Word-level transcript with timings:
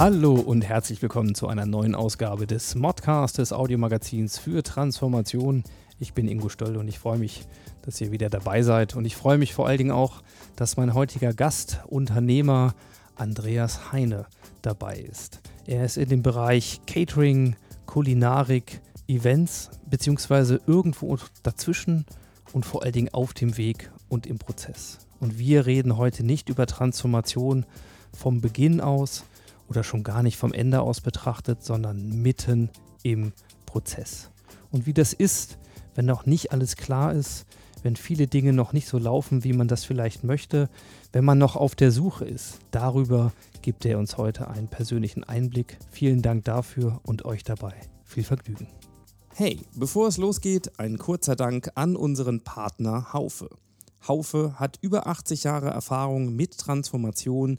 Hallo 0.00 0.32
und 0.32 0.62
herzlich 0.62 1.02
willkommen 1.02 1.34
zu 1.34 1.46
einer 1.46 1.66
neuen 1.66 1.94
Ausgabe 1.94 2.46
des 2.46 2.74
Modcast, 2.74 3.36
des 3.36 3.52
Audiomagazins 3.52 4.38
für 4.38 4.62
Transformation. 4.62 5.62
Ich 5.98 6.14
bin 6.14 6.26
Ingo 6.26 6.48
Stoll 6.48 6.78
und 6.78 6.88
ich 6.88 6.98
freue 6.98 7.18
mich, 7.18 7.46
dass 7.82 8.00
ihr 8.00 8.10
wieder 8.10 8.30
dabei 8.30 8.62
seid. 8.62 8.96
Und 8.96 9.04
ich 9.04 9.14
freue 9.14 9.36
mich 9.36 9.52
vor 9.52 9.66
allen 9.66 9.76
Dingen 9.76 9.90
auch, 9.90 10.22
dass 10.56 10.78
mein 10.78 10.94
heutiger 10.94 11.34
Gast, 11.34 11.80
Unternehmer 11.86 12.74
Andreas 13.14 13.92
Heine, 13.92 14.24
dabei 14.62 14.96
ist. 14.96 15.40
Er 15.66 15.84
ist 15.84 15.98
in 15.98 16.08
dem 16.08 16.22
Bereich 16.22 16.80
Catering, 16.86 17.56
Kulinarik, 17.84 18.80
Events, 19.06 19.68
beziehungsweise 19.90 20.62
irgendwo 20.66 21.18
dazwischen 21.42 22.06
und 22.54 22.64
vor 22.64 22.84
allen 22.84 22.94
Dingen 22.94 23.12
auf 23.12 23.34
dem 23.34 23.58
Weg 23.58 23.90
und 24.08 24.26
im 24.26 24.38
Prozess. 24.38 24.96
Und 25.20 25.38
wir 25.38 25.66
reden 25.66 25.98
heute 25.98 26.24
nicht 26.24 26.48
über 26.48 26.64
Transformation 26.64 27.66
vom 28.14 28.40
Beginn 28.40 28.80
aus 28.80 29.24
oder 29.70 29.84
schon 29.84 30.02
gar 30.02 30.22
nicht 30.22 30.36
vom 30.36 30.52
Ende 30.52 30.82
aus 30.82 31.00
betrachtet, 31.00 31.62
sondern 31.62 32.20
mitten 32.20 32.68
im 33.02 33.32
Prozess. 33.64 34.30
Und 34.70 34.84
wie 34.84 34.92
das 34.92 35.12
ist, 35.12 35.58
wenn 35.94 36.04
noch 36.04 36.26
nicht 36.26 36.52
alles 36.52 36.76
klar 36.76 37.14
ist, 37.14 37.46
wenn 37.82 37.96
viele 37.96 38.26
Dinge 38.26 38.52
noch 38.52 38.72
nicht 38.72 38.88
so 38.88 38.98
laufen, 38.98 39.44
wie 39.44 39.52
man 39.52 39.68
das 39.68 39.84
vielleicht 39.84 40.24
möchte, 40.24 40.68
wenn 41.12 41.24
man 41.24 41.38
noch 41.38 41.56
auf 41.56 41.74
der 41.74 41.92
Suche 41.92 42.26
ist. 42.26 42.58
Darüber 42.72 43.32
gibt 43.62 43.86
er 43.86 43.98
uns 43.98 44.18
heute 44.18 44.48
einen 44.48 44.68
persönlichen 44.68 45.24
Einblick. 45.24 45.78
Vielen 45.90 46.20
Dank 46.20 46.44
dafür 46.44 47.00
und 47.04 47.24
euch 47.24 47.44
dabei. 47.44 47.74
Viel 48.04 48.24
Vergnügen. 48.24 48.68
Hey, 49.34 49.60
bevor 49.74 50.08
es 50.08 50.18
losgeht, 50.18 50.78
ein 50.78 50.98
kurzer 50.98 51.36
Dank 51.36 51.70
an 51.76 51.96
unseren 51.96 52.42
Partner 52.42 53.12
Haufe. 53.12 53.48
Haufe 54.06 54.54
hat 54.58 54.78
über 54.82 55.06
80 55.06 55.44
Jahre 55.44 55.70
Erfahrung 55.70 56.34
mit 56.34 56.58
Transformation 56.58 57.58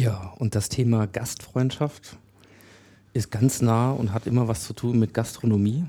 Ja, 0.00 0.32
und 0.38 0.54
das 0.54 0.70
Thema 0.70 1.06
Gastfreundschaft 1.06 2.16
ist 3.12 3.30
ganz 3.30 3.60
nah 3.60 3.90
und 3.90 4.14
hat 4.14 4.26
immer 4.26 4.48
was 4.48 4.64
zu 4.64 4.72
tun 4.72 4.98
mit 4.98 5.12
Gastronomie. 5.12 5.84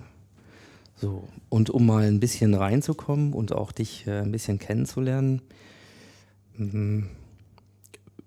So, 0.98 1.30
und 1.48 1.70
um 1.70 1.86
mal 1.86 2.04
ein 2.04 2.20
bisschen 2.20 2.54
reinzukommen 2.54 3.32
und 3.32 3.54
auch 3.54 3.72
dich 3.72 4.06
äh, 4.08 4.20
ein 4.20 4.34
bisschen 4.34 4.60
kennenzulernen, 4.60 5.42
mh, 6.58 7.06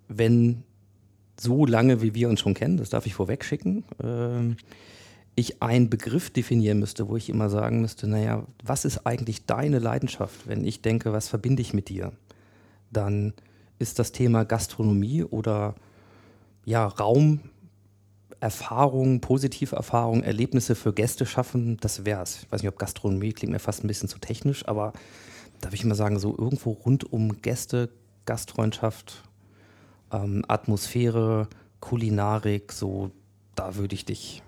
wenn 0.08 0.62
so 1.38 1.66
lange 1.66 2.00
wie 2.00 2.14
wir 2.14 2.30
uns 2.30 2.40
schon 2.40 2.54
kennen, 2.54 2.78
das 2.78 2.88
darf 2.88 3.04
ich 3.04 3.12
vorweg 3.12 3.44
schicken, 3.44 3.84
äh, 4.02 4.56
ich 5.34 5.62
einen 5.62 5.90
Begriff 5.90 6.30
definieren 6.30 6.78
müsste, 6.78 7.08
wo 7.10 7.18
ich 7.18 7.28
immer 7.28 7.50
sagen 7.50 7.82
müsste, 7.82 8.06
naja, 8.06 8.46
was 8.62 8.86
ist 8.86 9.06
eigentlich 9.06 9.44
deine 9.44 9.80
Leidenschaft? 9.80 10.48
Wenn 10.48 10.64
ich 10.64 10.80
denke, 10.80 11.12
was 11.12 11.28
verbinde 11.28 11.60
ich 11.60 11.74
mit 11.74 11.90
dir? 11.90 12.12
Dann 12.90 13.34
ist 13.78 13.98
das 13.98 14.12
Thema 14.12 14.44
Gastronomie 14.44 15.24
oder 15.24 15.74
ja, 16.64 16.86
positive 19.20 19.76
Erfahrungen, 19.76 20.22
Erlebnisse 20.22 20.74
für 20.74 20.92
Gäste 20.92 21.26
schaffen, 21.26 21.78
das 21.80 22.04
wäre 22.04 22.22
es. 22.22 22.42
Ich 22.42 22.52
weiß 22.52 22.62
nicht, 22.62 22.68
ob 22.68 22.78
Gastronomie 22.78 23.32
klingt 23.32 23.52
mir 23.52 23.58
fast 23.58 23.84
ein 23.84 23.88
bisschen 23.88 24.08
zu 24.08 24.18
technisch, 24.18 24.66
aber 24.68 24.92
darf 25.60 25.72
ich 25.72 25.84
immer 25.84 25.94
sagen, 25.94 26.18
so 26.18 26.36
irgendwo 26.36 26.72
rund 26.72 27.10
um 27.10 27.40
Gäste, 27.40 27.88
Gastfreundschaft, 28.26 29.22
ähm, 30.12 30.44
Atmosphäre, 30.48 31.48
Kulinarik, 31.80 32.72
so 32.72 33.10
da 33.54 33.76
würde 33.76 33.94
ich 33.94 34.04
dich 34.04 34.42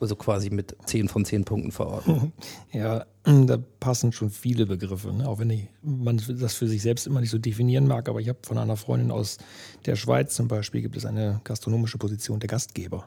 also 0.00 0.16
quasi 0.16 0.50
mit 0.50 0.76
10 0.86 1.08
von 1.08 1.24
10 1.24 1.44
Punkten 1.44 1.72
verorten. 1.72 2.32
Ja, 2.72 3.04
da 3.24 3.58
passen 3.80 4.12
schon 4.12 4.30
viele 4.30 4.66
Begriffe, 4.66 5.12
ne? 5.12 5.28
auch 5.28 5.38
wenn 5.38 5.50
ich, 5.50 5.68
man 5.82 6.22
das 6.28 6.54
für 6.54 6.68
sich 6.68 6.82
selbst 6.82 7.06
immer 7.06 7.20
nicht 7.20 7.30
so 7.30 7.38
definieren 7.38 7.86
mag. 7.86 8.08
Aber 8.08 8.20
ich 8.20 8.28
habe 8.28 8.38
von 8.42 8.58
einer 8.58 8.76
Freundin 8.76 9.10
aus 9.10 9.38
der 9.86 9.96
Schweiz 9.96 10.34
zum 10.34 10.48
Beispiel, 10.48 10.80
gibt 10.80 10.96
es 10.96 11.04
eine 11.04 11.40
gastronomische 11.44 11.98
Position 11.98 12.40
der 12.40 12.48
Gastgeber. 12.48 13.06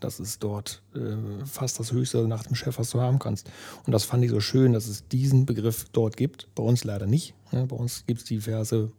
Das 0.00 0.20
ist 0.20 0.42
dort 0.42 0.82
äh, 0.94 1.46
fast 1.46 1.80
das 1.80 1.92
Höchste 1.92 2.28
nach 2.28 2.42
dem 2.42 2.54
Chef, 2.54 2.78
was 2.78 2.90
du 2.90 3.00
haben 3.00 3.18
kannst. 3.18 3.50
Und 3.86 3.92
das 3.92 4.04
fand 4.04 4.22
ich 4.24 4.30
so 4.30 4.40
schön, 4.40 4.72
dass 4.72 4.86
es 4.86 5.08
diesen 5.08 5.46
Begriff 5.46 5.86
dort 5.92 6.16
gibt. 6.16 6.48
Bei 6.54 6.62
uns 6.62 6.84
leider 6.84 7.06
nicht. 7.06 7.34
Ne? 7.52 7.66
Bei 7.66 7.76
uns 7.76 8.04
gibt 8.06 8.20
es 8.20 8.26
diverse 8.26 8.92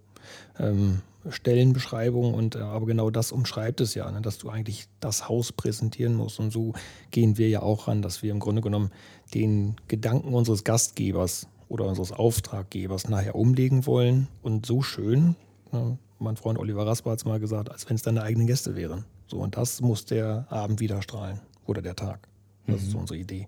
ähm, 0.57 1.01
Stellenbeschreibung 1.29 2.33
und 2.33 2.55
äh, 2.55 2.59
aber 2.59 2.85
genau 2.85 3.09
das 3.09 3.31
umschreibt 3.31 3.81
es 3.81 3.95
ja, 3.95 4.11
ne, 4.11 4.21
dass 4.21 4.37
du 4.37 4.49
eigentlich 4.49 4.87
das 4.99 5.27
Haus 5.27 5.51
präsentieren 5.51 6.13
musst. 6.13 6.39
Und 6.39 6.51
so 6.51 6.73
gehen 7.11 7.37
wir 7.37 7.49
ja 7.49 7.61
auch 7.61 7.87
ran, 7.87 8.01
dass 8.01 8.23
wir 8.23 8.31
im 8.31 8.39
Grunde 8.39 8.61
genommen 8.61 8.91
den 9.33 9.75
Gedanken 9.87 10.33
unseres 10.33 10.63
Gastgebers 10.63 11.47
oder 11.67 11.85
unseres 11.85 12.11
Auftraggebers 12.11 13.09
nachher 13.09 13.35
umlegen 13.35 13.85
wollen 13.85 14.27
und 14.43 14.65
so 14.65 14.81
schön, 14.81 15.35
ne, 15.71 15.97
mein 16.19 16.37
Freund 16.37 16.57
Oliver 16.59 16.87
Rasper 16.87 17.11
hat 17.11 17.19
es 17.19 17.25
mal 17.25 17.39
gesagt, 17.39 17.71
als 17.71 17.89
wenn 17.89 17.95
es 17.95 18.03
deine 18.03 18.23
eigenen 18.23 18.47
Gäste 18.47 18.75
wären. 18.75 19.05
So, 19.27 19.37
und 19.39 19.57
das 19.57 19.81
muss 19.81 20.05
der 20.05 20.47
Abend 20.49 20.79
wieder 20.79 21.01
strahlen 21.01 21.41
oder 21.65 21.81
der 21.81 21.95
Tag. 21.95 22.27
Das 22.67 22.81
mhm. 22.81 22.85
ist 22.85 22.91
so 22.91 22.97
unsere 22.99 23.19
Idee. 23.19 23.47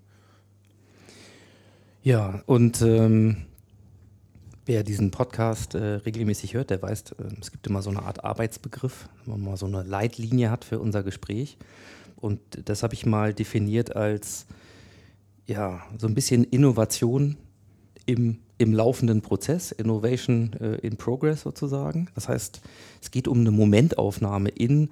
Ja, 2.02 2.42
und 2.46 2.82
ähm, 2.82 3.47
Wer 4.68 4.84
diesen 4.84 5.10
Podcast 5.10 5.74
äh, 5.74 5.94
regelmäßig 5.94 6.52
hört, 6.52 6.68
der 6.68 6.82
weiß, 6.82 7.12
äh, 7.12 7.24
es 7.40 7.52
gibt 7.52 7.66
immer 7.66 7.80
so 7.80 7.88
eine 7.88 8.02
Art 8.02 8.22
Arbeitsbegriff, 8.22 9.08
wenn 9.24 9.32
man 9.32 9.52
mal 9.52 9.56
so 9.56 9.64
eine 9.64 9.82
Leitlinie 9.82 10.50
hat 10.50 10.62
für 10.62 10.78
unser 10.78 11.02
Gespräch. 11.02 11.56
Und 12.16 12.38
das 12.66 12.82
habe 12.82 12.92
ich 12.92 13.06
mal 13.06 13.32
definiert 13.32 13.96
als 13.96 14.44
ja, 15.46 15.80
so 15.96 16.06
ein 16.06 16.14
bisschen 16.14 16.44
Innovation 16.44 17.38
im, 18.04 18.40
im 18.58 18.74
laufenden 18.74 19.22
Prozess, 19.22 19.72
Innovation 19.72 20.52
äh, 20.60 20.74
in 20.86 20.98
Progress 20.98 21.40
sozusagen. 21.40 22.10
Das 22.14 22.28
heißt, 22.28 22.60
es 23.00 23.10
geht 23.10 23.26
um 23.26 23.40
eine 23.40 23.52
Momentaufnahme 23.52 24.50
in, 24.50 24.90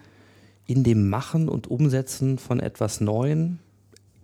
in 0.67 0.85
dem 0.85 1.11
Machen 1.11 1.51
und 1.51 1.67
Umsetzen 1.67 2.39
von 2.39 2.61
etwas 2.61 3.03
Neuem. 3.03 3.59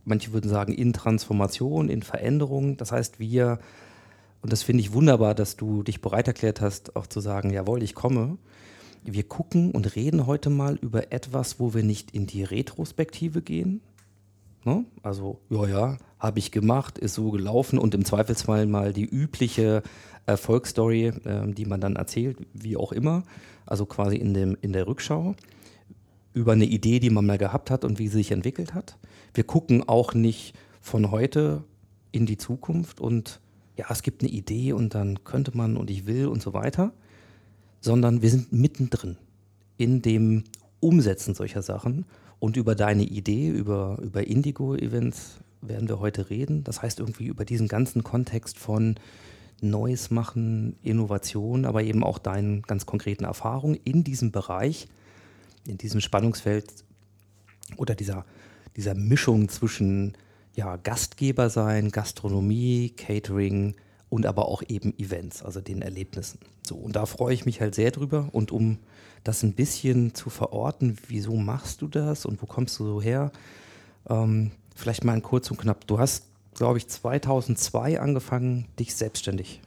Manche 0.06 0.32
würden 0.32 0.49
sagen 0.49 0.72
in 0.72 0.94
Transformation, 0.94 1.90
in 1.90 2.02
Veränderung. 2.02 2.78
Das 2.78 2.90
heißt, 2.90 3.20
wir 3.20 3.58
und 4.42 4.52
das 4.52 4.64
finde 4.64 4.82
ich 4.82 4.92
wunderbar, 4.92 5.34
dass 5.34 5.56
du 5.56 5.82
dich 5.82 6.00
bereit 6.00 6.26
erklärt 6.26 6.60
hast, 6.60 6.96
auch 6.96 7.06
zu 7.06 7.20
sagen, 7.20 7.50
jawohl, 7.50 7.82
ich 7.82 7.94
komme. 7.94 8.38
Wir 9.04 9.22
gucken 9.22 9.70
und 9.70 9.96
reden 9.96 10.26
heute 10.26 10.50
mal 10.50 10.76
über 10.76 11.12
etwas, 11.12 11.58
wo 11.58 11.74
wir 11.74 11.82
nicht 11.82 12.10
in 12.12 12.26
die 12.26 12.44
Retrospektive 12.44 13.42
gehen. 13.42 13.80
Ne? 14.64 14.84
Also, 15.02 15.40
ja, 15.48 15.66
ja, 15.66 15.98
habe 16.18 16.38
ich 16.38 16.50
gemacht, 16.50 16.98
ist 16.98 17.14
so 17.14 17.30
gelaufen 17.30 17.78
und 17.78 17.94
im 17.94 18.04
Zweifelsfall 18.04 18.66
mal 18.66 18.92
die 18.92 19.04
übliche 19.04 19.82
Erfolgsstory, 20.26 21.06
äh, 21.06 21.52
die 21.52 21.64
man 21.64 21.80
dann 21.80 21.96
erzählt, 21.96 22.38
wie 22.52 22.76
auch 22.76 22.92
immer. 22.92 23.24
Also 23.66 23.86
quasi 23.86 24.16
in, 24.16 24.34
dem, 24.34 24.56
in 24.60 24.72
der 24.72 24.86
Rückschau 24.86 25.34
über 26.34 26.52
eine 26.52 26.64
Idee, 26.64 26.98
die 26.98 27.10
man 27.10 27.26
mal 27.26 27.38
gehabt 27.38 27.70
hat 27.70 27.84
und 27.84 27.98
wie 27.98 28.08
sie 28.08 28.18
sich 28.18 28.32
entwickelt 28.32 28.74
hat. 28.74 28.96
Wir 29.34 29.44
gucken 29.44 29.88
auch 29.88 30.14
nicht 30.14 30.54
von 30.80 31.10
heute 31.10 31.64
in 32.10 32.26
die 32.26 32.38
Zukunft 32.38 33.00
und 33.00 33.40
ja, 33.76 33.86
es 33.90 34.02
gibt 34.02 34.22
eine 34.22 34.30
Idee 34.30 34.72
und 34.72 34.94
dann 34.94 35.24
könnte 35.24 35.56
man 35.56 35.76
und 35.76 35.90
ich 35.90 36.06
will 36.06 36.26
und 36.26 36.42
so 36.42 36.52
weiter, 36.52 36.92
sondern 37.80 38.22
wir 38.22 38.30
sind 38.30 38.52
mittendrin 38.52 39.16
in 39.78 40.02
dem 40.02 40.44
Umsetzen 40.80 41.34
solcher 41.34 41.62
Sachen 41.62 42.04
und 42.38 42.56
über 42.56 42.74
deine 42.74 43.04
Idee, 43.04 43.48
über, 43.48 43.98
über 44.02 44.26
Indigo-Events 44.26 45.38
werden 45.60 45.88
wir 45.88 46.00
heute 46.00 46.28
reden. 46.28 46.64
Das 46.64 46.82
heißt 46.82 46.98
irgendwie 46.98 47.26
über 47.26 47.44
diesen 47.44 47.69
ganzen 47.69 48.02
Kontext 48.02 48.58
von 48.58 48.96
Neues 49.60 50.10
machen, 50.10 50.76
Innovation, 50.82 51.64
aber 51.64 51.84
eben 51.84 52.02
auch 52.02 52.18
deinen 52.18 52.62
ganz 52.62 52.84
konkreten 52.84 53.25
Erfahrungen 53.25 53.78
in 53.84 54.02
diesem 54.02 54.32
Bereich, 54.32 54.88
in 55.66 55.78
diesem 55.78 56.00
Spannungsfeld 56.00 56.66
oder 57.76 57.94
dieser, 57.94 58.25
dieser 58.76 58.94
Mischung 58.94 59.48
zwischen 59.48 60.14
ja, 60.54 60.76
Gastgeber 60.76 61.50
sein, 61.50 61.90
Gastronomie, 61.90 62.90
Catering 62.90 63.75
und 64.08 64.26
aber 64.26 64.46
auch 64.49 64.62
eben 64.69 64.96
Events, 64.99 65.43
also 65.43 65.60
den 65.60 65.82
Erlebnissen. 65.82 66.38
So, 66.66 66.76
und 66.76 66.96
da 66.96 67.06
freue 67.06 67.34
ich 67.34 67.46
mich 67.46 67.60
halt 67.60 67.75
sehr 67.75 67.90
drüber. 67.90 68.28
Und 68.32 68.52
um 68.52 68.78
das 69.25 69.43
ein 69.43 69.54
bisschen 69.54 70.14
zu 70.14 70.31
verorten, 70.31 70.99
wieso 71.08 71.37
machst 71.37 71.81
du 71.82 71.88
das 71.88 72.26
und 72.26 72.43
wo 72.43 72.46
kommst 72.46 72.78
du 72.78 72.84
so 72.84 73.02
her? 73.02 73.32
Ähm, 74.08 74.50
vielleicht 74.75 75.04
mal 75.04 75.20
kurz 75.20 75.50
und 75.50 75.58
knapp. 75.58 75.87
Du 75.87 75.99
hast, 75.99 76.25
glaube 76.54 76.78
ich, 76.78 76.88
2002 76.88 78.00
angefangen, 78.00 78.66
dich 78.78 78.94
selbstständig 78.94 79.60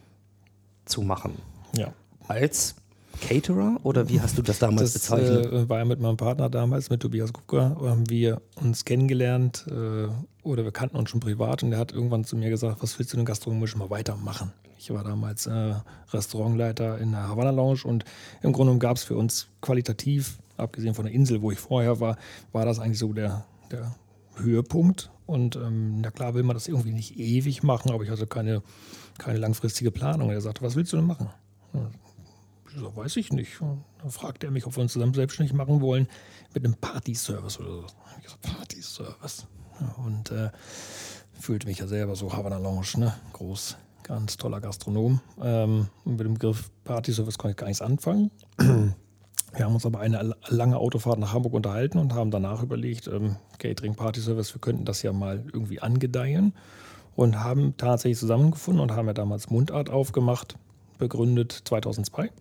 zu 0.85 1.01
machen. 1.01 1.33
Ja. 1.75 1.93
Als 2.27 2.75
Caterer 3.21 3.77
oder 3.83 4.09
wie 4.09 4.21
hast 4.21 4.37
du 4.37 4.41
das 4.41 4.59
damals 4.59 4.93
das, 4.93 5.03
bezeichnet? 5.03 5.51
Äh, 5.51 5.69
war 5.69 5.79
ja 5.79 5.85
mit 5.85 5.99
meinem 5.99 6.17
Partner 6.17 6.49
damals, 6.49 6.89
mit 6.89 7.01
Tobias 7.01 7.33
Kupka, 7.33 7.77
haben 7.81 8.09
wir 8.09 8.41
uns 8.61 8.85
kennengelernt 8.85 9.65
äh, 9.69 10.07
oder 10.43 10.63
wir 10.63 10.71
kannten 10.71 10.97
uns 10.97 11.09
schon 11.09 11.19
privat 11.19 11.63
und 11.63 11.71
der 11.71 11.79
hat 11.79 11.91
irgendwann 11.91 12.23
zu 12.23 12.35
mir 12.35 12.49
gesagt, 12.49 12.81
was 12.81 12.97
willst 12.99 13.13
du 13.13 13.17
denn 13.17 13.25
gastronomisch 13.25 13.75
mal 13.75 13.89
weitermachen? 13.89 14.51
Ich 14.77 14.91
war 14.91 15.03
damals 15.03 15.47
äh, 15.47 15.73
Restaurantleiter 16.11 16.99
in 16.99 17.11
der 17.11 17.27
Havana 17.27 17.51
Lounge 17.51 17.81
und 17.85 18.05
im 18.41 18.51
Grunde 18.51 18.69
genommen 18.69 18.79
gab 18.79 18.97
es 18.97 19.03
für 19.03 19.15
uns 19.15 19.47
qualitativ, 19.61 20.37
abgesehen 20.57 20.93
von 20.93 21.05
der 21.05 21.13
Insel, 21.13 21.41
wo 21.41 21.51
ich 21.51 21.59
vorher 21.59 21.99
war, 21.99 22.17
war 22.51 22.65
das 22.65 22.79
eigentlich 22.79 22.99
so 22.99 23.13
der, 23.13 23.45
der 23.71 23.95
Höhepunkt. 24.35 25.11
Und 25.25 25.55
ähm, 25.55 26.01
na 26.01 26.11
klar 26.11 26.35
will 26.35 26.43
man 26.43 26.55
das 26.55 26.67
irgendwie 26.67 26.91
nicht 26.91 27.17
ewig 27.17 27.63
machen, 27.63 27.91
aber 27.91 28.03
ich 28.03 28.09
hatte 28.09 28.27
keine, 28.27 28.61
keine 29.17 29.39
langfristige 29.39 29.91
Planung. 29.91 30.29
Er 30.29 30.41
sagte, 30.41 30.61
was 30.61 30.75
willst 30.75 30.93
du 30.93 30.97
denn 30.97 31.07
machen? 31.07 31.29
So, 32.77 32.95
weiß 32.95 33.15
ich 33.17 33.31
nicht. 33.31 33.61
Und 33.61 33.83
dann 33.99 34.11
fragte 34.11 34.47
er 34.47 34.51
mich, 34.51 34.65
ob 34.65 34.75
wir 34.75 34.81
uns 34.81 34.93
zusammen 34.93 35.13
selbstständig 35.13 35.53
machen 35.53 35.81
wollen 35.81 36.07
mit 36.53 36.65
einem 36.65 36.75
Party-Service 36.75 37.59
oder 37.59 37.69
so. 37.69 37.85
Ich 38.17 38.23
gesagt, 38.23 38.41
Party-Service. 38.41 39.47
Und 39.97 40.31
äh, 40.31 40.49
fühlte 41.33 41.67
mich 41.67 41.79
ja 41.79 41.87
selber 41.87 42.15
so 42.15 42.33
Havana 42.33 42.57
Lounge, 42.57 42.87
ne? 42.97 43.13
Groß, 43.33 43.77
ganz 44.03 44.37
toller 44.37 44.59
Gastronom. 44.59 45.21
Ähm, 45.41 45.87
mit 46.03 46.21
dem 46.21 46.33
Begriff 46.35 46.69
Party-Service 46.83 47.37
konnte 47.37 47.51
ich 47.51 47.57
gar 47.57 47.67
nichts 47.67 47.81
anfangen. 47.81 48.31
Wir 49.55 49.63
haben 49.63 49.73
uns 49.73 49.85
aber 49.85 49.99
eine 49.99 50.35
lange 50.49 50.77
Autofahrt 50.77 51.17
nach 51.17 51.31
Hamburg 51.31 51.53
unterhalten 51.53 51.97
und 51.97 52.13
haben 52.13 52.29
danach 52.29 52.61
überlegt, 52.61 53.07
ähm, 53.07 53.37
Catering 53.57 53.95
Party 53.95 54.19
Service, 54.19 54.53
wir 54.53 54.59
könnten 54.59 54.83
das 54.83 55.01
ja 55.01 55.13
mal 55.13 55.45
irgendwie 55.53 55.79
angedeihen 55.79 56.53
und 57.15 57.41
haben 57.41 57.77
tatsächlich 57.77 58.19
zusammengefunden 58.19 58.81
und 58.81 58.91
haben 58.91 59.07
ja 59.07 59.13
damals 59.13 59.49
Mundart 59.49 59.89
aufgemacht, 59.89 60.57
begründet 60.97 61.61
2002. 61.63 62.31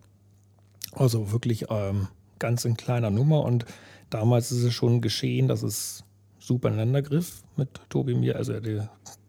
Also 0.95 1.31
wirklich 1.31 1.65
ähm, 1.69 2.07
ganz 2.39 2.65
in 2.65 2.77
kleiner 2.77 3.09
Nummer. 3.09 3.43
Und 3.43 3.65
damals 4.09 4.51
ist 4.51 4.63
es 4.63 4.73
schon 4.73 5.01
geschehen, 5.01 5.47
dass 5.47 5.63
es 5.63 6.03
super 6.39 6.69
ineinander 6.69 7.01
griff 7.01 7.43
mit 7.55 7.69
Tobi 7.89 8.15
mir, 8.15 8.35
also 8.35 8.59
die 8.59 8.81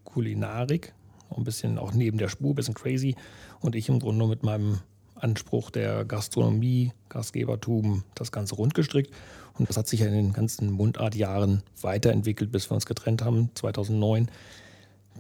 Kulinarik, 0.05 0.95
ein 1.37 1.45
bisschen 1.45 1.79
auch 1.79 1.93
neben 1.93 2.19
der 2.19 2.29
Spur, 2.29 2.51
ein 2.51 2.55
bisschen 2.55 2.75
crazy. 2.75 3.17
Und 3.61 3.75
ich 3.75 3.89
im 3.89 3.99
Grunde 3.99 4.27
mit 4.27 4.43
meinem 4.43 4.81
Anspruch 5.17 5.71
der 5.71 6.05
Gastronomie, 6.05 6.93
Gastgebertum, 7.09 8.05
das 8.15 8.33
Ganze 8.33 8.55
rundgestrickt. 8.55 9.13
Und 9.59 9.69
das 9.69 9.77
hat 9.77 9.89
sich 9.89 10.01
ja 10.01 10.07
in 10.07 10.13
den 10.13 10.33
ganzen 10.33 10.71
Mundartjahren 10.71 11.63
weiterentwickelt, 11.81 12.53
bis 12.53 12.71
wir 12.71 12.75
uns 12.75 12.87
getrennt 12.87 13.23
haben, 13.23 13.51
2009. 13.55 14.31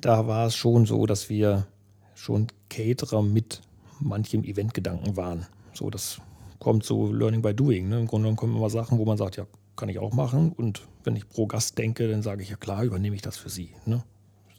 Da 0.00 0.26
war 0.26 0.46
es 0.46 0.54
schon 0.54 0.84
so, 0.84 1.06
dass 1.06 1.31
wir 1.31 1.66
schon 2.14 2.48
Caterer 2.69 3.22
mit 3.22 3.62
manchem 3.98 4.44
Eventgedanken 4.44 5.16
waren. 5.16 5.46
So, 5.72 5.88
das 5.88 6.20
kommt 6.58 6.85
so 6.85 7.12
Learning 7.12 7.43
by 7.43 7.55
Doing. 7.55 7.88
Ne? 7.88 8.00
Im 8.00 8.06
Grunde 8.06 8.25
genommen 8.25 8.37
kommen 8.37 8.56
immer 8.56 8.70
Sachen, 8.70 8.99
wo 8.99 9.05
man 9.05 9.17
sagt, 9.17 9.37
ja, 9.37 9.47
kann 9.76 9.88
ich 9.88 9.99
auch 9.99 10.12
machen. 10.12 10.53
Und 10.53 10.82
wenn 11.05 11.17
ich 11.17 11.29
pro 11.29 11.47
Gast 11.47 11.79
denke, 11.79 12.08
dann 12.08 12.23
sage 12.23 12.43
ich, 12.43 12.50
ja 12.50 12.56
klar, 12.56 12.82
übernehme 12.82 13.17
ich 13.17 13.23
das 13.23 13.37
für 13.37 13.50
Sie. 13.50 13.70
Ne? 13.85 14.03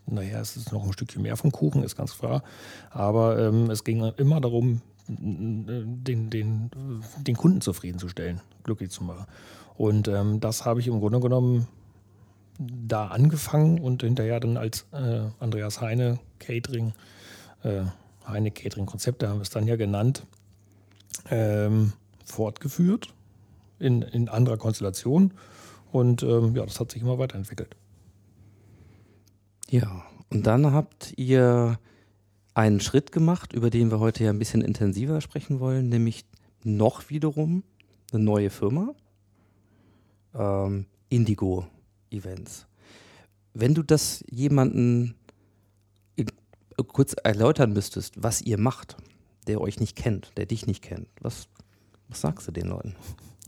Naja, 0.06 0.40
es 0.40 0.56
ist 0.56 0.72
noch 0.72 0.86
ein 0.86 0.94
Stückchen 0.94 1.22
mehr 1.22 1.36
vom 1.36 1.52
Kuchen, 1.52 1.84
ist 1.84 1.98
ganz 1.98 2.18
klar. 2.18 2.44
Aber 2.92 3.40
ähm, 3.40 3.70
es 3.70 3.84
ging 3.84 4.04
immer 4.18 4.40
darum, 4.40 4.82
den, 5.08 6.30
den, 6.30 6.70
den 7.18 7.36
Kunden 7.36 7.62
zufriedenzustellen, 7.62 8.42
glücklich 8.64 8.90
zu 8.90 9.04
machen. 9.04 9.26
Und 9.75 10.08
ähm, 10.08 10.39
das 10.39 10.66
habe 10.66 10.80
ich 10.80 10.88
im 10.88 11.00
Grunde 11.00 11.20
genommen 11.20 11.68
da 12.60 13.08
angefangen 13.08 13.80
und 13.80 14.01
hinterher 14.01 14.39
dann 14.39 14.58
als 14.58 14.88
äh, 14.92 15.22
Andreas 15.39 15.80
Heine 15.80 16.20
Catering, 16.39 16.94
äh, 17.63 17.84
Heine 18.27 18.51
Catering 18.51 18.86
Konzepte 18.86 19.30
haben 19.30 19.38
wir 19.38 19.44
es 19.44 19.50
dann 19.50 19.68
ja 19.68 19.75
genannt, 19.75 20.25
ähm, 21.30 21.94
fortgeführt 22.26 23.14
in, 23.80 24.02
in 24.02 24.30
anderer 24.30 24.58
Konstellation. 24.58 25.34
Und 25.92 26.24
ähm, 26.24 26.56
ja, 26.56 26.66
das 26.66 26.80
hat 26.80 26.92
sich 26.92 27.02
immer 27.02 27.20
weiterentwickelt. 27.20 27.76
Ja, 29.70 30.04
und 30.30 30.46
dann 30.46 30.72
habt 30.74 31.14
ihr 31.18 31.80
einen 32.54 32.80
Schritt 32.80 33.12
gemacht, 33.12 33.54
über 33.54 33.70
den 33.70 33.92
wir 33.92 34.00
heute 34.00 34.24
ja 34.24 34.32
ein 34.32 34.40
bisschen 34.40 34.62
intensiver 34.62 35.22
sprechen 35.22 35.60
wollen, 35.60 35.90
nämlich 35.90 36.26
noch 36.64 37.10
wiederum 37.10 37.64
eine 38.12 38.24
neue 38.24 38.50
Firma, 38.50 38.94
ähm, 40.34 40.86
Indigo 41.10 41.68
Events. 42.10 42.66
Wenn 43.54 43.74
du 43.74 43.84
das 43.84 44.24
jemanden 44.30 45.16
kurz 46.86 47.16
erläutern 47.24 47.74
müsstest, 47.74 48.22
was 48.22 48.42
ihr 48.42 48.60
macht, 48.60 48.98
der 49.48 49.62
euch 49.62 49.80
nicht 49.80 49.96
kennt, 49.96 50.32
der 50.38 50.46
dich 50.46 50.68
nicht 50.68 50.84
kennt, 50.84 51.08
was, 51.22 51.48
was 52.10 52.22
sagst 52.22 52.48
du 52.48 52.51
den 52.51 52.68
Leuten? 52.68 52.96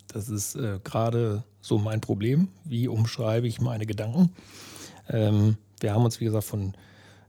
Das 0.07 0.29
ist 0.29 0.55
äh, 0.55 0.79
gerade 0.83 1.43
so 1.61 1.77
mein 1.77 2.01
Problem. 2.01 2.49
Wie 2.63 2.87
umschreibe 2.87 3.47
ich 3.47 3.61
meine 3.61 3.85
Gedanken? 3.85 4.33
Ähm, 5.07 5.57
wir 5.79 5.93
haben 5.93 6.03
uns, 6.03 6.19
wie 6.19 6.25
gesagt, 6.25 6.45
von 6.45 6.73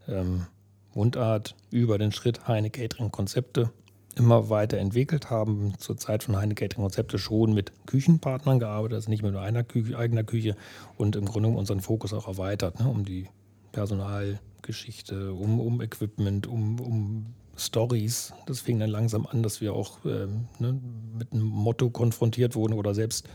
ähm, 0.08 0.46
Mundart 0.94 1.56
über 1.70 1.98
den 1.98 2.12
Schritt 2.12 2.48
Heine 2.48 2.70
Catering 2.70 3.10
Konzepte 3.10 3.70
immer 4.16 4.50
weiter 4.50 4.78
entwickelt, 4.78 5.30
haben 5.30 5.74
zur 5.78 5.96
Zeit 5.96 6.24
von 6.24 6.36
Heine 6.36 6.54
Catering 6.54 6.82
Konzepte 6.82 7.18
schon 7.18 7.52
mit 7.52 7.72
Küchenpartnern 7.86 8.58
gearbeitet, 8.58 8.96
also 8.96 9.10
nicht 9.10 9.22
mit 9.22 9.36
einer 9.36 9.62
Küche, 9.62 9.96
eigener 9.96 10.24
Küche 10.24 10.56
und 10.96 11.16
im 11.16 11.26
Grunde 11.26 11.48
unseren 11.50 11.80
Fokus 11.80 12.12
auch 12.12 12.26
erweitert, 12.26 12.80
ne, 12.80 12.88
um 12.88 13.04
die 13.04 13.28
Personalgeschichte, 13.72 15.32
um, 15.32 15.60
um 15.60 15.80
Equipment, 15.80 16.46
um, 16.46 16.80
um 16.80 17.26
Stories. 17.60 18.32
Das 18.46 18.60
fing 18.60 18.78
dann 18.78 18.90
langsam 18.90 19.26
an, 19.26 19.42
dass 19.42 19.60
wir 19.60 19.74
auch 19.74 19.98
ähm, 20.04 20.46
ne, 20.58 20.78
mit 21.16 21.32
einem 21.32 21.44
Motto 21.44 21.90
konfrontiert 21.90 22.54
wurden 22.54 22.74
oder 22.74 22.94
selbst 22.94 23.28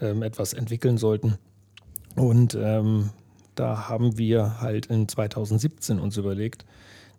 ähm, 0.00 0.22
etwas 0.22 0.52
entwickeln 0.52 0.98
sollten. 0.98 1.38
Und 2.16 2.54
ähm, 2.54 3.10
da 3.54 3.88
haben 3.88 4.18
wir 4.18 4.60
halt 4.60 4.86
in 4.86 5.08
2017 5.08 5.98
uns 5.98 6.16
überlegt, 6.16 6.64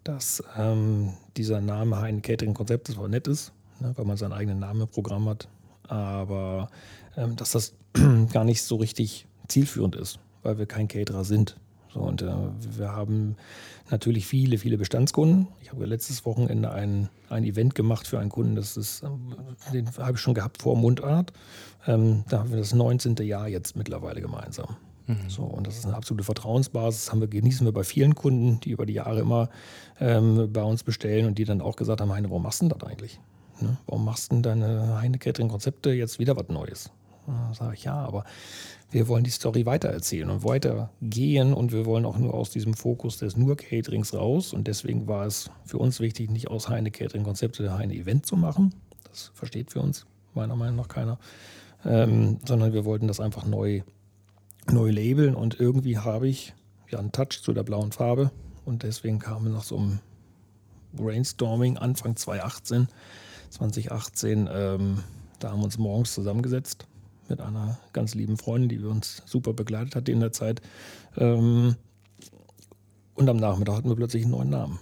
dass 0.04 0.44
ähm, 0.58 1.14
dieser 1.38 1.62
Name 1.62 2.00
Heine 2.00 2.22
Catering 2.22 2.54
Konzept 2.54 2.88
zwar 2.88 3.08
nett 3.08 3.28
ist, 3.28 3.52
ne, 3.80 3.94
weil 3.96 4.06
man 4.06 4.18
seinen 4.18 4.34
eigenen 4.34 4.60
Namen 4.60 4.82
im 4.82 4.88
Programm 4.88 5.28
hat, 5.28 5.50
aber 5.88 6.70
ähm, 7.18 7.36
dass 7.36 7.52
das 7.52 7.74
gar 8.32 8.44
nicht 8.44 8.62
so 8.64 8.76
richtig 8.76 9.28
zielführend 9.48 9.96
ist, 9.96 10.20
weil 10.44 10.58
wir 10.58 10.66
kein 10.66 10.88
Caterer 10.88 11.24
sind. 11.24 11.58
So, 11.96 12.02
und 12.02 12.22
äh, 12.22 12.28
wir 12.78 12.92
haben 12.92 13.38
natürlich 13.90 14.28
viele, 14.28 14.58
viele 14.58 14.78
Bestandskunden. 14.78 15.48
Ich 15.62 15.72
habe 15.72 15.86
letztes 15.86 16.26
Wochenende 16.26 16.70
ein, 16.72 17.08
ein 17.30 17.46
Event 17.46 17.74
gemacht 17.74 18.06
für 18.06 18.20
einen 18.20 18.30
Kunden, 18.30 18.58
das 18.58 18.76
ist, 18.76 19.02
äh, 19.02 19.08
den 19.72 19.90
habe 19.98 20.12
ich 20.12 20.20
schon 20.20 20.34
gehabt 20.34 20.62
vor 20.62 20.76
Mundart. 20.76 21.32
Ähm, 21.88 22.26
da 22.28 22.40
haben 22.40 22.50
wir 22.50 22.58
das 22.58 22.74
19. 22.74 23.16
Jahr 23.26 23.48
jetzt 23.48 23.78
mittlerweile 23.78 24.20
gemeinsam. 24.20 24.76
Mhm. 25.08 25.30
So, 25.30 25.44
und 25.44 25.68
das 25.68 25.78
ist 25.78 25.86
eine 25.86 25.96
absolute 25.96 26.26
Vertrauensbasis. 26.26 27.14
Haben 27.14 27.22
wir, 27.22 27.30
genießen 27.30 27.66
wir 27.66 27.72
bei 27.72 27.86
vielen 27.86 28.14
Kunden, 28.14 28.60
die 28.60 28.72
über 28.72 28.86
die 28.86 28.94
Jahre 28.94 29.22
immer 29.22 29.50
ähm, 30.02 30.52
bei 30.52 30.64
uns 30.64 30.84
bestellen 30.84 31.26
und 31.28 31.38
die 31.38 31.46
dann 31.46 31.62
auch 31.62 31.78
gesagt 31.78 32.02
haben: 32.02 32.12
Heine, 32.12 32.30
warum 32.30 32.44
machst 32.44 32.62
du 32.62 32.68
denn 32.68 32.78
das 32.78 32.90
eigentlich? 32.90 33.22
Ne? 33.62 33.78
Warum 33.86 34.04
machst 34.04 34.34
du 34.34 34.36
denn 34.36 34.44
deine 34.44 35.00
Heine 35.00 35.18
Catering 35.18 35.48
Konzepte 35.48 35.92
jetzt 35.92 36.20
wieder 36.20 36.36
was 36.36 36.50
Neues? 36.50 36.92
Da 37.28 37.54
sage 37.54 37.76
ich 37.76 37.84
ja, 37.86 37.96
aber 37.96 38.24
wir 38.92 39.08
wollen 39.08 39.24
die 39.24 39.32
Story 39.32 39.66
weitererzählen 39.66 40.30
und 40.30 40.44
weitergehen 40.44 41.54
und 41.54 41.72
wir 41.72 41.86
wollen 41.86 42.06
auch 42.06 42.18
nur 42.18 42.34
aus 42.34 42.52
diesem 42.52 42.74
Fokus 42.74 43.18
des 43.18 43.36
nur 43.36 43.58
Caterings 43.58 44.14
raus. 44.14 44.54
Und 44.54 44.68
deswegen 44.68 45.08
war 45.08 45.26
es 45.26 45.50
für 45.66 45.78
uns 45.78 46.00
wichtig, 46.00 46.30
nicht 46.30 46.50
aus 46.50 46.70
Heine 46.70 46.92
Catering 46.92 47.24
Konzepte 47.24 47.64
der 47.64 47.78
Heine 47.78 47.96
Event 47.96 48.26
zu 48.26 48.38
machen. 48.38 48.74
Das 49.10 49.32
versteht 49.34 49.72
für 49.72 49.82
uns 49.82 50.06
meiner 50.34 50.56
Meinung 50.56 50.78
nach 50.78 50.88
keiner. 50.88 51.18
Ähm, 51.84 52.40
sondern 52.46 52.74
wir 52.74 52.86
wollten 52.86 53.08
das 53.08 53.20
einfach 53.20 53.46
neu, 53.46 53.82
neu 54.72 54.90
labeln 54.90 55.36
und 55.36 55.60
irgendwie 55.60 55.98
habe 55.98 56.28
ich 56.28 56.54
ja 56.90 57.00
einen 57.00 57.12
Touch 57.12 57.42
zu 57.42 57.54
der 57.54 57.64
blauen 57.64 57.92
Farbe 57.92 58.32
und 58.66 58.84
deswegen 58.84 59.20
kamen 59.20 59.54
nach 59.54 59.64
so 59.64 59.78
einem 59.78 60.00
Brainstorming 60.94 61.78
Anfang 61.78 62.16
2018, 62.16 62.88
2018, 63.52 64.50
ähm, 64.52 65.04
da 65.40 65.52
haben 65.52 65.60
wir 65.60 65.66
uns 65.66 65.78
morgens 65.78 66.14
zusammengesetzt 66.14 66.88
mit 67.30 67.42
einer 67.42 67.78
ganz 67.94 68.16
lieben 68.16 68.38
Freundin, 68.38 68.70
die 68.70 68.86
uns 68.86 69.24
super 69.26 69.54
begleitet 69.54 69.96
hat 69.96 70.10
in 70.10 70.20
der 70.20 70.32
Zeit. 70.32 70.62
Ähm, 71.18 71.76
und 73.16 73.30
am 73.30 73.38
Nachmittag 73.38 73.78
hatten 73.78 73.90
wir 73.90 73.96
plötzlich 73.96 74.24
einen 74.24 74.32
neuen 74.32 74.50
Namen. 74.50 74.80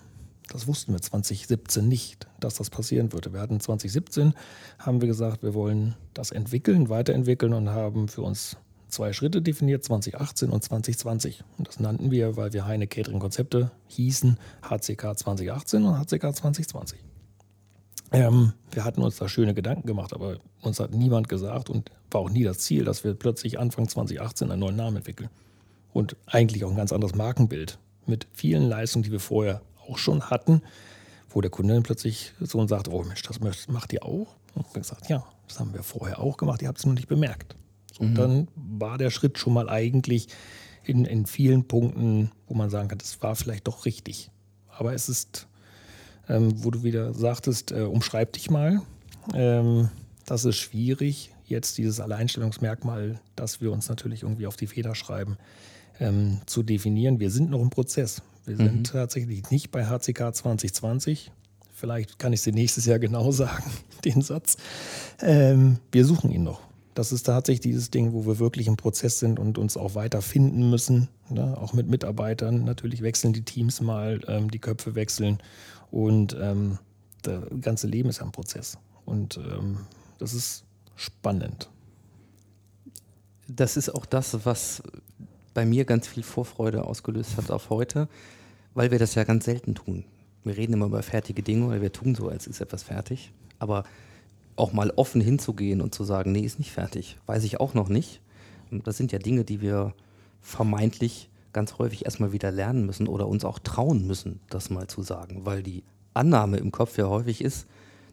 Das 0.50 0.68
wussten 0.68 0.94
wir 0.94 1.02
2017 1.02 1.88
nicht, 1.88 2.28
dass 2.40 2.56
das 2.56 2.70
passieren 2.70 3.14
würde. 3.14 3.34
Wir 3.34 3.40
hatten 3.40 3.60
2017, 3.60 4.34
haben 4.80 5.02
wir 5.02 5.08
gesagt, 5.08 5.42
wir 5.42 5.54
wollen 5.54 5.96
das 6.14 6.32
entwickeln, 6.32 6.90
weiterentwickeln 6.90 7.54
und 7.54 7.70
haben 7.70 8.08
für 8.08 8.22
uns 8.22 8.58
zwei 8.88 9.14
Schritte 9.14 9.42
definiert, 9.42 9.84
2018 9.84 10.50
und 10.50 10.64
2020. 10.64 11.44
Und 11.58 11.68
das 11.68 11.80
nannten 11.80 12.12
wir, 12.12 12.38
weil 12.38 12.54
wir 12.54 12.66
Heine 12.66 12.88
Catering 12.88 13.20
Konzepte 13.20 13.72
hießen, 13.88 14.38
HCK 14.62 15.18
2018 15.18 15.84
und 15.84 15.98
HCK 15.98 16.36
2020. 16.36 17.00
Ähm, 18.14 18.54
wir 18.72 18.86
hatten 18.86 19.02
uns 19.02 19.18
da 19.18 19.28
schöne 19.28 19.56
Gedanken 19.56 19.88
gemacht, 19.88 20.14
aber 20.14 20.38
uns 20.62 20.80
hat 20.80 20.94
niemand 20.94 21.28
gesagt 21.28 21.70
und 21.70 21.92
war 22.12 22.22
auch 22.22 22.30
nie 22.30 22.44
das 22.44 22.60
Ziel, 22.60 22.86
dass 22.86 23.04
wir 23.04 23.16
plötzlich 23.16 23.60
Anfang 23.60 23.90
2018 23.90 24.52
einen 24.52 24.60
neuen 24.60 24.76
Namen 24.76 24.98
entwickeln. 24.98 25.30
Und 25.92 26.16
eigentlich 26.28 26.64
auch 26.64 26.70
ein 26.70 26.78
ganz 26.78 26.94
anderes 26.94 27.16
Markenbild 27.16 27.80
mit 28.06 28.28
vielen 28.32 28.64
Leistungen, 28.64 29.04
die 29.04 29.12
wir 29.12 29.20
vorher 29.20 29.62
auch 29.88 29.98
schon 29.98 30.30
hatten, 30.30 30.62
wo 31.30 31.42
der 31.42 31.50
Kunde 31.50 31.74
dann 31.74 31.84
plötzlich 31.84 32.34
so 32.40 32.60
und 32.60 32.68
sagt, 32.68 32.88
oh 32.88 33.04
Mensch, 33.04 33.24
das 33.24 33.40
macht 33.68 33.94
ihr 33.94 34.06
auch? 34.06 34.28
Und 34.54 34.74
wir 34.74 34.82
gesagt, 34.82 35.10
ja, 35.10 35.26
das 35.48 35.60
haben 35.60 35.74
wir 35.74 35.82
vorher 35.82 36.20
auch 36.20 36.38
gemacht, 36.38 36.62
ihr 36.62 36.68
habt 36.68 36.78
es 36.78 36.86
nur 36.86 36.94
nicht 36.94 37.08
bemerkt. 37.08 37.56
So, 37.92 38.04
mhm. 38.04 38.16
dann 38.16 38.48
war 38.56 39.00
der 39.00 39.10
Schritt 39.10 39.40
schon 39.40 39.54
mal 39.54 39.70
eigentlich 39.70 40.28
in, 40.84 41.06
in 41.06 41.26
vielen 41.26 41.68
Punkten, 41.68 42.32
wo 42.48 42.54
man 42.54 42.70
sagen 42.70 42.90
kann, 42.90 43.00
das 43.00 43.22
war 43.24 43.36
vielleicht 43.36 43.68
doch 43.68 43.86
richtig. 43.86 44.30
Aber 44.68 44.94
es 44.94 45.10
ist 45.10 45.48
ähm, 46.30 46.64
wo 46.64 46.72
du 46.72 46.84
wieder 46.84 47.14
sagtest, 47.14 47.72
äh, 47.72 47.82
umschreib 47.82 48.34
dich 48.34 48.50
mal. 48.50 48.82
Ähm, 49.34 49.90
das 50.26 50.46
ist 50.46 50.58
schwierig, 50.58 51.32
jetzt 51.46 51.78
dieses 51.78 52.00
Alleinstellungsmerkmal, 52.00 53.20
das 53.36 53.62
wir 53.62 53.72
uns 53.72 53.90
natürlich 53.90 54.24
irgendwie 54.24 54.48
auf 54.48 54.56
die 54.56 54.68
Feder 54.68 54.96
schreiben, 54.96 55.38
ähm, 56.00 56.40
zu 56.46 56.64
definieren. 56.64 57.20
Wir 57.20 57.32
sind 57.32 57.50
noch 57.50 57.62
im 57.62 57.70
Prozess. 57.70 58.22
Wir 58.46 58.56
mhm. 58.56 58.66
sind 58.66 58.92
tatsächlich 58.92 59.50
nicht 59.52 59.72
bei 59.72 59.86
HCK 59.86 60.34
2020. 60.34 61.32
Vielleicht 61.74 62.20
kann 62.20 62.34
ich 62.34 62.40
es 62.40 62.44
dir 62.44 62.54
nächstes 62.54 62.86
Jahr 62.86 63.00
genau 63.00 63.32
sagen, 63.34 63.72
den 64.06 64.22
Satz. 64.22 64.58
Ähm, 65.22 65.80
wir 65.92 66.06
suchen 66.06 66.32
ihn 66.32 66.44
noch. 66.44 66.62
Das 66.94 67.12
ist 67.12 67.24
tatsächlich 67.24 67.62
dieses 67.62 67.90
Ding, 67.90 68.14
wo 68.14 68.28
wir 68.28 68.38
wirklich 68.38 68.68
im 68.68 68.78
Prozess 68.78 69.18
sind 69.18 69.40
und 69.40 69.58
uns 69.58 69.78
auch 69.78 69.96
weiter 69.96 70.22
finden 70.22 70.70
müssen. 70.70 71.10
Ne? 71.30 71.58
Auch 71.58 71.74
mit 71.74 71.88
Mitarbeitern. 71.88 72.64
Natürlich 72.66 73.02
wechseln 73.02 73.34
die 73.34 73.42
Teams 73.42 73.82
mal, 73.82 74.20
ähm, 74.28 74.52
die 74.52 74.60
Köpfe 74.60 74.94
wechseln. 74.94 75.40
Und 75.94 76.36
ähm, 76.42 76.80
das 77.22 77.44
ganze 77.62 77.86
Leben 77.86 78.10
ist 78.10 78.20
ein 78.20 78.32
Prozess. 78.32 78.80
Und 79.06 79.38
ähm, 79.38 79.78
das 80.18 80.34
ist 80.34 80.64
spannend. 80.96 81.70
Das 83.48 83.78
ist 83.78 83.94
auch 83.94 84.08
das, 84.08 84.44
was 84.44 84.82
bei 85.54 85.68
mir 85.68 85.86
ganz 85.86 86.08
viel 86.08 86.24
Vorfreude 86.24 86.86
ausgelöst 86.86 87.38
hat 87.38 87.52
auf 87.52 87.70
heute, 87.70 88.10
weil 88.74 88.90
wir 88.90 88.98
das 88.98 89.14
ja 89.14 89.24
ganz 89.24 89.46
selten 89.46 89.76
tun. 89.76 90.04
Wir 90.44 90.58
reden 90.58 90.74
immer 90.74 90.88
über 90.88 91.04
fertige 91.04 91.44
Dinge 91.44 91.68
oder 91.68 91.80
wir 91.80 91.94
tun 91.94 92.16
so, 92.16 92.28
als 92.28 92.48
ist 92.48 92.60
etwas 92.60 92.82
fertig. 92.82 93.32
Aber 93.60 93.84
auch 94.56 94.74
mal 94.74 94.90
offen 94.96 95.22
hinzugehen 95.22 95.80
und 95.80 95.94
zu 95.94 96.04
sagen, 96.04 96.32
nee, 96.32 96.42
ist 96.42 96.58
nicht 96.58 96.72
fertig, 96.72 97.20
weiß 97.28 97.44
ich 97.44 97.60
auch 97.60 97.76
noch 97.76 97.88
nicht. 97.88 98.20
Das 98.72 98.98
sind 98.98 99.12
ja 99.12 99.20
Dinge, 99.20 99.44
die 99.44 99.62
wir 99.62 99.94
vermeintlich 100.42 101.30
ganz 101.54 101.78
häufig 101.78 102.06
erstmal 102.06 102.32
wieder 102.32 102.52
lernen 102.52 102.86
müssen 102.86 103.08
oder 103.08 103.28
uns 103.28 103.46
auch 103.46 103.60
trauen 103.60 104.06
müssen, 104.08 104.40
das 104.50 104.70
mal 104.70 104.88
zu 104.88 105.02
sagen, 105.02 105.46
weil 105.46 105.64
die 105.64 105.84
Annahme 106.14 106.58
im 106.58 106.72
Kopf 106.72 106.98
ja 106.98 107.08
häufig 107.08 107.42
ist, 107.42 107.68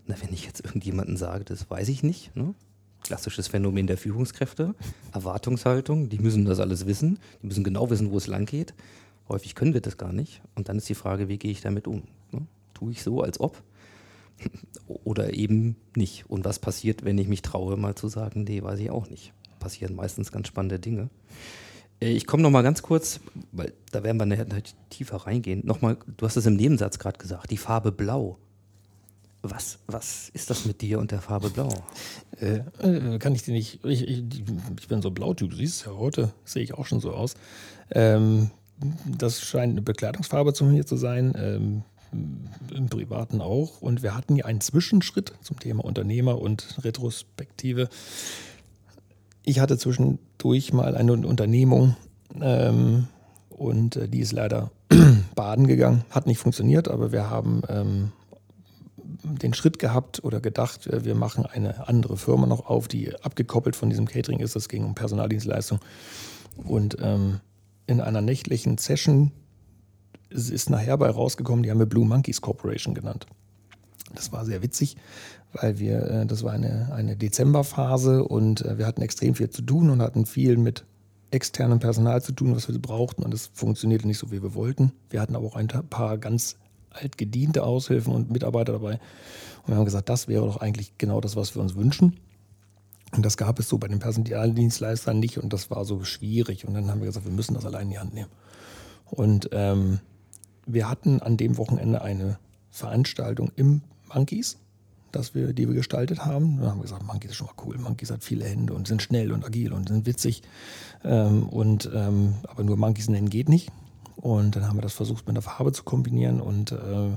na, 0.06 0.14
wenn 0.22 0.32
ich 0.32 0.44
jetzt 0.46 0.64
irgendjemanden 0.64 1.16
sage, 1.16 1.44
das 1.44 1.68
weiß 1.70 1.88
ich 1.88 2.02
nicht, 2.02 2.34
ne? 2.36 2.54
klassisches 3.02 3.48
Phänomen 3.48 3.86
der 3.86 3.96
Führungskräfte, 3.96 4.74
Erwartungshaltung, 5.12 6.08
die 6.08 6.18
müssen 6.18 6.44
das 6.44 6.60
alles 6.60 6.86
wissen, 6.86 7.18
die 7.42 7.46
müssen 7.46 7.64
genau 7.64 7.90
wissen, 7.90 8.10
wo 8.10 8.16
es 8.16 8.26
lang 8.26 8.46
geht. 8.46 8.74
Häufig 9.28 9.54
können 9.54 9.74
wir 9.74 9.80
das 9.80 9.96
gar 9.96 10.12
nicht. 10.12 10.42
Und 10.54 10.68
dann 10.68 10.76
ist 10.76 10.88
die 10.88 10.94
Frage, 10.94 11.28
wie 11.28 11.38
gehe 11.38 11.50
ich 11.50 11.60
damit 11.60 11.86
um? 11.86 12.02
Ne? 12.32 12.46
Tue 12.74 12.92
ich 12.92 13.02
so, 13.02 13.22
als 13.22 13.40
ob? 13.40 13.62
Oder 15.04 15.34
eben 15.34 15.76
nicht. 15.96 16.28
Und 16.28 16.44
was 16.44 16.58
passiert, 16.58 17.04
wenn 17.04 17.18
ich 17.18 17.28
mich 17.28 17.42
traue, 17.42 17.76
mal 17.76 17.94
zu 17.94 18.08
sagen, 18.08 18.44
nee, 18.44 18.62
weiß 18.62 18.80
ich 18.80 18.90
auch 18.90 19.08
nicht. 19.08 19.32
Passieren 19.60 19.94
meistens 19.94 20.32
ganz 20.32 20.48
spannende 20.48 20.78
Dinge. 20.78 21.10
Äh, 22.00 22.10
ich 22.10 22.26
komme 22.26 22.42
noch 22.42 22.50
mal 22.50 22.62
ganz 22.62 22.82
kurz, 22.82 23.20
weil 23.52 23.72
da 23.92 24.02
werden 24.02 24.18
wir 24.18 24.26
nachher 24.26 24.46
tiefer 24.90 25.16
reingehen. 25.16 25.64
Nochmal, 25.64 25.96
du 26.16 26.26
hast 26.26 26.36
es 26.36 26.46
im 26.46 26.56
Nebensatz 26.56 26.98
gerade 26.98 27.18
gesagt, 27.18 27.50
die 27.50 27.56
Farbe 27.56 27.92
Blau. 27.92 28.38
Was, 29.42 29.78
was 29.86 30.28
ist 30.34 30.50
das 30.50 30.66
mit 30.66 30.82
dir 30.82 30.98
und 30.98 31.12
der 31.12 31.22
Farbe 31.22 31.48
Blau? 31.48 31.72
Äh, 32.38 32.60
äh, 32.82 33.18
kann 33.18 33.34
ich 33.34 33.42
dir 33.42 33.52
nicht. 33.52 33.82
Ich, 33.84 34.06
ich, 34.06 34.24
ich 34.78 34.88
bin 34.88 35.00
so 35.00 35.10
Blautyp, 35.10 35.50
du 35.50 35.56
siehst 35.56 35.80
es 35.80 35.86
ja 35.86 35.96
heute, 35.96 36.32
sehe 36.44 36.62
ich 36.62 36.74
auch 36.74 36.84
schon 36.84 37.00
so 37.00 37.12
aus. 37.12 37.34
Ähm, 37.90 38.50
das 39.06 39.40
scheint 39.40 39.72
eine 39.72 39.82
Bekleidungsfarbe 39.82 40.52
zu 40.52 40.64
mir 40.64 40.84
zu 40.84 40.96
sein. 40.96 41.32
Ähm, 41.36 41.82
im 42.12 42.88
Privaten 42.88 43.40
auch. 43.40 43.80
Und 43.80 44.02
wir 44.02 44.16
hatten 44.16 44.36
ja 44.36 44.44
einen 44.44 44.60
Zwischenschritt 44.60 45.32
zum 45.42 45.58
Thema 45.60 45.84
Unternehmer 45.84 46.40
und 46.40 46.78
Retrospektive. 46.82 47.88
Ich 49.50 49.58
hatte 49.58 49.76
zwischendurch 49.76 50.72
mal 50.72 50.94
eine 50.94 51.12
Unternehmung 51.12 51.96
ähm, 52.40 53.08
und 53.48 53.96
äh, 53.96 54.08
die 54.08 54.20
ist 54.20 54.30
leider 54.30 54.70
baden 55.34 55.66
gegangen. 55.66 56.04
Hat 56.08 56.28
nicht 56.28 56.38
funktioniert, 56.38 56.86
aber 56.86 57.10
wir 57.10 57.30
haben 57.30 57.62
ähm, 57.68 58.12
den 59.24 59.52
Schritt 59.52 59.80
gehabt 59.80 60.22
oder 60.22 60.38
gedacht, 60.38 60.86
äh, 60.86 61.04
wir 61.04 61.16
machen 61.16 61.46
eine 61.46 61.88
andere 61.88 62.16
Firma 62.16 62.46
noch 62.46 62.66
auf, 62.66 62.86
die 62.86 63.12
abgekoppelt 63.24 63.74
von 63.74 63.90
diesem 63.90 64.06
Catering 64.06 64.38
ist. 64.38 64.54
Es 64.54 64.68
ging 64.68 64.84
um 64.84 64.94
Personaldienstleistung. 64.94 65.80
Und 66.56 66.98
ähm, 67.02 67.40
in 67.88 68.00
einer 68.00 68.20
nächtlichen 68.20 68.78
Session 68.78 69.32
es 70.32 70.48
ist 70.48 70.70
nachher 70.70 70.96
bei 70.96 71.10
rausgekommen, 71.10 71.64
die 71.64 71.72
haben 71.72 71.80
wir 71.80 71.86
Blue 71.86 72.06
Monkeys 72.06 72.40
Corporation 72.40 72.94
genannt. 72.94 73.26
Das 74.14 74.32
war 74.32 74.44
sehr 74.44 74.62
witzig, 74.62 74.96
weil 75.52 75.78
wir, 75.78 76.02
äh, 76.02 76.26
das 76.26 76.42
war 76.42 76.52
eine, 76.52 76.92
eine 76.92 77.16
Dezemberphase 77.16 78.24
und 78.24 78.64
äh, 78.64 78.78
wir 78.78 78.86
hatten 78.86 79.02
extrem 79.02 79.34
viel 79.34 79.50
zu 79.50 79.62
tun 79.62 79.90
und 79.90 80.02
hatten 80.02 80.26
viel 80.26 80.56
mit 80.56 80.84
externem 81.30 81.78
Personal 81.78 82.22
zu 82.22 82.32
tun, 82.32 82.56
was 82.56 82.68
wir 82.68 82.78
brauchten 82.78 83.22
und 83.22 83.32
es 83.32 83.50
funktionierte 83.52 84.06
nicht 84.06 84.18
so, 84.18 84.32
wie 84.32 84.42
wir 84.42 84.54
wollten. 84.54 84.92
Wir 85.10 85.20
hatten 85.20 85.36
aber 85.36 85.46
auch 85.46 85.56
ein 85.56 85.68
paar 85.68 86.18
ganz 86.18 86.56
altgediente 86.90 87.62
Aushilfen 87.62 88.12
und 88.12 88.30
Mitarbeiter 88.30 88.72
dabei 88.72 88.98
und 89.62 89.68
wir 89.68 89.76
haben 89.76 89.84
gesagt, 89.84 90.08
das 90.08 90.28
wäre 90.28 90.46
doch 90.46 90.56
eigentlich 90.56 90.98
genau 90.98 91.20
das, 91.20 91.36
was 91.36 91.54
wir 91.54 91.62
uns 91.62 91.76
wünschen. 91.76 92.18
Und 93.12 93.26
das 93.26 93.36
gab 93.36 93.58
es 93.58 93.68
so 93.68 93.78
bei 93.78 93.88
den 93.88 93.98
Personaldienstleistern 93.98 95.18
nicht 95.18 95.38
und 95.38 95.52
das 95.52 95.70
war 95.70 95.84
so 95.84 96.04
schwierig. 96.04 96.66
Und 96.66 96.74
dann 96.74 96.90
haben 96.90 97.00
wir 97.00 97.06
gesagt, 97.06 97.26
wir 97.26 97.32
müssen 97.32 97.54
das 97.54 97.66
allein 97.66 97.82
in 97.82 97.90
die 97.90 97.98
Hand 97.98 98.14
nehmen. 98.14 98.30
Und 99.10 99.50
ähm, 99.52 99.98
wir 100.66 100.88
hatten 100.88 101.20
an 101.20 101.36
dem 101.36 101.58
Wochenende 101.58 102.02
eine 102.02 102.38
Veranstaltung 102.70 103.50
im 103.56 103.82
Monkeys, 104.14 104.58
das 105.12 105.34
wir, 105.34 105.52
die 105.52 105.66
wir 105.68 105.74
gestaltet 105.74 106.24
haben. 106.24 106.58
Da 106.60 106.70
haben 106.70 106.78
wir 106.78 106.82
gesagt, 106.82 107.04
Monkeys 107.04 107.32
ist 107.32 107.36
schon 107.36 107.46
mal 107.46 107.64
cool. 107.64 107.78
Monkeys 107.78 108.10
hat 108.10 108.22
viele 108.22 108.44
Hände 108.44 108.72
und 108.74 108.86
sind 108.86 109.02
schnell 109.02 109.32
und 109.32 109.44
agil 109.44 109.72
und 109.72 109.88
sind 109.88 110.06
witzig. 110.06 110.42
Ähm, 111.04 111.48
und, 111.48 111.90
ähm, 111.94 112.34
aber 112.48 112.62
nur 112.64 112.76
Monkeys 112.76 113.08
nennen 113.08 113.30
geht 113.30 113.48
nicht. 113.48 113.70
Und 114.16 114.56
dann 114.56 114.66
haben 114.66 114.76
wir 114.76 114.82
das 114.82 114.92
versucht 114.92 115.26
mit 115.26 115.36
der 115.36 115.42
Farbe 115.42 115.72
zu 115.72 115.82
kombinieren 115.82 116.40
und 116.40 116.72
äh, 116.72 117.16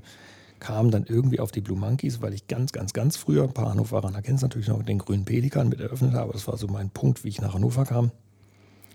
kam 0.59 0.91
dann 0.91 1.05
irgendwie 1.05 1.41
auf 1.41 1.51
die 1.51 1.59
Blue 1.59 1.77
Monkeys, 1.77 2.21
weil 2.21 2.33
ich 2.33 2.47
ganz, 2.47 2.71
ganz, 2.71 2.93
ganz 2.93 3.17
früher, 3.17 3.43
ein 3.43 3.53
paar 3.53 3.69
Hannoveraner 3.69 4.21
kennen 4.21 4.37
es 4.37 4.41
natürlich 4.41 4.69
noch, 4.69 4.81
den 4.81 4.97
grünen 4.97 5.25
Pelikan 5.25 5.67
mit 5.67 5.81
eröffnet 5.81 6.13
habe. 6.13 6.31
Das 6.31 6.47
war 6.47 6.57
so 6.57 6.67
mein 6.67 6.89
Punkt, 6.89 7.25
wie 7.25 7.29
ich 7.29 7.41
nach 7.41 7.53
Hannover 7.53 7.83
kam. 7.83 8.11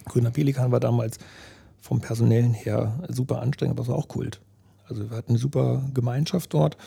Grüner 0.06 0.30
Pelikan 0.30 0.72
war 0.72 0.80
damals 0.80 1.18
vom 1.80 2.00
Personellen 2.00 2.54
her 2.54 2.98
super 3.08 3.42
anstrengend, 3.42 3.76
aber 3.76 3.82
es 3.82 3.88
war 3.88 3.96
auch 3.96 4.08
Kult. 4.08 4.40
Also 4.88 5.10
wir 5.10 5.16
hatten 5.16 5.32
eine 5.32 5.38
super 5.38 5.84
Gemeinschaft 5.92 6.54
dort 6.54 6.78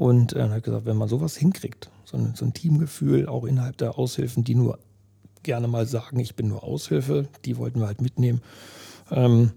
und 0.00 0.32
äh, 0.32 0.48
hat 0.48 0.62
gesagt, 0.62 0.86
wenn 0.86 0.96
man 0.96 1.10
sowas 1.10 1.36
hinkriegt, 1.36 1.90
so 2.06 2.16
ein, 2.16 2.34
so 2.34 2.46
ein 2.46 2.54
Teamgefühl, 2.54 3.28
auch 3.28 3.44
innerhalb 3.44 3.76
der 3.76 3.98
Aushilfen, 3.98 4.44
die 4.44 4.54
nur 4.54 4.78
gerne 5.42 5.68
mal 5.68 5.86
sagen, 5.86 6.18
ich 6.18 6.36
bin 6.36 6.48
nur 6.48 6.64
Aushilfe, 6.64 7.28
die 7.44 7.58
wollten 7.58 7.80
wir 7.80 7.86
halt 7.86 8.00
mitnehmen. 8.00 8.40
Ähm, 9.10 9.50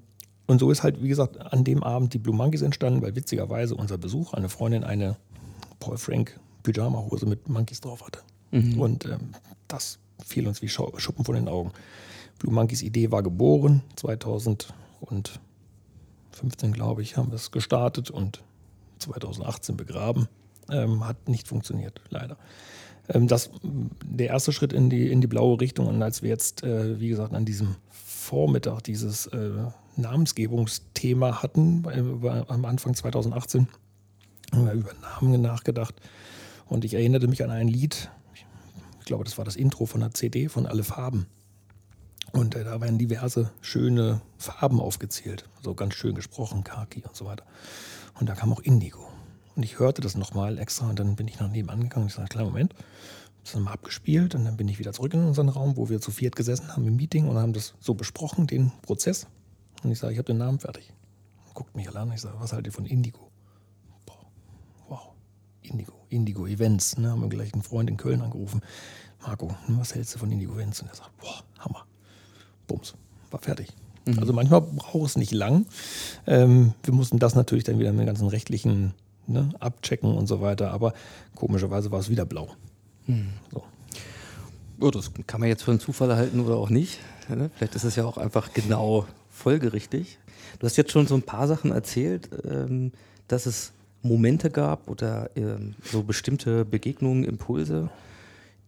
und 0.46 0.60
so 0.60 0.70
ist 0.70 0.84
halt, 0.84 1.02
wie 1.02 1.08
gesagt, 1.08 1.40
an 1.40 1.64
dem 1.64 1.82
Abend 1.82 2.14
die 2.14 2.18
Blue 2.18 2.36
Monkeys 2.36 2.62
entstanden, 2.62 3.02
weil 3.02 3.16
witzigerweise 3.16 3.74
unser 3.74 3.98
Besuch, 3.98 4.34
eine 4.34 4.50
Freundin 4.50 4.84
eine 4.84 5.16
Paul 5.80 5.98
Frank 5.98 6.38
Pyjama-Hose 6.64 7.26
mit 7.26 7.48
Monkeys 7.48 7.80
drauf 7.80 8.06
hatte. 8.06 8.20
Mhm. 8.52 8.82
Und 8.82 9.06
ähm, 9.06 9.30
das 9.70 9.98
fiel 10.26 10.46
uns 10.46 10.62
wie 10.62 10.68
Schuppen 10.68 11.24
von 11.24 11.36
den 11.36 11.48
Augen. 11.48 11.72
Blue 12.40 12.54
Monkeys 12.54 12.82
Idee 12.82 13.12
war 13.12 13.24
geboren, 13.24 13.82
2015, 13.96 16.74
glaube 16.74 17.02
ich, 17.02 17.16
haben 17.16 17.32
wir 17.32 17.36
es 17.36 17.52
gestartet 17.52 18.12
und 18.12 18.44
2018 19.04 19.78
begraben. 19.78 20.28
Ähm, 20.70 21.06
hat 21.06 21.28
nicht 21.28 21.48
funktioniert, 21.48 22.02
leider. 22.10 22.38
Ähm, 23.10 23.28
das 23.28 23.52
der 24.04 24.28
erste 24.28 24.52
Schritt 24.52 24.74
in 24.74 24.90
die, 24.90 25.12
in 25.12 25.22
die 25.22 25.28
blaue 25.28 25.60
Richtung. 25.60 25.88
Und 25.88 26.02
als 26.02 26.22
wir 26.22 26.30
jetzt, 26.30 26.64
äh, 26.64 27.00
wie 27.00 27.10
gesagt, 27.10 27.34
an 27.34 27.46
diesem 27.46 27.76
Vormittag 27.90 28.84
dieses 28.84 29.28
äh, 29.28 29.52
Namensgebungsthema 29.98 31.44
hatten, 31.44 31.82
bei, 31.82 32.48
am 32.48 32.66
Anfang 32.66 32.96
2018, 32.96 33.68
haben 34.52 34.66
wir 34.66 34.74
über 34.74 34.92
Namen 35.02 35.42
nachgedacht. 35.42 35.96
Und 36.68 36.86
ich 36.86 36.94
erinnerte 36.94 37.28
mich 37.28 37.44
an 37.44 37.52
ein 37.52 37.68
Lied, 37.68 38.10
ich 39.00 39.06
glaube, 39.06 39.26
das 39.26 39.38
war 39.38 39.44
das 39.44 39.58
Intro 39.58 39.86
von 39.86 40.00
der 40.00 40.14
CD 40.14 40.48
von 40.48 40.66
Alle 40.66 40.84
Farben. 40.84 41.28
Und 42.32 42.56
äh, 42.56 42.64
da 42.64 42.80
werden 42.80 42.98
diverse 42.98 43.52
schöne 43.62 44.22
Farben 44.38 44.80
aufgezählt. 44.80 45.46
So 45.62 45.76
ganz 45.76 45.94
schön 45.94 46.16
gesprochen, 46.16 46.64
Kaki 46.64 47.04
und 47.06 47.16
so 47.16 47.26
weiter. 47.26 47.44
Und 48.20 48.30
da 48.30 48.36
kam 48.36 48.54
auch 48.54 48.60
Indigo. 48.60 49.08
Und 49.56 49.64
ich 49.64 49.80
hörte 49.80 50.02
das 50.02 50.16
nochmal 50.16 50.58
extra 50.58 50.90
und 50.90 51.00
dann 51.00 51.16
bin 51.16 51.28
ich 51.28 51.40
nach 51.40 51.50
nebenan 51.50 51.82
gegangen 51.82 52.08
ich 52.08 52.14
sagte, 52.14 52.34
kleinen 52.34 52.50
Moment, 52.50 52.74
das 53.44 53.54
dann 53.54 53.64
mal 53.64 53.74
abgespielt 53.74 54.36
und 54.36 54.46
dann 54.46 54.58
bin 54.58 54.68
ich 54.68 54.80
wieder 54.80 54.94
zurück 54.94 55.14
in 55.14 55.26
unseren 55.26 55.50
Raum, 55.50 55.78
wo 55.78 55.90
wir 55.90 56.02
zu 56.02 56.12
viert 56.12 56.36
gesessen 56.36 56.70
haben 56.70 56.88
im 56.88 56.96
Meeting 56.96 57.28
und 57.28 57.38
haben 57.38 57.54
das 57.54 57.74
so 57.80 57.94
besprochen, 57.94 58.48
den 58.48 58.72
Prozess. 58.82 59.28
Und 59.84 59.92
ich 59.92 60.00
sage, 60.00 60.14
ich 60.14 60.18
habe 60.18 60.28
den 60.28 60.38
Namen 60.38 60.60
fertig. 60.60 60.92
Guckt 61.54 61.76
mich 61.76 61.88
alle 61.88 62.00
an, 62.00 62.12
ich 62.12 62.22
sage, 62.22 62.40
was 62.40 62.52
haltet 62.52 62.68
ihr 62.68 62.74
von 62.74 62.86
Indigo? 62.86 63.30
Boah, 64.06 64.26
wow, 64.88 65.14
Indigo, 65.62 65.94
Indigo 66.10 66.48
Events. 66.48 66.98
Ne? 66.98 67.12
Haben 67.12 67.22
wir 67.22 67.30
gleich 67.30 67.54
einen 67.54 67.64
Freund 67.64 67.90
in 67.90 67.98
Köln 67.98 68.22
angerufen. 68.22 68.62
Marco, 69.22 69.56
was 69.68 69.94
hältst 69.94 70.16
du 70.16 70.20
von 70.20 70.32
Indigo 70.32 70.54
Events? 70.54 70.82
Und 70.82 70.88
er 70.88 70.96
sagt, 70.96 71.16
boah, 71.18 71.44
Hammer. 71.60 71.86
Bums, 72.66 72.96
war 73.30 73.40
fertig. 73.40 73.70
Mhm. 74.06 74.20
Also 74.20 74.34
manchmal 74.34 74.62
braucht 74.62 75.10
es 75.10 75.18
nicht 75.18 75.32
lang. 75.32 75.66
Ähm, 76.28 76.74
wir 76.84 76.94
mussten 76.94 77.20
das 77.20 77.36
natürlich 77.36 77.64
dann 77.64 77.80
wieder 77.80 77.92
mit 77.92 78.02
den 78.02 78.08
ganzen 78.08 78.28
rechtlichen 78.28 78.94
ne, 79.28 79.50
abchecken 79.60 80.14
und 80.16 80.28
so 80.28 80.42
weiter. 80.42 80.72
Aber 80.72 80.94
komischerweise 81.36 81.92
war 81.92 82.00
es 82.00 82.10
wieder 82.10 82.26
blau. 82.26 82.50
Mhm. 83.08 83.30
So. 83.52 83.64
Oh, 84.80 84.92
das 84.92 85.12
kann 85.28 85.40
man 85.40 85.50
jetzt 85.50 85.64
für 85.64 85.72
einen 85.72 85.80
Zufall 85.80 86.16
halten 86.16 86.40
oder 86.42 86.56
auch 86.56 86.70
nicht. 86.70 87.00
Ne? 87.30 87.50
Vielleicht 87.56 87.76
ist 87.76 87.84
es 87.84 87.96
ja 87.96 88.06
auch 88.06 88.18
einfach 88.18 88.54
genau 88.54 89.06
folgerichtig. 89.30 90.20
Du 90.60 90.66
hast 90.66 90.76
jetzt 90.76 90.92
schon 90.92 91.08
so 91.08 91.16
ein 91.16 91.24
paar 91.24 91.48
Sachen 91.48 91.72
erzählt, 91.72 92.30
ähm, 92.44 92.92
dass 93.28 93.46
es 93.46 93.72
Momente 94.02 94.50
gab 94.50 94.90
oder 94.90 95.30
ähm, 95.36 95.76
so 95.84 96.04
bestimmte 96.04 96.66
Begegnungen, 96.66 97.24
Impulse, 97.24 97.90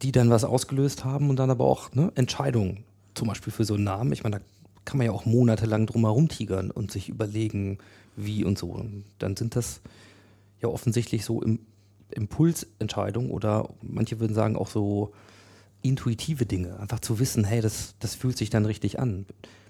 die 0.01 0.11
dann 0.11 0.29
was 0.29 0.45
ausgelöst 0.45 1.03
haben 1.03 1.29
und 1.29 1.37
dann 1.37 1.49
aber 1.49 1.65
auch 1.65 1.93
ne, 1.93 2.11
Entscheidungen 2.15 2.85
zum 3.13 3.27
Beispiel 3.27 3.51
für 3.51 3.65
so 3.65 3.75
einen 3.75 3.83
Namen, 3.83 4.11
ich 4.11 4.23
meine, 4.23 4.37
da 4.37 4.45
kann 4.85 4.97
man 4.97 5.07
ja 5.07 5.13
auch 5.13 5.25
monatelang 5.25 5.87
drum 5.87 6.05
herum 6.05 6.29
tigern 6.29 6.71
und 6.71 6.91
sich 6.91 7.09
überlegen, 7.09 7.79
wie 8.15 8.43
und 8.45 8.57
so. 8.57 8.67
Und 8.67 9.03
dann 9.19 9.35
sind 9.35 9.55
das 9.55 9.81
ja 10.61 10.69
offensichtlich 10.69 11.25
so 11.25 11.41
im 11.41 11.59
Impulsentscheidungen 12.11 13.31
oder 13.31 13.69
manche 13.81 14.19
würden 14.19 14.35
sagen 14.35 14.55
auch 14.55 14.67
so 14.67 15.11
intuitive 15.81 16.45
Dinge. 16.45 16.79
Einfach 16.79 16.99
zu 16.99 17.19
wissen, 17.19 17.43
hey, 17.43 17.61
das, 17.61 17.95
das 17.99 18.15
fühlt 18.15 18.37
sich 18.37 18.49
dann 18.49 18.65
richtig 18.65 18.99
an. 18.99 19.25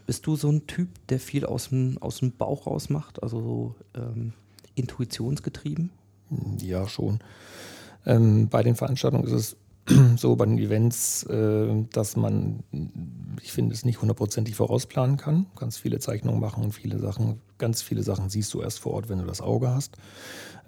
Bist 0.06 0.28
du 0.28 0.36
so 0.36 0.49
ein 0.49 0.67
Typ, 0.67 0.89
der 1.10 1.19
viel 1.19 1.45
aus 1.45 1.69
dem, 1.69 1.97
aus 2.01 2.19
dem 2.19 2.32
Bauch 2.32 2.67
raus 2.67 2.89
macht, 2.89 3.23
also 3.23 3.41
so 3.41 3.75
ähm, 3.95 4.34
intuitionsgetrieben? 4.75 5.89
Ja, 6.60 6.88
schon. 6.88 7.19
Ähm, 8.06 8.49
bei 8.49 8.62
den 8.62 8.75
Veranstaltungen 8.75 9.25
ist 9.25 9.32
es 9.32 9.58
so 10.17 10.36
bei 10.36 10.45
den 10.45 10.58
Events, 10.58 11.24
äh, 11.24 11.86
dass 11.91 12.15
man, 12.15 12.63
ich 13.41 13.52
finde, 13.52 13.74
es 13.74 13.86
nicht 13.86 14.02
hundertprozentig 14.02 14.56
vorausplanen 14.56 15.17
kann. 15.17 15.45
Kannst 15.56 15.80
viele 15.80 16.00
Zeichnungen 16.00 16.39
machen 16.39 16.63
und 16.63 16.71
viele 16.71 17.00
Sachen, 17.00 17.41
ganz 17.58 17.82
viele 17.82 18.04
Sachen 18.04 18.30
siehst 18.30 18.54
du 18.54 18.62
erst 18.62 18.80
vor 18.80 18.93
Ort, 18.93 19.10
wenn 19.10 19.19
du 19.19 19.26
das 19.26 19.41
Auge 19.41 19.69
hast. 19.69 19.98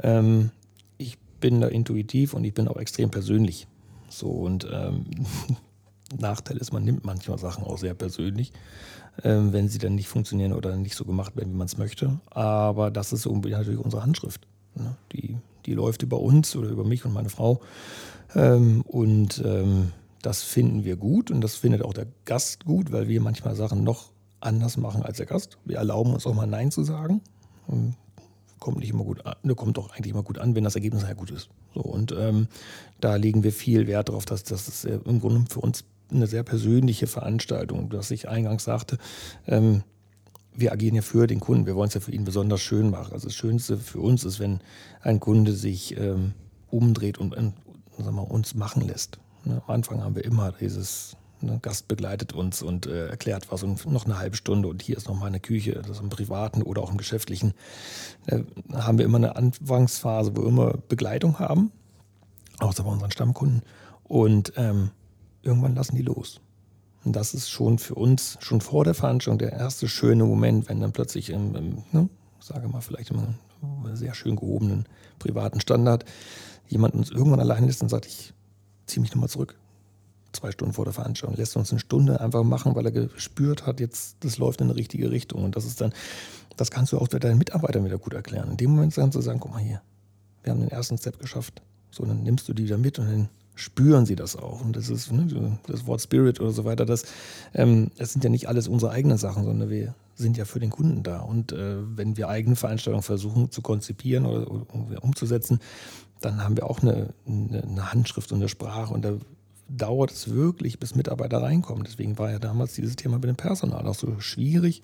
Ähm, 0.01 0.51
ich 0.97 1.17
bin 1.39 1.62
da 1.62 1.67
intuitiv 1.67 2.34
und 2.34 2.43
ich 2.43 2.53
bin 2.53 2.67
auch 2.67 2.77
extrem 2.77 3.10
persönlich. 3.10 3.67
So 4.10 4.30
und 4.30 4.67
ähm, 4.71 5.06
Nachteil 6.17 6.58
ist, 6.58 6.71
man 6.71 6.84
nimmt 6.84 7.03
manchmal 7.03 7.38
Sachen 7.38 7.63
auch 7.63 7.77
sehr 7.77 7.93
persönlich, 7.93 8.53
ähm, 9.23 9.51
wenn 9.51 9.67
sie 9.67 9.80
dann 9.80 9.95
nicht 9.95 10.08
funktionieren 10.08 10.53
oder 10.53 10.75
nicht 10.75 10.95
so 10.95 11.06
gemacht 11.06 11.36
werden, 11.36 11.53
wie 11.53 11.58
man 11.58 11.67
es 11.67 11.77
möchte. 11.77 12.19
Aber 12.30 12.91
das 12.91 13.13
ist 13.13 13.25
natürlich 13.25 13.80
unsere 13.80 14.03
Handschrift. 14.03 14.47
Ne? 14.75 14.95
Die, 15.12 15.38
die 15.65 15.73
läuft 15.73 16.03
über 16.03 16.19
uns 16.19 16.56
oder 16.56 16.69
über 16.69 16.86
mich 16.86 17.03
und 17.03 17.13
meine 17.13 17.30
Frau. 17.30 17.62
Ähm, 18.35 18.81
und 18.81 19.41
ähm, 19.45 19.91
das 20.21 20.43
finden 20.43 20.83
wir 20.83 20.95
gut 20.95 21.31
und 21.31 21.41
das 21.41 21.55
findet 21.55 21.83
auch 21.83 21.93
der 21.93 22.07
Gast 22.25 22.65
gut, 22.65 22.91
weil 22.91 23.07
wir 23.07 23.21
manchmal 23.21 23.55
Sachen 23.55 23.83
noch 23.83 24.11
anders 24.39 24.77
machen 24.77 25.03
als 25.03 25.17
der 25.17 25.25
Gast. 25.25 25.57
Wir 25.65 25.77
erlauben 25.77 26.13
uns 26.13 26.25
auch 26.25 26.33
mal 26.33 26.47
Nein 26.47 26.71
zu 26.71 26.83
sagen. 26.83 27.21
Ähm, 27.69 27.95
kommt 28.59 28.79
nicht 28.79 28.89
immer 28.89 29.03
gut 29.03 29.25
an, 29.25 29.35
ne, 29.43 29.55
kommt 29.55 29.77
doch 29.77 29.91
eigentlich 29.91 30.11
immer 30.11 30.23
gut 30.23 30.39
an, 30.39 30.55
wenn 30.55 30.63
das 30.63 30.75
Ergebnis 30.75 31.03
ja 31.03 31.13
gut 31.13 31.31
ist. 31.31 31.49
So, 31.73 31.81
und 31.81 32.11
ähm, 32.17 32.47
da 32.99 33.15
legen 33.15 33.43
wir 33.43 33.51
viel 33.51 33.87
Wert 33.87 34.09
darauf, 34.09 34.25
dass 34.25 34.43
das 34.43 34.83
äh, 34.85 34.99
im 35.05 35.19
Grunde 35.19 35.45
für 35.49 35.59
uns 35.59 35.85
eine 36.11 36.27
sehr 36.27 36.43
persönliche 36.43 37.07
Veranstaltung, 37.07 37.91
was 37.91 38.11
ich 38.11 38.27
eingangs 38.27 38.63
sagte. 38.63 38.97
Ähm, 39.47 39.83
wir 40.55 40.71
agieren 40.71 40.95
ja 40.95 41.01
für 41.03 41.27
den 41.27 41.39
Kunden, 41.39 41.67
wir 41.67 41.75
wollen 41.75 41.89
es 41.89 41.93
ja 41.93 41.99
für 41.99 42.11
ihn 42.11 42.23
besonders 42.23 42.61
schön 42.61 42.89
machen. 42.89 43.13
Also 43.13 43.27
das 43.27 43.35
Schönste 43.35 43.77
für 43.77 43.99
uns 43.99 44.23
ist, 44.23 44.39
wenn 44.39 44.59
ein 45.01 45.19
Kunde 45.19 45.53
sich 45.53 45.95
ähm, 45.97 46.33
umdreht 46.71 47.19
und, 47.19 47.35
sagen 48.03 48.15
wir, 48.15 48.29
uns 48.29 48.55
machen 48.55 48.81
lässt. 48.81 49.19
Ne, 49.43 49.62
am 49.65 49.73
Anfang 49.73 50.03
haben 50.03 50.15
wir 50.15 50.25
immer 50.25 50.51
dieses 50.51 51.15
ne, 51.41 51.60
Gast 51.62 51.88
begleitet 51.88 52.33
uns 52.33 52.62
und 52.62 52.86
äh, 52.86 53.07
erklärt 53.07 53.51
was 53.51 53.63
und 53.63 53.86
noch 53.86 54.05
eine 54.05 54.17
halbe 54.17 54.36
Stunde 54.36 54.67
und 54.67 54.81
hier 54.81 54.97
ist 54.97 55.07
noch 55.07 55.17
mal 55.17 55.27
eine 55.27 55.39
Küche, 55.39 55.73
das 55.73 55.89
ist 55.89 56.01
im 56.01 56.10
privaten 56.10 56.62
oder 56.62 56.81
auch 56.81 56.91
im 56.91 56.97
geschäftlichen. 56.97 57.53
Da 58.25 58.41
haben 58.86 58.97
wir 58.97 59.05
immer 59.05 59.17
eine 59.17 59.36
Anfangsphase, 59.36 60.36
wo 60.36 60.41
wir 60.41 60.47
immer 60.47 60.73
Begleitung 60.88 61.39
haben, 61.39 61.71
außer 62.60 62.83
bei 62.83 62.89
unseren 62.89 63.12
Stammkunden. 63.12 63.62
Und 64.03 64.53
ähm, 64.55 64.91
irgendwann 65.41 65.75
lassen 65.75 65.95
die 65.95 66.01
los. 66.01 66.39
Und 67.03 67.15
das 67.15 67.33
ist 67.33 67.49
schon 67.49 67.77
für 67.77 67.95
uns, 67.95 68.38
schon 68.41 68.60
vor 68.60 68.83
der 68.83 68.93
Veranstaltung, 68.93 69.39
der 69.39 69.53
erste 69.53 69.88
schöne 69.88 70.25
Moment, 70.25 70.67
wenn 70.67 70.81
dann 70.81 70.91
plötzlich 70.91 71.29
im, 71.29 71.55
im 71.55 71.83
ne, 71.91 72.10
sage 72.39 72.67
mal, 72.67 72.81
vielleicht 72.81 73.12
im 73.12 73.36
sehr 73.93 74.13
schön 74.13 74.36
gehobenen 74.36 74.86
privaten 75.19 75.60
Standard 75.60 76.05
jemand 76.67 76.95
uns 76.95 77.12
irgendwann 77.12 77.39
allein 77.39 77.65
lässt 77.65 77.82
und 77.82 77.89
sagt, 77.89 78.06
ich 78.06 78.34
ziehe 78.86 79.01
mich 79.01 79.12
nochmal 79.12 79.30
zurück. 79.30 79.56
Zwei 80.34 80.51
Stunden 80.51 80.73
vor 80.73 80.86
der 80.86 80.93
Veranstaltung. 80.93 81.38
Lässt 81.38 81.56
uns 81.56 81.71
eine 81.71 81.80
Stunde 81.80 82.21
einfach 82.21 82.43
machen, 82.43 82.75
weil 82.75 82.86
er 82.86 82.91
gespürt 82.91 83.65
hat, 83.65 83.80
jetzt, 83.80 84.17
das 84.19 84.38
läuft 84.38 84.62
in 84.62 84.67
eine 84.67 84.75
richtige 84.75 85.10
Richtung. 85.10 85.43
Und 85.43 85.56
das 85.56 85.65
ist 85.65 85.82
dann, 85.82 85.93
das 86.58 86.71
kannst 86.71 86.91
du 86.91 86.97
auch 86.97 87.08
deinen 87.08 87.38
Mitarbeitern 87.38 87.86
wieder 87.86 87.97
gut 87.97 88.13
erklären. 88.13 88.51
In 88.51 88.58
dem 88.58 88.71
Moment 88.71 88.93
kannst 88.93 89.15
du 89.15 89.21
sagen, 89.21 89.39
guck 89.39 89.51
mal 89.51 89.62
hier, 89.62 89.82
wir 90.43 90.51
haben 90.51 90.60
den 90.60 90.69
ersten 90.69 90.97
Step 90.97 91.19
geschafft. 91.19 91.62
So, 91.91 92.06
dann 92.06 92.23
nimmst 92.23 92.47
du 92.47 92.53
die 92.53 92.65
wieder 92.65 92.77
mit 92.77 92.99
und 92.99 93.06
dann 93.06 93.30
spüren 93.56 94.06
sie 94.06 94.15
das 94.15 94.36
auch. 94.36 94.62
Und 94.62 94.75
das 94.75 94.89
ist 94.89 95.12
ne, 95.12 95.58
das 95.67 95.88
Wort 95.88 96.01
Spirit 96.01 96.39
oder 96.39 96.51
so 96.51 96.63
weiter. 96.65 96.86
Das, 96.86 97.06
ähm, 97.53 97.91
das 97.97 98.13
sind 98.13 98.23
ja 98.23 98.30
nicht 98.30 98.47
alles 98.47 98.67
unsere 98.67 98.91
eigenen 98.91 99.17
Sachen, 99.17 99.43
sondern 99.43 99.69
wir 99.69 99.95
sind 100.15 100.38
ja 100.38 100.45
für 100.45 100.60
den 100.60 100.69
Kunden 100.69 101.03
da. 101.03 101.19
Und 101.19 101.51
äh, 101.51 101.77
wenn 101.97 102.17
wir 102.17 102.30
eigene 102.30 102.56
Veranstaltungen 102.56 103.03
versuchen 103.03 103.51
zu 103.51 103.62
konzipieren 103.62 104.25
oder, 104.25 104.49
oder 104.51 105.03
umzusetzen, 105.03 105.60
dann 106.21 106.43
haben 106.43 106.58
wir 106.58 106.69
auch 106.69 106.82
eine, 106.82 107.13
eine, 107.27 107.91
Handschrift 107.91 108.32
und 108.32 108.39
eine 108.39 108.49
Sprache 108.49 108.93
und 108.93 109.03
da 109.03 109.17
dauert 109.69 110.12
es 110.12 110.34
wirklich, 110.34 110.80
bis 110.80 110.95
Mitarbeiter 110.95 111.41
reinkommen. 111.41 111.84
Deswegen 111.84 112.17
war 112.17 112.32
ja 112.32 112.39
damals 112.39 112.73
dieses 112.73 112.95
Thema 112.95 113.17
mit 113.17 113.25
dem 113.25 113.36
Personal 113.36 113.86
auch 113.86 113.95
so 113.95 114.19
schwierig, 114.19 114.82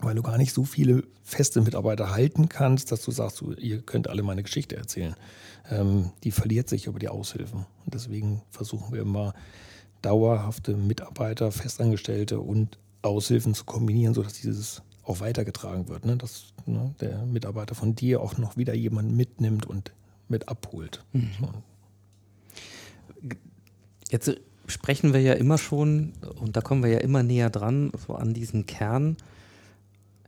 weil 0.00 0.14
du 0.14 0.22
gar 0.22 0.38
nicht 0.38 0.52
so 0.52 0.64
viele 0.64 1.04
feste 1.22 1.60
Mitarbeiter 1.60 2.10
halten 2.10 2.48
kannst, 2.48 2.90
dass 2.90 3.02
du 3.02 3.10
sagst, 3.10 3.40
du, 3.40 3.52
ihr 3.52 3.82
könnt 3.82 4.08
alle 4.08 4.22
meine 4.22 4.42
Geschichte 4.42 4.76
erzählen. 4.76 5.14
Ähm, 5.70 6.10
die 6.24 6.32
verliert 6.32 6.68
sich 6.68 6.86
über 6.86 6.98
die 6.98 7.08
Aushilfen. 7.08 7.66
Und 7.84 7.94
deswegen 7.94 8.42
versuchen 8.50 8.92
wir 8.92 9.02
immer 9.02 9.34
dauerhafte 10.00 10.76
Mitarbeiter, 10.76 11.52
Festangestellte 11.52 12.40
und 12.40 12.78
Aushilfen 13.02 13.54
zu 13.54 13.64
kombinieren, 13.64 14.14
sodass 14.14 14.34
dieses 14.34 14.82
auch 15.04 15.20
weitergetragen 15.20 15.88
wird, 15.88 16.04
ne? 16.04 16.16
dass 16.16 16.52
ne, 16.66 16.94
der 17.00 17.24
Mitarbeiter 17.26 17.74
von 17.74 17.94
dir 17.94 18.20
auch 18.20 18.38
noch 18.38 18.56
wieder 18.56 18.74
jemanden 18.74 19.16
mitnimmt 19.16 19.66
und 19.66 19.92
mit 20.32 20.48
abholt. 20.48 21.04
So. 21.40 21.48
Jetzt 24.10 24.36
sprechen 24.66 25.12
wir 25.12 25.20
ja 25.20 25.34
immer 25.34 25.58
schon, 25.58 26.12
und 26.40 26.56
da 26.56 26.60
kommen 26.60 26.82
wir 26.82 26.90
ja 26.90 26.98
immer 26.98 27.22
näher 27.22 27.50
dran, 27.50 27.92
so 28.06 28.14
an 28.14 28.34
diesen 28.34 28.66
Kern, 28.66 29.16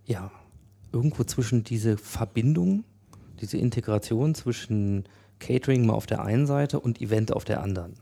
ja, 0.07 0.31
irgendwo 0.93 1.25
zwischen 1.25 1.65
diese 1.65 1.97
Verbindung, 1.97 2.85
diese 3.41 3.59
Integration 3.59 4.35
zwischen 4.35 5.05
Catering 5.41 5.87
mal 5.87 5.95
auf 5.95 6.07
der 6.07 6.23
einen 6.23 6.47
Seite 6.47 6.79
und 6.79 7.01
Event 7.01 7.33
auf 7.33 7.45
der 7.45 7.63
anderen. 7.63 7.95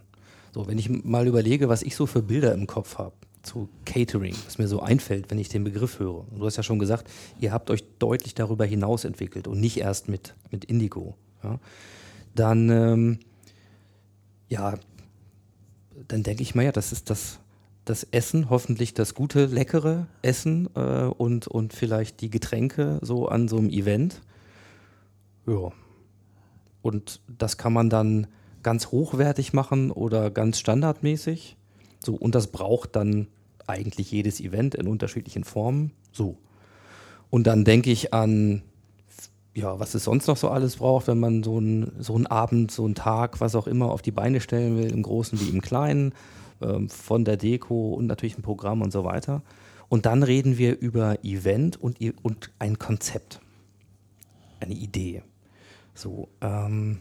So, 0.52 0.66
wenn 0.66 0.78
ich 0.78 0.90
mal 0.90 1.26
überlege, 1.26 1.68
was 1.68 1.82
ich 1.82 1.96
so 1.96 2.06
für 2.06 2.22
Bilder 2.22 2.52
im 2.52 2.66
Kopf 2.66 2.98
habe 2.98 3.14
zu 3.42 3.68
Catering, 3.84 4.36
was 4.44 4.58
mir 4.58 4.68
so 4.68 4.80
einfällt, 4.80 5.30
wenn 5.30 5.38
ich 5.38 5.48
den 5.48 5.64
Begriff 5.64 5.98
höre. 5.98 6.30
Und 6.30 6.38
du 6.38 6.46
hast 6.46 6.56
ja 6.56 6.62
schon 6.62 6.78
gesagt, 6.78 7.10
ihr 7.40 7.52
habt 7.52 7.70
euch 7.70 7.82
deutlich 7.98 8.34
darüber 8.34 8.64
hinaus 8.64 9.04
entwickelt 9.04 9.48
und 9.48 9.60
nicht 9.60 9.78
erst 9.78 10.08
mit, 10.08 10.34
mit 10.50 10.64
Indigo. 10.64 11.16
Ja. 11.42 11.58
Dann, 12.34 12.70
ähm, 12.70 13.18
ja, 14.48 14.74
dann 16.08 16.22
denke 16.22 16.42
ich 16.42 16.54
mal, 16.54 16.64
ja, 16.64 16.72
das 16.72 16.92
ist 16.92 17.10
das, 17.10 17.38
das 17.84 18.04
Essen, 18.04 18.50
hoffentlich 18.50 18.94
das 18.94 19.14
gute, 19.14 19.46
leckere 19.46 20.06
Essen 20.22 20.68
äh, 20.74 21.04
und, 21.04 21.46
und 21.46 21.72
vielleicht 21.72 22.20
die 22.20 22.30
Getränke 22.30 22.98
so 23.02 23.28
an 23.28 23.48
so 23.48 23.58
einem 23.58 23.70
Event. 23.70 24.22
Ja. 25.46 25.72
Und 26.80 27.20
das 27.26 27.58
kann 27.58 27.72
man 27.72 27.90
dann 27.90 28.26
ganz 28.62 28.88
hochwertig 28.88 29.52
machen 29.52 29.90
oder 29.90 30.30
ganz 30.30 30.58
standardmäßig. 30.58 31.56
So, 32.04 32.14
und 32.14 32.34
das 32.34 32.48
braucht 32.48 32.96
dann 32.96 33.28
eigentlich 33.66 34.10
jedes 34.10 34.40
Event 34.40 34.74
in 34.74 34.88
unterschiedlichen 34.88 35.44
Formen. 35.44 35.92
So. 36.12 36.36
Und 37.30 37.46
dann 37.46 37.64
denke 37.64 37.90
ich 37.90 38.12
an, 38.12 38.62
ja, 39.54 39.78
was 39.78 39.94
es 39.94 40.04
sonst 40.04 40.26
noch 40.26 40.36
so 40.36 40.48
alles 40.48 40.76
braucht, 40.76 41.08
wenn 41.08 41.20
man 41.20 41.42
so 41.42 41.58
einen 41.58 41.92
so 41.98 42.14
einen 42.14 42.26
Abend, 42.26 42.70
so 42.70 42.84
einen 42.84 42.94
Tag, 42.94 43.40
was 43.40 43.54
auch 43.54 43.66
immer 43.66 43.90
auf 43.90 44.02
die 44.02 44.10
Beine 44.10 44.40
stellen 44.40 44.78
will, 44.78 44.90
im 44.90 45.02
Großen 45.02 45.38
wie 45.40 45.50
im 45.50 45.60
Kleinen, 45.60 46.14
ähm, 46.60 46.88
von 46.88 47.24
der 47.24 47.36
Deko 47.36 47.94
und 47.94 48.06
natürlich 48.06 48.38
ein 48.38 48.42
Programm 48.42 48.82
und 48.82 48.92
so 48.92 49.04
weiter. 49.04 49.42
Und 49.88 50.06
dann 50.06 50.22
reden 50.22 50.56
wir 50.56 50.78
über 50.80 51.22
Event 51.22 51.76
und, 51.76 51.98
und 52.22 52.50
ein 52.58 52.78
Konzept, 52.78 53.40
eine 54.60 54.74
Idee. 54.74 55.22
So, 55.94 56.28
ähm, 56.40 56.98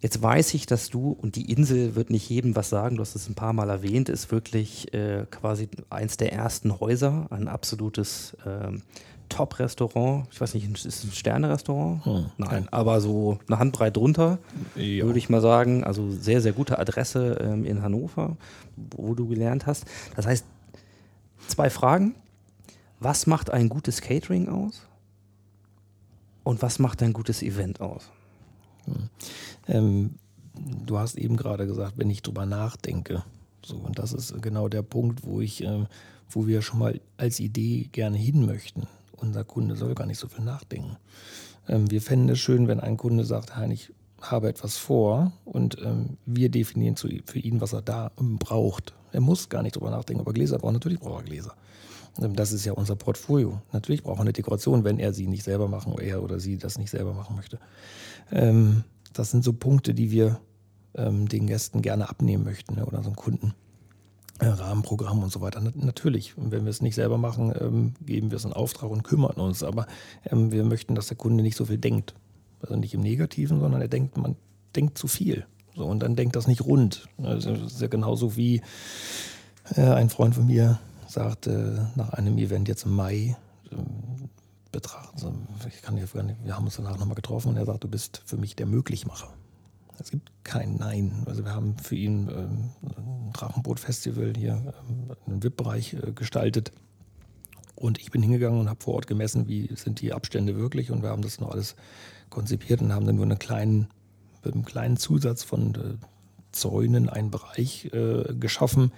Jetzt 0.00 0.22
weiß 0.22 0.54
ich, 0.54 0.66
dass 0.66 0.90
du, 0.90 1.10
und 1.10 1.34
die 1.34 1.50
Insel 1.50 1.96
wird 1.96 2.10
nicht 2.10 2.28
jedem 2.30 2.54
was 2.54 2.70
sagen, 2.70 2.96
du 2.96 3.00
hast 3.00 3.16
es 3.16 3.28
ein 3.28 3.34
paar 3.34 3.52
Mal 3.52 3.68
erwähnt, 3.68 4.08
ist 4.08 4.30
wirklich 4.30 4.94
äh, 4.94 5.26
quasi 5.28 5.68
eins 5.90 6.16
der 6.16 6.32
ersten 6.32 6.78
Häuser, 6.78 7.26
ein 7.30 7.48
absolutes 7.48 8.36
ähm, 8.46 8.82
Top-Restaurant. 9.28 10.26
Ich 10.30 10.40
weiß 10.40 10.54
nicht, 10.54 10.68
ist 10.70 10.84
es 10.86 11.04
ein 11.04 11.12
Sterne-Restaurant? 11.12 12.04
Hm, 12.04 12.12
Nein, 12.12 12.48
nein. 12.50 12.68
aber 12.70 13.00
so 13.00 13.38
eine 13.48 13.58
Handbreit 13.58 13.96
drunter, 13.96 14.38
Ja. 14.76 15.04
würde 15.06 15.18
ich 15.18 15.28
mal 15.28 15.40
sagen. 15.40 15.84
Also 15.84 16.10
sehr, 16.10 16.40
sehr 16.40 16.52
gute 16.52 16.78
Adresse 16.78 17.38
ähm, 17.40 17.64
in 17.64 17.82
Hannover, 17.82 18.36
wo 18.76 19.14
du 19.14 19.26
gelernt 19.28 19.66
hast. 19.66 19.84
Das 20.16 20.26
heißt, 20.26 20.44
zwei 21.46 21.70
Fragen. 21.70 22.14
Was 23.00 23.26
macht 23.26 23.50
ein 23.50 23.68
gutes 23.68 24.00
Catering 24.00 24.48
aus? 24.48 24.82
Und 26.42 26.62
was 26.62 26.78
macht 26.78 27.02
ein 27.02 27.12
gutes 27.12 27.42
Event 27.42 27.80
aus? 27.80 28.10
Ähm, 29.68 30.14
du 30.86 30.98
hast 30.98 31.16
eben 31.16 31.36
gerade 31.36 31.66
gesagt, 31.66 31.92
wenn 31.96 32.10
ich 32.10 32.22
drüber 32.22 32.46
nachdenke. 32.46 33.22
So, 33.64 33.76
und 33.76 33.98
das 33.98 34.12
ist 34.12 34.40
genau 34.42 34.68
der 34.68 34.82
Punkt, 34.82 35.24
wo 35.24 35.40
ich, 35.40 35.62
ähm, 35.62 35.86
wo 36.30 36.46
wir 36.46 36.62
schon 36.62 36.78
mal 36.78 37.00
als 37.18 37.38
Idee 37.38 37.88
gerne 37.92 38.16
hin 38.16 38.46
möchten. 38.46 38.86
Unser 39.20 39.44
Kunde 39.44 39.76
soll 39.76 39.94
gar 39.94 40.06
nicht 40.06 40.18
so 40.18 40.28
viel 40.28 40.44
nachdenken. 40.44 40.96
Ähm, 41.68 41.90
wir 41.90 42.00
fänden 42.00 42.30
es 42.30 42.38
schön, 42.38 42.68
wenn 42.68 42.80
ein 42.80 42.96
Kunde 42.96 43.24
sagt, 43.24 43.56
Hein, 43.56 43.70
ich 43.70 43.92
habe 44.20 44.48
etwas 44.48 44.76
vor 44.76 45.32
und 45.44 45.78
ähm, 45.84 46.16
wir 46.26 46.48
definieren 46.48 46.96
zu, 46.96 47.08
für 47.26 47.38
ihn, 47.38 47.60
was 47.60 47.72
er 47.72 47.82
da 47.82 48.10
braucht. 48.16 48.94
Er 49.12 49.20
muss 49.20 49.48
gar 49.48 49.62
nicht 49.62 49.76
drüber 49.76 49.90
nachdenken, 49.90 50.20
ob 50.20 50.26
er 50.26 50.32
Gläser 50.32 50.58
braucht. 50.58 50.72
Natürlich 50.72 51.00
braucht 51.00 51.24
er 51.24 51.30
Gläser. 51.30 51.54
Ähm, 52.20 52.34
Das 52.34 52.52
ist 52.52 52.64
ja 52.64 52.72
unser 52.72 52.96
Portfolio. 52.96 53.60
Natürlich 53.72 54.02
braucht 54.02 54.18
er 54.18 54.22
eine 54.22 54.32
Dekoration, 54.32 54.84
wenn 54.84 54.98
er 54.98 55.12
sie 55.12 55.26
nicht 55.26 55.44
selber 55.44 55.68
machen, 55.68 55.94
er 55.98 56.22
oder 56.22 56.40
sie 56.40 56.58
das 56.58 56.78
nicht 56.78 56.90
selber 56.90 57.12
machen 57.14 57.36
möchte. 57.36 57.58
Ähm, 58.32 58.84
das 59.12 59.30
sind 59.30 59.44
so 59.44 59.52
Punkte, 59.52 59.94
die 59.94 60.10
wir 60.10 60.40
ähm, 60.94 61.28
den 61.28 61.46
Gästen 61.46 61.82
gerne 61.82 62.08
abnehmen 62.08 62.44
möchten 62.44 62.74
ne, 62.74 62.86
oder 62.86 63.02
so 63.02 63.08
einen 63.08 63.16
Kunden. 63.16 63.54
Äh, 64.40 64.46
Rahmenprogramm 64.46 65.22
und 65.22 65.32
so 65.32 65.40
weiter. 65.40 65.60
Na, 65.60 65.72
natürlich, 65.74 66.34
wenn 66.36 66.64
wir 66.64 66.70
es 66.70 66.80
nicht 66.80 66.94
selber 66.94 67.18
machen, 67.18 67.52
ähm, 67.58 67.94
geben 68.04 68.30
wir 68.30 68.36
es 68.36 68.44
in 68.44 68.52
Auftrag 68.52 68.90
und 68.90 69.02
kümmern 69.02 69.36
uns. 69.36 69.62
Aber 69.62 69.86
ähm, 70.24 70.52
wir 70.52 70.64
möchten, 70.64 70.94
dass 70.94 71.08
der 71.08 71.16
Kunde 71.16 71.42
nicht 71.42 71.56
so 71.56 71.64
viel 71.64 71.78
denkt. 71.78 72.14
Also 72.60 72.76
nicht 72.76 72.94
im 72.94 73.00
Negativen, 73.00 73.60
sondern 73.60 73.80
er 73.80 73.88
denkt, 73.88 74.16
man 74.16 74.36
denkt 74.76 74.96
zu 74.96 75.08
viel. 75.08 75.46
So, 75.74 75.86
und 75.86 76.00
dann 76.00 76.16
denkt 76.16 76.36
das 76.36 76.46
nicht 76.46 76.64
rund. 76.64 77.08
Also, 77.22 77.54
das 77.54 77.74
ist 77.74 77.80
ja 77.80 77.88
genauso 77.88 78.36
wie 78.36 78.62
äh, 79.74 79.82
ein 79.82 80.08
Freund 80.08 80.34
von 80.34 80.46
mir 80.46 80.78
sagte 81.08 81.90
nach 81.96 82.10
einem 82.10 82.38
Event 82.38 82.68
jetzt 82.68 82.84
im 82.84 82.94
Mai, 82.94 83.36
ähm, 83.72 84.28
betrachten, 84.70 85.48
ich 85.66 85.82
kann 85.82 85.94
nicht, 85.94 86.14
wir 86.14 86.54
haben 86.54 86.64
uns 86.64 86.76
danach 86.76 86.98
nochmal 86.98 87.14
getroffen 87.14 87.48
und 87.48 87.56
er 87.56 87.64
sagt, 87.64 87.84
du 87.84 87.88
bist 87.88 88.22
für 88.26 88.36
mich 88.36 88.54
der 88.54 88.66
Möglichmacher. 88.66 89.32
Es 90.00 90.10
gibt 90.10 90.30
kein 90.44 90.76
Nein. 90.76 91.24
Also 91.26 91.44
wir 91.44 91.54
haben 91.54 91.76
für 91.78 91.96
ihn 91.96 92.28
ähm, 92.28 92.70
ein 92.96 93.32
Drachenboot-Festival 93.32 94.32
hier, 94.36 94.74
ähm, 94.88 95.16
einen 95.26 95.42
VIP-Bereich 95.42 95.94
äh, 95.94 96.12
gestaltet. 96.12 96.72
Und 97.74 97.98
ich 97.98 98.10
bin 98.10 98.22
hingegangen 98.22 98.60
und 98.60 98.68
habe 98.68 98.82
vor 98.82 98.94
Ort 98.94 99.06
gemessen, 99.06 99.48
wie 99.48 99.70
sind 99.74 100.00
die 100.00 100.12
Abstände 100.12 100.56
wirklich. 100.56 100.90
Und 100.90 101.02
wir 101.02 101.10
haben 101.10 101.22
das 101.22 101.40
noch 101.40 101.50
alles 101.50 101.76
konzipiert 102.30 102.80
und 102.80 102.92
haben 102.92 103.06
dann 103.06 103.16
nur 103.16 103.24
einen 103.24 103.38
kleinen, 103.38 103.88
mit 104.44 104.54
einem 104.54 104.64
kleinen 104.64 104.96
Zusatz 104.96 105.42
von 105.42 105.74
äh, 105.74 105.94
Zäunen 106.52 107.08
einen 107.08 107.30
Bereich 107.30 107.90
äh, 107.92 108.34
geschaffen, 108.34 108.92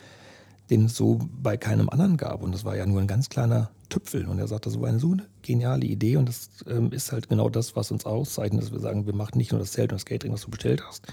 den 0.71 0.87
es 0.87 0.97
so 0.97 1.19
bei 1.43 1.57
keinem 1.57 1.89
anderen 1.89 2.17
gab. 2.17 2.43
Und 2.43 2.53
das 2.53 2.65
war 2.65 2.77
ja 2.77 2.87
nur 2.87 3.01
ein 3.01 3.09
ganz 3.09 3.29
kleiner 3.29 3.71
Tüpfel. 3.91 4.27
Und 4.27 4.39
er 4.39 4.49
sagte, 4.49 4.71
das 4.71 4.81
war 4.81 4.89
eine 4.89 4.99
so 4.99 5.13
eine 5.13 5.27
geniale 5.43 5.85
Idee. 5.85 6.17
Und 6.17 6.29
das 6.29 6.51
ähm, 6.67 6.93
ist 6.93 7.13
halt 7.13 7.29
genau 7.29 7.51
das, 7.51 7.77
was 7.77 7.91
uns 7.91 8.07
auszeichnet, 8.07 8.63
dass 8.63 8.73
wir 8.73 8.81
sagen, 8.81 9.07
wir 9.07 9.15
machen 9.15 9.37
nicht 9.37 9.53
nur 9.53 9.59
das 9.59 9.73
Zelt 9.73 9.93
und 9.93 10.01
das 10.01 10.07
Catering, 10.07 10.33
was 10.33 10.43
du 10.43 10.51
bestellt 10.51 10.83
hast, 10.87 11.07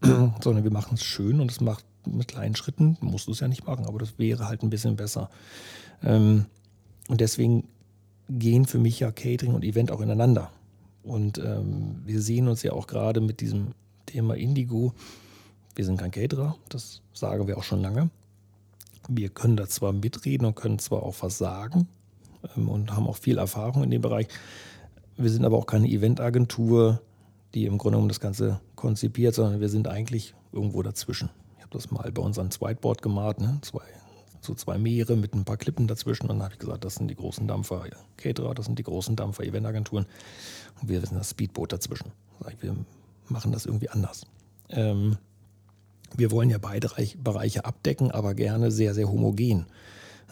sondern 0.02 0.64
wir 0.64 0.72
machen 0.72 0.94
es 0.94 1.04
schön 1.04 1.40
und 1.40 1.50
es 1.50 1.60
macht 1.60 1.84
mit 2.06 2.28
kleinen 2.28 2.56
Schritten, 2.56 2.96
musst 3.00 3.28
du 3.28 3.32
es 3.32 3.40
ja 3.40 3.46
nicht 3.46 3.64
machen, 3.64 3.86
aber 3.86 4.00
das 4.00 4.18
wäre 4.18 4.48
halt 4.48 4.64
ein 4.64 4.70
bisschen 4.70 4.96
besser. 4.96 5.30
Ähm, 6.02 6.46
und 7.08 7.20
deswegen 7.20 7.68
gehen 8.28 8.64
für 8.64 8.78
mich 8.78 8.98
ja 8.98 9.12
Catering 9.12 9.54
und 9.54 9.64
Event 9.64 9.92
auch 9.92 10.00
ineinander. 10.00 10.50
Und 11.04 11.38
ähm, 11.38 12.02
wir 12.04 12.20
sehen 12.20 12.48
uns 12.48 12.62
ja 12.62 12.72
auch 12.72 12.86
gerade 12.86 13.20
mit 13.20 13.40
diesem 13.40 13.68
Thema 14.06 14.34
Indigo. 14.34 14.94
Wir 15.74 15.84
sind 15.84 15.98
kein 15.98 16.10
Caterer, 16.10 16.56
das 16.68 17.02
sagen 17.12 17.46
wir 17.46 17.56
auch 17.58 17.62
schon 17.62 17.82
lange. 17.82 18.10
Wir 19.08 19.28
können 19.28 19.56
da 19.56 19.68
zwar 19.68 19.92
mitreden 19.92 20.46
und 20.46 20.54
können 20.54 20.78
zwar 20.78 21.02
auch 21.02 21.16
was 21.20 21.38
sagen 21.38 21.88
und 22.56 22.94
haben 22.94 23.06
auch 23.06 23.16
viel 23.16 23.38
Erfahrung 23.38 23.84
in 23.84 23.90
dem 23.90 24.02
Bereich. 24.02 24.28
Wir 25.16 25.30
sind 25.30 25.44
aber 25.44 25.58
auch 25.58 25.66
keine 25.66 25.88
Eventagentur, 25.88 27.00
die 27.54 27.66
im 27.66 27.78
Grunde 27.78 27.96
genommen 27.96 28.08
das 28.08 28.20
Ganze 28.20 28.60
konzipiert, 28.76 29.34
sondern 29.34 29.60
wir 29.60 29.68
sind 29.68 29.88
eigentlich 29.88 30.34
irgendwo 30.52 30.82
dazwischen. 30.82 31.30
Ich 31.56 31.62
habe 31.62 31.72
das 31.72 31.90
mal 31.90 32.10
bei 32.10 32.22
uns 32.22 32.38
ans 32.38 32.60
Whiteboard 32.60 33.02
gemalt, 33.02 33.40
ne? 33.40 33.58
zwei, 33.62 33.82
so 34.40 34.54
zwei 34.54 34.78
Meere 34.78 35.16
mit 35.16 35.34
ein 35.34 35.44
paar 35.44 35.58
Klippen 35.58 35.86
dazwischen. 35.86 36.22
Und 36.24 36.28
dann 36.30 36.42
habe 36.42 36.54
ich 36.54 36.58
gesagt, 36.58 36.84
das 36.84 36.96
sind 36.96 37.08
die 37.08 37.14
großen 37.14 37.46
Dampfer 37.46 37.84
Caterer, 38.16 38.54
das 38.54 38.66
sind 38.66 38.78
die 38.78 38.82
großen 38.82 39.16
Dampfer 39.16 39.44
Eventagenturen. 39.44 40.06
Und 40.80 40.88
wir 40.88 41.00
sind 41.00 41.16
das 41.18 41.30
Speedboot 41.30 41.72
dazwischen. 41.72 42.12
Ich, 42.48 42.62
wir 42.62 42.74
machen 43.28 43.52
das 43.52 43.66
irgendwie 43.66 43.90
anders. 43.90 44.26
Ähm, 44.68 45.18
wir 46.16 46.30
wollen 46.30 46.50
ja 46.50 46.58
beide 46.58 46.96
Reich- 46.96 47.18
Bereiche 47.22 47.64
abdecken, 47.64 48.10
aber 48.10 48.34
gerne 48.34 48.70
sehr, 48.70 48.94
sehr 48.94 49.08
homogen. 49.08 49.66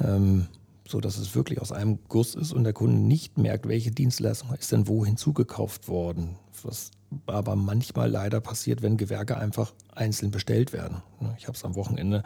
Ähm, 0.01 0.49
so 0.91 1.01
dass 1.01 1.17
es 1.17 1.35
wirklich 1.35 1.61
aus 1.61 1.73
einem 1.73 1.99
Guss 2.09 2.35
ist 2.35 2.53
und 2.53 2.65
der 2.65 2.73
Kunde 2.73 2.99
nicht 2.99 3.39
merkt, 3.39 3.69
welche 3.69 3.91
Dienstleistung 3.91 4.53
ist 4.55 4.73
denn 4.73 4.89
wo 4.89 5.05
hinzugekauft 5.05 5.89
worden. 5.89 6.37
Was 6.63 6.91
aber 7.27 7.57
manchmal 7.57 8.11
leider 8.11 8.41
passiert, 8.41 8.83
wenn 8.83 8.97
Gewerke 8.97 9.37
einfach 9.37 9.73
einzeln 9.95 10.31
bestellt 10.31 10.73
werden. 10.73 11.03
Ich 11.39 11.47
habe 11.47 11.57
es 11.57 11.65
am 11.65 11.75
Wochenende 11.75 12.23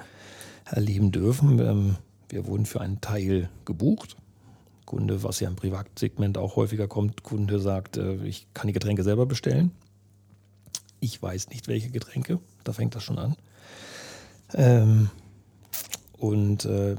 erleben 0.64 1.12
dürfen. 1.12 1.58
Ähm, 1.58 1.96
Wir 2.28 2.46
wurden 2.46 2.66
für 2.66 2.80
einen 2.80 3.00
Teil 3.00 3.48
gebucht. 3.64 4.16
Kunde, 4.86 5.22
was 5.22 5.40
ja 5.40 5.48
im 5.48 5.56
Privatsegment 5.56 6.36
auch 6.36 6.56
häufiger 6.56 6.88
kommt, 6.88 7.22
Kunde 7.22 7.58
sagt, 7.60 7.96
äh, 7.96 8.16
ich 8.24 8.46
kann 8.54 8.66
die 8.66 8.72
Getränke 8.72 9.02
selber 9.02 9.26
bestellen. 9.26 9.70
Ich 11.00 11.20
weiß 11.20 11.48
nicht, 11.50 11.68
welche 11.68 11.90
Getränke. 11.90 12.40
Da 12.64 12.72
fängt 12.72 12.94
das 12.94 13.02
schon 13.02 13.18
an. 13.18 13.36
Ähm, 14.54 15.10
und 16.24 16.64
äh, 16.64 16.96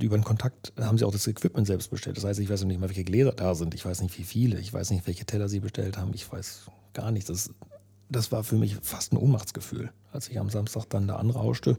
über 0.00 0.16
den 0.16 0.24
Kontakt 0.24 0.72
haben 0.80 0.96
sie 0.96 1.04
auch 1.04 1.12
das 1.12 1.26
Equipment 1.26 1.66
selbst 1.66 1.90
bestellt. 1.90 2.16
Das 2.16 2.24
heißt, 2.24 2.40
ich 2.40 2.48
weiß 2.48 2.62
noch 2.62 2.68
nicht 2.68 2.80
mal, 2.80 2.88
welche 2.88 3.04
Gläser 3.04 3.32
da 3.32 3.54
sind. 3.54 3.74
Ich 3.74 3.84
weiß 3.84 4.00
nicht, 4.00 4.18
wie 4.18 4.24
viele. 4.24 4.58
Ich 4.58 4.72
weiß 4.72 4.90
nicht, 4.90 5.06
welche 5.06 5.26
Teller 5.26 5.50
sie 5.50 5.60
bestellt 5.60 5.98
haben. 5.98 6.12
Ich 6.14 6.32
weiß 6.32 6.62
gar 6.94 7.10
nichts. 7.10 7.28
Das, 7.28 7.50
das 8.08 8.32
war 8.32 8.42
für 8.42 8.56
mich 8.56 8.76
fast 8.80 9.12
ein 9.12 9.18
Ohnmachtsgefühl, 9.18 9.92
als 10.12 10.30
ich 10.30 10.40
am 10.40 10.48
Samstag 10.48 10.86
dann 10.88 11.06
da 11.06 11.16
anrauschte 11.16 11.78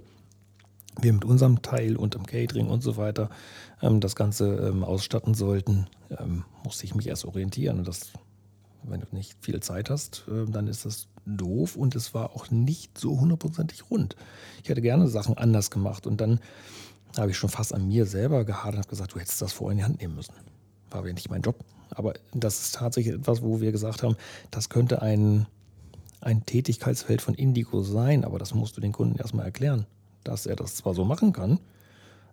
wir 1.01 1.11
mit 1.11 1.25
unserem 1.25 1.61
Teil 1.61 1.97
und 1.97 2.15
im 2.15 2.25
Catering 2.25 2.67
und 2.67 2.81
so 2.81 2.95
weiter 2.95 3.29
ähm, 3.81 3.99
das 3.99 4.15
Ganze 4.15 4.55
ähm, 4.55 4.81
ausstatten 4.81 5.33
sollten, 5.33 5.87
ähm, 6.09 6.45
musste 6.63 6.85
ich 6.85 6.95
mich 6.95 7.07
erst 7.07 7.25
orientieren. 7.25 7.79
Und 7.79 7.87
das, 7.89 8.13
wenn 8.83 9.01
du 9.01 9.07
nicht 9.11 9.35
viel 9.41 9.59
Zeit 9.59 9.89
hast, 9.89 10.23
äh, 10.29 10.49
dann 10.49 10.67
ist 10.67 10.85
das 10.85 11.09
doof 11.25 11.75
und 11.75 11.95
es 11.95 12.13
war 12.13 12.35
auch 12.35 12.51
nicht 12.51 12.97
so 12.97 13.19
hundertprozentig 13.19 13.89
rund. 13.89 14.15
Ich 14.63 14.69
hätte 14.69 14.81
gerne 14.81 15.07
Sachen 15.07 15.37
anders 15.37 15.71
gemacht 15.71 16.07
und 16.07 16.21
dann 16.21 16.39
habe 17.17 17.31
ich 17.31 17.37
schon 17.37 17.49
fast 17.49 17.73
an 17.73 17.87
mir 17.87 18.05
selber 18.05 18.43
gehadert 18.45 18.75
und 18.75 18.79
habe 18.79 18.89
gesagt, 18.89 19.13
du 19.13 19.19
hättest 19.19 19.41
das 19.41 19.53
vorher 19.53 19.71
in 19.71 19.77
die 19.77 19.83
Hand 19.83 20.01
nehmen 20.01 20.15
müssen. 20.15 20.33
War 20.91 21.05
ja 21.05 21.13
nicht 21.13 21.29
mein 21.29 21.41
Job. 21.41 21.57
Aber 21.91 22.13
das 22.33 22.61
ist 22.61 22.75
tatsächlich 22.75 23.15
etwas, 23.15 23.41
wo 23.41 23.61
wir 23.61 23.71
gesagt 23.71 24.03
haben, 24.03 24.15
das 24.51 24.69
könnte 24.69 25.01
ein, 25.01 25.45
ein 26.19 26.45
Tätigkeitsfeld 26.45 27.21
von 27.21 27.35
Indigo 27.35 27.83
sein, 27.83 28.25
aber 28.25 28.39
das 28.39 28.53
musst 28.53 28.75
du 28.75 28.81
den 28.81 28.91
Kunden 28.91 29.17
erstmal 29.17 29.45
erklären 29.45 29.85
dass 30.25 30.45
er 30.45 30.57
das 30.57 30.75
zwar 30.75 30.93
so 30.93 31.05
machen 31.05 31.31
kann, 31.31 31.59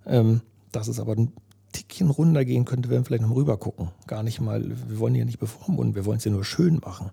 ähm, 0.07 0.41
dass 0.73 0.89
es 0.89 0.99
aber 0.99 1.13
ein 1.13 1.33
Tickchen 1.71 2.11
runtergehen 2.11 2.65
könnte, 2.65 2.91
wenn 2.91 3.01
wir 3.01 3.05
vielleicht 3.05 3.23
noch 3.23 3.35
rüber 3.35 3.57
gucken. 3.57 3.91
Gar 4.07 4.25
nicht 4.25 4.41
mal, 4.41 4.69
wir 4.89 4.99
wollen 4.99 5.15
ja 5.15 5.25
nicht 5.25 5.39
bevormunden, 5.39 5.95
wir 5.95 6.05
wollen 6.05 6.19
es 6.19 6.25
ja 6.25 6.33
nur 6.33 6.45
schön 6.45 6.81
machen. 6.85 7.11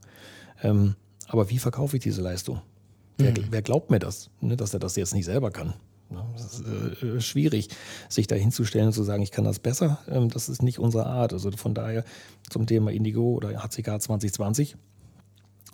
Ähm, 0.63 0.95
aber 1.29 1.49
wie 1.49 1.57
verkaufe 1.57 1.97
ich 1.97 2.03
diese 2.03 2.21
Leistung? 2.21 2.57
Mhm. 3.17 3.23
Wer, 3.23 3.33
wer, 3.51 3.61
glaubt 3.61 3.89
mir 3.89 3.99
das, 3.99 4.29
ne, 4.41 4.57
dass 4.57 4.73
er 4.73 4.79
das 4.79 4.95
jetzt 4.95 5.13
nicht 5.13 5.25
selber 5.25 5.51
kann? 5.51 5.73
Ne, 6.09 6.25
das 6.33 6.59
ist 6.59 7.03
äh, 7.03 7.21
schwierig, 7.21 7.69
sich 8.09 8.27
da 8.27 8.35
hinzustellen 8.35 8.87
und 8.87 8.93
zu 8.93 9.03
sagen, 9.03 9.23
ich 9.23 9.31
kann 9.31 9.45
das 9.45 9.59
besser. 9.59 9.99
Ähm, 10.09 10.29
das 10.29 10.49
ist 10.49 10.61
nicht 10.61 10.79
unsere 10.79 11.05
Art. 11.05 11.31
Also 11.31 11.51
von 11.51 11.73
daher 11.73 12.03
zum 12.49 12.67
Thema 12.67 12.91
Indigo 12.91 13.33
oder 13.33 13.49
HCK 13.63 14.01
2020. 14.01 14.75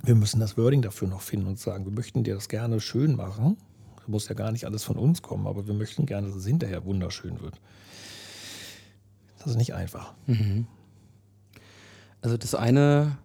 Wir 0.04 0.16
müssen 0.16 0.40
das 0.40 0.58
Wording 0.58 0.84
dafür 0.84 1.08
noch 1.08 1.22
finden 1.22 1.48
und 1.48 1.60
sagen, 1.60 1.86
wir 1.86 1.92
möchten 1.92 2.24
dir 2.24 2.36
das 2.36 2.48
gerne 2.48 2.80
schön 2.80 3.16
machen 3.16 3.58
muss 4.08 4.28
ja 4.28 4.36
gar 4.36 4.52
nicht 4.52 4.66
alles 4.66 4.84
von 4.84 4.98
uns 4.98 5.22
kommen, 5.22 5.48
aber 5.48 5.68
wir 5.68 5.74
möchten 5.74 6.06
gerne, 6.06 6.28
dass 6.28 6.36
es 6.36 6.46
hinterher 6.46 6.86
wunderschön 6.86 7.42
wird. 7.42 7.60
Das 9.38 9.48
ist 9.48 9.58
nicht 9.58 9.74
einfach. 9.74 10.14
Mhm. 10.26 10.68
Also 12.22 12.38
das 12.38 12.56
eine, 12.56 13.18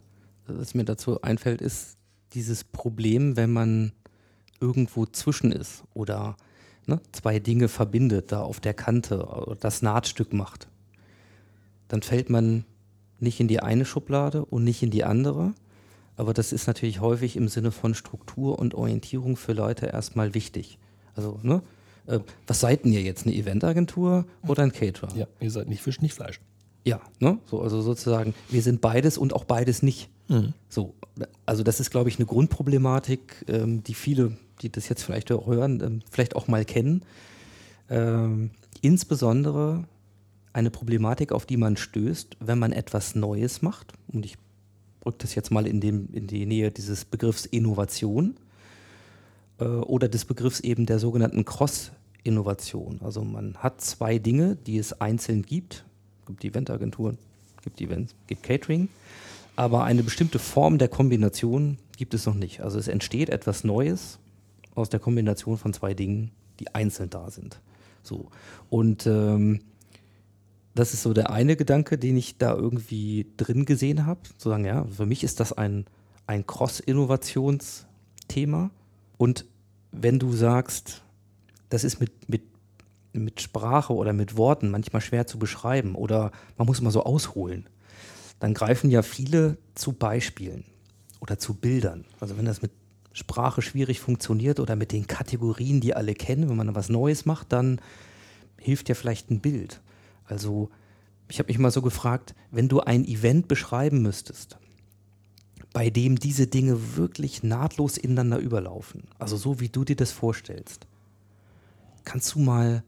was 0.47 0.75
mir 0.75 0.85
dazu 0.85 1.23
einfällt, 1.23 1.63
ist 1.63 1.97
dieses 2.33 2.65
Problem, 2.65 3.37
wenn 3.37 3.53
man 3.53 3.93
irgendwo 4.61 5.07
zwischen 5.07 5.53
ist 5.53 5.85
oder 5.95 6.37
ne, 6.87 7.01
zwei 7.13 7.39
Dinge 7.39 7.69
verbindet, 7.69 8.33
da 8.33 8.43
auf 8.43 8.61
der 8.61 8.75
Kante 8.75 9.25
oder 9.27 9.57
das 9.57 9.83
Nahtstück 9.83 10.33
macht. 10.33 10.69
Dann 11.89 12.03
fällt 12.03 12.31
man 12.31 12.65
nicht 13.19 13.41
in 13.41 13.49
die 13.49 13.61
eine 13.61 13.85
Schublade 13.85 14.45
und 14.45 14.65
nicht 14.65 14.83
in 14.83 14.91
die 14.91 15.05
andere, 15.05 15.55
aber 16.17 16.35
das 16.35 16.53
ist 16.53 16.67
natürlich 16.67 17.01
häufig 17.01 17.37
im 17.37 17.49
Sinne 17.49 17.73
von 17.73 17.95
Struktur 17.95 18.59
und 18.59 18.75
Orientierung 18.75 19.37
für 19.37 19.53
Leute 19.53 19.87
erstmal 19.87 20.35
wichtig. 20.35 20.79
Also, 21.15 21.41
ne? 21.43 21.63
Äh, 22.07 22.21
was 22.47 22.61
seid 22.61 22.85
ihr 22.85 23.03
jetzt? 23.03 23.27
Eine 23.27 23.35
Eventagentur 23.35 24.27
oder 24.47 24.63
ein 24.63 24.73
Caterer? 24.73 25.17
Ja, 25.17 25.27
ihr 25.41 25.51
seid 25.51 25.69
nicht 25.69 25.83
Fisch, 25.83 26.01
nicht 26.01 26.15
Fleisch. 26.15 26.41
Ja, 26.85 27.01
ne? 27.19 27.39
So, 27.47 27.61
also 27.61 27.83
sozusagen, 27.83 28.35
wir 28.49 28.63
sind 28.63 28.81
beides 28.81 29.19
und 29.19 29.33
auch 29.33 29.45
beides 29.45 29.83
nicht. 29.83 30.09
Mhm. 30.31 30.55
So, 30.69 30.95
also 31.45 31.63
das 31.63 31.81
ist, 31.81 31.91
glaube 31.91 32.09
ich, 32.09 32.17
eine 32.17 32.27
Grundproblematik, 32.27 33.45
ähm, 33.49 33.83
die 33.83 33.95
viele, 33.95 34.37
die 34.63 34.71
das 34.71 34.89
jetzt 34.89 35.03
vielleicht 35.03 35.31
hören, 35.31 35.83
ähm, 35.83 36.01
vielleicht 36.11 36.37
auch 36.37 36.49
mal 36.49 36.65
kennen. 36.65 37.03
Ähm, 37.91 38.51
insbesondere 38.81 39.85
eine 40.53 40.71
Problematik, 40.71 41.33
auf 41.33 41.47
die 41.47 41.57
man 41.57 41.77
stößt, 41.77 42.37
wenn 42.41 42.59
man 42.59 42.73
etwas 42.73 43.15
Neues 43.17 43.61
macht. 43.61 43.93
Und 44.09 44.25
ich 44.25 44.37
rücke 45.05 45.19
das 45.19 45.35
jetzt 45.35 45.51
mal 45.51 45.67
in, 45.67 45.81
dem, 45.81 46.09
in 46.13 46.29
die 46.29 46.47
Nähe 46.47 46.71
dieses 46.71 47.05
Begriffs 47.05 47.45
Innovation 47.47 48.37
äh, 49.59 49.65
oder 49.65 50.09
des 50.09 50.25
Begriffs 50.25 50.61
eben 50.61 50.87
der 50.87 51.01
sogenannten 51.01 51.45
Cross-Innovation. 51.45 53.01
Also 53.03 53.25
man 53.25 53.57
hat 53.57 53.81
zwei 53.81 54.19
Dinge, 54.19 54.57
die 54.67 54.79
es 54.79 55.01
einzeln 55.01 55.43
gibt. 55.43 55.85
Es 56.21 56.27
gibt 56.27 56.45
Eventagenturen, 56.45 57.19
gibt 57.63 57.81
Events, 57.81 58.15
gibt 58.29 58.45
Catering, 58.45 58.89
aber 59.57 59.85
eine 59.85 60.03
bestimmte 60.03 60.39
Form 60.39 60.79
der 60.79 60.89
Kombination 60.89 61.79
gibt 61.97 62.15
es 62.15 62.27
noch 62.27 62.35
nicht. 62.35 62.63
Also 62.63 62.79
es 62.79 62.89
entsteht 62.89 63.29
etwas 63.29 63.65
Neues 63.65 64.19
aus 64.75 64.89
der 64.89 65.01
Kombination 65.01 65.59
von 65.59 65.73
zwei 65.73 65.95
Dingen, 65.95 66.31
die 66.59 66.75
einzeln 66.75 67.11
da 67.11 67.31
sind. 67.31 67.61
So. 68.03 68.29
Und 68.69 69.07
ähm, 69.07 69.61
das 70.75 70.95
ist 70.95 71.03
so 71.03 71.13
der 71.13 71.31
eine 71.31 71.57
Gedanke, 71.57 71.99
den 71.99 72.17
ich 72.17 72.39
da 72.39 72.55
irgendwie 72.55 73.27
drin 73.37 73.65
gesehen 73.65 74.07
habe. 74.07 74.21
Zu 74.39 74.49
sagen, 74.49 74.65
ja, 74.65 74.87
für 74.87 75.07
mich 75.07 75.25
ist 75.25 75.41
das 75.41 75.53
ein, 75.53 75.87
ein 76.27 76.47
Cross-Innovationsthema. 76.47 78.71
Und 79.19 79.47
wenn 79.93 80.19
du 80.19 80.33
sagst, 80.33 81.03
das 81.69 81.85
ist 81.85 82.01
mit, 82.01 82.29
mit, 82.29 82.43
mit 83.13 83.41
Sprache 83.41 83.93
oder 83.93 84.13
mit 84.13 84.37
Worten 84.37 84.71
manchmal 84.71 85.03
schwer 85.03 85.27
zu 85.27 85.37
beschreiben 85.39 85.97
oder 85.97 86.31
man 86.57 86.67
muss 86.67 86.81
immer 86.81 86.93
so 86.93 87.05
ausholen, 87.05 87.69
dann 88.41 88.55
greifen 88.55 88.91
ja 88.91 89.03
viele 89.03 89.57
zu 89.75 89.93
Beispielen 89.93 90.65
oder 91.21 91.39
zu 91.39 91.55
Bildern. 91.55 92.05
Also 92.19 92.37
wenn 92.37 92.47
das 92.47 92.63
mit 92.63 92.73
Sprache 93.13 93.63
schwierig 93.63 94.01
funktioniert 94.01 94.61
oder 94.61 94.77
mit 94.77 94.93
den 94.93 95.07
Kategorien, 95.07 95.81
die 95.81 95.95
alle 95.95 96.15
kennen, 96.15 96.49
wenn 96.49 96.57
man 96.57 96.75
was 96.75 96.89
Neues 96.89 97.27
macht, 97.27 97.53
dann 97.53 97.81
hilft 98.59 98.89
ja 98.89 98.95
vielleicht 98.95 99.31
ein 99.31 99.41
Bild. 99.41 99.81
Also 100.25 100.71
ich 101.29 101.39
habe 101.39 101.49
mich 101.49 101.59
mal 101.59 101.71
so 101.71 101.83
gefragt, 101.83 102.35
wenn 102.51 102.69
du 102.69 102.81
ein 102.81 103.05
Event 103.05 103.47
beschreiben 103.47 104.03
müsstest, 104.03 104.59
bei 105.73 105.91
dem 105.91 106.19
diese 106.19 106.47
Dinge 106.47 106.97
wirklich 106.97 107.43
nahtlos 107.43 107.97
ineinander 107.97 108.39
überlaufen, 108.39 109.05
also 109.19 109.37
so 109.37 109.61
wie 109.61 109.69
du 109.69 109.85
dir 109.85 109.97
das 109.97 110.11
vorstellst, 110.11 110.87
kannst 112.05 112.35
du 112.35 112.41
mal 112.41 112.83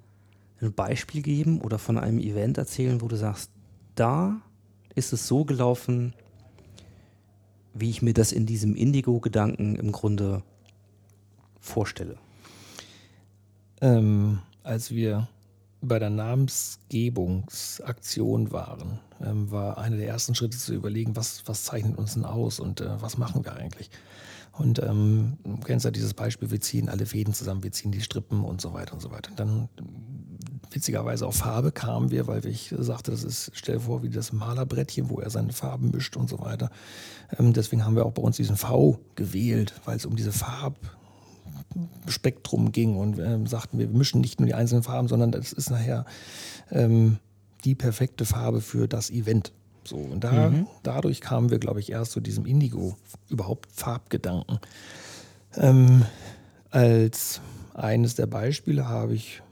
ein 0.60 0.72
Beispiel 0.72 1.22
geben 1.22 1.60
oder 1.60 1.78
von 1.78 1.98
einem 1.98 2.18
Event 2.18 2.58
erzählen, 2.58 3.00
wo 3.00 3.08
du 3.08 3.16
sagst, 3.16 3.50
da 3.94 4.40
ist 4.94 5.12
es 5.12 5.26
so 5.26 5.44
gelaufen, 5.44 6.14
wie 7.74 7.90
ich 7.90 8.02
mir 8.02 8.14
das 8.14 8.32
in 8.32 8.46
diesem 8.46 8.74
Indigo-Gedanken 8.74 9.76
im 9.76 9.92
Grunde 9.92 10.42
vorstelle? 11.60 12.16
Ähm, 13.80 14.40
als 14.62 14.90
wir 14.90 15.28
bei 15.80 15.98
der 15.98 16.10
Namensgebungsaktion 16.10 18.52
waren, 18.52 19.00
ähm, 19.20 19.50
war 19.50 19.78
einer 19.78 19.96
der 19.96 20.06
ersten 20.06 20.34
Schritte 20.34 20.58
zu 20.58 20.74
überlegen, 20.74 21.16
was, 21.16 21.42
was 21.46 21.64
zeichnet 21.64 21.98
uns 21.98 22.14
denn 22.14 22.24
aus 22.24 22.60
und 22.60 22.80
äh, 22.80 23.02
was 23.02 23.18
machen 23.18 23.44
wir 23.44 23.56
eigentlich. 23.56 23.90
Und 24.52 24.82
ähm, 24.82 25.38
du 25.44 25.56
kennst 25.58 25.84
ja 25.84 25.90
dieses 25.90 26.14
Beispiel, 26.14 26.50
wir 26.50 26.60
ziehen 26.60 26.88
alle 26.88 27.06
Fäden 27.06 27.34
zusammen, 27.34 27.62
wir 27.62 27.72
ziehen 27.72 27.90
die 27.90 28.02
Strippen 28.02 28.44
und 28.44 28.60
so 28.60 28.74
weiter 28.74 28.92
und 28.92 29.00
so 29.00 29.10
weiter. 29.10 29.30
Und 29.30 29.40
dann 29.40 29.68
witzigerweise 30.74 31.26
auf 31.26 31.36
Farbe 31.36 31.72
kamen 31.72 32.10
wir, 32.10 32.26
weil 32.26 32.44
ich 32.46 32.74
sagte, 32.76 33.10
das 33.10 33.24
ist, 33.24 33.50
stell 33.54 33.76
dir 33.76 33.82
vor, 33.82 34.02
wie 34.02 34.10
das 34.10 34.32
Malerbrettchen, 34.32 35.10
wo 35.10 35.20
er 35.20 35.30
seine 35.30 35.52
Farben 35.52 35.90
mischt 35.90 36.16
und 36.16 36.28
so 36.28 36.40
weiter. 36.40 36.70
Ähm, 37.38 37.52
deswegen 37.52 37.84
haben 37.84 37.96
wir 37.96 38.06
auch 38.06 38.12
bei 38.12 38.22
uns 38.22 38.36
diesen 38.36 38.56
V 38.56 38.98
gewählt, 39.14 39.74
weil 39.84 39.96
es 39.96 40.06
um 40.06 40.16
diese 40.16 40.32
Farb, 40.32 40.76
Spektrum 42.06 42.72
ging 42.72 42.96
und 42.96 43.18
ähm, 43.18 43.46
sagten, 43.46 43.78
wir 43.78 43.88
mischen 43.88 44.20
nicht 44.20 44.40
nur 44.40 44.46
die 44.46 44.54
einzelnen 44.54 44.82
Farben, 44.82 45.08
sondern 45.08 45.32
das 45.32 45.52
ist 45.52 45.70
nachher 45.70 46.04
ähm, 46.70 47.18
die 47.64 47.74
perfekte 47.74 48.24
Farbe 48.24 48.60
für 48.60 48.88
das 48.88 49.10
Event. 49.10 49.52
So, 49.84 49.96
und 49.96 50.22
da, 50.22 50.50
mhm. 50.50 50.66
dadurch 50.82 51.20
kamen 51.20 51.50
wir, 51.50 51.58
glaube 51.58 51.80
ich, 51.80 51.90
erst 51.90 52.12
zu 52.12 52.20
diesem 52.20 52.46
Indigo, 52.46 52.96
überhaupt 53.28 53.68
Farbgedanken. 53.72 54.58
Ähm, 55.56 56.04
als 56.70 57.40
eines 57.74 58.14
der 58.14 58.26
Beispiele 58.26 58.88
habe 58.88 59.14
ich, 59.14 59.42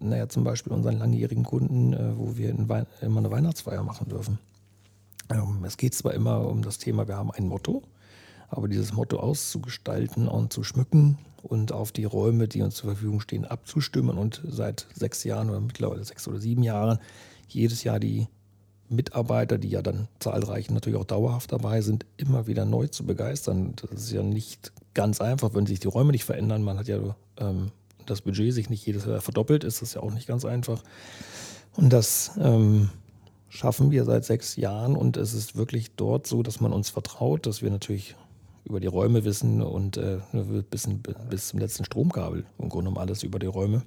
naja, 0.00 0.28
zum 0.28 0.44
Beispiel 0.44 0.72
unseren 0.72 0.98
langjährigen 0.98 1.44
Kunden, 1.44 1.92
äh, 1.92 2.16
wo 2.16 2.36
wir 2.36 2.50
immer 2.50 2.86
eine 3.00 3.30
Weihnachtsfeier 3.30 3.82
machen 3.82 4.08
dürfen. 4.08 4.38
Ähm, 5.30 5.64
es 5.64 5.76
geht 5.76 5.94
zwar 5.94 6.14
immer 6.14 6.46
um 6.48 6.62
das 6.62 6.78
Thema, 6.78 7.08
wir 7.08 7.16
haben 7.16 7.30
ein 7.30 7.46
Motto, 7.46 7.82
aber 8.48 8.68
dieses 8.68 8.92
Motto 8.92 9.18
auszugestalten 9.18 10.28
und 10.28 10.52
zu 10.52 10.62
schmücken 10.64 11.18
und 11.42 11.72
auf 11.72 11.92
die 11.92 12.04
Räume, 12.04 12.48
die 12.48 12.62
uns 12.62 12.76
zur 12.76 12.90
Verfügung 12.90 13.20
stehen, 13.20 13.44
abzustimmen 13.44 14.18
und 14.18 14.42
seit 14.46 14.86
sechs 14.94 15.24
Jahren 15.24 15.50
oder 15.50 15.60
mittlerweile 15.60 16.04
sechs 16.04 16.28
oder 16.28 16.38
sieben 16.38 16.62
Jahren 16.62 16.98
jedes 17.48 17.84
Jahr 17.84 17.98
die 17.98 18.28
Mitarbeiter, 18.88 19.58
die 19.58 19.70
ja 19.70 19.82
dann 19.82 20.08
zahlreich 20.20 20.70
natürlich 20.70 20.98
auch 20.98 21.04
dauerhaft 21.04 21.52
dabei 21.52 21.80
sind, 21.80 22.04
immer 22.16 22.46
wieder 22.46 22.64
neu 22.64 22.88
zu 22.88 23.04
begeistern. 23.04 23.74
Das 23.76 23.90
ist 23.92 24.12
ja 24.12 24.22
nicht 24.22 24.72
ganz 24.94 25.20
einfach, 25.20 25.54
wenn 25.54 25.66
sich 25.66 25.80
die 25.80 25.88
Räume 25.88 26.12
nicht 26.12 26.24
verändern. 26.24 26.62
Man 26.62 26.78
hat 26.78 26.88
ja 26.88 26.98
ähm, 27.38 27.72
das 28.06 28.22
Budget 28.22 28.52
sich 28.52 28.70
nicht 28.70 28.86
jedes 28.86 29.06
Jahr 29.06 29.20
verdoppelt, 29.20 29.64
ist 29.64 29.82
das 29.82 29.94
ja 29.94 30.02
auch 30.02 30.12
nicht 30.12 30.26
ganz 30.26 30.44
einfach. 30.44 30.82
Und 31.74 31.92
das 31.92 32.32
ähm, 32.40 32.90
schaffen 33.48 33.90
wir 33.90 34.04
seit 34.04 34.24
sechs 34.24 34.56
Jahren 34.56 34.96
und 34.96 35.16
es 35.16 35.34
ist 35.34 35.56
wirklich 35.56 35.92
dort 35.96 36.26
so, 36.26 36.42
dass 36.42 36.60
man 36.60 36.72
uns 36.72 36.90
vertraut, 36.90 37.46
dass 37.46 37.62
wir 37.62 37.70
natürlich 37.70 38.16
über 38.64 38.80
die 38.80 38.86
Räume 38.86 39.24
wissen 39.24 39.60
und 39.60 39.96
äh, 39.96 40.18
bis, 40.70 40.88
bis 41.28 41.48
zum 41.48 41.58
letzten 41.58 41.84
Stromkabel 41.84 42.44
im 42.58 42.68
Grunde 42.68 42.90
genommen 42.90 42.98
alles 42.98 43.22
über 43.22 43.38
die 43.38 43.46
Räume. 43.46 43.82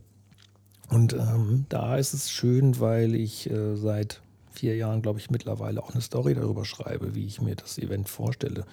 Und 0.89 1.13
ähm, 1.13 1.65
da 1.69 1.97
ist 1.97 2.13
es 2.13 2.29
schön, 2.29 2.79
weil 2.79 3.15
ich 3.15 3.49
äh, 3.49 3.75
seit 3.75 4.21
vier 4.51 4.75
Jahren, 4.75 5.01
glaube 5.01 5.19
ich, 5.19 5.29
mittlerweile 5.29 5.81
auch 5.81 5.91
eine 5.91 6.01
Story 6.01 6.35
darüber 6.35 6.65
schreibe, 6.65 7.15
wie 7.15 7.25
ich 7.25 7.41
mir 7.41 7.55
das 7.55 7.77
Event 7.77 8.07
vorstelle, 8.07 8.65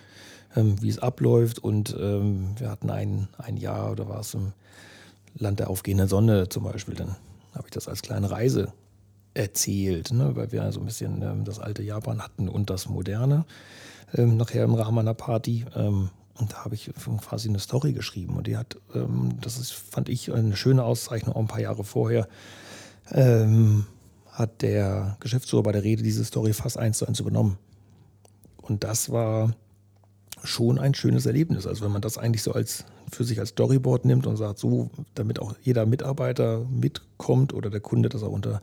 ähm, 0.55 0.81
wie 0.83 0.88
es 0.88 0.98
abläuft. 0.98 1.59
Und 1.59 1.96
ähm, 1.98 2.55
wir 2.59 2.70
hatten 2.70 2.90
ein, 2.90 3.28
ein 3.38 3.57
Jahr 3.57 3.92
oder 3.92 4.09
war 4.09 4.20
es 4.20 4.35
im 4.35 4.52
Land 5.35 5.61
der 5.61 5.71
aufgehenden 5.71 6.09
Sonne 6.09 6.49
zum 6.49 6.64
Beispiel, 6.64 6.95
dann 6.95 7.16
habe 7.55 7.66
ich 7.66 7.73
das 7.73 7.88
als 7.88 8.03
kleine 8.03 8.31
Reise 8.31 8.73
erzählt, 9.35 10.12
ne? 10.12 10.37
weil 10.37 10.53
wir 10.53 10.71
so 10.73 10.81
ein 10.81 10.87
bisschen 10.87 11.23
ähm, 11.23 11.45
das 11.45 11.59
alte 11.59 11.83
Japan 11.83 12.23
hatten 12.23 12.49
und 12.49 12.71
das 12.71 12.88
moderne 12.88 13.45
ähm, 14.14 14.37
nachher 14.37 14.64
im 14.64 14.75
Rahmen 14.75 14.99
einer 14.99 15.14
Party. 15.14 15.64
Ähm, 15.75 16.11
und 16.38 16.53
da 16.53 16.64
habe 16.64 16.75
ich 16.75 16.90
quasi 17.21 17.49
eine 17.49 17.59
Story 17.59 17.92
geschrieben 17.92 18.37
und 18.37 18.47
die 18.47 18.57
hat, 18.57 18.77
ähm, 18.95 19.38
das 19.40 19.59
ist, 19.59 19.73
fand 19.73 20.09
ich 20.09 20.33
eine 20.33 20.57
schöne 20.57 20.83
Auszeichnung, 20.85 21.35
auch 21.35 21.40
ein 21.40 21.47
paar 21.47 21.61
Jahre 21.61 21.85
vorher, 21.85 22.27
ähm, 23.11 23.87
hat 24.31 24.62
der 24.62 25.16
Geschäftsführer 25.21 25.62
bei 25.62 25.73
der 25.73 25.85
Rede 25.85 26.03
diese 26.03 26.25
Story 26.25 26.53
fast 26.53 26.79
eins 26.79 26.99
zu 26.99 27.07
eins 27.07 27.21
übernommen. 27.21 27.59
Und 28.62 28.85
das 28.85 29.11
war 29.11 29.55
schon 30.42 30.79
ein 30.79 30.95
schönes 30.95 31.27
Erlebnis. 31.27 31.66
Also 31.66 31.85
wenn 31.85 31.92
man 31.92 32.03
das 32.03 32.16
eigentlich 32.16 32.42
so 32.42 32.53
als 32.53 32.85
für 33.14 33.25
sich 33.25 33.40
als 33.40 33.51
Storyboard 33.51 34.05
nimmt 34.05 34.27
und 34.27 34.37
sagt, 34.37 34.59
so, 34.59 34.90
damit 35.14 35.40
auch 35.40 35.55
jeder 35.62 35.87
Mitarbeiter 35.87 36.66
mitkommt 36.70 37.53
oder 37.53 37.70
der 37.70 37.81
Kunde 37.81 38.09
das 38.09 38.22
auch 38.22 38.33
unter, 38.33 38.61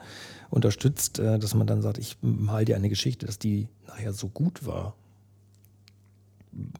unterstützt, 0.50 1.20
äh, 1.20 1.40
dass 1.40 1.54
man 1.54 1.68
dann 1.68 1.82
sagt, 1.82 1.98
ich 1.98 2.18
mal 2.22 2.66
dir 2.66 2.76
eine 2.76 2.90
Geschichte, 2.90 3.26
dass 3.26 3.40
die 3.40 3.68
nachher 3.88 4.14
so 4.14 4.28
gut 4.28 4.66
war, 4.66 4.96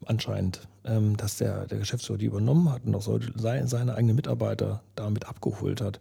anscheinend, 0.06 0.68
ähm, 0.84 1.16
dass 1.16 1.36
der, 1.36 1.66
der 1.66 1.78
Geschäftsführer 1.78 2.18
die 2.18 2.26
übernommen 2.26 2.70
hat 2.70 2.84
und 2.84 2.94
auch 2.94 3.02
seine 3.02 3.94
eigenen 3.94 4.16
Mitarbeiter 4.16 4.82
damit 4.94 5.26
abgeholt 5.26 5.80
hat. 5.80 6.00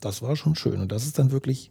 Das 0.00 0.22
war 0.22 0.36
schon 0.36 0.56
schön. 0.56 0.80
Und 0.80 0.92
das 0.92 1.04
ist 1.04 1.18
dann 1.18 1.30
wirklich 1.30 1.70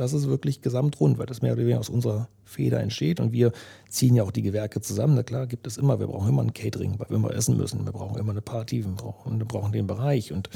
das 0.00 0.14
ist 0.14 0.28
wirklich 0.28 0.62
gesamtrund, 0.62 1.18
weil 1.18 1.26
das 1.26 1.42
mehr 1.42 1.52
oder 1.52 1.62
weniger 1.62 1.78
aus 1.78 1.90
unserer 1.90 2.28
Feder 2.44 2.80
entsteht. 2.80 3.20
Und 3.20 3.32
wir 3.32 3.52
ziehen 3.88 4.14
ja 4.14 4.22
auch 4.22 4.30
die 4.30 4.42
Gewerke 4.42 4.80
zusammen. 4.80 5.14
Na 5.14 5.22
klar, 5.22 5.46
gibt 5.46 5.66
es 5.66 5.76
immer, 5.76 6.00
wir 6.00 6.06
brauchen 6.06 6.28
immer 6.28 6.42
ein 6.42 6.54
Catering, 6.54 6.98
weil 6.98 7.10
wir 7.10 7.34
essen 7.34 7.56
müssen. 7.56 7.84
Wir 7.84 7.92
brauchen 7.92 8.18
immer 8.18 8.32
eine 8.32 8.40
Party, 8.40 8.84
wir 8.84 8.92
brauchen, 8.92 9.38
wir 9.38 9.46
brauchen 9.46 9.72
den 9.72 9.86
Bereich. 9.86 10.32
Und 10.32 10.48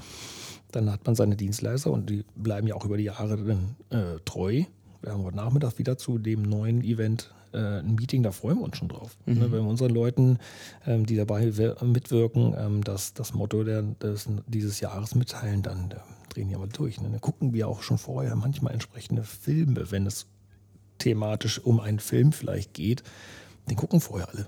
dann 0.72 0.90
hat 0.90 1.04
man 1.04 1.14
seine 1.14 1.36
Dienstleister 1.36 1.90
und 1.90 2.08
die 2.08 2.24
bleiben 2.34 2.66
ja 2.66 2.74
auch 2.74 2.84
über 2.84 2.96
die 2.96 3.04
Jahre 3.04 3.36
dann 3.36 3.76
äh, 3.90 4.18
treu. 4.24 4.62
Wir 5.02 5.12
haben 5.12 5.24
heute 5.24 5.36
Nachmittag 5.36 5.78
wieder 5.78 5.98
zu 5.98 6.18
dem 6.18 6.42
neuen 6.42 6.82
Event 6.82 7.30
äh, 7.52 7.80
ein 7.80 7.94
Meeting, 7.94 8.22
da 8.22 8.32
freuen 8.32 8.58
wir 8.58 8.64
uns 8.64 8.78
schon 8.78 8.88
drauf. 8.88 9.16
Mhm. 9.26 9.34
Ne, 9.34 9.40
wenn 9.52 9.62
wir 9.62 9.68
unseren 9.68 9.92
Leuten, 9.92 10.38
ähm, 10.86 11.04
die 11.04 11.16
dabei 11.16 11.52
mitwirken, 11.82 12.54
ähm, 12.58 12.82
das, 12.82 13.12
das 13.12 13.34
Motto 13.34 13.62
der, 13.62 13.82
des, 13.82 14.26
dieses 14.46 14.80
Jahres 14.80 15.14
mitteilen, 15.14 15.62
dann 15.62 15.90
äh, 15.90 15.96
drehen 16.34 16.50
ja 16.50 16.58
mal 16.58 16.68
durch. 16.68 17.00
Ne? 17.00 17.08
Dann 17.10 17.20
gucken 17.20 17.52
wir 17.52 17.68
auch 17.68 17.82
schon 17.82 17.98
vorher 17.98 18.34
manchmal 18.36 18.72
entsprechende 18.72 19.24
Filme, 19.24 19.90
wenn 19.90 20.06
es 20.06 20.26
thematisch 20.98 21.58
um 21.58 21.80
einen 21.80 22.00
Film 22.00 22.32
vielleicht 22.32 22.74
geht. 22.74 23.02
Den 23.68 23.76
gucken 23.76 24.00
vorher 24.00 24.28
alle 24.28 24.46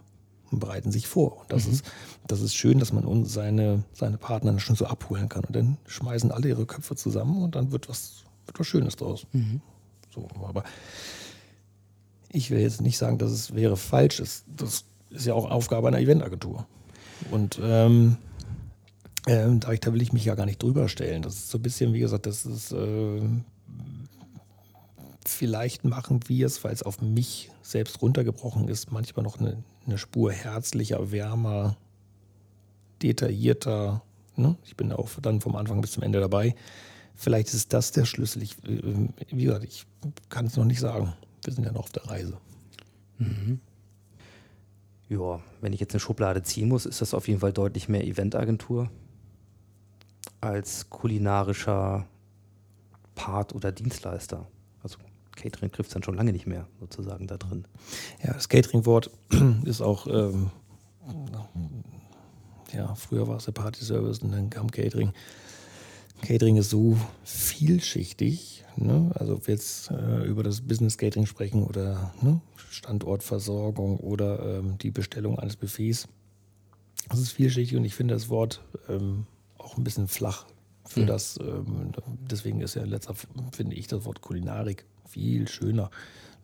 und 0.50 0.60
bereiten 0.60 0.92
sich 0.92 1.06
vor. 1.06 1.40
Und 1.40 1.52
das, 1.52 1.66
mhm. 1.66 1.72
ist, 1.72 1.84
das 2.26 2.40
ist 2.40 2.54
schön, 2.54 2.78
dass 2.78 2.92
man 2.92 3.24
seine, 3.24 3.82
seine 3.92 4.18
Partner 4.18 4.58
schon 4.58 4.76
so 4.76 4.86
abholen 4.86 5.28
kann. 5.28 5.44
Und 5.44 5.56
dann 5.56 5.76
schmeißen 5.86 6.30
alle 6.30 6.48
ihre 6.48 6.66
Köpfe 6.66 6.96
zusammen 6.96 7.42
und 7.42 7.54
dann 7.54 7.72
wird 7.72 7.88
was, 7.88 8.24
wird 8.46 8.58
was 8.58 8.66
Schönes 8.66 8.96
draus. 8.96 9.26
Mhm. 9.32 9.60
So, 10.14 10.28
aber 10.42 10.64
ich 12.30 12.50
will 12.50 12.60
jetzt 12.60 12.80
nicht 12.80 12.98
sagen, 12.98 13.18
dass 13.18 13.30
es 13.30 13.54
wäre 13.54 13.76
falsch. 13.76 14.18
Das, 14.18 14.44
das 14.56 14.84
ist 15.10 15.26
ja 15.26 15.34
auch 15.34 15.50
Aufgabe 15.50 15.88
einer 15.88 16.00
Eventagentur. 16.00 16.66
Und 17.30 17.58
ähm, 17.62 18.18
ähm, 19.26 19.58
da, 19.58 19.74
da 19.74 19.92
will 19.92 20.02
ich 20.02 20.12
mich 20.12 20.24
ja 20.24 20.36
gar 20.36 20.46
nicht 20.46 20.62
drüber 20.62 20.88
stellen. 20.88 21.22
Das 21.22 21.34
ist 21.34 21.50
so 21.50 21.58
ein 21.58 21.62
bisschen, 21.62 21.92
wie 21.92 22.00
gesagt, 22.00 22.26
das 22.26 22.46
ist. 22.46 22.72
Äh, 22.72 23.22
vielleicht 25.24 25.84
machen 25.84 26.20
wir 26.28 26.46
es, 26.46 26.62
weil 26.62 26.72
es 26.72 26.84
auf 26.84 27.02
mich 27.02 27.50
selbst 27.60 28.00
runtergebrochen 28.00 28.68
ist, 28.68 28.92
manchmal 28.92 29.24
noch 29.24 29.40
eine, 29.40 29.64
eine 29.84 29.98
Spur 29.98 30.30
herzlicher, 30.30 31.10
wärmer, 31.10 31.76
detaillierter. 33.02 34.02
Ne? 34.36 34.56
Ich 34.64 34.76
bin 34.76 34.92
auch 34.92 35.10
dann 35.20 35.40
vom 35.40 35.56
Anfang 35.56 35.80
bis 35.80 35.92
zum 35.92 36.04
Ende 36.04 36.20
dabei. 36.20 36.54
Vielleicht 37.16 37.52
ist 37.52 37.72
das 37.72 37.90
der 37.90 38.04
Schlüssel. 38.04 38.44
Ich, 38.44 38.52
äh, 38.64 39.08
wie 39.30 39.44
gesagt, 39.44 39.64
ich 39.64 39.86
kann 40.28 40.46
es 40.46 40.56
noch 40.56 40.64
nicht 40.64 40.80
sagen. 40.80 41.14
Wir 41.42 41.52
sind 41.52 41.64
ja 41.64 41.72
noch 41.72 41.80
auf 41.80 41.92
der 41.92 42.06
Reise. 42.06 42.38
Mhm. 43.18 43.58
Ja, 45.08 45.40
wenn 45.60 45.72
ich 45.72 45.80
jetzt 45.80 45.94
eine 45.94 46.00
Schublade 46.00 46.42
ziehen 46.44 46.68
muss, 46.68 46.86
ist 46.86 47.00
das 47.00 47.14
auf 47.14 47.26
jeden 47.26 47.40
Fall 47.40 47.52
deutlich 47.52 47.88
mehr 47.88 48.04
Eventagentur 48.04 48.90
als 50.40 50.90
kulinarischer 50.90 52.06
Part 53.14 53.54
oder 53.54 53.72
Dienstleister. 53.72 54.46
Also 54.82 54.98
Catering 55.34 55.72
trifft 55.72 55.88
es 55.88 55.94
dann 55.94 56.02
schon 56.02 56.14
lange 56.14 56.32
nicht 56.32 56.46
mehr 56.46 56.66
sozusagen 56.80 57.26
da 57.26 57.36
drin. 57.36 57.64
Ja, 58.22 58.32
das 58.32 58.48
Catering-Wort 58.48 59.10
ist 59.64 59.80
auch, 59.80 60.06
ähm, 60.06 60.50
ja, 62.72 62.94
früher 62.94 63.28
war 63.28 63.36
es 63.36 63.44
der 63.44 63.52
Party-Service 63.52 64.20
und 64.20 64.32
dann 64.32 64.50
kam 64.50 64.70
Catering. 64.70 65.12
Catering 66.22 66.56
ist 66.56 66.70
so 66.70 66.96
vielschichtig. 67.24 68.64
Ne? 68.76 69.10
Also 69.14 69.34
ob 69.34 69.46
wir 69.46 69.54
jetzt 69.54 69.90
äh, 69.90 70.24
über 70.24 70.42
das 70.42 70.60
Business 70.60 70.98
Catering 70.98 71.26
sprechen 71.26 71.62
oder 71.62 72.12
ne? 72.20 72.40
Standortversorgung 72.70 73.98
oder 73.98 74.58
ähm, 74.58 74.78
die 74.78 74.90
Bestellung 74.90 75.38
eines 75.38 75.56
Buffets. 75.56 76.08
Das 77.08 77.20
ist 77.20 77.32
vielschichtig 77.32 77.76
und 77.76 77.84
ich 77.84 77.94
finde 77.94 78.14
das 78.14 78.28
Wort 78.28 78.62
ähm, 78.88 79.26
auch 79.66 79.76
ein 79.76 79.84
bisschen 79.84 80.08
flach 80.08 80.46
für 80.84 81.00
mhm. 81.00 81.06
das. 81.06 81.38
Ähm, 81.40 81.92
deswegen 82.30 82.60
ist 82.60 82.74
ja 82.74 82.84
letzter, 82.84 83.14
finde 83.52 83.76
ich, 83.76 83.88
das 83.88 84.04
Wort 84.04 84.20
Kulinarik 84.20 84.84
viel 85.06 85.48
schöner, 85.48 85.90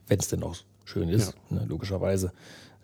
wenn 0.08 0.18
es 0.18 0.28
denn 0.28 0.42
auch 0.42 0.56
schön 0.84 1.08
ist, 1.08 1.34
ja. 1.50 1.56
ne, 1.58 1.64
logischerweise. 1.66 2.32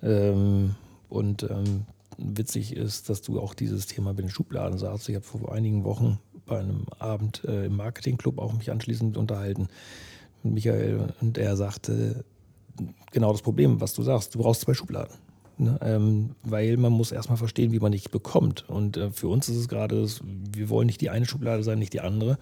Ähm, 0.03 0.77
und 1.09 1.43
ähm, 1.43 1.87
witzig 2.17 2.77
ist, 2.77 3.09
dass 3.09 3.23
du 3.23 3.41
auch 3.41 3.55
dieses 3.55 3.87
Thema 3.87 4.13
mit 4.13 4.21
den 4.21 4.31
Schubladen 4.31 4.79
sagst. 4.79 5.09
Ich 5.09 5.15
habe 5.15 5.25
vor 5.25 5.53
einigen 5.53 5.85
Wochen 5.85 6.19
bei 6.47 6.61
einem 6.61 6.87
Abend 6.99 7.45
äh, 7.45 7.67
im 7.67 7.77
Marketingclub 7.77 8.39
auch 8.39 8.53
mich 8.53 8.71
anschließend 8.71 9.17
unterhalten 9.17 9.69
mit 10.43 10.55
Michael 10.55 11.13
und 11.21 11.37
er 11.37 11.57
sagte 11.57 12.25
genau 13.11 13.33
das 13.33 13.43
Problem, 13.43 13.81
was 13.81 13.95
du 13.95 14.03
sagst. 14.03 14.35
Du 14.35 14.39
brauchst 14.39 14.63
zwei 14.63 14.75
Schubladen. 14.75 15.15
Ne? 15.59 15.79
Ähm, 15.83 16.31
weil 16.45 16.77
man 16.77 16.93
muss 16.93 17.13
erstmal 17.13 17.39
verstehen, 17.39 17.73
wie 17.73 17.81
man 17.81 17.93
dich 17.93 18.11
bekommt. 18.11 18.69
Und 18.69 18.97
äh, 18.97 19.11
für 19.11 19.29
uns 19.29 19.49
ist 19.49 19.57
es 19.57 19.69
gerade, 19.69 20.07
wir 20.53 20.69
wollen 20.69 20.87
nicht 20.87 21.01
die 21.01 21.11
eine 21.11 21.27
Schublade 21.27 21.63
sein, 21.63 21.79
nicht 21.79 21.93
die 21.93 22.01
andere. 22.01 22.39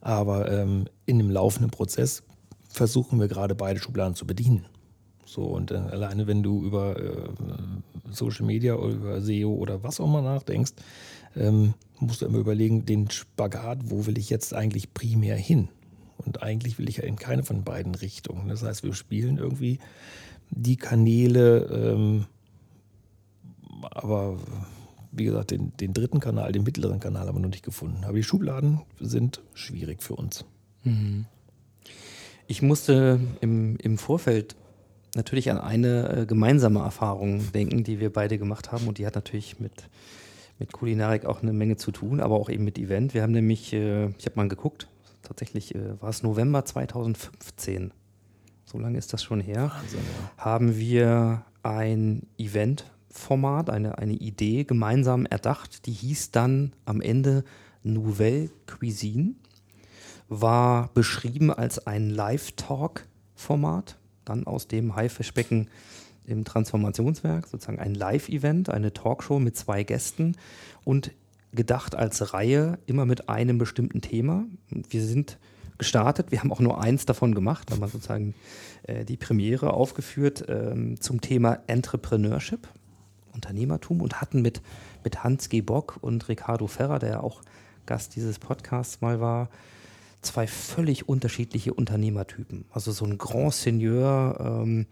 Aber 0.00 0.50
ähm, 0.50 0.86
in 1.04 1.18
dem 1.18 1.30
laufenden 1.30 1.70
Prozess 1.70 2.22
versuchen 2.68 3.20
wir 3.20 3.28
gerade 3.28 3.54
beide 3.54 3.80
Schubladen 3.80 4.14
zu 4.14 4.26
bedienen. 4.26 4.66
So, 5.26 5.42
und 5.42 5.70
äh, 5.70 5.74
alleine 5.74 6.26
wenn 6.26 6.42
du 6.42 6.62
über 6.64 6.96
äh, 6.98 7.28
Social 8.10 8.46
Media 8.46 8.76
oder 8.76 8.94
über 8.94 9.20
SEO 9.20 9.52
oder 9.52 9.82
was 9.82 10.00
auch 10.00 10.06
immer 10.06 10.22
nachdenkst, 10.22 10.72
ähm, 11.36 11.74
musst 11.98 12.22
du 12.22 12.26
immer 12.26 12.38
überlegen, 12.38 12.86
den 12.86 13.10
Spagat, 13.10 13.90
wo 13.90 14.06
will 14.06 14.18
ich 14.18 14.30
jetzt 14.30 14.54
eigentlich 14.54 14.94
primär 14.94 15.36
hin? 15.36 15.68
Und 16.18 16.42
eigentlich 16.42 16.78
will 16.78 16.88
ich 16.88 16.98
ja 16.98 17.04
in 17.04 17.16
keine 17.16 17.42
von 17.42 17.64
beiden 17.64 17.94
Richtungen. 17.94 18.48
Das 18.48 18.62
heißt, 18.62 18.82
wir 18.82 18.94
spielen 18.94 19.38
irgendwie 19.38 19.78
die 20.50 20.76
Kanäle, 20.76 21.64
ähm, 21.64 22.26
aber 23.90 24.38
wie 25.12 25.24
gesagt, 25.24 25.50
den, 25.50 25.76
den 25.78 25.94
dritten 25.94 26.20
Kanal, 26.20 26.52
den 26.52 26.62
mittleren 26.62 27.00
Kanal 27.00 27.26
haben 27.26 27.36
wir 27.36 27.42
noch 27.42 27.50
nicht 27.50 27.64
gefunden. 27.64 28.04
Aber 28.04 28.14
die 28.14 28.22
Schubladen 28.22 28.82
sind 29.00 29.42
schwierig 29.54 30.02
für 30.02 30.14
uns. 30.14 30.44
Mhm. 30.84 31.26
Ich 32.46 32.62
musste 32.62 33.18
im, 33.40 33.76
im 33.78 33.98
Vorfeld 33.98 34.56
natürlich 35.14 35.50
an 35.50 35.58
eine 35.58 36.10
äh, 36.10 36.26
gemeinsame 36.26 36.80
Erfahrung 36.80 37.50
denken, 37.52 37.82
die 37.82 37.98
wir 37.98 38.12
beide 38.12 38.38
gemacht 38.38 38.70
haben. 38.70 38.86
Und 38.86 38.98
die 38.98 39.06
hat 39.06 39.14
natürlich 39.14 39.58
mit, 39.58 39.88
mit 40.58 40.72
Kulinarik 40.72 41.24
auch 41.24 41.42
eine 41.42 41.52
Menge 41.52 41.76
zu 41.76 41.90
tun, 41.90 42.20
aber 42.20 42.36
auch 42.36 42.50
eben 42.50 42.64
mit 42.64 42.78
Event. 42.78 43.14
Wir 43.14 43.22
haben 43.22 43.32
nämlich, 43.32 43.72
äh, 43.72 44.08
ich 44.18 44.26
habe 44.26 44.36
mal 44.36 44.48
geguckt, 44.48 44.88
tatsächlich 45.22 45.74
äh, 45.74 46.00
war 46.00 46.10
es 46.10 46.22
November 46.22 46.64
2015. 46.64 47.92
So 48.64 48.78
lange 48.78 48.98
ist 48.98 49.12
das 49.12 49.22
schon 49.22 49.40
her. 49.40 49.72
Wahnsinn, 49.74 50.00
ja. 50.00 50.44
Haben 50.44 50.76
wir 50.76 51.44
ein 51.62 52.26
Event 52.38 52.84
Format, 53.16 53.70
eine, 53.70 53.98
eine 53.98 54.14
Idee 54.14 54.64
gemeinsam 54.64 55.26
erdacht. 55.26 55.86
Die 55.86 55.92
hieß 55.92 56.30
dann 56.30 56.72
am 56.84 57.00
Ende 57.00 57.44
Nouvelle 57.82 58.50
Cuisine, 58.66 59.34
war 60.28 60.90
beschrieben 60.94 61.52
als 61.52 61.86
ein 61.86 62.10
Live-Talk-Format, 62.10 63.96
dann 64.24 64.46
aus 64.46 64.66
dem 64.66 64.96
Haifischbecken 64.96 65.68
im 66.24 66.44
Transformationswerk, 66.44 67.46
sozusagen 67.46 67.78
ein 67.78 67.94
Live-Event, 67.94 68.70
eine 68.70 68.92
Talkshow 68.92 69.38
mit 69.38 69.56
zwei 69.56 69.84
Gästen 69.84 70.36
und 70.84 71.12
gedacht 71.52 71.94
als 71.94 72.34
Reihe, 72.34 72.78
immer 72.86 73.06
mit 73.06 73.28
einem 73.28 73.58
bestimmten 73.58 74.00
Thema. 74.00 74.44
Wir 74.68 75.02
sind 75.02 75.38
gestartet, 75.78 76.32
wir 76.32 76.40
haben 76.40 76.52
auch 76.52 76.60
nur 76.60 76.80
eins 76.80 77.06
davon 77.06 77.34
gemacht, 77.34 77.70
haben 77.70 77.80
wir 77.80 77.88
sozusagen 77.88 78.34
äh, 78.84 79.04
die 79.04 79.16
Premiere 79.16 79.72
aufgeführt 79.72 80.44
ähm, 80.48 81.00
zum 81.00 81.20
Thema 81.20 81.60
Entrepreneurship. 81.66 82.68
Unternehmertum 83.36 84.02
und 84.02 84.20
hatten 84.20 84.42
mit, 84.42 84.60
mit 85.04 85.22
Hans 85.22 85.48
G. 85.48 85.60
Bock 85.60 85.98
und 86.00 86.28
Ricardo 86.28 86.66
Ferrer, 86.66 86.98
der 86.98 87.10
ja 87.10 87.20
auch 87.20 87.42
Gast 87.86 88.16
dieses 88.16 88.40
Podcasts 88.40 89.00
mal 89.00 89.20
war, 89.20 89.48
zwei 90.22 90.48
völlig 90.48 91.08
unterschiedliche 91.08 91.72
Unternehmertypen. 91.72 92.64
Also 92.72 92.90
so 92.90 93.04
ein 93.04 93.16
Grand 93.16 93.54
Seigneur, 93.54 94.38
ähm, 94.40 94.86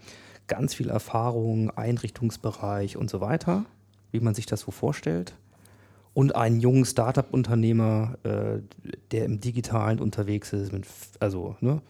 ganz 0.47 0.75
viel 0.75 0.91
Erfahrung, 0.91 1.71
Einrichtungsbereich 1.71 2.97
und 2.97 3.11
so 3.11 3.21
weiter, 3.21 3.65
wie 4.13 4.21
man 4.21 4.35
sich 4.35 4.47
das 4.47 4.61
so 4.61 4.71
vorstellt. 4.71 5.35
und 6.15 6.37
einen 6.37 6.61
jungen 6.61 6.85
Startup-Unternehmer, 6.85 8.17
äh, 8.23 8.61
der 9.11 9.25
im 9.25 9.41
Digitalen 9.41 9.99
unterwegs 9.99 10.53
ist, 10.53 10.73
mit, 10.73 10.87
also 11.21 11.57
ne, 11.61 11.83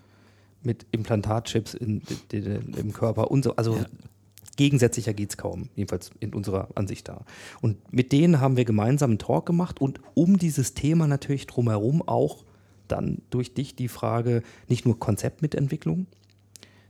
mit 0.63 0.87
Implantatchips 0.91 1.75
in, 1.75 2.03
in, 2.33 2.45
in, 2.45 2.75
im 2.75 2.93
Körper 2.93 3.31
und 3.31 3.45
so. 3.45 3.55
Also 3.57 3.77
ja. 3.77 3.87
Gegensätzlicher 4.57 5.15
geht 5.15 5.31
es 5.31 5.37
kaum, 5.37 5.69
jedenfalls 5.75 6.11
in 6.21 6.35
unserer 6.35 6.69
Ansicht 6.75 7.09
da. 7.09 7.25
Und 7.61 7.93
mit 7.93 8.13
denen 8.13 8.41
haben 8.41 8.57
wir 8.57 8.65
gemeinsam 8.65 9.13
einen 9.13 9.19
Talk 9.19 9.47
gemacht 9.47 9.81
und 9.81 10.01
um 10.15 10.39
dieses 10.39 10.75
Thema 10.75 11.07
natürlich 11.07 11.47
drumherum 11.47 12.03
auch 12.07 12.45
dann 12.89 13.23
durch 13.31 13.55
dich 13.55 13.75
die 13.77 13.89
Frage, 13.89 14.43
nicht 14.69 14.85
nur 14.85 14.99
Konzeptmitentwicklung, 14.99 16.07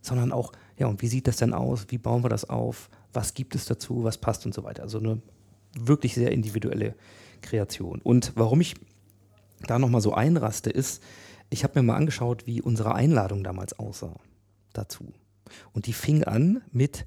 sondern 0.00 0.32
auch, 0.32 0.52
ja, 0.78 0.86
und 0.86 1.02
wie 1.02 1.08
sieht 1.08 1.26
das 1.26 1.36
denn 1.36 1.54
aus? 1.54 1.86
Wie 1.88 1.98
bauen 1.98 2.24
wir 2.24 2.28
das 2.28 2.48
auf? 2.48 2.90
Was 3.12 3.34
gibt 3.34 3.54
es 3.54 3.64
dazu? 3.64 4.04
Was 4.04 4.18
passt 4.18 4.44
und 4.44 4.54
so 4.54 4.64
weiter? 4.64 4.82
Also 4.82 4.98
eine 4.98 5.22
wirklich 5.78 6.14
sehr 6.14 6.32
individuelle 6.32 6.94
Kreation. 7.40 8.00
Und 8.02 8.32
warum 8.34 8.60
ich 8.60 8.74
da 9.66 9.78
nochmal 9.78 10.00
so 10.00 10.12
einraste, 10.12 10.70
ist, 10.70 11.02
ich 11.50 11.64
habe 11.64 11.78
mir 11.78 11.86
mal 11.86 11.96
angeschaut, 11.96 12.46
wie 12.46 12.60
unsere 12.60 12.94
Einladung 12.94 13.44
damals 13.44 13.78
aussah 13.78 14.16
dazu. 14.72 15.12
Und 15.72 15.86
die 15.86 15.92
fing 15.92 16.24
an 16.24 16.62
mit, 16.72 17.06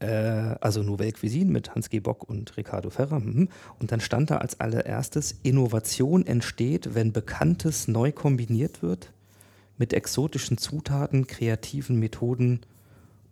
also 0.00 0.82
Nouvelle 0.82 1.12
Cuisine 1.12 1.50
mit 1.50 1.74
Hans 1.74 1.90
G. 1.90 2.00
Bock 2.00 2.28
und 2.28 2.56
Ricardo 2.56 2.88
Ferrer. 2.90 3.20
Mhm. 3.20 3.48
Und 3.78 3.92
dann 3.92 4.00
stand 4.00 4.30
da 4.30 4.38
als 4.38 4.58
allererstes, 4.58 5.38
Innovation 5.42 6.26
entsteht, 6.26 6.94
wenn 6.94 7.12
Bekanntes 7.12 7.86
neu 7.86 8.10
kombiniert 8.10 8.82
wird 8.82 9.12
mit 9.76 9.92
exotischen 9.92 10.58
Zutaten, 10.58 11.26
kreativen 11.26 11.98
Methoden, 11.98 12.60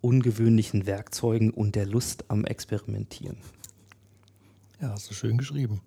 ungewöhnlichen 0.01 0.87
Werkzeugen 0.87 1.51
und 1.51 1.75
der 1.75 1.87
Lust 1.87 2.25
am 2.29 2.45
Experimentieren. 2.45 3.37
Ja, 4.81 4.91
hast 4.91 5.11
du 5.11 5.15
schön 5.15 5.37
geschrieben. 5.39 5.81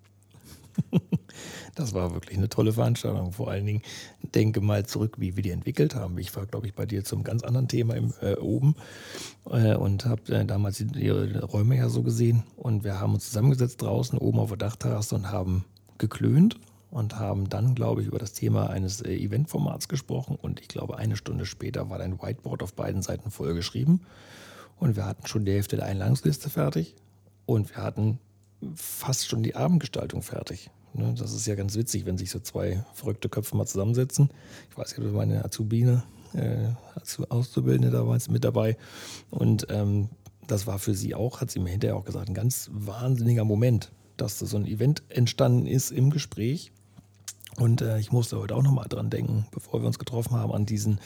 Das 1.74 1.94
war 1.94 2.12
wirklich 2.12 2.36
eine 2.36 2.48
tolle 2.48 2.72
Veranstaltung. 2.72 3.32
Vor 3.32 3.50
allen 3.50 3.64
Dingen 3.64 3.82
denke 4.34 4.60
mal 4.60 4.84
zurück, 4.84 5.16
wie 5.18 5.36
wir 5.36 5.42
die 5.42 5.50
entwickelt 5.50 5.94
haben. 5.94 6.18
Ich 6.18 6.34
war, 6.36 6.46
glaube 6.46 6.66
ich, 6.66 6.74
bei 6.74 6.86
dir 6.86 7.04
zum 7.04 7.24
ganz 7.24 7.42
anderen 7.42 7.68
Thema 7.68 7.94
im, 7.94 8.12
äh, 8.20 8.34
oben 8.34 8.74
äh, 9.50 9.74
und 9.74 10.04
habe 10.04 10.34
äh, 10.34 10.44
damals 10.44 10.78
die, 10.78 10.86
die, 10.86 11.08
Räume 11.08 11.76
ja 11.76 11.88
so 11.88 12.02
gesehen. 12.02 12.42
Und 12.56 12.84
wir 12.84 13.00
haben 13.00 13.14
uns 13.14 13.26
zusammengesetzt 13.26 13.80
draußen 13.80 14.18
oben 14.18 14.38
auf 14.38 14.50
der 14.50 14.58
Dachterrasse 14.58 15.14
und 15.14 15.30
haben 15.30 15.64
geklönt 15.98 16.58
und 16.90 17.18
haben 17.18 17.48
dann, 17.48 17.74
glaube 17.74 18.02
ich, 18.02 18.08
über 18.08 18.18
das 18.18 18.34
Thema 18.34 18.68
eines 18.68 19.00
äh, 19.00 19.14
Eventformats 19.14 19.88
gesprochen. 19.88 20.36
Und 20.40 20.60
ich 20.60 20.68
glaube, 20.68 20.98
eine 20.98 21.16
Stunde 21.16 21.46
später 21.46 21.88
war 21.88 21.98
dein 21.98 22.20
Whiteboard 22.20 22.62
auf 22.62 22.74
beiden 22.74 23.00
Seiten 23.00 23.30
vollgeschrieben. 23.30 24.02
Und 24.78 24.96
wir 24.96 25.06
hatten 25.06 25.26
schon 25.26 25.44
die 25.44 25.52
Hälfte 25.52 25.76
der 25.76 25.86
Einladungsliste 25.86 26.50
fertig. 26.50 26.96
Und 27.46 27.74
wir 27.74 27.82
hatten 27.82 28.18
fast 28.74 29.28
schon 29.28 29.42
die 29.42 29.54
Abendgestaltung 29.54 30.22
fertig. 30.22 30.70
Ne, 30.94 31.14
das 31.16 31.32
ist 31.32 31.46
ja 31.46 31.54
ganz 31.54 31.74
witzig, 31.74 32.04
wenn 32.04 32.18
sich 32.18 32.30
so 32.30 32.38
zwei 32.38 32.84
verrückte 32.92 33.28
Köpfe 33.28 33.56
mal 33.56 33.66
zusammensetzen. 33.66 34.30
Ich 34.70 34.76
weiß 34.76 34.96
nicht, 34.98 35.12
meine 35.12 35.44
Azubine, 35.44 36.02
äh, 36.34 36.68
Auszubildende 37.30 37.90
damals 37.90 38.28
mit 38.28 38.44
dabei. 38.44 38.76
Und 39.30 39.66
ähm, 39.70 40.10
das 40.46 40.66
war 40.66 40.78
für 40.78 40.94
sie 40.94 41.14
auch, 41.14 41.40
hat 41.40 41.50
sie 41.50 41.60
mir 41.60 41.70
hinterher 41.70 41.96
auch 41.96 42.04
gesagt, 42.04 42.28
ein 42.28 42.34
ganz 42.34 42.68
wahnsinniger 42.72 43.44
Moment, 43.44 43.90
dass 44.16 44.38
so 44.38 44.56
ein 44.56 44.66
Event 44.66 45.02
entstanden 45.08 45.66
ist 45.66 45.90
im 45.90 46.10
Gespräch. 46.10 46.72
Und 47.56 47.80
äh, 47.80 47.98
ich 47.98 48.12
musste 48.12 48.38
heute 48.38 48.54
auch 48.54 48.62
nochmal 48.62 48.88
dran 48.88 49.08
denken, 49.08 49.46
bevor 49.50 49.80
wir 49.80 49.86
uns 49.86 49.98
getroffen 49.98 50.36
haben, 50.36 50.52
an 50.52 50.66
diesen, 50.66 51.00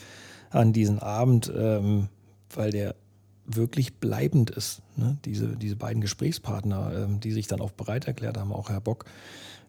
an 0.49 0.73
diesen 0.73 0.99
Abend, 0.99 1.51
ähm, 1.55 2.09
weil 2.53 2.71
der 2.71 2.95
wirklich 3.47 3.95
bleibend 3.95 4.49
ist. 4.51 4.81
Ne? 4.95 5.17
Diese, 5.25 5.55
diese 5.55 5.75
beiden 5.75 6.01
Gesprächspartner, 6.01 6.91
ähm, 6.93 7.19
die 7.19 7.31
sich 7.31 7.47
dann 7.47 7.61
auch 7.61 7.71
bereit 7.71 8.05
erklärt 8.05 8.37
haben, 8.37 8.51
auch 8.51 8.69
Herr 8.69 8.81
Bock, 8.81 9.05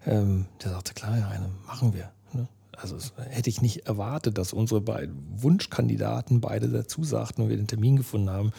ähm, 0.07 0.47
der 0.62 0.72
sagte, 0.72 0.95
klar, 0.95 1.16
ja, 1.16 1.29
eine 1.29 1.49
machen 1.66 1.95
wir. 1.95 2.11
Ne? 2.33 2.49
Also 2.76 2.97
hätte 3.16 3.49
ich 3.49 3.62
nicht 3.62 3.87
erwartet, 3.87 4.37
dass 4.37 4.53
unsere 4.53 4.81
beiden 4.81 5.16
Wunschkandidaten 5.37 6.41
beide 6.41 6.68
dazu 6.68 7.05
sagten 7.05 7.43
und 7.43 7.49
wir 7.49 7.57
den 7.57 7.68
Termin 7.68 7.97
gefunden 7.97 8.31
haben. 8.31 8.53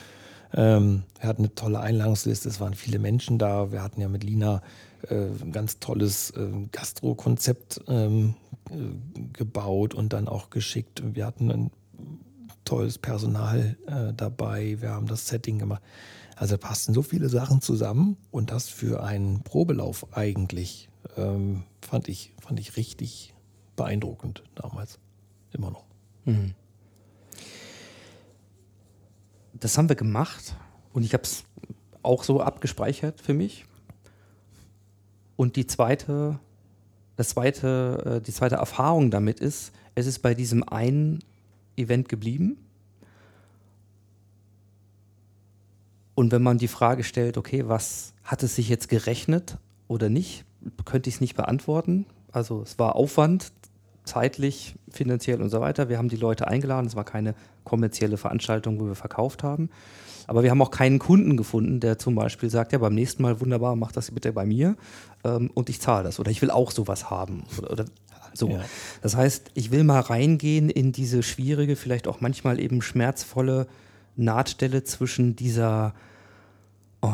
Ähm, 0.53 1.03
wir 1.19 1.29
hatten 1.29 1.43
eine 1.43 1.53
tolle 1.53 1.79
Einladungsliste, 1.79 2.49
es 2.49 2.59
waren 2.59 2.73
viele 2.73 2.97
Menschen 2.97 3.37
da. 3.37 3.71
Wir 3.71 3.83
hatten 3.83 4.01
ja 4.01 4.07
mit 4.07 4.23
Lina 4.23 4.61
äh, 5.07 5.27
ein 5.41 5.51
ganz 5.51 5.79
tolles 5.79 6.31
äh, 6.31 6.49
Gastro-Konzept 6.71 7.81
ähm, 7.87 8.35
äh, 8.69 8.73
gebaut 9.33 9.93
und 9.93 10.13
dann 10.13 10.27
auch 10.27 10.49
geschickt. 10.49 11.03
Wir 11.13 11.25
hatten 11.25 11.51
ein 11.51 11.71
tolles 12.69 12.99
Personal 12.99 13.75
äh, 13.87 14.13
dabei, 14.13 14.79
wir 14.79 14.91
haben 14.91 15.07
das 15.07 15.27
Setting 15.27 15.57
gemacht. 15.57 15.81
Also 16.35 16.57
passten 16.57 16.93
so 16.93 17.01
viele 17.01 17.27
Sachen 17.27 17.61
zusammen 17.61 18.15
und 18.31 18.51
das 18.51 18.69
für 18.69 19.03
einen 19.03 19.41
Probelauf 19.41 20.15
eigentlich 20.15 20.87
ähm, 21.17 21.63
fand, 21.81 22.07
ich, 22.07 22.33
fand 22.39 22.59
ich 22.59 22.77
richtig 22.77 23.33
beeindruckend 23.75 24.43
damals. 24.55 24.99
Immer 25.51 25.71
noch. 25.71 25.83
Mhm. 26.25 26.53
Das 29.53 29.77
haben 29.77 29.89
wir 29.89 29.95
gemacht 29.95 30.55
und 30.93 31.03
ich 31.03 31.13
habe 31.13 31.23
es 31.23 31.43
auch 32.03 32.23
so 32.23 32.39
abgespeichert 32.39 33.19
für 33.19 33.33
mich. 33.33 33.65
Und 35.35 35.55
die 35.55 35.65
zweite, 35.65 36.39
das 37.15 37.29
zweite, 37.29 38.19
äh, 38.19 38.21
die 38.21 38.31
zweite 38.31 38.55
Erfahrung 38.55 39.09
damit 39.09 39.39
ist, 39.39 39.73
es 39.95 40.05
ist 40.05 40.19
bei 40.19 40.35
diesem 40.35 40.63
einen 40.63 41.19
Event 41.79 42.09
geblieben. 42.09 42.57
Und 46.15 46.31
wenn 46.31 46.43
man 46.43 46.57
die 46.57 46.67
Frage 46.67 47.03
stellt, 47.03 47.37
okay, 47.37 47.67
was 47.67 48.13
hat 48.23 48.43
es 48.43 48.55
sich 48.55 48.67
jetzt 48.67 48.89
gerechnet 48.89 49.57
oder 49.87 50.09
nicht, 50.09 50.43
könnte 50.85 51.09
ich 51.09 51.15
es 51.15 51.21
nicht 51.21 51.35
beantworten. 51.35 52.05
Also 52.31 52.61
es 52.61 52.77
war 52.77 52.95
Aufwand, 52.95 53.53
zeitlich, 54.03 54.75
finanziell 54.89 55.41
und 55.41 55.49
so 55.49 55.61
weiter. 55.61 55.87
Wir 55.87 55.97
haben 55.97 56.09
die 56.09 56.17
Leute 56.17 56.47
eingeladen. 56.47 56.87
Es 56.87 56.95
war 56.95 57.05
keine 57.05 57.35
kommerzielle 57.63 58.17
Veranstaltung, 58.17 58.79
wo 58.79 58.87
wir 58.87 58.95
verkauft 58.95 59.43
haben. 59.43 59.69
Aber 60.27 60.43
wir 60.43 60.51
haben 60.51 60.61
auch 60.61 60.71
keinen 60.71 60.99
Kunden 60.99 61.37
gefunden, 61.37 61.79
der 61.79 61.97
zum 61.97 62.15
Beispiel 62.15 62.49
sagt, 62.49 62.71
ja, 62.71 62.79
beim 62.79 62.93
nächsten 62.93 63.23
Mal 63.23 63.39
wunderbar, 63.39 63.75
mach 63.75 63.91
das 63.91 64.11
bitte 64.11 64.31
bei 64.31 64.45
mir 64.45 64.75
ähm, 65.23 65.49
und 65.53 65.69
ich 65.69 65.81
zahle 65.81 66.03
das. 66.03 66.19
Oder 66.19 66.29
ich 66.29 66.41
will 66.41 66.51
auch 66.51 66.71
sowas 66.71 67.09
haben. 67.09 67.43
Oder, 67.57 67.71
oder 67.71 67.85
so. 68.33 68.49
Ja. 68.49 68.63
Das 69.01 69.15
heißt, 69.15 69.51
ich 69.53 69.71
will 69.71 69.83
mal 69.83 69.99
reingehen 69.99 70.69
in 70.69 70.91
diese 70.91 71.23
schwierige, 71.23 71.75
vielleicht 71.75 72.07
auch 72.07 72.21
manchmal 72.21 72.59
eben 72.59 72.81
schmerzvolle 72.81 73.67
Nahtstelle 74.15 74.83
zwischen 74.83 75.35
dieser, 75.35 75.93
oh, 77.01 77.13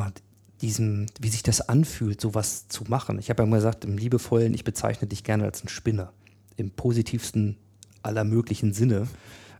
diesem, 0.61 1.05
wie 1.19 1.29
sich 1.29 1.43
das 1.43 1.61
anfühlt, 1.61 2.21
sowas 2.21 2.67
zu 2.67 2.85
machen. 2.87 3.19
Ich 3.19 3.29
habe 3.29 3.43
ja 3.43 3.47
immer 3.47 3.57
gesagt, 3.57 3.85
im 3.85 3.97
Liebevollen, 3.97 4.53
ich 4.53 4.63
bezeichne 4.63 5.07
dich 5.07 5.23
gerne 5.23 5.43
als 5.43 5.61
einen 5.61 5.69
Spinner. 5.69 6.11
Im 6.57 6.71
positivsten 6.71 7.57
aller 8.01 8.23
möglichen 8.23 8.73
Sinne. 8.73 9.07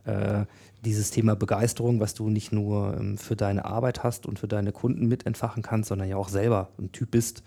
Äh, 0.04 0.46
dieses 0.84 1.10
Thema 1.10 1.34
Begeisterung, 1.34 2.00
was 2.00 2.14
du 2.14 2.30
nicht 2.30 2.52
nur 2.52 2.96
ähm, 2.98 3.18
für 3.18 3.36
deine 3.36 3.64
Arbeit 3.64 4.02
hast 4.04 4.24
und 4.24 4.38
für 4.38 4.48
deine 4.48 4.72
Kunden 4.72 5.06
mit 5.06 5.26
entfachen 5.26 5.62
kannst, 5.62 5.88
sondern 5.88 6.08
ja 6.08 6.16
auch 6.16 6.28
selber 6.28 6.70
ein 6.78 6.92
Typ 6.92 7.10
bist. 7.10 7.42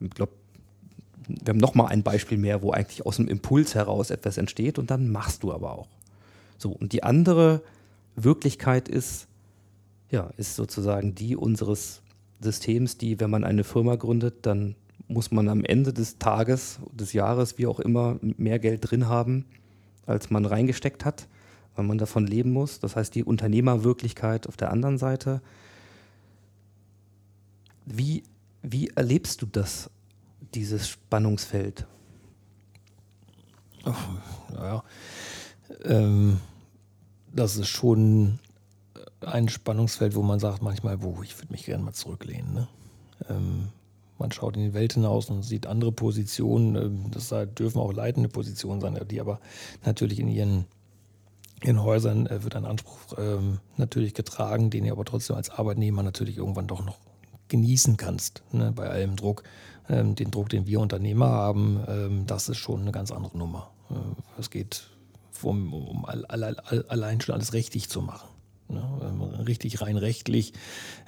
Ich 0.00 0.10
glaube, 0.10 0.32
wir 1.42 1.52
haben 1.52 1.58
nochmal 1.58 1.88
ein 1.88 2.02
Beispiel 2.02 2.38
mehr, 2.38 2.62
wo 2.62 2.72
eigentlich 2.72 3.04
aus 3.06 3.16
dem 3.16 3.28
Impuls 3.28 3.74
heraus 3.74 4.10
etwas 4.10 4.38
entsteht 4.38 4.78
und 4.78 4.90
dann 4.90 5.10
machst 5.10 5.42
du 5.42 5.52
aber 5.52 5.72
auch. 5.72 5.88
So, 6.58 6.70
und 6.70 6.92
die 6.92 7.02
andere 7.02 7.62
Wirklichkeit 8.16 8.88
ist, 8.88 9.26
ja, 10.10 10.30
ist 10.36 10.56
sozusagen 10.56 11.14
die 11.14 11.36
unseres 11.36 12.02
Systems, 12.40 12.98
die, 12.98 13.20
wenn 13.20 13.30
man 13.30 13.44
eine 13.44 13.64
Firma 13.64 13.96
gründet, 13.96 14.46
dann 14.46 14.74
muss 15.08 15.30
man 15.30 15.48
am 15.48 15.64
Ende 15.64 15.92
des 15.92 16.18
Tages, 16.18 16.78
des 16.92 17.12
Jahres, 17.12 17.58
wie 17.58 17.66
auch 17.66 17.80
immer, 17.80 18.18
mehr 18.20 18.58
Geld 18.58 18.90
drin 18.90 19.08
haben, 19.08 19.44
als 20.06 20.30
man 20.30 20.44
reingesteckt 20.44 21.04
hat, 21.04 21.26
weil 21.74 21.84
man 21.84 21.98
davon 21.98 22.26
leben 22.26 22.52
muss. 22.52 22.80
Das 22.80 22.96
heißt, 22.96 23.14
die 23.14 23.24
Unternehmerwirklichkeit 23.24 24.46
auf 24.46 24.56
der 24.56 24.70
anderen 24.70 24.98
Seite. 24.98 25.40
Wie, 27.86 28.22
wie 28.62 28.88
erlebst 28.88 29.42
du 29.42 29.46
das, 29.46 29.90
dieses 30.54 30.88
Spannungsfeld? 30.88 31.86
Oh, 33.84 33.94
naja, 34.52 34.84
ähm, 35.84 36.40
das 37.32 37.56
ist 37.56 37.68
schon 37.68 38.38
ein 39.20 39.48
Spannungsfeld, 39.48 40.14
wo 40.14 40.22
man 40.22 40.40
sagt 40.40 40.62
manchmal, 40.62 41.02
wo 41.02 41.22
ich 41.22 41.38
würde 41.38 41.52
mich 41.52 41.64
gerne 41.64 41.84
mal 41.84 41.92
zurücklehnen. 41.92 42.52
Ne? 42.52 42.68
Ähm, 43.28 43.68
man 44.18 44.32
schaut 44.32 44.56
in 44.56 44.62
die 44.62 44.74
Welt 44.74 44.94
hinaus 44.94 45.30
und 45.30 45.42
sieht 45.42 45.66
andere 45.66 45.92
Positionen. 45.92 46.76
Ähm, 46.76 47.10
das 47.10 47.32
dürfen 47.58 47.78
auch 47.78 47.92
leitende 47.92 48.28
Positionen 48.28 48.80
sein, 48.80 48.98
die 49.08 49.20
aber 49.20 49.40
natürlich 49.84 50.20
in 50.20 50.28
ihren, 50.28 50.66
ihren 51.62 51.82
Häusern 51.82 52.26
äh, 52.26 52.42
wird 52.42 52.56
ein 52.56 52.66
Anspruch 52.66 52.98
ähm, 53.18 53.58
natürlich 53.76 54.14
getragen, 54.14 54.70
den 54.70 54.84
ihr 54.84 54.92
aber 54.92 55.04
trotzdem 55.04 55.36
als 55.36 55.50
Arbeitnehmer 55.50 56.02
natürlich 56.02 56.36
irgendwann 56.36 56.66
doch 56.66 56.84
noch 56.84 56.98
genießen 57.48 57.96
kannst. 57.96 58.42
Ne? 58.52 58.72
Bei 58.72 58.88
allem 58.88 59.16
Druck. 59.16 59.42
Ähm, 59.90 60.14
den 60.14 60.30
Druck, 60.30 60.48
den 60.48 60.66
wir 60.66 60.78
Unternehmer 60.80 61.28
haben, 61.28 61.80
ähm, 61.88 62.26
das 62.26 62.48
ist 62.48 62.58
schon 62.58 62.82
eine 62.82 62.92
ganz 62.92 63.10
andere 63.10 63.36
Nummer. 63.36 63.70
Äh, 63.90 63.94
es 64.38 64.50
geht 64.50 64.88
um, 65.42 65.72
um 65.72 66.04
all, 66.04 66.24
all, 66.26 66.44
all, 66.44 66.84
allein 66.88 67.20
schon 67.20 67.34
alles 67.34 67.52
richtig 67.52 67.88
zu 67.88 68.00
machen. 68.00 68.28
Ne? 68.68 69.44
richtig 69.48 69.80
rein 69.80 69.96
rechtlich, 69.96 70.52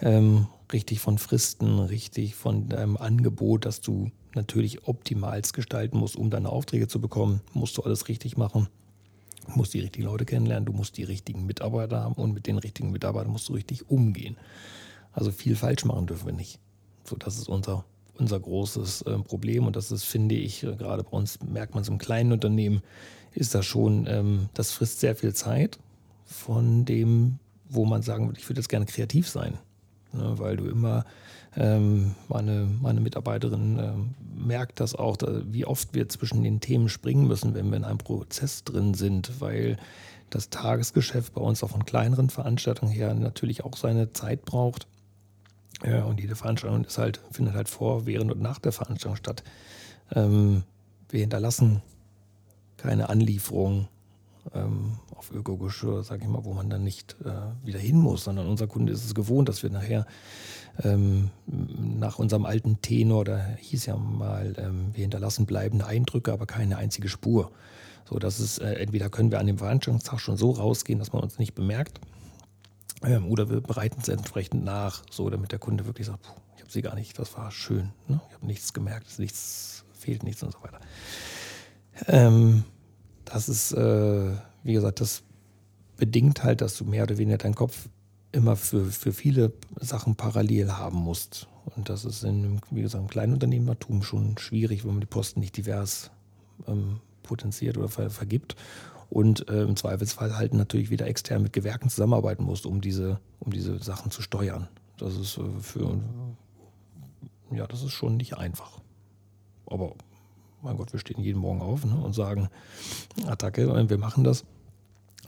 ähm, 0.00 0.48
richtig 0.72 0.98
von 0.98 1.18
Fristen, 1.18 1.78
richtig 1.78 2.34
von 2.34 2.68
deinem 2.68 2.96
Angebot, 2.96 3.66
dass 3.66 3.80
du 3.80 4.10
natürlich 4.34 4.88
optimalst 4.88 5.52
gestalten 5.54 5.98
musst, 5.98 6.16
um 6.16 6.28
deine 6.28 6.48
Aufträge 6.48 6.88
zu 6.88 7.00
bekommen, 7.00 7.40
musst 7.52 7.78
du 7.78 7.82
alles 7.82 8.08
richtig 8.08 8.36
machen. 8.36 8.68
Du 9.46 9.52
musst 9.58 9.74
die 9.74 9.80
richtigen 9.80 10.06
Leute 10.06 10.24
kennenlernen, 10.24 10.66
du 10.66 10.72
musst 10.72 10.96
die 10.96 11.04
richtigen 11.04 11.46
Mitarbeiter 11.46 12.00
haben 12.00 12.14
und 12.14 12.32
mit 12.32 12.48
den 12.48 12.58
richtigen 12.58 12.90
Mitarbeitern 12.90 13.30
musst 13.30 13.48
du 13.48 13.52
richtig 13.52 13.88
umgehen. 13.88 14.36
Also 15.12 15.30
viel 15.30 15.54
falsch 15.54 15.84
machen 15.84 16.06
dürfen 16.06 16.26
wir 16.26 16.32
nicht. 16.32 16.58
So, 17.04 17.16
das 17.16 17.36
ist 17.36 17.48
unser, 17.48 17.84
unser 18.22 18.40
großes 18.40 19.02
äh, 19.02 19.18
Problem 19.18 19.66
und 19.66 19.76
das 19.76 19.92
ist, 19.92 20.04
finde 20.04 20.34
ich, 20.34 20.62
äh, 20.62 20.74
gerade 20.76 21.02
bei 21.04 21.10
uns 21.10 21.38
merkt 21.42 21.74
man 21.74 21.82
es 21.82 21.88
im 21.88 21.98
kleinen 21.98 22.32
Unternehmen, 22.32 22.82
ist 23.34 23.54
das 23.54 23.66
schon, 23.66 24.06
ähm, 24.06 24.48
das 24.54 24.72
frisst 24.72 25.00
sehr 25.00 25.16
viel 25.16 25.34
Zeit 25.34 25.78
von 26.24 26.84
dem, 26.84 27.38
wo 27.68 27.84
man 27.84 28.02
sagen 28.02 28.26
würde, 28.26 28.38
ich 28.38 28.48
würde 28.48 28.60
jetzt 28.60 28.68
gerne 28.68 28.86
kreativ 28.86 29.28
sein. 29.28 29.58
Ne, 30.12 30.38
weil 30.38 30.56
du 30.56 30.66
immer, 30.66 31.04
ähm, 31.56 32.14
meine, 32.28 32.68
meine 32.82 33.00
Mitarbeiterin 33.00 33.78
ähm, 33.78 34.14
merkt 34.34 34.78
das 34.78 34.94
auch, 34.94 35.16
wie 35.46 35.64
oft 35.64 35.94
wir 35.94 36.08
zwischen 36.08 36.42
den 36.42 36.60
Themen 36.60 36.90
springen 36.90 37.26
müssen, 37.26 37.54
wenn 37.54 37.70
wir 37.70 37.78
in 37.78 37.84
einem 37.84 37.98
Prozess 37.98 38.62
drin 38.64 38.92
sind, 38.92 39.40
weil 39.40 39.78
das 40.28 40.50
Tagesgeschäft 40.50 41.32
bei 41.34 41.40
uns 41.40 41.62
auch 41.62 41.70
von 41.70 41.86
kleineren 41.86 42.28
Veranstaltungen 42.28 42.92
her 42.92 43.14
natürlich 43.14 43.64
auch 43.64 43.76
seine 43.76 44.12
Zeit 44.12 44.44
braucht. 44.44 44.86
Ja, 45.84 46.04
und 46.04 46.20
jede 46.20 46.36
Veranstaltung 46.36 46.84
ist 46.84 46.98
halt, 46.98 47.20
findet 47.30 47.54
halt 47.54 47.68
vor, 47.68 48.06
während 48.06 48.30
und 48.30 48.40
nach 48.40 48.58
der 48.58 48.72
Veranstaltung 48.72 49.16
statt. 49.16 49.42
Ähm, 50.14 50.62
wir 51.08 51.20
hinterlassen 51.20 51.82
keine 52.76 53.08
Anlieferung 53.08 53.88
ähm, 54.54 54.98
auf 55.16 55.30
Ökogeschirr, 55.32 56.02
sage 56.02 56.22
ich 56.22 56.28
mal, 56.28 56.44
wo 56.44 56.52
man 56.52 56.68
dann 56.68 56.82
nicht 56.82 57.16
äh, 57.24 57.66
wieder 57.66 57.78
hin 57.78 57.96
muss, 57.96 58.24
sondern 58.24 58.48
unser 58.48 58.66
Kunde 58.66 58.92
ist 58.92 59.04
es 59.04 59.14
gewohnt, 59.14 59.48
dass 59.48 59.62
wir 59.62 59.70
nachher 59.70 60.06
ähm, 60.82 61.30
nach 61.46 62.18
unserem 62.18 62.44
alten 62.44 62.80
Tenor, 62.82 63.24
da 63.24 63.38
hieß 63.58 63.86
ja 63.86 63.96
mal, 63.96 64.54
ähm, 64.58 64.90
wir 64.92 65.02
hinterlassen 65.02 65.46
bleibende 65.46 65.86
Eindrücke, 65.86 66.32
aber 66.32 66.46
keine 66.46 66.76
einzige 66.76 67.08
Spur. 67.08 67.52
So, 68.08 68.18
dass 68.18 68.40
es 68.40 68.58
äh, 68.58 68.74
entweder 68.74 69.10
können 69.10 69.30
wir 69.30 69.38
an 69.38 69.46
dem 69.46 69.58
Veranstaltungstag 69.58 70.20
schon 70.20 70.36
so 70.36 70.50
rausgehen, 70.50 70.98
dass 70.98 71.12
man 71.12 71.22
uns 71.22 71.38
nicht 71.38 71.54
bemerkt, 71.54 72.00
ähm, 73.04 73.26
oder 73.26 73.50
wir 73.50 73.60
bereiten 73.60 74.00
es 74.00 74.08
entsprechend 74.08 74.64
nach, 74.64 75.02
so 75.10 75.28
damit 75.30 75.52
der 75.52 75.58
Kunde 75.58 75.86
wirklich 75.86 76.06
sagt, 76.06 76.22
puh, 76.22 76.40
ich 76.56 76.62
habe 76.62 76.72
sie 76.72 76.82
gar 76.82 76.94
nicht, 76.94 77.18
das 77.18 77.36
war 77.36 77.50
schön, 77.50 77.92
ne? 78.08 78.20
ich 78.28 78.34
habe 78.34 78.46
nichts 78.46 78.72
gemerkt, 78.72 79.18
nichts 79.18 79.84
fehlt 79.92 80.22
nichts 80.22 80.42
und 80.42 80.52
so 80.52 80.62
weiter. 80.62 80.80
Ähm, 82.08 82.64
das 83.24 83.48
ist, 83.48 83.72
äh, 83.72 84.32
wie 84.62 84.72
gesagt, 84.72 85.00
das 85.00 85.22
bedingt 85.96 86.42
halt, 86.42 86.60
dass 86.60 86.76
du 86.76 86.84
mehr 86.84 87.04
oder 87.04 87.18
weniger 87.18 87.38
deinen 87.38 87.54
Kopf 87.54 87.88
immer 88.32 88.56
für, 88.56 88.86
für 88.86 89.12
viele 89.12 89.52
Sachen 89.78 90.16
parallel 90.16 90.72
haben 90.72 90.98
musst. 90.98 91.46
Und 91.76 91.88
das 91.88 92.04
ist 92.04 92.24
in, 92.24 92.60
wie 92.70 92.82
gesagt, 92.82 93.02
im 93.02 93.10
Kleinunternehmertum 93.10 94.02
schon 94.02 94.36
schwierig, 94.38 94.84
wenn 94.84 94.92
man 94.92 95.00
die 95.00 95.06
Posten 95.06 95.40
nicht 95.40 95.56
divers 95.56 96.10
ähm, 96.66 97.00
potenziert 97.22 97.78
oder 97.78 97.88
ver 97.88 98.10
vergibt. 98.10 98.56
Und 99.12 99.46
äh, 99.50 99.64
im 99.64 99.76
Zweifelsfall 99.76 100.38
halt 100.38 100.54
natürlich 100.54 100.88
wieder 100.88 101.06
extern 101.06 101.42
mit 101.42 101.52
Gewerken 101.52 101.90
zusammenarbeiten 101.90 102.44
muss, 102.44 102.64
um 102.64 102.80
diese, 102.80 103.20
um 103.40 103.52
diese 103.52 103.78
Sachen 103.78 104.10
zu 104.10 104.22
steuern. 104.22 104.68
Das 104.96 105.18
ist 105.18 105.36
äh, 105.36 105.42
für 105.60 106.00
ja, 107.50 107.66
das 107.66 107.82
ist 107.82 107.92
schon 107.92 108.16
nicht 108.16 108.38
einfach. 108.38 108.80
Aber 109.66 109.92
mein 110.62 110.78
Gott, 110.78 110.94
wir 110.94 111.00
stehen 111.00 111.22
jeden 111.22 111.40
Morgen 111.40 111.60
auf 111.60 111.84
ne, 111.84 111.94
und 111.94 112.14
sagen, 112.14 112.48
Attacke, 113.26 113.68
wir 113.90 113.98
machen 113.98 114.24
das. 114.24 114.46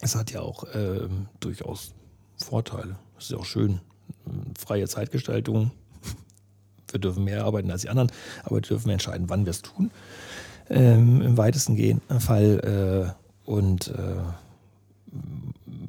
Es 0.00 0.16
hat 0.16 0.32
ja 0.32 0.40
auch 0.40 0.64
äh, 0.74 1.06
durchaus 1.40 1.92
Vorteile. 2.38 2.96
Es 3.18 3.24
ist 3.24 3.32
ja 3.32 3.36
auch 3.36 3.44
schön. 3.44 3.82
Freie 4.58 4.88
Zeitgestaltung. 4.88 5.72
Wir 6.90 7.00
dürfen 7.00 7.24
mehr 7.24 7.44
arbeiten 7.44 7.70
als 7.70 7.82
die 7.82 7.90
anderen, 7.90 8.10
aber 8.44 8.56
wir 8.56 8.62
dürfen 8.62 8.88
entscheiden, 8.88 9.28
wann 9.28 9.44
wir 9.44 9.50
es 9.50 9.60
tun. 9.60 9.90
Ähm, 10.70 11.20
Im 11.20 11.36
weitesten 11.36 12.00
Fall. 12.18 13.14
Und 13.44 13.88
äh, 13.88 14.22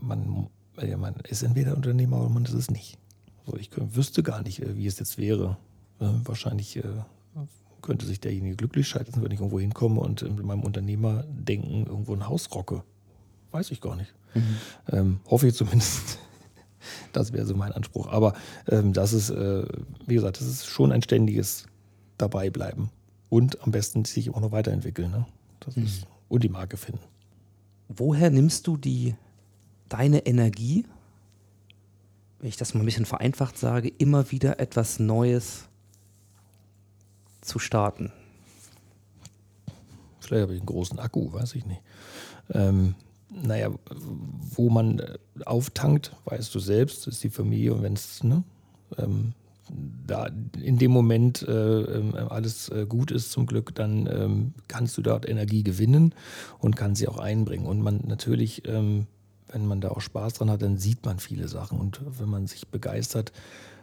man, 0.01 0.47
ja, 0.81 0.97
man 0.97 1.15
ist 1.27 1.43
entweder 1.43 1.75
Unternehmer 1.75 2.19
oder 2.19 2.29
man 2.29 2.45
ist 2.45 2.53
es 2.53 2.69
nicht. 2.69 2.97
So, 3.45 3.55
ich 3.57 3.69
wüsste 3.75 4.23
gar 4.23 4.41
nicht, 4.41 4.61
äh, 4.61 4.75
wie 4.77 4.87
es 4.87 4.99
jetzt 4.99 5.17
wäre. 5.17 5.57
Äh, 5.99 6.07
wahrscheinlich 6.23 6.77
äh, 6.77 6.83
könnte 7.81 8.05
sich 8.05 8.19
derjenige 8.19 8.55
glücklich 8.55 8.87
scheitern, 8.87 9.23
wenn 9.23 9.31
ich 9.31 9.39
irgendwo 9.39 9.59
hinkomme 9.59 10.01
und 10.01 10.23
in 10.23 10.43
meinem 10.45 10.63
Unternehmerdenken 10.63 11.85
irgendwo 11.85 12.13
ein 12.13 12.27
Haus 12.27 12.49
rocke. 12.53 12.83
Weiß 13.51 13.71
ich 13.71 13.79
gar 13.79 13.95
nicht. 13.95 14.13
Mhm. 14.33 14.57
Ähm, 14.91 15.19
hoffe 15.29 15.47
ich 15.47 15.55
zumindest. 15.55 16.17
das 17.13 17.31
wäre 17.31 17.45
so 17.45 17.55
mein 17.55 17.71
Anspruch. 17.71 18.07
Aber 18.07 18.33
ähm, 18.67 18.91
das 18.91 19.13
ist, 19.13 19.29
äh, 19.29 19.65
wie 20.05 20.15
gesagt, 20.15 20.39
das 20.39 20.47
ist 20.47 20.65
schon 20.65 20.91
ein 20.91 21.03
ständiges 21.03 21.67
Dabeibleiben. 22.17 22.89
Und 23.29 23.61
am 23.61 23.71
besten 23.71 24.03
sich 24.03 24.33
auch 24.33 24.41
noch 24.41 24.51
weiterentwickeln. 24.51 25.11
Ne? 25.11 25.25
Das 25.59 25.75
mhm. 25.75 25.85
ist, 25.85 26.07
und 26.27 26.43
die 26.43 26.49
Marke 26.49 26.77
finden. 26.77 27.01
Woher 27.87 28.29
nimmst 28.29 28.67
du 28.67 28.77
die 28.77 29.15
deine 29.89 30.25
Energie, 30.25 30.85
wenn 32.39 32.49
ich 32.49 32.57
das 32.57 32.73
mal 32.73 32.81
ein 32.81 32.85
bisschen 32.85 33.05
vereinfacht 33.05 33.57
sage, 33.57 33.91
immer 33.97 34.31
wieder 34.31 34.59
etwas 34.59 34.99
Neues 34.99 35.67
zu 37.41 37.59
starten? 37.59 38.11
Vielleicht 40.19 40.43
habe 40.43 40.53
ich 40.53 40.59
einen 40.59 40.65
großen 40.65 40.99
Akku, 40.99 41.31
weiß 41.31 41.55
ich 41.55 41.65
nicht. 41.65 41.81
Ähm, 42.51 42.95
naja, 43.29 43.69
wo 44.55 44.69
man 44.69 44.99
äh, 44.99 45.17
auftankt, 45.45 46.15
weißt 46.25 46.53
du 46.53 46.59
selbst, 46.59 47.07
ist 47.07 47.23
die 47.23 47.29
Familie 47.29 47.73
und 47.73 47.83
wenn 47.83 47.93
es 47.93 48.23
ne, 48.23 48.43
ähm, 48.97 49.33
da 50.05 50.29
in 50.61 50.77
dem 50.77 50.91
Moment 50.91 51.41
äh, 51.43 51.81
ähm, 51.81 52.13
alles 52.15 52.69
äh, 52.69 52.85
gut 52.87 53.11
ist 53.11 53.31
zum 53.31 53.45
Glück, 53.45 53.73
dann 53.75 54.07
ähm, 54.07 54.53
kannst 54.67 54.97
du 54.97 55.01
dort 55.01 55.27
Energie 55.27 55.63
gewinnen 55.63 56.13
und 56.59 56.75
kannst 56.75 56.99
sie 56.99 57.07
auch 57.07 57.17
einbringen. 57.17 57.65
Und 57.65 57.81
man 57.81 58.01
natürlich, 58.05 58.67
ähm, 58.67 59.07
wenn 59.51 59.65
man 59.65 59.81
da 59.81 59.89
auch 59.89 60.01
Spaß 60.01 60.35
dran 60.35 60.49
hat, 60.49 60.61
dann 60.61 60.77
sieht 60.77 61.05
man 61.05 61.19
viele 61.19 61.47
Sachen. 61.47 61.79
Und 61.79 62.01
wenn 62.19 62.29
man 62.29 62.47
sich 62.47 62.67
begeistert 62.67 63.31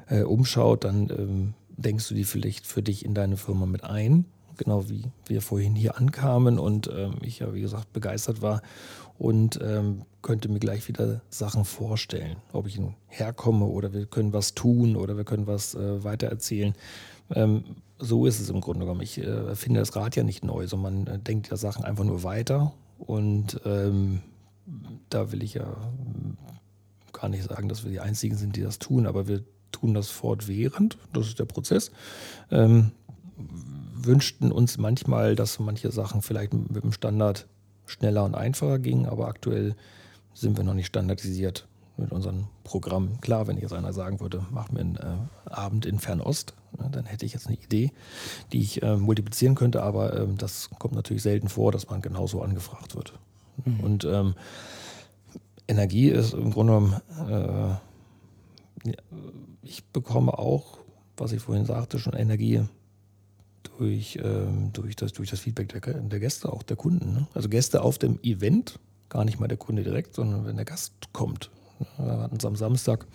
äh, 0.09 0.23
umschaut, 0.23 0.85
dann 0.85 1.11
ähm, 1.11 1.55
denkst 1.77 2.09
du 2.09 2.15
die 2.15 2.25
vielleicht 2.25 2.67
für 2.67 2.83
dich 2.83 3.05
in 3.05 3.15
deine 3.15 3.37
Firma 3.37 3.67
mit 3.67 3.85
ein. 3.85 4.27
Genau 4.57 4.89
wie 4.89 5.05
wir 5.27 5.43
vorhin 5.43 5.75
hier 5.75 5.99
ankamen 5.99 6.59
und 6.59 6.91
ähm, 6.95 7.15
ich 7.23 7.41
ja, 7.41 7.55
wie 7.55 7.61
gesagt, 7.61 7.93
begeistert 7.93 8.43
war 8.43 8.63
und 9.19 9.59
ähm, 9.63 10.03
könnte 10.21 10.49
mir 10.49 10.59
gleich 10.59 10.89
wieder 10.89 11.23
Sachen 11.31 11.65
vorstellen. 11.65 12.37
Ob 12.53 12.67
ich 12.67 12.81
herkomme 13.09 13.67
oder 13.67 13.93
wir 13.93 14.07
können 14.07 14.33
was 14.33 14.55
tun 14.55 14.97
oder 14.97 15.17
wir 15.17 15.25
können 15.25 15.47
was 15.47 15.75
äh, 15.75 16.05
weitererzählen. 16.05 16.75
Ähm, 17.35 17.65
so 17.99 18.27
ist 18.27 18.41
es 18.41 18.51
im 18.51 18.61
Grunde 18.61 18.81
genommen. 18.81 19.03
Ich 19.03 19.19
äh, 19.19 19.55
finde 19.55 19.81
das 19.81 19.95
Rad 19.95 20.17
ja 20.17 20.25
nicht 20.25 20.45
neu, 20.45 20.67
sondern 20.67 21.05
man 21.05 21.15
äh, 21.15 21.19
denkt 21.19 21.51
ja 21.51 21.57
Sachen 21.57 21.85
einfach 21.85 22.05
nur 22.05 22.23
weiter 22.25 22.73
und 22.99 23.61
ähm, 23.65 24.23
da 25.09 25.33
will 25.33 25.43
ich 25.43 25.55
ja 25.55 25.77
gar 27.13 27.29
nicht 27.29 27.45
sagen, 27.45 27.69
dass 27.69 27.85
wir 27.85 27.91
die 27.91 28.01
Einzigen 28.01 28.37
sind, 28.37 28.57
die 28.57 28.63
das 28.63 28.79
tun, 28.79 29.07
aber 29.07 29.29
wir 29.29 29.43
tun 29.71 29.95
das 29.95 30.09
fortwährend, 30.09 30.99
das 31.13 31.29
ist 31.29 31.39
der 31.39 31.45
Prozess. 31.45 31.91
Ähm, 34.03 34.07
wünschten 34.07 34.53
uns 34.53 34.79
manchmal, 34.79 35.35
dass 35.35 35.59
manche 35.59 35.91
Sachen 35.91 36.23
vielleicht 36.23 36.53
mit 36.55 36.83
dem 36.83 36.93
Standard 36.93 37.47
schneller 37.87 38.25
und 38.25 38.35
einfacher 38.35 38.79
gingen, 38.79 39.07
aber 39.07 39.29
aktuell 39.29 39.75
sind 40.35 40.57
wir 40.57 40.65
noch 40.65 40.75
nicht 40.75 40.87
standardisiert 40.87 41.67
mit 41.97 42.11
unserem 42.11 42.47
Programm. 42.65 43.21
Klar, 43.21 43.47
wenn 43.47 43.59
jetzt 43.59 43.73
einer 43.73 43.93
sagen 43.93 44.21
würde, 44.21 44.47
machen 44.51 44.77
wir 44.77 44.81
einen 44.81 44.97
äh, 44.97 45.51
Abend 45.51 45.85
in 45.85 45.99
Fernost, 45.99 46.55
ne, 46.79 46.89
dann 46.91 47.05
hätte 47.05 47.27
ich 47.27 47.35
jetzt 47.35 47.49
eine 47.49 47.57
Idee, 47.57 47.93
die 48.53 48.61
ich 48.61 48.83
äh, 48.83 48.97
multiplizieren 48.97 49.55
könnte, 49.55 49.83
aber 49.83 50.15
äh, 50.15 50.27
das 50.37 50.71
kommt 50.79 50.95
natürlich 50.95 51.23
selten 51.23 51.49
vor, 51.49 51.71
dass 51.71 51.91
man 51.91 52.01
genauso 52.01 52.41
angefragt 52.43 52.97
wird. 52.97 53.13
Mhm. 53.65 53.81
Und 53.81 54.05
ähm, 54.05 54.35
Energie 55.69 56.09
ist 56.09 56.33
im 56.33 56.51
Grunde 56.51 56.73
genommen 56.73 57.01
äh, 57.29 57.75
ich 59.63 59.85
bekomme 59.85 60.39
auch, 60.39 60.79
was 61.17 61.33
ich 61.33 61.41
vorhin 61.41 61.67
sagte, 61.67 61.99
schon 61.99 62.15
Energie 62.15 62.63
durch, 63.79 64.19
ähm, 64.23 64.73
durch, 64.73 64.97
das, 64.97 65.13
durch 65.13 65.31
das 65.31 65.41
Feedback 65.41 65.69
der, 65.69 65.81
der 65.81 66.21
Gäste, 66.21 66.53
auch 66.53 66.63
der 66.63 66.77
Kunden. 66.77 67.13
Ne? 67.13 67.27
Also 67.35 67.49
Gäste 67.49 67.83
auf 67.83 67.99
dem 67.99 68.19
Event, 68.23 68.79
gar 69.09 69.25
nicht 69.25 69.41
mal 69.41 69.49
der 69.49 69.59
Kunde 69.59 69.83
direkt, 69.83 70.15
sondern 70.15 70.47
wenn 70.47 70.57
der 70.57 70.65
Gast 70.65 70.95
kommt. 71.13 71.51
Wir 71.99 72.19
hatten 72.19 72.37
es 72.37 72.45
am 72.45 72.57
Samstag, 72.57 73.07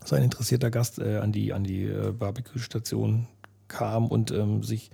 dass 0.00 0.12
ein 0.12 0.22
interessierter 0.22 0.70
Gast 0.70 0.98
äh, 0.98 1.18
an 1.18 1.32
die, 1.32 1.52
an 1.52 1.64
die 1.64 1.84
äh, 1.84 2.12
Barbecue-Station 2.12 3.26
kam 3.68 4.06
und 4.06 4.30
ähm, 4.30 4.62
sich 4.62 4.90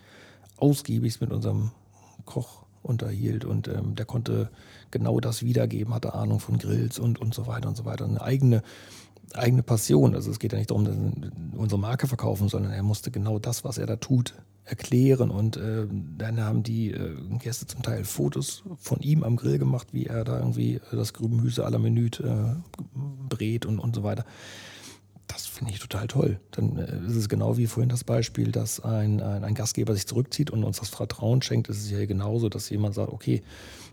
ausgiebig 0.56 1.20
mit 1.20 1.32
unserem 1.32 1.72
Koch 2.24 2.64
unterhielt 2.82 3.44
und 3.44 3.68
ähm, 3.68 3.94
der 3.94 4.06
konnte 4.06 4.50
genau 4.90 5.20
das 5.20 5.42
wiedergeben, 5.42 5.94
hatte 5.94 6.14
Ahnung 6.14 6.40
von 6.40 6.58
Grills 6.58 6.98
und, 6.98 7.20
und 7.20 7.34
so 7.34 7.46
weiter 7.46 7.68
und 7.68 7.76
so 7.76 7.84
weiter. 7.84 8.04
Eine 8.04 8.22
eigene 8.22 8.62
eigene 9.34 9.62
Passion. 9.62 10.14
Also 10.14 10.30
es 10.30 10.38
geht 10.38 10.52
ja 10.52 10.58
nicht 10.58 10.70
darum, 10.70 10.84
dass 10.84 10.96
unsere 11.56 11.80
Marke 11.80 12.06
verkaufen, 12.06 12.48
sondern 12.48 12.72
er 12.72 12.82
musste 12.82 13.10
genau 13.10 13.38
das, 13.38 13.64
was 13.64 13.78
er 13.78 13.86
da 13.86 13.96
tut, 13.96 14.34
erklären. 14.64 15.30
Und 15.30 15.56
äh, 15.56 15.86
dann 16.18 16.40
haben 16.40 16.62
die 16.62 16.90
äh, 16.90 17.16
Gäste 17.38 17.66
zum 17.66 17.82
Teil 17.82 18.04
Fotos 18.04 18.62
von 18.78 19.00
ihm 19.00 19.22
am 19.22 19.36
Grill 19.36 19.58
gemacht, 19.58 19.88
wie 19.92 20.06
er 20.06 20.24
da 20.24 20.38
irgendwie 20.38 20.80
das 20.90 21.12
Grübenhüse 21.12 21.66
à 21.66 21.70
la 21.70 21.78
Minute 21.78 22.22
äh, 22.22 22.98
brät 23.28 23.66
und, 23.66 23.78
und 23.78 23.94
so 23.94 24.02
weiter. 24.02 24.24
Das 25.26 25.46
finde 25.46 25.72
ich 25.72 25.78
total 25.78 26.06
toll. 26.08 26.40
Dann 26.50 26.76
äh, 26.76 27.06
ist 27.06 27.16
es 27.16 27.28
genau 27.28 27.56
wie 27.56 27.66
vorhin 27.66 27.88
das 27.88 28.04
Beispiel, 28.04 28.52
dass 28.52 28.80
ein, 28.80 29.20
ein, 29.20 29.44
ein, 29.44 29.54
Gastgeber 29.54 29.94
sich 29.94 30.06
zurückzieht 30.06 30.50
und 30.50 30.62
uns 30.62 30.78
das 30.78 30.90
Vertrauen 30.90 31.42
schenkt. 31.42 31.68
Es 31.70 31.78
ist 31.78 31.90
ja 31.90 32.04
genauso, 32.06 32.48
dass 32.48 32.68
jemand 32.70 32.94
sagt, 32.94 33.12
okay, 33.12 33.42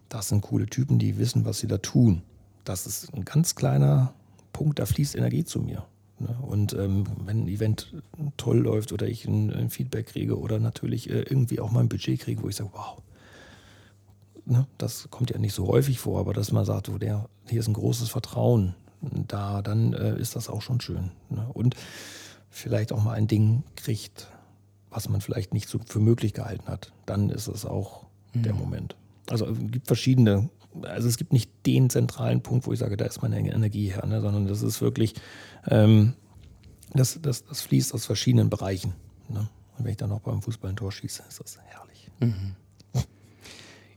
das 0.09 0.29
sind 0.29 0.41
coole 0.41 0.65
Typen, 0.65 0.99
die 0.99 1.17
wissen, 1.17 1.45
was 1.45 1.59
sie 1.59 1.67
da 1.67 1.77
tun. 1.77 2.23
Das 2.65 2.85
ist 2.85 3.13
ein 3.13 3.25
ganz 3.25 3.55
kleiner 3.55 4.13
Punkt, 4.59 4.77
da 4.77 4.85
fließt 4.85 5.15
Energie 5.15 5.45
zu 5.45 5.61
mir. 5.61 5.85
Ne? 6.19 6.37
Und 6.41 6.73
ähm, 6.73 7.05
wenn 7.23 7.45
ein 7.45 7.47
Event 7.47 7.93
toll 8.35 8.57
läuft 8.57 8.91
oder 8.91 9.07
ich 9.07 9.23
ein, 9.23 9.53
ein 9.53 9.69
Feedback 9.69 10.07
kriege 10.07 10.37
oder 10.37 10.59
natürlich 10.59 11.09
äh, 11.09 11.21
irgendwie 11.21 11.61
auch 11.61 11.71
mal 11.71 11.79
ein 11.79 11.87
Budget 11.87 12.19
kriege, 12.19 12.43
wo 12.43 12.49
ich 12.49 12.57
sage, 12.57 12.71
wow, 12.73 13.01
ne? 14.45 14.67
das 14.77 15.07
kommt 15.11 15.29
ja 15.29 15.37
nicht 15.37 15.53
so 15.53 15.65
häufig 15.67 15.97
vor, 15.97 16.19
aber 16.19 16.33
dass 16.33 16.51
man 16.51 16.65
sagt, 16.65 16.89
oh, 16.89 16.97
der, 16.97 17.29
hier 17.47 17.61
ist 17.61 17.69
ein 17.69 17.73
großes 17.73 18.09
Vertrauen 18.09 18.75
da, 18.99 19.61
dann 19.61 19.93
äh, 19.93 20.19
ist 20.19 20.35
das 20.35 20.49
auch 20.49 20.61
schon 20.61 20.81
schön. 20.81 21.11
Ne? 21.29 21.47
Und 21.53 21.77
vielleicht 22.49 22.91
auch 22.91 23.01
mal 23.01 23.13
ein 23.13 23.27
Ding 23.27 23.63
kriegt, 23.77 24.27
was 24.89 25.07
man 25.07 25.21
vielleicht 25.21 25.53
nicht 25.53 25.69
so 25.69 25.79
für 25.85 26.01
möglich 26.01 26.33
gehalten 26.33 26.67
hat, 26.67 26.91
dann 27.05 27.29
ist 27.29 27.47
es 27.47 27.65
auch 27.65 28.07
mhm. 28.33 28.43
der 28.43 28.55
Moment. 28.55 28.97
Also 29.29 29.45
es 29.45 29.57
gibt 29.71 29.87
verschiedene, 29.87 30.49
also 30.83 31.07
es 31.07 31.17
gibt 31.17 31.33
nicht 31.33 31.51
den 31.65 31.89
zentralen 31.89 32.41
Punkt, 32.41 32.67
wo 32.67 32.73
ich 32.73 32.79
sage, 32.79 32.97
da 32.97 33.05
ist 33.05 33.21
meine 33.21 33.39
Energie 33.39 33.91
her, 33.91 34.05
ne? 34.05 34.21
sondern 34.21 34.47
das 34.47 34.61
ist 34.61 34.81
wirklich, 34.81 35.15
ähm, 35.67 36.13
das, 36.93 37.19
das, 37.21 37.45
das 37.45 37.61
fließt 37.61 37.93
aus 37.93 38.05
verschiedenen 38.05 38.49
Bereichen. 38.49 38.93
Ne? 39.27 39.49
Und 39.77 39.85
wenn 39.85 39.91
ich 39.91 39.97
dann 39.97 40.09
noch 40.09 40.21
beim 40.21 40.41
Fußball 40.41 40.71
ein 40.71 40.75
Tor 40.75 40.91
schieße, 40.91 41.23
ist 41.27 41.39
das 41.39 41.57
herrlich. 41.57 42.11
Mhm. 42.19 42.55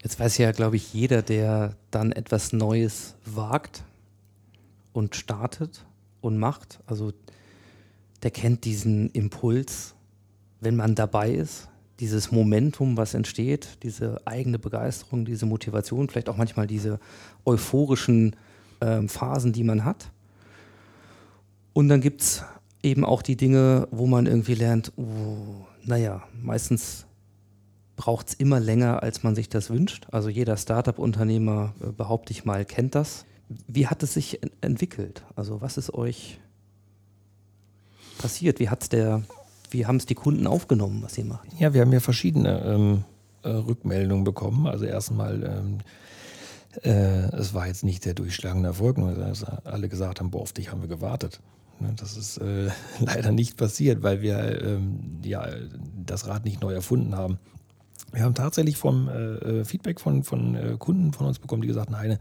Jetzt 0.03 0.19
weiß 0.19 0.39
ja, 0.39 0.51
glaube 0.51 0.77
ich, 0.77 0.93
jeder, 0.93 1.23
der 1.23 1.77
dann 1.93 2.11
etwas 2.11 2.53
Neues 2.53 3.15
wagt 3.25 3.85
und 4.93 5.15
startet 5.15 5.85
und 6.21 6.39
macht, 6.39 6.81
also 6.87 7.13
der 8.23 8.33
kennt 8.33 8.65
diesen 8.65 9.11
Impuls, 9.11 9.95
wenn 10.61 10.75
man 10.75 10.97
dabei 10.97 11.31
ist, 11.31 11.69
dieses 12.01 12.33
Momentum, 12.33 12.97
was 12.97 13.15
entsteht, 13.15 13.79
diese 13.83 14.21
eigene 14.25 14.59
Begeisterung, 14.59 15.25
diese 15.25 15.47
Motivation, 15.47 16.09
vielleicht 16.09 16.29
auch 16.29 16.37
manchmal 16.37 16.67
diese 16.67 16.99
euphorischen 17.45 18.37
äh, 18.81 19.07
Phasen, 19.09 19.53
die 19.53 19.65
man 19.65 19.85
hat. 19.85 20.11
Und 21.73 21.89
dann 21.89 22.01
gibt 22.01 22.23
es 22.23 22.45
eben 22.83 23.05
auch 23.05 23.23
die 23.23 23.37
Dinge, 23.37 23.89
wo 23.91 24.07
man 24.07 24.27
irgendwie 24.27 24.55
lernt, 24.55 24.93
oh, 24.97 25.65
naja, 25.85 26.23
meistens 26.41 27.07
braucht 27.97 28.29
es 28.29 28.35
immer 28.35 28.59
länger, 28.59 29.03
als 29.03 29.23
man 29.23 29.35
sich 29.35 29.49
das 29.49 29.71
wünscht. 29.71 30.07
Also 30.11 30.29
jeder 30.29 30.57
Startup-Unternehmer, 30.57 31.75
äh, 31.81 31.93
behaupte 31.93 32.33
ich 32.33 32.45
mal, 32.45 32.65
kennt 32.65 32.95
das. 32.95 33.25
Wie 33.69 33.87
hat 33.87 34.03
es 34.03 34.15
sich 34.15 34.41
entwickelt? 34.61 35.25
Also 35.37 35.61
was 35.61 35.77
ist 35.77 35.93
euch 35.93 36.41
passiert? 38.19 38.61
Wie 38.61 38.71
hat's 38.71 38.89
der, 38.89 39.23
wie 39.73 39.87
haben 39.87 39.97
es 39.97 40.07
die 40.07 40.15
Kunden 40.15 40.47
aufgenommen, 40.47 41.03
was 41.03 41.17
ihr 41.19 41.25
macht? 41.25 41.49
Ja, 41.59 41.75
wir 41.75 41.81
haben 41.81 41.93
ja 41.93 42.01
verschiedene 42.01 42.61
ähm, 42.65 43.05
äh, 43.43 43.49
Rückmeldungen 43.49 44.25
bekommen. 44.25 44.67
Also 44.67 44.85
erstmal, 44.85 45.43
ähm, 45.45 45.79
äh, 46.83 47.35
es 47.37 47.55
war 47.55 47.67
jetzt 47.67 47.85
nicht 47.85 48.05
der 48.05 48.15
durchschlagende 48.15 48.69
Erfolg, 48.69 48.99
nur 48.99 49.15
dass 49.15 49.45
alle 49.45 49.89
gesagt 49.89 50.21
haben, 50.21 50.31
boah, 50.31 50.43
auf 50.43 50.53
dich 50.53 50.71
haben 50.71 50.81
wir 50.81 50.89
gewartet. 50.89 51.41
Ne, 51.81 51.93
das 51.97 52.17
ist 52.17 52.39
äh, 52.39 52.71
leider 53.01 53.33
nicht 53.33 53.57
passiert, 53.57 54.03
weil 54.03 54.23
wir 54.23 54.63
ähm, 54.63 55.21
ja, 55.23 55.47
das 56.05 56.27
Rad 56.27 56.45
nicht 56.45 56.61
neu 56.61 56.73
erfunden 56.73 57.17
haben. 57.17 57.39
Wir 58.13 58.23
haben 58.23 58.35
tatsächlich 58.35 58.77
vom 58.77 59.09
äh, 59.09 59.61
äh, 59.61 59.65
Feedback 59.65 60.01
von, 60.01 60.23
von 60.23 60.79
Kunden 60.79 61.13
von 61.13 61.27
uns 61.27 61.39
bekommen, 61.39 61.63
die 61.63 61.69
gesagt 61.69 61.89
haben, 61.89 61.99
Heine, 61.99 62.19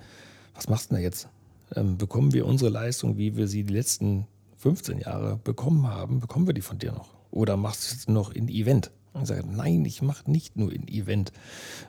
was 0.56 0.70
machst 0.70 0.90
du 0.90 0.96
denn 0.96 1.02
da 1.02 1.04
jetzt? 1.04 1.28
Ähm, 1.76 1.98
bekommen 1.98 2.34
wir 2.34 2.46
unsere 2.46 2.70
Leistung, 2.70 3.18
wie 3.18 3.36
wir 3.36 3.48
sie 3.48 3.64
die 3.64 3.74
letzten 3.74 4.26
15 4.58 5.00
Jahre 5.00 5.38
bekommen 5.38 5.88
haben, 5.88 6.20
bekommen 6.20 6.48
wir 6.48 6.54
die 6.54 6.62
von 6.62 6.78
dir 6.78 6.92
noch? 6.92 7.21
Oder 7.32 7.58
machst 7.58 7.90
du 7.90 7.96
jetzt 7.96 8.10
noch 8.10 8.32
in 8.32 8.50
Event? 8.50 8.92
Und 9.14 9.24
ich 9.24 9.28
sage, 9.30 9.48
nein, 9.48 9.84
ich 9.86 10.02
mache 10.02 10.30
nicht 10.30 10.58
nur 10.58 10.72
in 10.72 10.88
Event. 10.88 11.32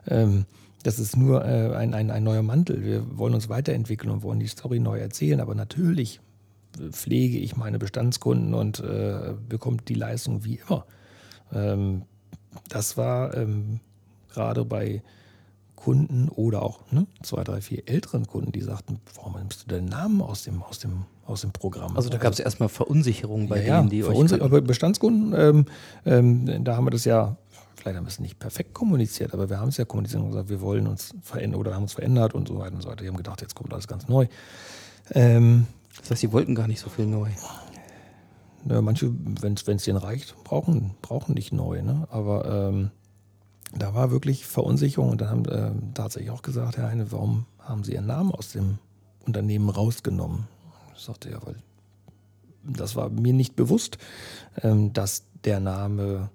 Ähm, 0.08 0.46
das 0.82 0.98
ist 0.98 1.16
nur 1.16 1.44
äh, 1.44 1.74
ein, 1.74 1.94
ein, 1.94 2.10
ein 2.10 2.24
neuer 2.24 2.42
Mantel. 2.42 2.84
Wir 2.84 3.18
wollen 3.18 3.34
uns 3.34 3.48
weiterentwickeln 3.48 4.10
und 4.10 4.22
wollen 4.22 4.40
die 4.40 4.48
Story 4.48 4.80
neu 4.80 4.98
erzählen. 4.98 5.40
Aber 5.40 5.54
natürlich 5.54 6.20
pflege 6.90 7.38
ich 7.38 7.56
meine 7.56 7.78
Bestandskunden 7.78 8.54
und 8.54 8.80
äh, 8.80 9.34
bekommt 9.48 9.88
die 9.88 9.94
Leistung 9.94 10.44
wie 10.44 10.60
immer. 10.66 10.86
Ähm, 11.52 12.02
das 12.68 12.96
war 12.96 13.36
ähm, 13.36 13.80
gerade 14.32 14.64
bei 14.64 15.02
Kunden 15.76 16.28
oder 16.28 16.62
auch 16.62 16.80
ne, 16.92 17.06
zwei, 17.22 17.44
drei, 17.44 17.60
vier 17.60 17.88
älteren 17.88 18.26
Kunden, 18.26 18.52
die 18.52 18.60
sagten, 18.60 19.00
warum 19.16 19.34
nimmst 19.34 19.64
du 19.64 19.68
deinen 19.68 19.88
Namen 19.88 20.22
aus 20.22 20.44
dem, 20.44 20.62
aus 20.62 20.78
dem, 20.78 21.04
aus 21.26 21.42
dem 21.42 21.52
Programm? 21.52 21.96
Also 21.96 22.08
da 22.08 22.18
gab 22.18 22.32
es 22.32 22.40
also, 22.40 22.44
erstmal 22.44 22.68
Verunsicherung 22.68 23.48
bei 23.48 23.64
ja, 23.64 23.78
denen, 23.78 23.90
die 23.90 24.04
euch. 24.04 24.40
Aber 24.40 24.60
Bestandskunden, 24.60 25.34
ähm, 25.36 25.66
ähm, 26.04 26.64
da 26.64 26.76
haben 26.76 26.86
wir 26.86 26.90
das 26.90 27.04
ja, 27.04 27.36
vielleicht 27.76 27.96
haben 27.96 28.04
wir 28.04 28.10
es 28.10 28.20
nicht 28.20 28.38
perfekt 28.38 28.74
kommuniziert, 28.74 29.34
aber 29.34 29.48
wir 29.50 29.60
haben 29.60 29.68
es 29.68 29.76
ja 29.76 29.84
kommuniziert 29.84 30.22
und 30.22 30.30
gesagt, 30.30 30.48
wir 30.48 30.60
wollen 30.60 30.86
uns 30.86 31.14
verändern 31.22 31.60
oder 31.60 31.74
haben 31.74 31.82
uns 31.82 31.92
verändert 31.92 32.34
und 32.34 32.48
so 32.48 32.58
weiter 32.58 32.74
und 32.74 32.82
so 32.82 32.88
weiter. 32.88 33.02
Die 33.02 33.08
haben 33.08 33.16
gedacht, 33.16 33.40
jetzt 33.40 33.54
kommt 33.54 33.72
alles 33.72 33.88
ganz 33.88 34.08
neu. 34.08 34.26
Ähm, 35.12 35.66
das 36.00 36.10
heißt, 36.10 36.20
sie 36.20 36.32
wollten 36.32 36.54
gar 36.54 36.68
nicht 36.68 36.80
so 36.80 36.88
viel 36.88 37.06
neu. 37.06 37.28
Ne, 38.64 38.80
manche, 38.80 39.12
wenn 39.40 39.54
es 39.54 39.84
denen 39.84 39.98
reicht, 39.98 40.36
brauchen, 40.44 40.92
brauchen 41.02 41.34
nicht 41.34 41.52
neu. 41.52 41.82
Ne? 41.82 42.06
Aber 42.10 42.70
ähm, 42.70 42.90
da 43.74 43.94
war 43.94 44.10
wirklich 44.10 44.46
Verunsicherung 44.46 45.10
und 45.10 45.20
dann 45.20 45.30
haben 45.30 45.44
äh, 45.46 45.72
tatsächlich 45.94 46.30
auch 46.30 46.42
gesagt, 46.42 46.76
Herr 46.76 46.88
Heine, 46.88 47.10
warum 47.10 47.46
haben 47.58 47.84
Sie 47.84 47.92
Ihren 47.94 48.06
Namen 48.06 48.30
aus 48.30 48.52
dem 48.52 48.78
Unternehmen 49.26 49.68
rausgenommen? 49.68 50.46
Ich 51.02 51.06
sagte 51.06 51.30
ja, 51.30 51.44
weil 51.44 51.56
das 52.62 52.94
war 52.94 53.10
mir 53.10 53.32
nicht 53.32 53.56
bewusst, 53.56 53.98
ähm, 54.62 54.92
dass 54.92 55.24
der 55.42 55.58
Name, 55.58 56.30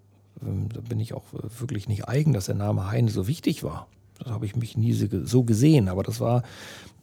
ähm, 0.46 0.68
da 0.68 0.82
bin 0.82 1.00
ich 1.00 1.14
auch 1.14 1.24
wirklich 1.58 1.88
nicht 1.88 2.10
eigen, 2.10 2.34
dass 2.34 2.48
der 2.48 2.56
Name 2.56 2.92
Heine 2.92 3.10
so 3.10 3.30
wichtig 3.30 3.64
war. 3.64 3.88
Das 4.20 4.30
habe 4.30 4.46
ich 4.46 4.58
mich 4.58 4.76
nie 4.76 4.92
so 4.92 5.44
gesehen, 5.44 5.88
aber 5.88 6.04
das 6.04 6.20
war 6.20 6.44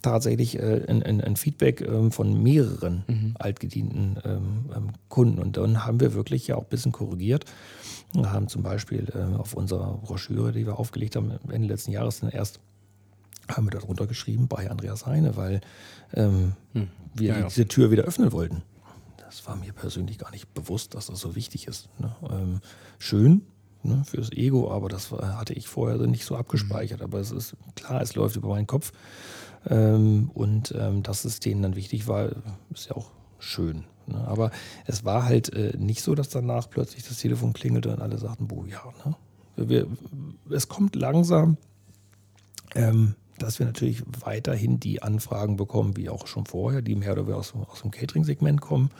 tatsächlich 0.02 0.58
äh, 0.58 0.84
ein, 0.86 1.02
ein, 1.02 1.22
ein, 1.22 1.36
Feedback 1.36 1.80
ähm, 1.80 2.12
von 2.12 2.42
mehreren 2.42 3.04
mhm. 3.06 3.34
altgedienten 3.38 4.18
Kunden. 5.08 5.38
Und 5.38 5.56
dann 5.56 5.86
haben 5.86 6.00
wir 6.00 6.12
wirklich 6.12 6.48
ja 6.48 6.56
auch 6.56 6.64
ein 6.64 6.68
bisschen 6.68 6.92
korrigiert 6.92 7.46
und 8.14 8.30
haben 8.30 8.48
zum 8.48 8.62
Beispiel 8.62 9.10
äh, 9.14 9.36
auf 9.36 9.54
unserer 9.54 9.94
Broschüre, 10.02 10.52
die 10.52 10.66
wir 10.66 10.78
aufgelegt 10.78 11.16
haben, 11.16 11.32
Ende 11.50 11.68
letzten 11.68 11.92
Jahres 11.92 12.20
dann 12.20 12.28
erst 12.28 12.60
haben 13.48 13.66
wir 13.66 13.78
darunter 13.78 14.06
geschrieben 14.06 14.48
bei 14.48 14.70
Andreas 14.70 15.06
Heine, 15.06 15.36
weil 15.36 15.60
ähm, 16.14 16.54
hm. 16.72 16.88
wir 17.14 17.28
ja, 17.28 17.38
ja. 17.40 17.46
diese 17.46 17.66
Tür 17.66 17.90
wieder 17.90 18.04
öffnen 18.04 18.32
wollten. 18.32 18.62
Das 19.18 19.46
war 19.46 19.56
mir 19.56 19.72
persönlich 19.72 20.18
gar 20.18 20.30
nicht 20.30 20.52
bewusst, 20.54 20.94
dass 20.94 21.06
das 21.06 21.20
so 21.20 21.34
wichtig 21.34 21.66
ist. 21.66 21.88
Ne? 21.98 22.14
Ähm, 22.30 22.60
schön, 22.98 23.42
ne, 23.82 24.02
fürs 24.04 24.30
Ego, 24.32 24.70
aber 24.70 24.88
das 24.88 25.10
hatte 25.10 25.54
ich 25.54 25.68
vorher 25.68 25.98
nicht 26.06 26.24
so 26.24 26.36
abgespeichert. 26.36 27.00
Mhm. 27.00 27.04
Aber 27.04 27.18
es 27.18 27.30
ist 27.32 27.56
klar, 27.74 28.00
es 28.00 28.14
läuft 28.14 28.36
über 28.36 28.48
meinen 28.48 28.66
Kopf. 28.66 28.92
Ähm, 29.68 30.30
und 30.34 30.74
ähm, 30.78 31.02
dass 31.02 31.24
es 31.24 31.40
denen 31.40 31.62
dann 31.62 31.76
wichtig 31.76 32.06
war, 32.06 32.30
ist 32.70 32.88
ja 32.88 32.96
auch 32.96 33.10
schön. 33.38 33.84
Ne? 34.06 34.18
Aber 34.26 34.50
es 34.86 35.04
war 35.04 35.24
halt 35.24 35.52
äh, 35.52 35.76
nicht 35.78 36.02
so, 36.02 36.14
dass 36.14 36.28
danach 36.28 36.68
plötzlich 36.68 37.06
das 37.06 37.18
Telefon 37.18 37.52
klingelte 37.52 37.90
und 37.90 38.00
alle 38.00 38.18
sagten, 38.18 38.48
boah, 38.48 38.66
ja, 38.66 38.82
ne? 39.04 39.16
Wir, 39.56 39.86
es 40.50 40.66
kommt 40.66 40.96
langsam, 40.96 41.56
ähm, 42.74 43.14
dass 43.38 43.58
wir 43.58 43.66
natürlich 43.66 44.02
weiterhin 44.20 44.80
die 44.80 45.02
Anfragen 45.02 45.56
bekommen, 45.56 45.96
wie 45.96 46.08
auch 46.08 46.26
schon 46.26 46.46
vorher, 46.46 46.82
die 46.82 46.94
mehr 46.94 47.12
oder 47.12 47.22
weniger 47.22 47.38
aus, 47.38 47.54
aus 47.54 47.82
dem 47.82 47.90
Catering-Segment 47.90 48.60
kommen 48.60 48.90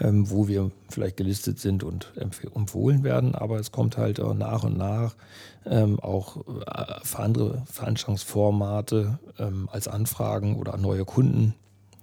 ähm, 0.00 0.28
wo 0.30 0.48
wir 0.48 0.70
vielleicht 0.88 1.16
gelistet 1.16 1.58
sind 1.58 1.84
und 1.84 2.12
empfohlen 2.54 3.04
werden. 3.04 3.34
Aber 3.34 3.58
es 3.58 3.72
kommt 3.72 3.96
halt 3.96 4.20
auch 4.20 4.34
nach 4.34 4.64
und 4.64 4.76
nach 4.76 5.14
ähm, 5.64 6.00
auch 6.00 6.36
äh, 6.36 7.00
für 7.02 7.18
andere 7.20 7.62
Veranstaltungsformate 7.66 9.18
ähm, 9.38 9.68
als 9.70 9.88
Anfragen 9.88 10.56
oder 10.56 10.76
neue 10.76 11.04
Kunden. 11.04 11.54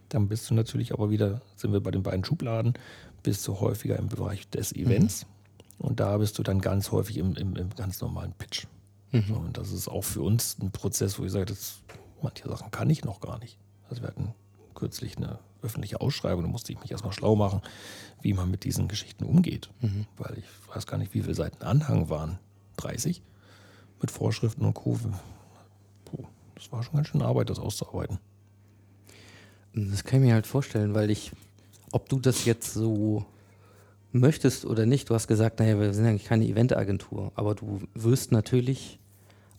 Dann 0.09 0.27
bist 0.27 0.49
du 0.49 0.53
natürlich 0.53 0.93
aber 0.93 1.09
wieder, 1.09 1.41
sind 1.55 1.73
wir 1.73 1.81
bei 1.81 1.91
den 1.91 2.03
beiden 2.03 2.25
Schubladen, 2.25 2.73
bist 3.23 3.47
du 3.47 3.59
häufiger 3.59 3.97
im 3.97 4.09
Bereich 4.09 4.49
des 4.49 4.73
Events. 4.73 5.25
Mhm. 5.25 5.85
Und 5.87 5.99
da 5.99 6.17
bist 6.17 6.37
du 6.37 6.43
dann 6.43 6.61
ganz 6.61 6.91
häufig 6.91 7.17
im, 7.17 7.35
im, 7.35 7.55
im 7.55 7.69
ganz 7.75 8.01
normalen 8.01 8.33
Pitch. 8.37 8.67
Mhm. 9.11 9.37
Und 9.37 9.57
das 9.57 9.71
ist 9.71 9.87
auch 9.87 10.03
für 10.03 10.21
uns 10.21 10.57
ein 10.59 10.71
Prozess, 10.71 11.19
wo 11.19 11.25
ich 11.25 11.31
sage, 11.31 11.45
das, 11.45 11.81
manche 12.21 12.47
Sachen 12.47 12.71
kann 12.71 12.89
ich 12.89 13.03
noch 13.03 13.19
gar 13.19 13.39
nicht. 13.39 13.57
Also 13.89 14.01
wir 14.01 14.07
hatten 14.07 14.33
kürzlich 14.73 15.17
eine 15.17 15.39
öffentliche 15.61 16.01
Ausschreibung, 16.01 16.43
da 16.43 16.49
musste 16.49 16.71
ich 16.71 16.79
mich 16.79 16.91
erstmal 16.91 17.13
schlau 17.13 17.35
machen, 17.35 17.61
wie 18.21 18.33
man 18.33 18.49
mit 18.49 18.63
diesen 18.63 18.87
Geschichten 18.87 19.25
umgeht. 19.25 19.69
Mhm. 19.81 20.07
Weil 20.17 20.37
ich 20.39 20.45
weiß 20.73 20.87
gar 20.87 20.97
nicht, 20.97 21.13
wie 21.13 21.21
viele 21.21 21.35
Seiten 21.35 21.63
Anhang 21.63 22.09
waren. 22.09 22.39
30 22.77 23.21
mit 23.99 24.11
Vorschriften 24.11 24.65
und 24.65 24.73
Co. 24.73 24.97
Puh, 26.05 26.25
das 26.55 26.71
war 26.71 26.83
schon 26.83 26.95
ganz 26.95 27.07
schön 27.07 27.21
Arbeit, 27.21 27.49
das 27.49 27.59
auszuarbeiten. 27.59 28.19
Das 29.73 30.03
kann 30.03 30.21
ich 30.21 30.27
mir 30.27 30.33
halt 30.33 30.47
vorstellen, 30.47 30.95
weil 30.95 31.11
ich, 31.11 31.31
ob 31.91 32.09
du 32.09 32.19
das 32.19 32.45
jetzt 32.45 32.73
so 32.73 33.25
möchtest 34.11 34.65
oder 34.65 34.85
nicht, 34.85 35.09
du 35.09 35.15
hast 35.15 35.27
gesagt, 35.27 35.59
naja, 35.59 35.79
wir 35.79 35.93
sind 35.93 36.05
eigentlich 36.05 36.25
keine 36.25 36.45
Eventagentur, 36.45 37.31
aber 37.35 37.55
du 37.55 37.81
wirst 37.93 38.31
natürlich 38.31 38.99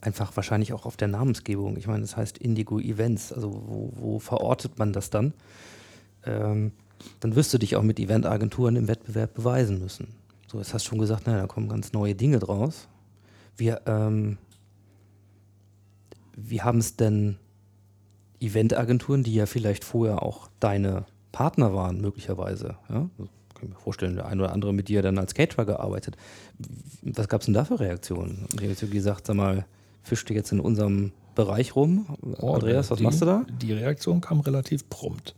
einfach 0.01 0.35
wahrscheinlich 0.37 0.73
auch 0.73 0.85
auf 0.85 0.97
der 0.97 1.09
Namensgebung. 1.09 1.77
Ich 1.77 1.87
meine, 1.87 2.01
das 2.01 2.17
heißt 2.17 2.39
Indigo 2.39 2.81
Events. 2.81 3.33
Also 3.33 3.53
wo, 3.67 3.93
wo 3.95 4.19
verortet 4.19 4.79
man 4.79 4.93
das 4.93 5.11
dann? 5.11 5.33
ähm, 6.25 6.73
dann 7.21 7.35
wirst 7.35 7.53
du 7.53 7.59
dich 7.59 7.77
auch 7.77 7.83
mit 7.83 7.99
Eventagenturen 7.99 8.77
im 8.77 8.89
Wettbewerb 8.89 9.35
beweisen 9.35 9.79
müssen. 9.79 10.09
So, 10.47 10.59
jetzt 10.59 10.75
hast 10.75 10.87
du 10.87 10.91
schon 10.91 10.99
gesagt, 10.99 11.25
na, 11.27 11.37
da 11.37 11.47
kommen 11.47 11.69
ganz 11.69 11.93
neue 11.93 12.15
Dinge 12.15 12.39
draus. 12.39 12.89
Wir, 13.57 13.83
ähm, 13.87 14.39
wie 16.37 16.63
haben 16.63 16.79
es 16.79 16.97
denn 16.97 17.39
Eventagenturen, 18.41 19.23
die 19.23 19.35
ja 19.35 19.47
vielleicht 19.47 19.85
vorher 19.85 20.23
auch 20.23 20.49
deine 20.61 21.07
Partner 21.33 21.75
waren, 21.75 22.01
möglicherweise, 22.01 22.77
ja? 22.89 23.09
Kann 23.63 23.71
mir 23.71 23.77
vorstellen, 23.77 24.17
der 24.17 24.27
ein 24.27 24.41
oder 24.41 24.53
andere 24.53 24.73
mit 24.73 24.89
dir 24.89 25.03
dann 25.03 25.19
als 25.19 25.35
Caterer 25.35 25.65
gearbeitet. 25.65 26.17
Was 27.03 27.29
gab 27.29 27.43
es 27.43 27.45
denn 27.45 27.55
da 27.55 27.65
für 27.65 27.79
Reaktionen? 27.79 28.49
Die 28.61 28.69
haben 28.69 28.91
gesagt, 28.91 29.29
sag 29.29 29.37
mal, 29.37 29.67
fischt 30.03 30.29
du 30.29 30.35
jetzt 30.35 30.51
in 30.51 30.59
unserem 30.59 31.13
Bereich 31.37 31.77
rum? 31.77 32.07
Oh, 32.41 32.55
Andreas, 32.55 32.91
was 32.91 32.99
die, 32.99 33.05
machst 33.05 33.23
du 33.23 33.27
da? 33.27 33.47
Die 33.61 33.73
Reaktion 33.73 34.21
kam 34.21 34.41
relativ 34.41 34.91
prompt. 34.91 35.37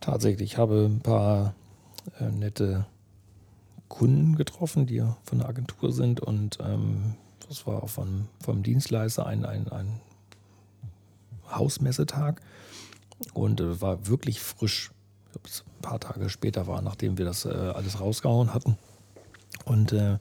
Tatsächlich, 0.00 0.52
ich 0.52 0.58
habe 0.58 0.84
ein 0.84 1.00
paar 1.00 1.54
äh, 2.20 2.30
nette 2.30 2.84
Kunden 3.88 4.36
getroffen, 4.36 4.84
die 4.84 5.02
von 5.24 5.38
der 5.38 5.48
Agentur 5.48 5.90
sind 5.90 6.20
und 6.20 6.58
ähm, 6.60 7.14
das 7.48 7.66
war 7.66 7.82
auch 7.82 7.88
von, 7.88 8.28
vom 8.38 8.62
Dienstleister 8.62 9.26
ein, 9.26 9.46
ein, 9.46 9.66
ein 9.68 10.00
Hausmessetag 11.50 12.42
und 13.32 13.62
äh, 13.62 13.80
war 13.80 14.08
wirklich 14.08 14.40
frisch. 14.40 14.90
Ich 15.28 15.32
glaube, 15.32 15.48
es 15.48 15.64
ein 15.76 15.82
paar 15.82 16.00
Tage 16.00 16.30
später 16.30 16.66
war, 16.66 16.82
nachdem 16.82 17.18
wir 17.18 17.24
das 17.24 17.44
äh, 17.44 17.50
alles 17.50 18.00
rausgehauen 18.00 18.54
hatten. 18.54 18.78
Und 19.64 19.92
äh, 19.92 20.18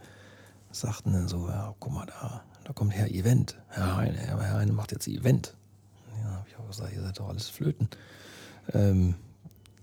sagten 0.72 1.14
dann 1.14 1.28
so, 1.28 1.47
ja, 1.47 1.74
guck 1.80 1.93
mal, 1.93 2.05
da, 2.05 2.43
da 2.66 2.74
kommt 2.74 2.93
Herr 2.93 3.10
Event. 3.10 3.58
Herr 3.70 3.95
Heine, 3.95 4.18
Herr 4.18 4.53
Heine 4.53 4.74
macht 4.74 4.91
jetzt 4.91 5.08
Event. 5.08 5.53
Ja, 6.22 6.32
habe 6.32 6.45
ich 6.49 6.58
auch 6.58 6.68
gesagt, 6.68 6.93
ihr 6.93 7.01
seid 7.01 7.20
doch 7.20 7.30
alles 7.30 7.47
Flöten. 7.47 7.89
Ähm, 8.74 9.16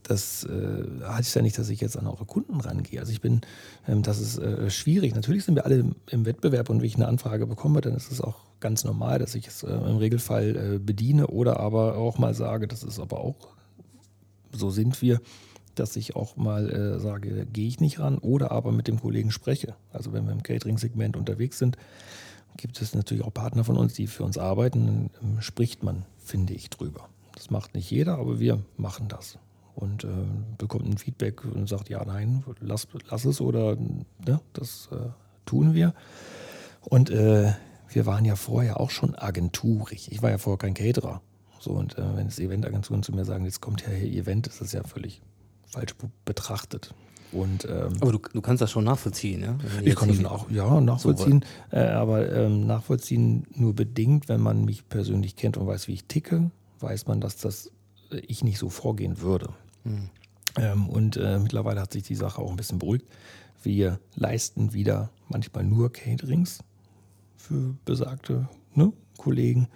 das 0.03 0.45
äh, 0.45 0.85
heißt 1.03 1.35
ja 1.35 1.41
nicht, 1.41 1.57
dass 1.57 1.71
ich 1.71 1.81
jetzt 1.81 1.97
an 1.99 2.07
eure 2.07 2.27
Kunden 2.27 2.61
rangehe. 2.61 3.01
Also 3.01 3.11
ich 3.11 3.23
bin, 3.23 3.41
ähm, 3.89 4.03
das 4.03 4.21
ist 4.21 4.39
äh, 4.39 4.69
schwierig. 4.69 5.15
Natürlich 5.15 5.45
sind 5.45 5.55
wir 5.55 5.65
alle 5.65 5.77
im, 5.77 5.95
im, 6.11 6.27
Wettbewerb 6.27 6.69
und 6.69 6.81
wenn 6.81 6.87
ich 6.87 6.97
eine 6.97 7.09
Anfrage 7.09 7.47
bekomme, 7.47 7.81
dann 7.81 7.95
ist 7.95 8.13
es 8.13 8.21
auch 8.21 8.41
ganz 8.61 8.85
normal, 8.85 9.19
dass 9.19 9.35
ich 9.35 9.47
es 9.47 9.63
äh, 9.63 9.73
im 9.73 9.97
Regelfall 9.97 10.75
äh, 10.75 10.79
bediene 10.79 11.29
oder 11.29 11.59
aber 11.59 11.97
auch 11.97 12.19
mal 12.19 12.35
sage, 12.35 12.69
das 12.69 12.83
ist 12.83 13.01
aber 13.01 13.21
auch, 13.21 13.49
so 14.55 14.71
sind 14.71 15.03
wir, 15.03 15.21
dass 15.75 15.97
ich 15.97 16.15
auch 16.17 16.37
mal 16.37 16.71
äh, 16.71 17.01
sage, 17.01 17.47
gehe 17.47 17.67
ich 17.67 17.81
nicht 17.81 17.99
ran 17.99 18.19
oder 18.19 18.53
aber 18.53 18.73
mit 18.73 18.89
dem 18.89 19.01
Kollegen 19.01 19.31
spreche. 19.31 19.75
Also 19.93 20.13
wenn 20.13 20.25
wir 20.25 20.33
im 20.33 20.43
Catering-Segment 20.43 21.17
unterwegs 21.17 21.59
sind, 21.59 21.77
gibt 22.57 22.81
es 22.81 22.95
natürlich 22.95 23.25
auch 23.25 23.35
Partner 23.35 23.65
von 23.65 23.77
uns, 23.77 23.95
die 23.95 24.07
für 24.07 24.25
uns 24.25 24.39
arbeiten, 24.39 24.87
dann 24.87 25.11
ähm, 25.23 25.41
spricht 25.41 25.83
man, 25.83 26.05
finde 26.19 26.55
ich, 26.55 26.71
drüber. 26.71 27.09
Das 27.35 27.51
macht 27.51 27.75
nicht 27.75 27.91
jeder, 27.91 28.19
aber 28.19 28.39
wir 28.39 28.63
machen 28.77 29.09
das 29.09 29.39
und 29.75 30.05
äh, 30.05 30.09
bekommt 30.57 30.87
ein 30.87 30.99
Feedback 30.99 31.45
und 31.45 31.69
sagt, 31.69 31.89
ja, 31.89 32.05
nein, 32.05 32.45
lass, 32.61 32.87
lass 33.11 33.25
es 33.25 33.41
oder 33.41 33.77
ne, 33.77 34.41
das 34.53 34.89
äh, 34.93 35.09
tun 35.47 35.75
wir. 35.75 35.95
Und 36.81 37.11
äh, 37.11 37.53
wir 37.89 38.07
waren 38.07 38.25
ja 38.25 38.37
vorher 38.37 38.81
auch 38.81 38.91
schon 38.91 39.15
agenturig. 39.15 40.11
Ich 40.13 40.23
war 40.23 40.31
ja 40.31 40.39
vorher 40.39 40.59
kein 40.59 40.75
Caterer. 40.75 41.23
So, 41.65 41.71
und 41.71 41.97
äh, 41.97 42.17
wenn 42.17 42.27
es 42.27 42.39
Eventagenturen 42.39 43.03
zu 43.03 43.13
mir 43.13 43.25
sagen, 43.25 43.47
jetzt 43.47 43.63
kommt 43.63 43.81
ja 43.83 43.89
hier 43.89 44.23
Event, 44.23 44.47
ist 44.47 44.61
das 44.61 44.73
ja 44.73 44.83
völlig 44.85 45.23
falsch 45.67 45.95
betrachtet. 46.27 46.95
Und, 47.33 47.65
ähm, 47.65 47.95
aber 48.01 48.13
du, 48.13 48.19
du, 48.19 48.43
kannst 48.43 48.61
das 48.61 48.71
schon 48.71 48.85
nachvollziehen, 48.85 49.43
ja? 49.43 49.57
Ich 49.83 49.97
kann 49.97 50.09
das 50.09 50.23
auch, 50.27 50.51
ja, 50.51 50.79
nachvollziehen, 50.81 51.43
so, 51.71 51.77
äh, 51.79 51.87
aber 51.89 52.31
ähm, 52.31 52.67
nachvollziehen 52.67 53.47
nur 53.55 53.75
bedingt, 53.75 54.29
wenn 54.29 54.43
man 54.43 54.67
mich 54.67 54.87
persönlich 54.89 55.37
kennt 55.37 55.57
und 55.57 55.67
weiß, 55.67 55.89
wie 55.89 55.95
ich 55.95 56.05
ticke, 56.05 56.51
weiß 56.81 57.07
man, 57.07 57.23
dass 57.23 57.39
das 57.39 57.73
äh, 58.13 58.19
ich 58.19 58.45
nicht 58.45 58.59
so 58.59 58.69
vorgehen 58.69 59.23
würde. 59.23 59.49
Mhm. 59.85 60.11
Ähm, 60.57 60.89
und 60.89 61.17
äh, 61.17 61.39
mittlerweile 61.39 61.81
hat 61.81 61.95
sich 61.95 62.03
die 62.03 62.15
Sache 62.15 62.43
auch 62.43 62.51
ein 62.51 62.57
bisschen 62.57 62.79
beruhigt. 62.79 63.07
Wir 63.63 63.99
leisten 64.15 64.75
wieder 64.75 65.11
manchmal 65.29 65.65
nur 65.65 65.91
Caterings 65.91 66.59
für 67.37 67.75
besagte 67.87 68.49
ne, 68.75 68.93
Kollegen 69.17 69.69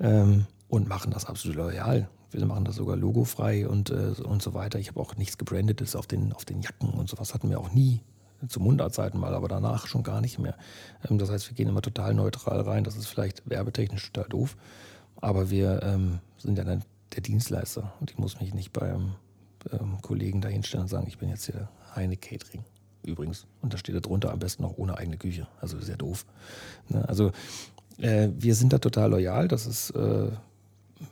ähm, 0.00 0.46
und 0.72 0.88
machen 0.88 1.10
das 1.10 1.26
absolut 1.26 1.58
loyal. 1.58 2.08
Wir 2.30 2.46
machen 2.46 2.64
das 2.64 2.76
sogar 2.76 2.96
logofrei 2.96 3.68
und, 3.68 3.90
äh, 3.90 4.14
und 4.24 4.40
so 4.40 4.54
weiter. 4.54 4.78
Ich 4.78 4.88
habe 4.88 5.00
auch 5.00 5.16
nichts 5.16 5.36
gebrandetes 5.36 5.94
auf 5.94 6.06
den, 6.06 6.32
auf 6.32 6.46
den 6.46 6.62
Jacken 6.62 6.88
und 6.88 7.10
sowas 7.10 7.34
hatten 7.34 7.50
wir 7.50 7.60
auch 7.60 7.74
nie. 7.74 8.00
Zu 8.48 8.58
Mundartzeiten 8.58 9.20
mal, 9.20 9.34
aber 9.34 9.48
danach 9.48 9.86
schon 9.86 10.02
gar 10.02 10.22
nicht 10.22 10.38
mehr. 10.38 10.56
Ähm, 11.06 11.18
das 11.18 11.30
heißt, 11.30 11.50
wir 11.50 11.54
gehen 11.54 11.68
immer 11.68 11.82
total 11.82 12.14
neutral 12.14 12.62
rein. 12.62 12.84
Das 12.84 12.96
ist 12.96 13.06
vielleicht 13.06 13.48
werbetechnisch 13.50 14.10
total 14.10 14.30
doof, 14.30 14.56
aber 15.20 15.50
wir 15.50 15.82
ähm, 15.82 16.20
sind 16.38 16.56
ja 16.56 16.64
dann 16.64 16.82
der 17.14 17.20
Dienstleister 17.20 17.92
und 18.00 18.10
ich 18.10 18.16
muss 18.16 18.40
mich 18.40 18.54
nicht 18.54 18.72
beim 18.72 19.16
ähm, 19.70 19.98
Kollegen 20.00 20.40
da 20.40 20.48
hinstellen 20.48 20.84
und 20.84 20.88
sagen, 20.88 21.06
ich 21.06 21.18
bin 21.18 21.28
jetzt 21.28 21.44
hier 21.44 21.68
Heine 21.94 22.16
Catering. 22.16 22.64
Übrigens. 23.04 23.46
Und 23.60 23.74
da 23.74 23.78
steht 23.78 23.94
da 23.94 24.00
drunter 24.00 24.32
am 24.32 24.38
besten 24.38 24.62
noch 24.62 24.78
ohne 24.78 24.96
eigene 24.96 25.18
Küche. 25.18 25.48
Also 25.60 25.78
sehr 25.80 25.98
doof. 25.98 26.24
Ne? 26.88 27.06
Also 27.06 27.30
äh, 27.98 28.30
wir 28.38 28.54
sind 28.54 28.72
da 28.72 28.78
total 28.78 29.10
loyal. 29.10 29.48
Das 29.48 29.66
ist 29.66 29.90
äh, 29.90 30.30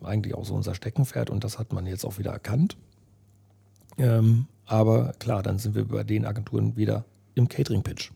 eigentlich 0.02 0.34
auch 0.34 0.44
so 0.44 0.54
unser 0.54 0.74
Steckenpferd 0.74 1.30
und 1.30 1.44
das 1.44 1.58
hat 1.58 1.72
man 1.72 1.86
jetzt 1.86 2.04
auch 2.04 2.18
wieder 2.18 2.32
erkannt. 2.32 2.76
Ähm, 3.98 4.46
aber 4.66 5.12
klar, 5.18 5.42
dann 5.42 5.58
sind 5.58 5.74
wir 5.74 5.86
bei 5.86 6.04
den 6.04 6.24
Agenturen 6.24 6.76
wieder 6.76 7.04
im 7.34 7.48
Catering-Pitch. 7.48 8.10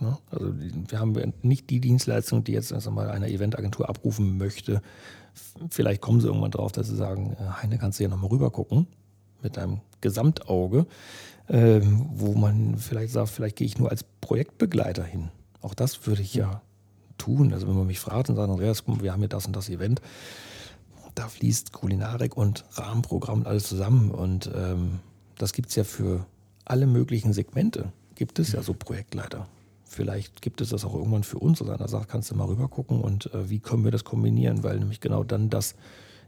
Ne? 0.00 0.16
Also 0.30 0.52
wir 0.54 0.98
haben 0.98 1.34
nicht 1.42 1.68
die 1.70 1.80
Dienstleistung, 1.80 2.44
die 2.44 2.52
jetzt 2.52 2.72
erst 2.72 2.88
einmal 2.88 3.10
eine 3.10 3.28
Eventagentur 3.28 3.88
abrufen 3.88 4.38
möchte. 4.38 4.82
Vielleicht 5.68 6.00
kommen 6.00 6.20
sie 6.20 6.28
irgendwann 6.28 6.50
drauf, 6.50 6.72
dass 6.72 6.88
sie 6.88 6.96
sagen, 6.96 7.36
äh, 7.38 7.62
Heine, 7.62 7.78
kannst 7.78 7.98
du 7.98 8.04
ja 8.04 8.08
nochmal 8.08 8.30
rüber 8.30 8.50
gucken 8.50 8.86
mit 9.42 9.58
einem 9.58 9.80
Gesamtauge, 10.00 10.86
ähm, 11.48 12.06
wo 12.12 12.34
man 12.34 12.78
vielleicht 12.78 13.12
sagt, 13.12 13.30
vielleicht 13.30 13.56
gehe 13.56 13.66
ich 13.66 13.78
nur 13.78 13.90
als 13.90 14.04
Projektbegleiter 14.20 15.04
hin. 15.04 15.30
Auch 15.62 15.74
das 15.74 16.06
würde 16.06 16.22
ich 16.22 16.34
ja 16.34 16.62
tun. 17.18 17.52
Also 17.52 17.68
wenn 17.68 17.76
man 17.76 17.86
mich 17.86 18.00
fragt 18.00 18.30
und 18.30 18.36
sagt, 18.36 18.50
Andreas, 18.50 18.84
wir 18.86 19.12
haben 19.12 19.20
hier 19.20 19.28
das 19.28 19.46
und 19.46 19.54
das 19.54 19.68
Event, 19.68 20.00
da 21.14 21.28
fließt 21.28 21.72
Kulinarik 21.72 22.36
und 22.36 22.64
Rahmenprogramm 22.72 23.40
und 23.40 23.46
alles 23.46 23.68
zusammen. 23.68 24.10
Und 24.10 24.50
ähm, 24.54 25.00
das 25.38 25.52
gibt 25.52 25.70
es 25.70 25.76
ja 25.76 25.84
für 25.84 26.26
alle 26.64 26.86
möglichen 26.86 27.32
Segmente. 27.32 27.92
Gibt 28.14 28.38
es 28.38 28.52
ja 28.52 28.62
so 28.62 28.74
Projektleiter. 28.74 29.46
Vielleicht 29.84 30.40
gibt 30.40 30.60
es 30.60 30.68
das 30.68 30.84
auch 30.84 30.94
irgendwann 30.94 31.24
für 31.24 31.38
uns, 31.38 31.58
dass 31.58 31.68
einer 31.68 31.88
sagt, 31.88 32.08
kannst 32.08 32.30
du 32.30 32.36
mal 32.36 32.44
rüber 32.44 32.68
gucken 32.68 33.00
und 33.00 33.34
äh, 33.34 33.50
wie 33.50 33.58
können 33.58 33.82
wir 33.82 33.90
das 33.90 34.04
kombinieren, 34.04 34.62
weil 34.62 34.78
nämlich 34.78 35.00
genau 35.00 35.24
dann 35.24 35.50
das 35.50 35.74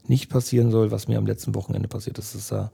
nicht 0.09 0.29
passieren 0.29 0.73
soll, 0.73 0.91
was 0.91 1.07
mir 1.07 1.19
am 1.19 1.27
letzten 1.27 1.55
Wochenende 1.55 1.87
passiert 1.87 2.19
ist, 2.19 2.35
dass 2.35 2.49
da 2.49 2.73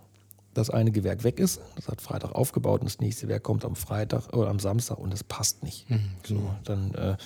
das 0.55 0.71
eine 0.71 0.91
Gewerk 0.91 1.25
weg 1.25 1.41
ist. 1.41 1.61
Das 1.77 1.89
hat 1.89 2.01
Freitag 2.01 2.33
aufgebaut 2.35 2.81
und 2.81 2.87
das 2.87 3.01
nächste 3.01 3.29
Werk 3.29 3.43
kommt 3.43 3.65
am 3.65 3.77
Freitag 3.77 4.35
oder 4.35 4.49
am 4.49 4.59
Samstag 4.59 4.99
und 4.99 5.13
es 5.13 5.23
passt 5.23 5.63
nicht. 5.63 5.89
Mhm, 5.91 6.11
so, 6.27 6.51
dann 6.65 6.95
äh, 6.95 7.17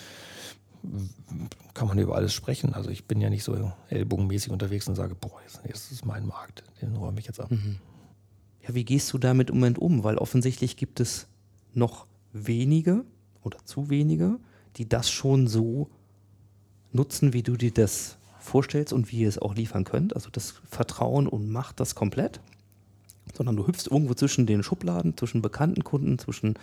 kann 1.74 1.88
man 1.88 1.98
über 1.98 2.16
alles 2.16 2.34
sprechen. 2.34 2.74
Also 2.74 2.90
ich 2.90 3.04
bin 3.04 3.20
ja 3.20 3.30
nicht 3.30 3.44
so 3.44 3.72
ellbogenmäßig 3.88 4.50
unterwegs 4.50 4.88
und 4.88 4.94
sage, 4.94 5.14
boah, 5.14 5.40
jetzt 5.64 5.92
ist 5.92 6.04
mein 6.04 6.26
Markt, 6.26 6.64
den 6.80 6.96
räume 6.96 7.20
ich 7.20 7.26
jetzt 7.26 7.40
ab. 7.40 7.50
Mhm. 7.50 7.78
Ja, 8.66 8.74
wie 8.74 8.84
gehst 8.84 9.12
du 9.12 9.18
damit 9.18 9.50
im 9.50 9.56
Moment 9.56 9.78
um? 9.78 10.04
Weil 10.04 10.18
offensichtlich 10.18 10.76
gibt 10.76 11.00
es 11.00 11.26
noch 11.74 12.06
wenige 12.32 13.04
oder 13.42 13.58
zu 13.64 13.90
wenige, 13.90 14.38
die 14.76 14.88
das 14.88 15.10
schon 15.10 15.48
so 15.48 15.88
nutzen, 16.92 17.32
wie 17.32 17.42
du 17.42 17.56
dir 17.56 17.72
das 17.72 18.18
vorstellst 18.38 18.92
und 18.92 19.10
wie 19.10 19.20
ihr 19.20 19.28
es 19.28 19.38
auch 19.38 19.54
liefern 19.54 19.84
könnt. 19.84 20.14
Also 20.14 20.30
das 20.30 20.54
Vertrauen 20.68 21.26
und 21.26 21.48
Macht 21.48 21.80
das 21.80 21.94
komplett 21.94 22.40
sondern 23.34 23.56
du 23.56 23.66
hüpfst 23.66 23.88
irgendwo 23.90 24.14
zwischen 24.14 24.46
den 24.46 24.62
Schubladen, 24.62 25.16
zwischen 25.16 25.42
bekannten 25.42 25.84
Kunden, 25.84 26.18
zwischen 26.18 26.54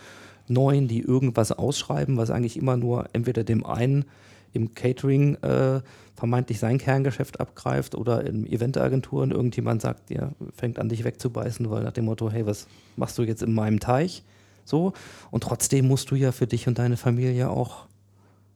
neuen, 0.50 0.88
die 0.88 1.02
irgendwas 1.02 1.52
ausschreiben, 1.52 2.18
was 2.18 2.30
eigentlich 2.30 2.58
immer 2.58 2.78
nur 2.78 3.08
entweder 3.14 3.43
dem 3.43 3.66
einen 3.66 4.06
im 4.54 4.74
Catering 4.74 5.36
äh, 5.36 5.82
vermeintlich 6.16 6.60
sein 6.60 6.78
Kerngeschäft 6.78 7.39
abgreift 7.39 7.95
oder 7.95 8.26
in 8.26 8.45
Eventagenturen 8.45 9.32
irgendjemand 9.32 9.82
sagt, 9.82 10.10
ja, 10.10 10.32
fängt 10.56 10.80
an 10.80 10.89
dich 10.89 11.04
wegzubeißen, 11.04 11.70
weil 11.70 11.84
nach 11.84 11.93
dem 11.93 12.06
Motto, 12.06 12.30
hey, 12.30 12.45
was 12.45 12.68
machst 12.95 13.18
du 13.18 13.24
jetzt 13.24 13.43
in 13.43 13.54
meinem 13.54 13.80
Teich? 13.80 14.24
So. 14.66 14.93
Und 15.32 15.43
trotzdem 15.43 15.88
musst 15.88 16.12
du 16.12 16.16
ja 16.16 16.32
für 16.32 16.47
dich 16.47 16.68
und 16.68 16.78
deine 16.78 16.97
Familie 16.97 17.50
auch 17.50 17.88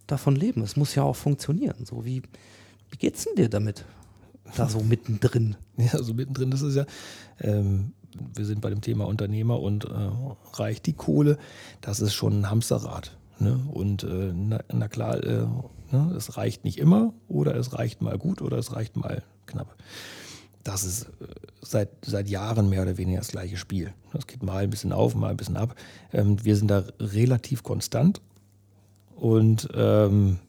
davon 0.07 0.35
leben. 0.35 0.61
Es 0.61 0.75
muss 0.75 0.95
ja 0.95 1.03
auch 1.03 1.15
funktionieren. 1.15 1.85
So 1.85 2.05
wie, 2.05 2.21
wie 2.89 2.97
geht's 2.97 3.25
denn 3.25 3.35
dir 3.35 3.49
damit? 3.49 3.85
Da 4.55 4.67
so 4.67 4.81
mittendrin. 4.81 5.55
Ja, 5.75 5.97
so 6.03 6.13
mittendrin, 6.13 6.51
das 6.51 6.61
ist 6.61 6.75
ja, 6.75 6.85
ähm, 7.41 7.93
wir 8.35 8.45
sind 8.45 8.61
bei 8.61 8.69
dem 8.69 8.81
Thema 8.81 9.07
Unternehmer 9.07 9.59
und 9.59 9.85
äh, 9.85 9.89
reicht 10.53 10.85
die 10.85 10.93
Kohle, 10.93 11.37
das 11.81 11.99
ist 11.99 12.13
schon 12.13 12.41
ein 12.41 12.49
Hamsterrad. 12.49 13.17
Ne? 13.39 13.59
Und 13.71 14.03
äh, 14.03 14.31
na, 14.33 14.59
na, 14.71 14.87
klar, 14.87 15.23
äh, 15.23 15.45
ne? 15.91 16.13
es 16.15 16.37
reicht 16.37 16.63
nicht 16.63 16.77
immer 16.77 17.13
oder 17.27 17.55
es 17.55 17.73
reicht 17.73 18.01
mal 18.01 18.17
gut 18.17 18.41
oder 18.41 18.57
es 18.57 18.75
reicht 18.75 18.95
mal 18.95 19.23
knapp. 19.45 19.75
Das 20.63 20.83
ist 20.83 21.03
äh, 21.03 21.27
seit, 21.61 21.89
seit 22.05 22.29
Jahren 22.29 22.69
mehr 22.69 22.83
oder 22.83 22.97
weniger 22.97 23.19
das 23.19 23.29
gleiche 23.29 23.57
Spiel. 23.57 23.93
Das 24.13 24.27
geht 24.27 24.43
mal 24.43 24.63
ein 24.63 24.69
bisschen 24.69 24.93
auf, 24.93 25.15
mal 25.15 25.31
ein 25.31 25.37
bisschen 25.37 25.57
ab. 25.57 25.75
Ähm, 26.11 26.43
wir 26.43 26.55
sind 26.55 26.69
da 26.69 26.83
relativ 26.99 27.63
konstant 27.63 28.21
und 29.15 29.69
ähm, 29.75 30.39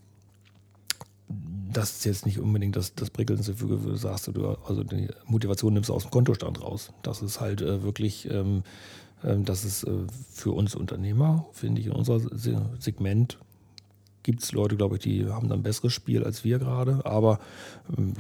das 1.77 1.91
ist 1.97 2.05
jetzt 2.05 2.27
nicht 2.27 2.39
unbedingt 2.39 2.77
das, 2.77 2.95
das 2.95 3.11
Prickelndste, 3.11 3.55
für 3.55 3.67
du 3.67 3.97
sagst, 3.97 4.29
du, 4.29 4.47
also 4.67 4.85
die 4.85 5.09
Motivation 5.27 5.75
nimmst 5.75 5.91
du 5.91 5.95
aus 5.95 6.03
dem 6.05 6.11
Kontostand 6.11 6.63
raus. 6.63 6.93
Das 7.03 7.23
ist 7.23 7.41
halt 7.41 7.61
äh, 7.61 7.83
wirklich, 7.83 8.31
ähm, 8.31 8.63
äh, 9.23 9.37
das 9.39 9.65
ist 9.65 9.85
äh, 9.85 10.07
für 10.33 10.53
uns 10.53 10.75
Unternehmer, 10.75 11.47
finde 11.53 11.81
ich, 11.81 11.89
in 11.89 11.93
unserem 11.93 12.31
Segment 12.79 13.39
gibt 14.23 14.43
es 14.43 14.53
Leute, 14.53 14.77
glaube 14.77 14.97
ich, 14.97 15.03
die 15.03 15.27
haben 15.27 15.49
dann 15.49 15.61
ein 15.61 15.63
besseres 15.63 15.93
Spiel 15.93 16.25
als 16.25 16.45
wir 16.45 16.59
gerade, 16.59 17.05
aber 17.05 17.41
ähm, 17.97 18.15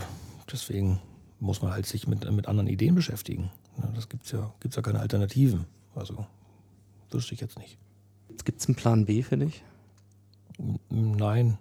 deswegen 0.53 1.01
muss 1.41 1.63
man 1.63 1.73
halt 1.73 1.87
sich 1.87 2.07
mit, 2.07 2.31
mit 2.31 2.47
anderen 2.47 2.69
Ideen 2.69 2.95
beschäftigen. 2.95 3.51
Ja, 3.79 3.89
das 3.95 4.09
gibt 4.09 4.27
es 4.27 4.33
ja, 4.33 4.53
gibt's 4.61 4.77
ja 4.77 4.83
keine 4.83 5.01
Alternativen. 5.01 5.65
Also 5.95 6.27
wüsste 7.11 7.35
ich 7.35 7.41
jetzt 7.41 7.59
nicht. 7.59 7.79
Gibt 8.45 8.61
es 8.61 8.67
einen 8.67 8.75
Plan 8.75 9.07
B 9.07 9.23
für 9.23 9.39
dich? 9.39 9.63
Nein. 10.91 11.59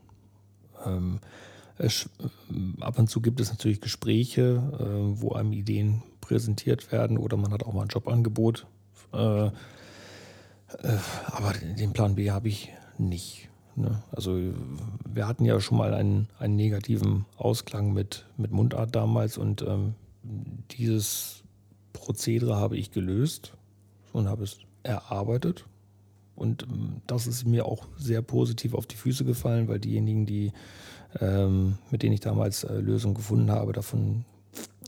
Ähm, 0.85 1.19
äh, 1.21 1.52
ab 2.81 2.99
und 2.99 3.09
zu 3.09 3.21
gibt 3.21 3.39
es 3.39 3.49
natürlich 3.49 3.81
Gespräche, 3.81 4.61
äh, 4.79 5.21
wo 5.21 5.31
einem 5.33 5.53
Ideen 5.53 6.03
präsentiert 6.21 6.91
werden 6.91 7.17
oder 7.17 7.37
man 7.37 7.51
hat 7.51 7.63
auch 7.63 7.73
mal 7.73 7.83
ein 7.83 7.89
Jobangebot. 7.89 8.67
Äh, 9.13 9.47
äh, 9.47 9.51
aber 11.27 11.53
den 11.77 11.93
Plan 11.93 12.15
B 12.15 12.31
habe 12.31 12.47
ich 12.47 12.69
nicht. 12.97 13.49
Ne? 13.75 14.03
Also 14.11 14.39
wir 15.11 15.27
hatten 15.27 15.45
ja 15.45 15.59
schon 15.59 15.77
mal 15.77 15.93
einen, 15.93 16.27
einen 16.39 16.55
negativen 16.55 17.25
Ausklang 17.37 17.93
mit, 17.93 18.25
mit 18.37 18.51
Mundart 18.51 18.95
damals 18.95 19.37
und 19.37 19.61
ähm, 19.63 19.95
dieses 20.71 21.43
Prozedere 21.91 22.55
habe 22.55 22.77
ich 22.77 22.91
gelöst 22.91 23.53
und 24.11 24.27
habe 24.27 24.43
es 24.43 24.59
erarbeitet. 24.83 25.65
Und 26.35 26.63
ähm, 26.63 27.01
das 27.07 27.27
ist 27.27 27.45
mir 27.45 27.65
auch 27.65 27.85
sehr 27.97 28.21
positiv 28.21 28.73
auf 28.73 28.85
die 28.85 28.95
Füße 28.95 29.25
gefallen, 29.25 29.67
weil 29.67 29.79
diejenigen, 29.79 30.25
die, 30.25 30.51
ähm, 31.21 31.77
mit 31.91 32.03
denen 32.03 32.13
ich 32.13 32.19
damals 32.19 32.63
äh, 32.63 32.73
Lösungen 32.73 33.15
gefunden 33.15 33.51
habe, 33.51 33.73
davon 33.73 34.25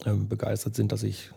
ähm, 0.06 0.28
begeistert 0.28 0.76
sind, 0.76 0.92
dass 0.92 1.04
ich 1.04 1.32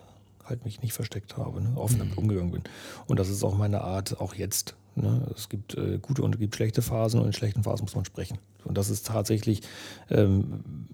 halt 0.45 0.64
mich 0.64 0.82
nicht 0.82 0.93
versteckt 0.93 1.36
habe, 1.36 1.62
ne? 1.62 1.72
offen 1.76 1.99
damit 1.99 2.12
mhm. 2.12 2.22
umgegangen 2.22 2.51
bin. 2.53 2.62
Und 3.07 3.18
das 3.18 3.28
ist 3.28 3.45
auch 3.45 3.57
meine 3.57 3.82
Art, 3.82 4.20
auch 4.20 4.34
jetzt. 4.34 4.74
Ne? 4.95 5.26
Es 5.34 5.49
gibt 5.49 5.76
äh, 5.76 5.99
gute 6.01 6.22
und 6.22 6.34
es 6.34 6.41
gibt 6.41 6.57
schlechte 6.57 6.82
Phasen 6.82 7.20
und 7.20 7.26
in 7.26 7.32
schlechten 7.32 7.62
Phasen 7.62 7.84
muss 7.84 7.95
man 7.95 8.05
sprechen. 8.05 8.39
Und 8.64 8.78
das 8.78 8.91
ist 8.91 9.07
tatsächlich, 9.07 9.62
ähm, 10.11 10.86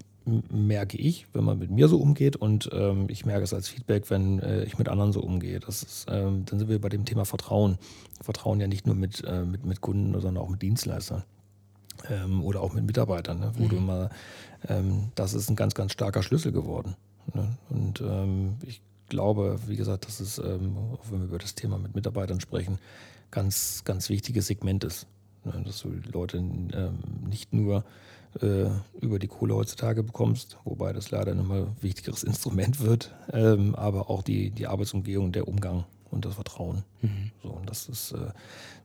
merke 0.49 0.97
ich, 0.97 1.27
wenn 1.33 1.43
man 1.43 1.59
mit 1.59 1.69
mir 1.69 1.87
so 1.87 1.99
umgeht 1.99 2.35
und 2.35 2.69
ähm, 2.73 3.05
ich 3.09 3.25
merke 3.25 3.43
es 3.43 3.53
als 3.53 3.69
Feedback, 3.69 4.09
wenn 4.09 4.39
äh, 4.39 4.63
ich 4.63 4.77
mit 4.77 4.89
anderen 4.89 5.13
so 5.13 5.21
umgehe. 5.21 5.59
Das 5.59 5.83
ist, 5.83 6.07
ähm, 6.09 6.45
dann 6.45 6.59
sind 6.59 6.67
wir 6.67 6.81
bei 6.81 6.89
dem 6.89 7.05
Thema 7.05 7.25
Vertrauen. 7.25 7.77
Vertrauen 8.21 8.59
ja 8.59 8.67
nicht 8.67 8.87
nur 8.87 8.95
mit, 8.95 9.23
äh, 9.23 9.43
mit, 9.43 9.65
mit 9.65 9.81
Kunden, 9.81 10.13
sondern 10.19 10.43
auch 10.43 10.49
mit 10.49 10.61
Dienstleistern 10.61 11.23
ähm, 12.09 12.43
oder 12.43 12.61
auch 12.61 12.73
mit 12.73 12.85
Mitarbeitern, 12.85 13.39
ne? 13.39 13.51
wo 13.55 13.63
mhm. 13.63 13.69
du 13.69 13.75
immer, 13.77 14.09
ähm, 14.67 15.11
das 15.15 15.33
ist 15.33 15.49
ein 15.49 15.55
ganz, 15.55 15.73
ganz 15.75 15.91
starker 15.93 16.23
Schlüssel 16.23 16.51
geworden. 16.51 16.95
Ne? 17.33 17.57
Und 17.69 18.01
ähm, 18.01 18.57
ich 18.65 18.81
glaube, 19.09 19.59
wie 19.67 19.75
gesagt, 19.75 20.05
dass 20.07 20.19
es, 20.19 20.37
ähm, 20.37 20.77
auch 20.93 21.11
wenn 21.11 21.19
wir 21.19 21.27
über 21.27 21.39
das 21.39 21.55
Thema 21.55 21.77
mit 21.77 21.95
Mitarbeitern 21.95 22.39
sprechen, 22.39 22.79
ganz, 23.31 23.83
ganz 23.83 24.09
wichtiges 24.09 24.47
Segment 24.47 24.83
ist. 24.83 25.07
Ne? 25.43 25.53
Dass 25.65 25.81
du 25.81 25.93
Leute 26.11 26.37
ähm, 26.37 26.99
nicht 27.29 27.53
nur 27.53 27.83
äh, 28.41 28.69
über 28.99 29.19
die 29.19 29.27
Kohle 29.27 29.55
heutzutage 29.55 30.03
bekommst, 30.03 30.57
wobei 30.63 30.93
das 30.93 31.11
leider 31.11 31.31
ein 31.31 31.39
immer 31.39 31.67
wichtigeres 31.81 32.23
Instrument 32.25 32.79
wird, 32.79 33.13
ähm, 33.31 33.75
aber 33.75 34.09
auch 34.09 34.23
die, 34.23 34.51
die 34.51 34.67
Arbeitsumgehung, 34.67 35.31
der 35.31 35.47
Umgang 35.47 35.85
und 36.15 36.25
das 36.25 36.35
Vertrauen. 36.35 36.83
Mhm. 37.01 37.31
So, 37.43 37.49
und 37.49 37.69
das 37.69 37.87
ist, 37.89 38.13
äh, 38.13 38.31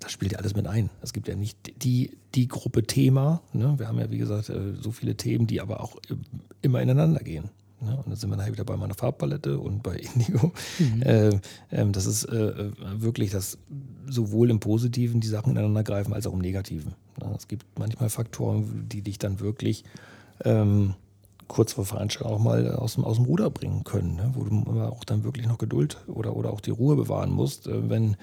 das 0.00 0.12
spielt 0.12 0.32
ja 0.32 0.38
alles 0.38 0.54
mit 0.54 0.66
ein. 0.66 0.90
Es 1.00 1.12
gibt 1.12 1.28
ja 1.28 1.36
nicht 1.36 1.82
die, 1.82 2.18
die 2.34 2.48
Gruppe 2.48 2.82
Thema. 2.82 3.40
Ne? 3.52 3.78
Wir 3.78 3.88
haben 3.88 3.98
ja, 3.98 4.10
wie 4.10 4.18
gesagt, 4.18 4.50
äh, 4.50 4.74
so 4.78 4.90
viele 4.90 5.16
Themen, 5.16 5.46
die 5.46 5.60
aber 5.60 5.80
auch 5.80 5.96
äh, 6.10 6.16
immer 6.60 6.82
ineinander 6.82 7.20
gehen. 7.20 7.48
Ne? 7.80 7.96
Und 7.96 8.08
dann 8.08 8.16
sind 8.16 8.28
wir 8.28 8.36
nachher 8.36 8.52
wieder 8.52 8.64
bei 8.64 8.76
meiner 8.76 8.94
Farbpalette 8.94 9.58
und 9.58 9.82
bei 9.82 9.96
Indigo. 10.14 10.52
Mhm. 10.78 11.02
Äh, 11.02 11.28
äh, 11.70 11.90
das 11.90 12.06
ist 12.06 12.24
äh, 12.24 12.72
wirklich, 13.00 13.30
dass 13.30 13.58
sowohl 14.06 14.50
im 14.50 14.60
Positiven 14.60 15.20
die 15.20 15.28
Sachen 15.28 15.52
ineinander 15.52 15.84
greifen, 15.84 16.12
als 16.12 16.26
auch 16.26 16.34
im 16.34 16.40
Negativen. 16.40 16.94
Ne? 17.20 17.32
Es 17.36 17.48
gibt 17.48 17.64
manchmal 17.78 18.10
Faktoren, 18.10 18.88
die 18.88 19.02
dich 19.02 19.18
dann 19.18 19.40
wirklich 19.40 19.84
ähm, 20.44 20.94
kurz 21.50 21.72
vor 21.72 21.84
Veranstaltung 21.84 22.32
auch 22.32 22.38
mal 22.38 22.74
aus 22.76 22.94
dem, 22.94 23.04
aus 23.04 23.16
dem 23.16 23.26
Ruder 23.26 23.50
bringen 23.50 23.82
können, 23.82 24.14
ne? 24.14 24.30
wo 24.34 24.44
du 24.44 24.80
auch 24.82 25.02
dann 25.02 25.24
wirklich 25.24 25.48
noch 25.48 25.58
Geduld 25.58 25.98
oder, 26.06 26.36
oder 26.36 26.52
auch 26.52 26.60
die 26.60 26.70
Ruhe 26.70 26.94
bewahren 26.94 27.32
musst, 27.32 27.66
äh, 27.66 27.90
wenn 27.90 28.16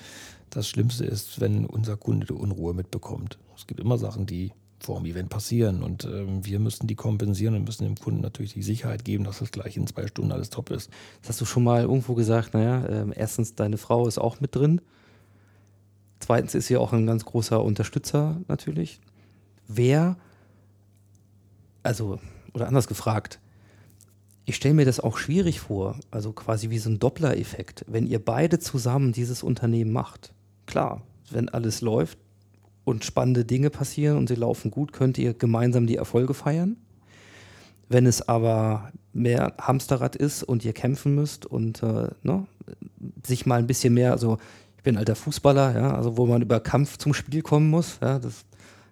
das 0.50 0.70
Schlimmste 0.70 1.06
ist, 1.06 1.42
wenn 1.42 1.66
unser 1.66 1.98
Kunde 1.98 2.26
die 2.26 2.34
Unruhe 2.34 2.74
mitbekommt. 2.74 3.38
Es 3.56 3.68
gibt 3.68 3.82
immer 3.82 3.98
Sachen, 3.98 4.26
die 4.26 4.54
vor 4.80 4.98
dem 5.00 5.06
Event 5.08 5.30
passieren. 5.30 5.84
Und 5.84 6.06
ähm, 6.06 6.46
wir 6.46 6.60
müssen 6.60 6.88
die 6.88 6.96
kompensieren 6.96 7.56
und 7.56 7.66
müssen 7.66 7.84
dem 7.84 7.96
Kunden 7.96 8.22
natürlich 8.22 8.54
die 8.54 8.64
Sicherheit 8.64 9.04
geben, 9.04 9.26
dass 9.26 9.40
das 9.40 9.52
gleich 9.52 9.76
in 9.76 9.88
zwei 9.88 10.08
Stunden 10.08 10.32
alles 10.32 10.50
top 10.50 10.70
ist. 10.70 10.90
Das 11.22 11.32
hast 11.32 11.42
du 11.42 11.46
schon 11.46 11.66
mal 11.66 11.82
irgendwo 11.82 12.14
gesagt, 12.14 12.54
naja, 12.54 12.86
äh, 12.86 13.06
erstens, 13.14 13.56
deine 13.56 13.78
Frau 13.78 14.08
ist 14.08 14.20
auch 14.20 14.40
mit 14.40 14.56
drin. 14.56 14.80
Zweitens 16.20 16.56
ist 16.56 16.68
sie 16.68 16.78
auch 16.78 16.94
ein 16.94 17.06
ganz 17.06 17.26
großer 17.26 17.62
Unterstützer 17.62 18.38
natürlich. 18.48 19.02
Wer, 19.68 20.16
also, 21.84 22.20
oder 22.58 22.68
anders 22.68 22.88
gefragt, 22.88 23.40
ich 24.46 24.56
stelle 24.56 24.76
mir 24.76 24.86
das 24.86 25.00
auch 25.00 25.18
schwierig 25.18 25.60
vor, 25.60 26.00
also 26.12 26.32
quasi 26.32 26.70
wie 26.70 26.80
so 26.80 26.90
ein 26.90 27.00
Doppler-Effekt, 27.00 27.86
wenn 27.88 28.08
ihr 28.08 28.24
beide 28.24 28.60
zusammen 28.60 29.12
dieses 29.12 29.44
Unternehmen 29.44 29.92
macht. 29.92 30.34
Klar, 30.66 31.02
wenn 31.32 31.50
alles 31.50 31.82
läuft, 31.82 32.18
und 32.88 33.04
spannende 33.04 33.44
Dinge 33.44 33.70
passieren 33.70 34.18
und 34.18 34.30
sie 34.30 34.36
laufen 34.36 34.72
gut, 34.72 34.94
könnt 34.94 35.18
ihr 35.18 35.34
gemeinsam 35.34 35.88
die 35.88 35.98
Erfolge 35.98 36.34
feiern. 36.34 36.78
Wenn 37.90 38.06
es 38.06 38.30
aber 38.30 38.94
mehr 39.12 39.56
Hamsterrad 39.60 40.16
ist 40.16 40.42
und 40.42 40.64
ihr 40.64 40.72
kämpfen 40.72 41.14
müsst 41.14 41.46
und 41.46 41.84
äh, 41.84 42.08
ne, 42.24 42.48
sich 43.26 43.46
mal 43.46 43.60
ein 43.60 43.68
bisschen 43.68 43.94
mehr, 43.94 44.14
also 44.14 44.38
ich 44.78 44.84
bin 44.84 44.96
alter 44.96 45.18
Fußballer, 45.18 45.78
ja, 45.78 45.96
also 45.98 46.16
wo 46.16 46.28
man 46.28 46.42
über 46.42 46.62
Kampf 46.62 46.98
zum 46.98 47.14
Spiel 47.14 47.42
kommen 47.42 47.70
muss, 47.70 48.00
ja, 48.02 48.20
das 48.20 48.46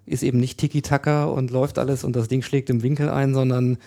ist 0.05 0.23
eben 0.23 0.39
nicht 0.39 0.59
Tiki-Taka 0.59 1.25
und 1.25 1.51
läuft 1.51 1.79
alles 1.79 2.03
und 2.03 2.15
das 2.15 2.27
Ding 2.27 2.41
schlägt 2.41 2.69
im 2.69 2.83
Winkel 2.83 3.09
ein, 3.09 3.33
sondern 3.33 3.77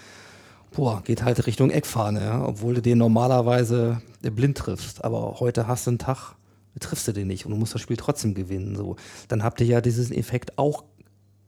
boah, 0.72 1.02
geht 1.02 1.22
halt 1.22 1.46
Richtung 1.46 1.70
Eckfahne, 1.70 2.20
ja, 2.20 2.44
obwohl 2.46 2.74
du 2.74 2.82
den 2.82 2.98
normalerweise 2.98 4.02
blind 4.22 4.58
triffst. 4.58 5.04
Aber 5.04 5.40
heute 5.40 5.66
hast 5.66 5.86
du 5.86 5.90
einen 5.92 5.98
Tag, 5.98 6.34
triffst 6.80 7.08
du 7.08 7.12
den 7.12 7.26
nicht 7.26 7.44
und 7.44 7.52
du 7.52 7.56
musst 7.56 7.74
das 7.74 7.80
Spiel 7.80 7.96
trotzdem 7.96 8.34
gewinnen. 8.34 8.76
So. 8.76 8.96
Dann 9.28 9.42
habt 9.42 9.60
ihr 9.60 9.66
ja 9.66 9.80
diesen 9.80 10.14
Effekt 10.14 10.58
auch 10.58 10.84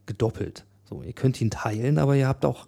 gedoppelt. 0.07 0.65
So, 0.89 1.03
ihr 1.03 1.13
könnt 1.13 1.41
ihn 1.41 1.51
teilen, 1.51 1.99
aber 1.99 2.17
ihr 2.17 2.27
habt 2.27 2.45
auch, 2.45 2.67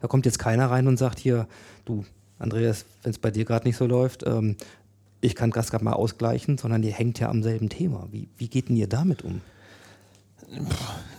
da 0.00 0.06
kommt 0.06 0.26
jetzt 0.26 0.38
keiner 0.38 0.70
rein 0.70 0.86
und 0.86 0.98
sagt 0.98 1.18
hier, 1.18 1.48
du, 1.84 2.04
Andreas, 2.38 2.84
wenn 3.02 3.10
es 3.10 3.18
bei 3.18 3.30
dir 3.30 3.44
gerade 3.44 3.66
nicht 3.66 3.76
so 3.76 3.86
läuft, 3.86 4.24
ähm, 4.24 4.56
ich 5.20 5.34
kann 5.34 5.50
das 5.50 5.70
gerade 5.70 5.84
mal 5.84 5.94
ausgleichen, 5.94 6.58
sondern 6.58 6.82
ihr 6.82 6.92
hängt 6.92 7.18
ja 7.18 7.28
am 7.28 7.42
selben 7.42 7.68
Thema. 7.68 8.06
Wie, 8.12 8.28
wie 8.36 8.48
geht 8.48 8.68
denn 8.68 8.76
ihr 8.76 8.86
damit 8.86 9.22
um? 9.22 9.40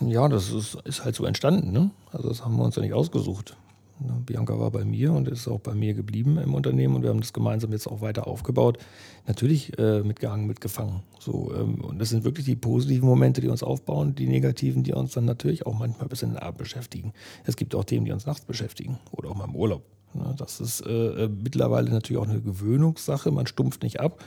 Ja, 0.00 0.28
das 0.28 0.50
ist, 0.50 0.76
ist 0.84 1.04
halt 1.04 1.14
so 1.14 1.24
entstanden. 1.24 1.72
Ne? 1.72 1.90
Also 2.12 2.28
das 2.28 2.44
haben 2.44 2.56
wir 2.56 2.64
uns 2.64 2.76
ja 2.76 2.82
nicht 2.82 2.94
ausgesucht. 2.94 3.56
Ne, 4.00 4.12
Bianca 4.24 4.58
war 4.60 4.70
bei 4.70 4.84
mir 4.84 5.12
und 5.12 5.26
ist 5.26 5.48
auch 5.48 5.58
bei 5.58 5.74
mir 5.74 5.92
geblieben 5.92 6.38
im 6.38 6.54
Unternehmen 6.54 6.94
und 6.94 7.02
wir 7.02 7.10
haben 7.10 7.20
das 7.20 7.32
gemeinsam 7.32 7.72
jetzt 7.72 7.88
auch 7.88 8.00
weiter 8.00 8.28
aufgebaut. 8.28 8.78
Natürlich 9.26 9.76
äh, 9.78 10.02
mitgehangen, 10.02 10.46
mitgefangen. 10.46 11.02
So, 11.18 11.52
ähm, 11.54 11.80
und 11.84 11.98
das 11.98 12.10
sind 12.10 12.22
wirklich 12.22 12.46
die 12.46 12.54
positiven 12.54 13.08
Momente, 13.08 13.40
die 13.40 13.48
uns 13.48 13.64
aufbauen, 13.64 14.14
die 14.14 14.28
negativen, 14.28 14.84
die 14.84 14.92
uns 14.92 15.12
dann 15.12 15.24
natürlich 15.24 15.66
auch 15.66 15.76
manchmal 15.76 16.08
bis 16.08 16.22
in 16.22 16.30
den 16.30 16.38
Abend 16.38 16.58
beschäftigen. 16.58 17.12
Es 17.44 17.56
gibt 17.56 17.74
auch 17.74 17.84
Themen, 17.84 18.06
die 18.06 18.12
uns 18.12 18.24
nachts 18.24 18.44
beschäftigen 18.44 18.98
oder 19.10 19.30
auch 19.30 19.34
mal 19.34 19.46
im 19.46 19.56
Urlaub. 19.56 19.82
Ne, 20.14 20.32
das 20.38 20.60
ist 20.60 20.86
äh, 20.86 21.24
äh, 21.24 21.28
mittlerweile 21.28 21.90
natürlich 21.90 22.22
auch 22.22 22.28
eine 22.28 22.40
Gewöhnungssache, 22.40 23.32
man 23.32 23.48
stumpft 23.48 23.82
nicht 23.82 23.98
ab. 23.98 24.24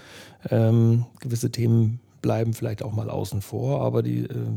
Ähm, 0.49 1.05
gewisse 1.21 1.49
Themen 1.49 2.01
bleiben 2.21 2.53
vielleicht 2.53 2.83
auch 2.83 2.93
mal 2.93 3.09
außen 3.09 3.41
vor, 3.41 3.81
aber 3.81 4.03
die, 4.03 4.25
äh, 4.25 4.47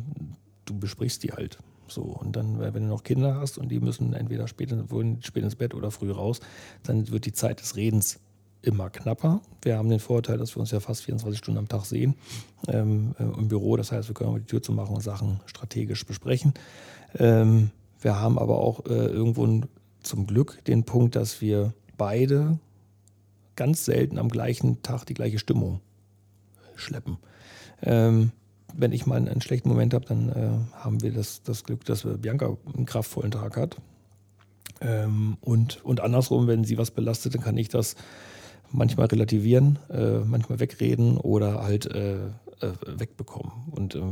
du 0.65 0.79
besprichst 0.79 1.23
die 1.23 1.33
halt. 1.33 1.59
So, 1.89 2.03
und 2.03 2.35
dann, 2.37 2.59
wenn 2.59 2.73
du 2.85 2.89
noch 2.89 3.03
Kinder 3.03 3.37
hast 3.37 3.59
und 3.59 3.69
die 3.69 3.79
müssen 3.79 4.15
entweder 4.15 4.49
spät, 4.49 4.75
spät 5.21 5.45
ins 5.45 5.57
Bett 5.57 5.75
oder 5.75 5.91
früh 5.91 6.11
raus, 6.11 6.41
dann 6.83 7.11
wird 7.11 7.27
die 7.27 7.33
Zeit 7.33 7.61
des 7.61 7.77
Redens 7.77 8.21
immer 8.63 8.89
knapper. 8.89 9.43
Wir 9.63 9.77
haben 9.77 9.91
den 9.91 10.01
Vorteil, 10.01 10.39
dass 10.39 10.57
wir 10.57 10.61
uns 10.61 10.71
ja 10.71 10.81
fast 10.81 11.05
24 11.05 11.39
Stunden 11.39 11.59
am 11.59 11.69
Tag 11.69 11.85
sehen 11.85 12.15
ähm, 12.69 13.15
äh, 13.19 13.23
im 13.23 13.49
Büro. 13.49 13.77
Das 13.77 13.93
heißt, 13.93 14.09
wir 14.09 14.15
können 14.15 14.37
die 14.37 14.47
Tür 14.47 14.63
zu 14.63 14.73
machen 14.73 14.95
und 14.95 15.03
Sachen 15.03 15.41
strategisch 15.47 16.07
besprechen. 16.07 16.55
Ähm, 17.19 17.71
wir 18.01 18.19
haben 18.19 18.39
aber 18.39 18.59
auch 18.59 18.87
äh, 18.87 19.07
irgendwo 19.07 19.67
zum 20.03 20.27
Glück 20.27 20.65
den 20.65 20.85
Punkt, 20.85 21.17
dass 21.17 21.41
wir 21.41 21.75
beide 21.97 22.59
ganz 23.57 23.85
selten 23.85 24.19
am 24.19 24.29
gleichen 24.29 24.83
Tag 24.83 25.05
die 25.05 25.15
gleiche 25.15 25.39
Stimmung 25.39 25.81
schleppen. 26.77 27.19
Ähm, 27.83 28.33
wenn 28.77 28.93
ich 28.93 29.07
mal 29.07 29.17
einen 29.17 29.41
schlechten 29.41 29.69
Moment 29.69 29.95
habe, 29.95 30.05
dann 30.07 30.29
äh, 30.31 30.77
haben 30.77 31.03
wir 31.03 31.13
das, 31.13 31.43
das 31.43 31.65
Glück, 31.65 31.85
dass 31.85 32.05
Bianca 32.05 32.57
einen 32.75 32.87
kraftvollen 32.87 33.31
Tag 33.31 33.57
hat. 33.57 33.77
Ähm, 34.81 35.37
und, 35.41 35.85
und 35.85 36.01
andersrum, 36.01 36.47
wenn 36.47 36.65
sie 36.65 36.79
was 36.79 36.91
belastet, 36.91 37.35
dann 37.35 37.43
kann 37.43 37.57
ich 37.57 37.69
das 37.69 37.95
manchmal 38.71 39.07
relativieren, 39.07 39.79
äh, 39.91 40.19
manchmal 40.19 40.61
wegreden 40.61 41.17
oder 41.17 41.63
halt 41.63 41.87
äh, 41.87 42.17
äh 42.27 42.73
wegbekommen. 42.87 43.53
Und 43.71 43.95
äh, 43.95 44.03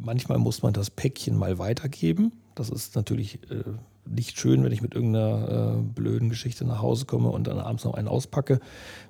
manchmal 0.00 0.38
muss 0.38 0.62
man 0.62 0.72
das 0.72 0.90
Päckchen 0.90 1.36
mal 1.36 1.58
weitergeben. 1.58 2.32
Das 2.54 2.70
ist 2.70 2.94
natürlich 2.94 3.40
äh, 3.50 3.64
nicht 4.04 4.38
schön, 4.38 4.62
wenn 4.64 4.72
ich 4.72 4.82
mit 4.82 4.94
irgendeiner 4.94 5.78
äh, 5.78 5.82
blöden 5.82 6.28
Geschichte 6.28 6.64
nach 6.64 6.82
Hause 6.82 7.06
komme 7.06 7.30
und 7.30 7.46
dann 7.46 7.58
abends 7.58 7.84
noch 7.84 7.94
einen 7.94 8.08
auspacke. 8.08 8.60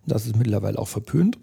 Das 0.07 0.27
ist 0.27 0.37
mittlerweile 0.37 0.79
auch 0.79 0.89
verpönt, 0.89 1.39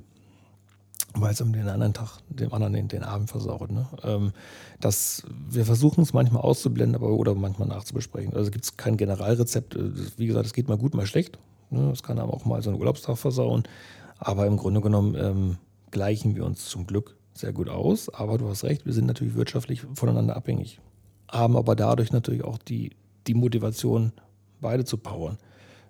weil 1.16 1.34
es 1.34 1.42
um 1.42 1.54
den 1.54 1.68
anderen 1.68 1.94
Tag, 1.94 2.20
dem 2.30 2.54
anderen 2.54 2.74
den, 2.74 2.88
den 2.88 3.04
Abend 3.04 3.30
versaut. 3.30 3.72
Ne? 3.72 3.88
Ähm, 4.04 4.32
das, 4.80 5.24
wir 5.50 5.66
versuchen 5.66 6.02
es 6.02 6.14
manchmal 6.14 6.44
auszublenden, 6.44 6.96
aber 6.96 7.10
oder 7.10 7.36
manchmal 7.36 7.68
nachzubesprechen. 7.68 8.34
Also 8.36 8.52
gibt 8.52 8.66
es 8.66 8.78
kein 8.78 8.98
Generalrezept. 8.98 9.76
Äh, 9.76 9.92
wie 10.18 10.28
gesagt, 10.28 10.46
es 10.46 10.54
geht 10.54 10.68
mal 10.68 10.78
gut, 10.78 10.94
mal 10.94 11.08
schlecht. 11.08 11.40
Ne? 11.70 11.94
Kann 12.04 12.20
aber 12.20 12.34
auch 12.34 12.46
mal 12.46 12.62
so 12.62 12.70
einen 12.70 12.80
Urlaubstag 12.80 13.18
versauen. 13.18 13.64
Aber 14.18 14.46
im 14.46 14.58
Grunde 14.58 14.82
genommen 14.82 15.16
ähm, 15.16 15.58
gleichen 15.92 16.36
wir 16.36 16.46
uns 16.46 16.66
zum 16.66 16.86
Glück 16.86 17.16
sehr 17.34 17.54
gut 17.54 17.70
aus. 17.70 18.10
Aber 18.10 18.38
du 18.38 18.48
hast 18.48 18.64
recht, 18.64 18.86
wir 18.86 18.94
sind 18.94 19.06
natürlich 19.06 19.36
wirtschaftlich 19.36 19.86
voneinander 19.94 20.36
abhängig. 20.36 20.80
Haben 21.30 21.56
aber 21.56 21.76
dadurch 21.76 22.12
natürlich 22.12 22.44
auch 22.44 22.58
die, 22.58 22.92
die 23.28 23.34
Motivation, 23.34 24.12
beide 24.62 24.84
zu 24.84 24.98
powern. 24.98 25.38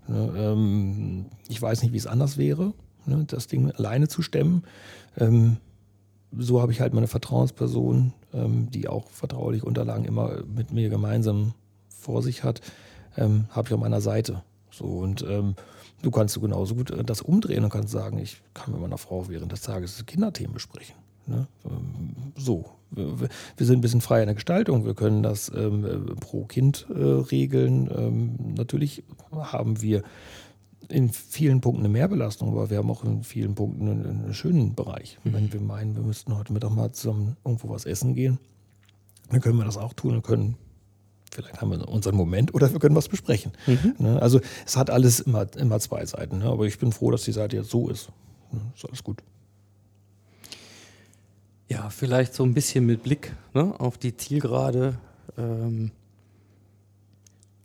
Ne, 0.07 0.33
ähm, 0.37 1.25
ich 1.47 1.61
weiß 1.61 1.81
nicht, 1.81 1.93
wie 1.93 1.97
es 1.97 2.07
anders 2.07 2.37
wäre, 2.37 2.73
ne, 3.09 3.25
das 3.27 3.47
Ding 3.47 3.71
alleine 3.71 4.07
zu 4.07 4.21
stemmen. 4.21 4.63
Ähm, 5.17 5.57
so 6.37 6.61
habe 6.61 6.71
ich 6.71 6.79
halt 6.79 6.93
meine 6.93 7.07
Vertrauensperson, 7.07 8.13
ähm, 8.33 8.69
die 8.71 8.87
auch 8.87 9.09
vertrauliche 9.09 9.65
Unterlagen 9.65 10.05
immer 10.05 10.43
mit 10.43 10.71
mir 10.71 10.89
gemeinsam 10.89 11.53
vor 11.89 12.21
sich 12.21 12.43
hat, 12.43 12.61
ähm, 13.17 13.45
habe 13.49 13.67
ich 13.67 13.73
auf 13.73 13.79
meiner 13.79 14.01
Seite. 14.01 14.43
So 14.71 14.85
und 14.85 15.25
ähm, 15.27 15.55
du 16.01 16.11
kannst 16.11 16.35
du 16.35 16.41
genauso 16.41 16.75
gut 16.75 16.91
äh, 16.91 17.03
das 17.03 17.21
umdrehen 17.21 17.63
und 17.63 17.71
kannst 17.71 17.89
sagen, 17.89 18.19
ich 18.19 18.41
kann 18.53 18.73
mit 18.73 18.81
meiner 18.81 18.97
Frau 18.97 19.27
während 19.27 19.51
des 19.51 19.61
Tages 19.61 20.05
Kinderthemen 20.05 20.53
besprechen. 20.53 20.95
Ne? 21.25 21.47
Ähm, 21.65 22.33
so, 22.35 22.65
wir, 22.91 23.29
sind 23.57 23.79
ein 23.79 23.81
bisschen 23.81 24.01
frei 24.01 24.21
in 24.21 24.27
der 24.27 24.35
Gestaltung. 24.35 24.85
Wir 24.85 24.95
können 24.95 25.21
das 25.21 25.51
ähm, 25.55 26.15
pro 26.19 26.45
Kind 26.45 26.87
äh, 26.89 27.01
regeln. 27.01 27.89
Ähm, 27.95 28.53
natürlich 28.55 29.03
haben 29.31 29.81
wir 29.81 30.03
in 30.89 31.09
vielen 31.09 31.61
Punkten 31.61 31.81
eine 31.81 31.89
Mehrbelastung, 31.89 32.49
aber 32.49 32.69
wir 32.69 32.77
haben 32.77 32.89
auch 32.89 33.03
in 33.03 33.23
vielen 33.23 33.55
Punkten 33.55 33.87
einen, 33.87 34.05
einen 34.05 34.33
schönen 34.33 34.75
Bereich. 34.75 35.17
Mhm. 35.23 35.33
Wenn 35.33 35.53
wir 35.53 35.61
meinen, 35.61 35.95
wir 35.95 36.03
müssten 36.03 36.35
heute 36.35 36.51
Mittag 36.51 36.71
mal 36.71 36.91
zusammen 36.91 37.37
irgendwo 37.45 37.69
was 37.69 37.85
essen 37.85 38.15
gehen, 38.15 38.39
dann 39.29 39.41
können 39.41 39.57
wir 39.57 39.65
das 39.65 39.77
auch 39.77 39.93
tun 39.93 40.15
und 40.15 40.23
können 40.23 40.57
vielleicht 41.31 41.61
haben 41.61 41.71
wir 41.71 41.87
unseren 41.87 42.15
Moment 42.15 42.53
oder 42.53 42.71
wir 42.71 42.79
können 42.79 42.95
was 42.95 43.07
besprechen. 43.07 43.51
Mhm. 43.67 43.95
Ne? 43.99 44.21
Also 44.21 44.41
es 44.65 44.75
hat 44.77 44.89
alles 44.89 45.19
immer, 45.19 45.45
immer 45.57 45.79
zwei 45.79 46.05
Seiten. 46.05 46.39
Ne? 46.39 46.45
Aber 46.45 46.65
ich 46.65 46.79
bin 46.79 46.91
froh, 46.91 47.11
dass 47.11 47.23
die 47.23 47.31
Seite 47.31 47.55
jetzt 47.57 47.69
so 47.69 47.89
ist. 47.89 48.09
Ne? 48.51 48.59
Ist 48.75 48.85
alles 48.85 49.03
gut. 49.03 49.21
Ja, 51.67 51.91
vielleicht 51.91 52.33
so 52.33 52.43
ein 52.43 52.55
bisschen 52.55 52.85
mit 52.87 53.03
Blick 53.03 53.35
ne, 53.53 53.79
auf 53.79 53.99
die 53.99 54.17
Zielgerade. 54.17 54.97
Ähm, 55.37 55.91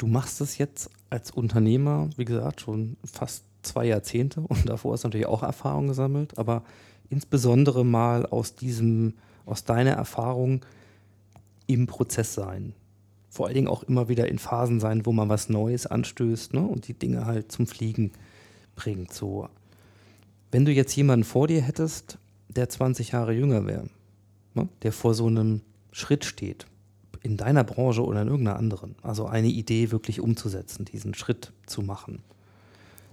du 0.05 0.11
machst 0.11 0.43
es 0.43 0.59
jetzt 0.59 0.91
als 1.09 1.31
Unternehmer, 1.31 2.11
wie 2.19 2.27
gesagt, 2.27 2.61
schon 2.61 2.99
fast 3.11 3.45
zwei 3.63 3.87
Jahrzehnte 3.87 4.41
und 4.41 4.69
davor 4.69 4.93
hast 4.93 5.05
du 5.05 5.09
natürlich 5.09 5.27
auch 5.27 5.43
Erfahrung 5.43 5.89
gesammelt, 5.89 6.37
aber 6.37 6.63
insbesondere 7.09 7.87
mal 7.87 8.27
aus 8.27 8.55
diesem, 8.55 9.15
aus 9.47 9.65
deiner 9.65 9.93
Erfahrung 9.93 10.61
im 11.67 11.87
Prozess 11.87 12.35
sein. 12.35 12.75
Vor 13.31 13.47
allen 13.47 13.55
Dingen 13.55 13.69
auch 13.69 13.83
immer 13.85 14.11
wieder 14.11 14.29
in 14.29 14.39
Phasen 14.39 14.79
sein, 14.79 15.07
wo 15.07 15.13
man 15.13 15.31
was 15.31 15.49
Neues 15.49 15.87
anstößt 15.87 16.53
ne, 16.53 16.61
und 16.61 16.87
die 16.87 16.95
Dinge 16.95 17.25
halt 17.25 17.51
zum 17.51 17.67
Fliegen 17.67 18.13
bringt. 18.77 19.11
So. 19.11 19.49
Wenn 20.51 20.67
du 20.67 20.73
jetzt 20.73 20.95
jemanden 20.95 21.25
vor 21.25 21.49
dir 21.49 21.63
hättest, 21.63 22.19
der 22.49 22.69
20 22.69 23.13
Jahre 23.13 23.33
jünger 23.33 23.67
wäre, 23.67 23.89
ne, 24.53 24.69
der 24.83 24.93
vor 24.93 25.15
so 25.15 25.27
einem 25.29 25.63
Schritt 25.93 26.27
steht, 26.27 26.67
in 27.25 27.39
deiner 27.39 27.64
Branche 27.64 28.05
oder 28.05 28.22
in 28.22 28.29
irgendeiner 28.29 28.59
anderen, 28.59 28.97
also 29.03 29.27
eine 29.27 29.49
Idee 29.49 29.91
wirklich 29.91 30.20
umzusetzen, 30.20 30.85
diesen 30.85 31.14
Schritt 31.14 31.53
zu 31.66 31.81
machen. 31.81 32.22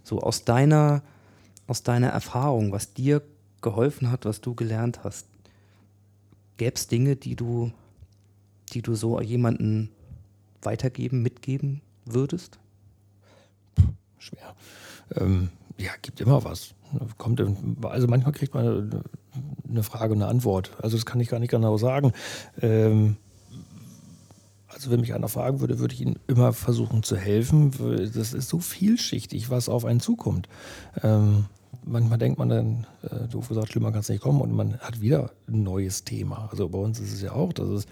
So 0.03 0.19
aus 0.19 0.43
deiner, 0.43 1.01
aus 1.65 1.83
deiner 1.83 2.09
Erfahrung, 2.09 2.73
was 2.73 2.93
dir 2.93 3.21
geholfen 3.61 4.11
hat, 4.11 4.25
was 4.25 4.41
du 4.41 4.53
gelernt 4.53 5.05
hast, 5.05 5.27
gäbe 6.57 6.75
es 6.75 6.87
Dinge, 6.87 7.15
die 7.15 7.37
du, 7.37 7.71
die 8.73 8.81
du 8.81 8.95
so 8.95 9.21
jemanden 9.21 9.89
weitergeben, 10.61 11.21
mitgeben 11.21 11.81
würdest? 12.03 12.59
Schwer. 14.17 14.55
Ähm, 15.15 15.49
ja, 15.77 15.91
gibt 16.01 16.19
immer 16.19 16.43
was. 16.43 16.73
Kommt, 17.17 17.41
also 17.83 18.07
manchmal 18.07 18.33
kriegt 18.33 18.53
man 18.53 19.03
eine 19.69 19.83
Frage 19.83 20.13
und 20.13 20.21
eine 20.21 20.29
Antwort. 20.29 20.71
Also 20.81 20.97
das 20.97 21.05
kann 21.05 21.21
ich 21.21 21.29
gar 21.29 21.39
nicht 21.39 21.51
genau 21.51 21.77
sagen. 21.77 22.11
Ähm, 22.61 23.15
also 24.73 24.91
wenn 24.91 25.01
mich 25.01 25.13
einer 25.13 25.27
fragen 25.27 25.59
würde, 25.59 25.79
würde 25.79 25.93
ich 25.93 26.01
ihm 26.01 26.15
immer 26.27 26.53
versuchen 26.53 27.03
zu 27.03 27.17
helfen. 27.17 27.71
Das 28.13 28.33
ist 28.33 28.49
so 28.49 28.59
vielschichtig, 28.59 29.49
was 29.49 29.69
auf 29.69 29.85
einen 29.85 29.99
zukommt. 29.99 30.47
Ähm, 31.03 31.45
manchmal 31.83 32.17
denkt 32.17 32.39
man 32.39 32.49
dann, 32.49 32.87
äh, 33.03 33.27
doof 33.27 33.49
gesagt, 33.49 33.69
schlimmer 33.71 33.91
kann 33.91 34.01
es 34.01 34.09
nicht 34.09 34.21
kommen 34.21 34.41
und 34.41 34.53
man 34.53 34.77
hat 34.79 35.01
wieder 35.01 35.31
ein 35.47 35.63
neues 35.63 36.03
Thema. 36.03 36.49
Also 36.51 36.69
bei 36.69 36.77
uns 36.77 36.99
ist 36.99 37.13
es 37.13 37.21
ja 37.21 37.33
auch, 37.33 37.53
dass 37.53 37.67
es, 37.67 37.85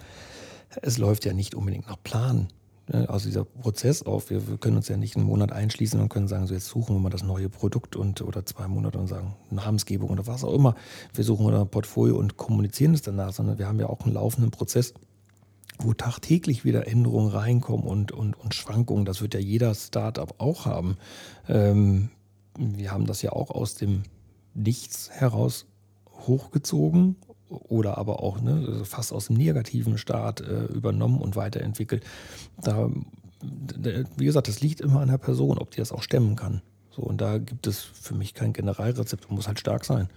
es 0.82 0.98
läuft 0.98 1.26
ja 1.26 1.34
nicht 1.34 1.56
unbedingt 1.56 1.88
nach 1.88 2.02
Plan. 2.04 2.48
Ne, 2.92 3.08
also 3.08 3.28
dieser 3.28 3.46
Prozess 3.46 4.02
auf, 4.04 4.30
wir, 4.30 4.48
wir, 4.48 4.58
können 4.58 4.78
uns 4.78 4.88
ja 4.88 4.98
nicht 4.98 5.16
einen 5.16 5.26
Monat 5.26 5.52
einschließen 5.52 6.00
und 6.00 6.10
können 6.10 6.28
sagen, 6.28 6.48
so 6.48 6.54
jetzt 6.54 6.68
suchen 6.68 6.96
wir 6.96 7.00
mal 7.00 7.10
das 7.10 7.24
neue 7.24 7.50
Produkt 7.50 7.96
und 7.96 8.22
oder 8.22 8.46
zwei 8.46 8.68
Monate 8.68 8.98
und 8.98 9.08
sagen 9.08 9.36
Namensgebung 9.52 10.10
oder 10.10 10.26
was 10.26 10.44
auch 10.44 10.54
immer. 10.54 10.76
Wir 11.14 11.24
suchen 11.24 11.46
unser 11.46 11.66
Portfolio 11.66 12.18
und 12.18 12.38
kommunizieren 12.38 12.94
es 12.94 13.02
danach, 13.02 13.34
sondern 13.34 13.60
wir 13.60 13.68
haben 13.68 13.80
ja 13.80 13.88
auch 13.88 14.02
einen 14.06 14.16
laufenden 14.16 14.50
Prozess, 14.50 14.94
wo 15.80 15.94
tagtäglich 15.94 16.66
wieder 16.66 16.88
Änderungen 16.88 17.32
reinkommen 17.32 17.86
und, 17.88 18.12
und, 18.12 18.38
und 18.38 18.54
Schwankungen. 18.54 19.06
Das 19.06 19.22
wird 19.22 19.34
ja 19.34 19.40
jeder 19.40 19.74
Startup 19.74 20.36
auch 20.38 20.66
haben. 20.66 20.98
Ähm, 21.48 22.10
wir 22.58 22.92
haben 22.92 23.06
das 23.06 23.22
ja 23.22 23.32
auch 23.32 23.50
aus 23.50 23.76
dem 23.76 24.04
Nichts 24.54 25.10
heraus 25.10 25.68
hochgezogen 26.28 27.16
oder 27.50 27.98
aber 27.98 28.22
auch 28.22 28.42
ne, 28.42 28.66
also 28.68 28.84
fast 28.84 29.14
aus 29.14 29.28
dem 29.28 29.38
negativen 29.38 29.98
Staat 29.98 30.42
äh, 30.42 30.66
übernommen 30.66 31.22
und 31.22 31.36
weiterentwickelt. 31.36 32.04
Da, 32.62 32.90
wie 34.18 34.26
gesagt, 34.26 34.50
das 34.50 34.60
liegt 34.60 34.82
immer 34.82 35.00
an 35.00 35.10
der 35.10 35.18
Person, 35.18 35.58
ob 35.58 35.72
die 35.72 35.78
das 35.78 35.92
auch 35.92 36.04
stemmen 36.04 36.36
kann. 36.36 36.62
So, 36.92 37.04
und 37.04 37.22
da 37.22 37.38
gibt 37.38 37.68
es 37.68 37.80
für 37.80 38.16
mich 38.16 38.34
kein 38.34 38.52
Generalrezept, 38.52 39.32
muss 39.32 39.48
halt 39.48 39.60
stark 39.60 39.86
sein. 39.86 40.10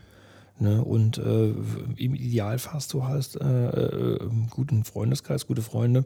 Ne? 0.58 0.84
Und 0.84 1.18
äh, 1.18 1.50
im 1.96 2.14
Idealfall 2.14 2.74
hast 2.74 2.92
du 2.92 3.04
hast 3.04 3.40
äh, 3.40 3.44
äh, 3.44 4.20
einen 4.20 4.48
guten 4.50 4.84
Freundeskreis, 4.84 5.46
gute 5.46 5.62
Freunde, 5.62 6.04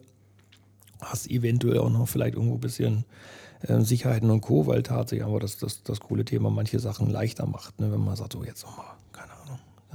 hast 1.00 1.30
eventuell 1.30 1.78
auch 1.78 1.90
noch 1.90 2.08
vielleicht 2.08 2.34
irgendwo 2.34 2.54
ein 2.54 2.60
bisschen 2.60 3.04
äh, 3.62 3.80
Sicherheiten 3.80 4.30
und 4.30 4.40
Co., 4.40 4.66
weil 4.66 4.82
tatsächlich 4.82 5.26
aber 5.26 5.40
das, 5.40 5.58
das, 5.58 5.82
das 5.82 6.00
coole 6.00 6.24
Thema 6.24 6.50
manche 6.50 6.78
Sachen 6.78 7.10
leichter 7.10 7.46
macht, 7.46 7.80
ne? 7.80 7.92
wenn 7.92 8.04
man 8.04 8.16
sagt, 8.16 8.32
so 8.32 8.44
jetzt 8.44 8.64
nochmal 8.64 8.96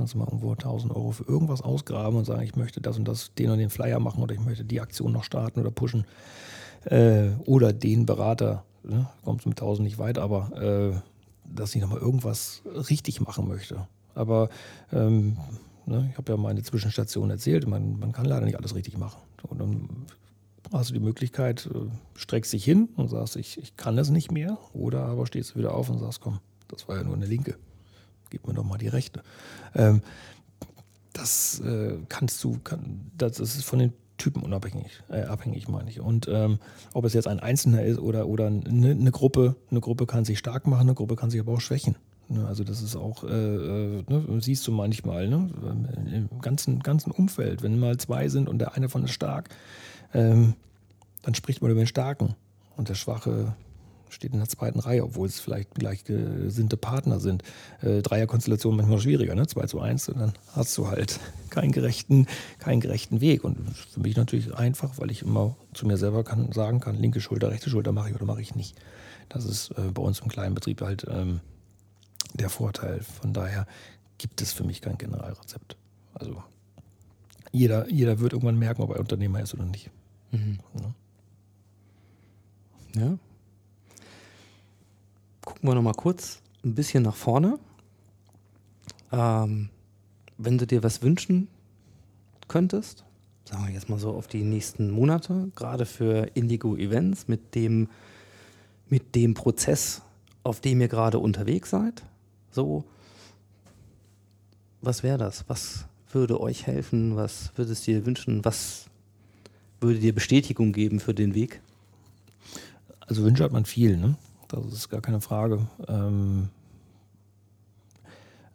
Kannst 0.02 0.16
du 0.16 0.18
mal 0.18 0.26
irgendwo 0.26 0.52
1000 0.52 0.96
Euro 0.96 1.12
für 1.12 1.26
irgendwas 1.26 1.62
ausgraben 1.62 2.18
und 2.18 2.26
sagen, 2.26 2.42
ich 2.42 2.56
möchte 2.56 2.82
das 2.82 2.98
und 2.98 3.08
das, 3.08 3.36
den 3.36 3.52
und 3.52 3.60
den 3.60 3.70
Flyer 3.70 4.00
machen 4.00 4.24
oder 4.24 4.34
ich 4.34 4.40
möchte 4.40 4.64
die 4.64 4.82
Aktion 4.82 5.12
noch 5.12 5.24
starten 5.24 5.60
oder 5.60 5.70
pushen. 5.70 6.06
Äh, 6.86 7.30
oder 7.46 7.74
den 7.74 8.08
Berater, 8.08 8.64
ne? 8.84 9.08
kommt 9.24 9.46
mit 9.46 9.62
1000 9.62 9.86
nicht 9.86 10.00
weit, 10.00 10.18
aber 10.18 10.52
äh, 10.60 11.00
dass 11.46 11.76
ich 11.76 11.82
nochmal 11.82 12.00
irgendwas 12.00 12.64
richtig 12.90 13.22
machen 13.22 13.48
möchte. 13.48 13.88
Aber 14.16 14.50
ähm, 14.92 15.38
ne, 15.86 16.08
ich 16.12 16.18
habe 16.18 16.32
ja 16.32 16.38
meine 16.38 16.64
Zwischenstation 16.64 17.30
erzählt, 17.30 17.68
man, 17.68 18.00
man 18.00 18.12
kann 18.12 18.26
leider 18.26 18.46
nicht 18.46 18.58
alles 18.58 18.76
richtig 18.76 18.98
machen. 18.98 19.22
Und 19.44 19.60
dann 19.60 19.90
hast 20.72 20.90
du 20.90 20.94
die 20.94 21.00
Möglichkeit, 21.00 21.70
äh, 21.74 21.90
streckst 22.16 22.54
dich 22.54 22.64
hin 22.64 22.90
und 22.96 23.10
sagst, 23.10 23.36
ich, 23.36 23.58
ich 23.58 23.76
kann 23.78 23.98
es 23.98 24.10
nicht 24.10 24.32
mehr. 24.32 24.58
Oder 24.74 25.06
aber 25.06 25.26
stehst 25.26 25.52
du 25.52 25.60
wieder 25.60 25.74
auf 25.74 25.90
und 25.90 26.00
sagst, 26.00 26.22
komm, 26.22 26.40
das 26.68 26.88
war 26.88 26.98
ja 26.98 27.04
nur 27.04 27.16
eine 27.16 27.26
Linke 27.26 27.58
gib 28.32 28.48
mir 28.48 28.56
doch 28.56 28.64
mal 28.64 28.80
die 28.80 28.88
Rechte. 28.88 29.22
Ähm, 29.76 30.02
das 31.14 31.60
äh, 31.60 31.98
kannst 32.10 32.44
du, 32.44 32.58
kann, 32.64 33.12
das 33.18 33.40
ist 33.40 33.64
von 33.64 33.78
den 33.78 33.94
Typen 34.18 34.42
unabhängig, 34.42 35.04
äh, 35.10 35.24
abhängig 35.24 35.68
meine 35.68 35.90
ich. 35.90 36.00
Und 36.00 36.28
ähm, 36.28 36.60
ob 36.94 37.06
es 37.06 37.14
jetzt 37.14 37.28
ein 37.28 37.40
Einzelner 37.40 37.84
ist 37.84 38.00
oder, 38.00 38.28
oder 38.28 38.48
eine, 38.48 38.92
eine, 38.92 39.12
Gruppe, 39.12 39.56
eine 39.70 39.82
Gruppe 39.82 40.08
kann 40.08 40.26
sich 40.26 40.40
stark 40.40 40.66
machen, 40.66 40.82
eine 40.82 40.96
Gruppe 40.96 41.16
kann 41.16 41.30
sich 41.30 41.40
aber 41.40 41.54
auch 41.54 41.62
schwächen. 41.62 41.96
Ne? 42.32 42.48
Also 42.48 42.64
das 42.64 42.82
ist 42.82 42.96
auch, 42.96 43.24
äh, 43.24 43.28
äh 43.28 44.04
ne, 44.08 44.42
siehst 44.42 44.66
du 44.68 44.72
manchmal, 44.72 45.28
ne? 45.28 45.50
im 46.12 46.42
ganzen, 46.42 46.80
ganzen 46.80 47.12
Umfeld, 47.12 47.64
wenn 47.64 47.80
mal 47.80 47.98
zwei 47.98 48.30
sind 48.30 48.50
und 48.50 48.60
der 48.60 48.74
eine 48.74 48.90
von 48.90 49.04
ist 49.04 49.12
stark, 49.12 49.50
ähm, 50.14 50.56
dann 51.22 51.36
spricht 51.36 51.62
man 51.62 51.72
über 51.72 51.82
den 51.82 51.88
Starken 51.88 52.36
und 52.78 52.90
der 52.90 52.96
Schwache 52.96 53.54
steht 54.10 54.34
in 54.34 54.40
der 54.40 54.50
zweiten 54.50 54.80
Reihe, 54.80 55.04
obwohl 55.04 55.28
es 55.28 55.40
vielleicht 55.40 55.76
gleichgesinnte 55.76 56.78
Partner 56.78 57.20
sind. 57.20 57.44
Äh, 57.82 58.02
Dreierkonstellation 58.02 58.76
manchmal 58.76 59.00
schwieriger, 59.00 59.36
ne? 59.36 59.48
2 59.48 59.66
zu 59.68 59.80
1 59.80 60.10
und 60.10 60.20
dann 60.20 60.34
hast 60.54 60.78
du 60.78 60.88
halt 60.88 61.20
keinen 61.50 61.72
gerechten, 61.72 62.28
keinen 62.60 62.82
gerechten 62.82 63.22
Weg. 63.22 63.44
Und 63.44 63.58
für 63.70 64.00
mich 64.02 64.18
natürlich 64.18 64.54
einfach, 64.54 64.98
weil 64.98 65.12
ich 65.12 65.22
immer 65.22 65.56
zu 65.74 65.88
mir 65.88 65.98
selber 65.98 66.24
kann, 66.24 66.52
sagen 66.52 66.80
kann, 66.80 66.96
linke 66.96 67.22
Schulter, 67.22 67.52
rechte 67.52 67.70
Schulter 67.70 67.92
mache 67.92 68.10
ich 68.10 68.16
oder 68.16 68.26
mache 68.26 68.42
ich 68.42 68.56
nicht. 68.56 68.76
Das 69.30 69.46
ist 69.46 69.72
äh, 69.78 69.92
bei 69.94 70.02
uns 70.02 70.20
im 70.20 70.28
kleinen 70.28 70.56
Betrieb 70.56 70.82
halt 70.82 71.06
ähm, 71.10 71.40
der 72.34 72.50
Vorteil. 72.50 73.02
Von 73.02 73.34
daher 73.34 73.66
gibt 74.18 74.42
es 74.42 74.54
für 74.54 74.64
mich 74.64 74.82
kein 74.82 74.98
Generalrezept. 74.98 75.78
Also 76.14 76.44
jeder, 77.52 77.90
jeder 77.90 78.20
wird 78.20 78.34
irgendwann 78.34 78.60
merken, 78.60 78.82
ob 78.82 78.92
er 78.92 79.00
Unternehmer 79.00 79.42
ist 79.42 79.54
oder 79.54 79.66
nicht. 79.66 79.90
Mhm. 80.32 80.60
Ja. 80.80 80.94
Ja. 83.02 83.18
Gucken 85.44 85.70
wir 85.70 85.76
noch 85.76 85.82
mal 85.82 85.94
kurz 85.94 86.42
ein 86.64 86.76
bisschen 86.76 87.04
nach 87.04 87.16
vorne. 87.16 87.60
Ähm, 89.12 89.70
wenn 90.38 90.58
du 90.58 90.66
dir 90.66 90.84
was 90.84 91.02
wünschen 91.02 91.48
könntest, 92.48 93.04
sagen 93.46 93.66
wir 93.66 93.74
jetzt 93.74 93.90
mal 93.90 94.00
so 94.00 94.12
auf 94.12 94.28
die 94.28 94.44
nächsten 94.44 94.90
Monate, 94.92 95.52
gerade 95.56 95.86
für 95.86 96.30
Indigo 96.34 96.76
Events 96.76 97.28
mit 97.28 97.56
dem, 97.56 97.90
mit 98.88 99.16
dem 99.16 99.34
Prozess, 99.34 100.02
auf 100.44 100.62
dem 100.62 100.82
ihr 100.82 100.88
gerade 100.88 101.20
unterwegs 101.20 101.70
seid, 101.70 102.04
so, 102.52 102.84
was 104.82 105.04
wäre 105.04 105.18
das? 105.18 105.46
Was 105.48 105.86
würde 106.12 106.40
euch 106.40 106.68
helfen? 106.68 107.16
Was 107.16 107.52
würdest 107.56 107.88
du 107.88 107.92
dir 107.92 108.06
wünschen? 108.06 108.44
Was 108.44 108.86
würde 109.80 110.00
dir 110.00 110.14
Bestätigung 110.14 110.74
geben 110.74 111.00
für 111.00 111.14
den 111.14 111.34
Weg? 111.34 111.62
Also 113.02 113.24
Wünsche 113.24 113.44
hat 113.44 113.52
man 113.52 113.66
viel, 113.66 113.98
ne? 113.98 114.16
Das 114.48 114.66
ist 114.66 114.90
gar 114.90 115.02
keine 115.02 115.22
Frage. 115.22 115.68
Ähm, 115.88 116.50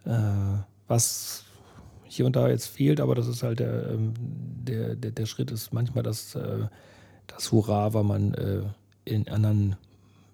äh, 0.05 0.59
was 0.89 1.45
hier 2.05 2.27
und 2.27 2.37
da 2.37 2.49
jetzt 2.49 2.67
fehlt, 2.67 3.01
aber 3.01 3.15
das 3.15 3.27
ist 3.27 3.43
halt 3.43 3.61
der, 3.61 3.91
ähm, 3.91 4.15
der, 4.19 4.95
der, 4.95 5.11
der 5.11 5.27
Schritt 5.27 5.51
ist 5.51 5.73
manchmal 5.73 6.03
das, 6.03 6.35
äh, 6.35 6.67
das 7.27 7.53
Hurra, 7.53 7.93
weil 7.93 8.05
man 8.05 8.35
äh, 8.35 8.63
in 9.05 9.29
anderen 9.29 9.77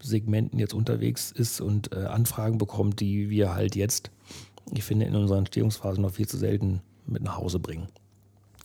Segmenten 0.02 0.58
jetzt 0.58 0.74
unterwegs 0.74 1.32
ist 1.32 1.60
und 1.60 1.92
äh, 1.92 2.04
Anfragen 2.04 2.58
bekommt, 2.58 3.00
die 3.00 3.30
wir 3.30 3.54
halt 3.54 3.76
jetzt, 3.76 4.10
ich 4.72 4.84
finde, 4.84 5.06
in 5.06 5.16
unserer 5.16 5.38
Entstehungsphase 5.38 6.00
noch 6.00 6.12
viel 6.12 6.28
zu 6.28 6.36
selten 6.36 6.82
mit 7.06 7.22
nach 7.22 7.38
Hause 7.38 7.58
bringen. 7.58 7.88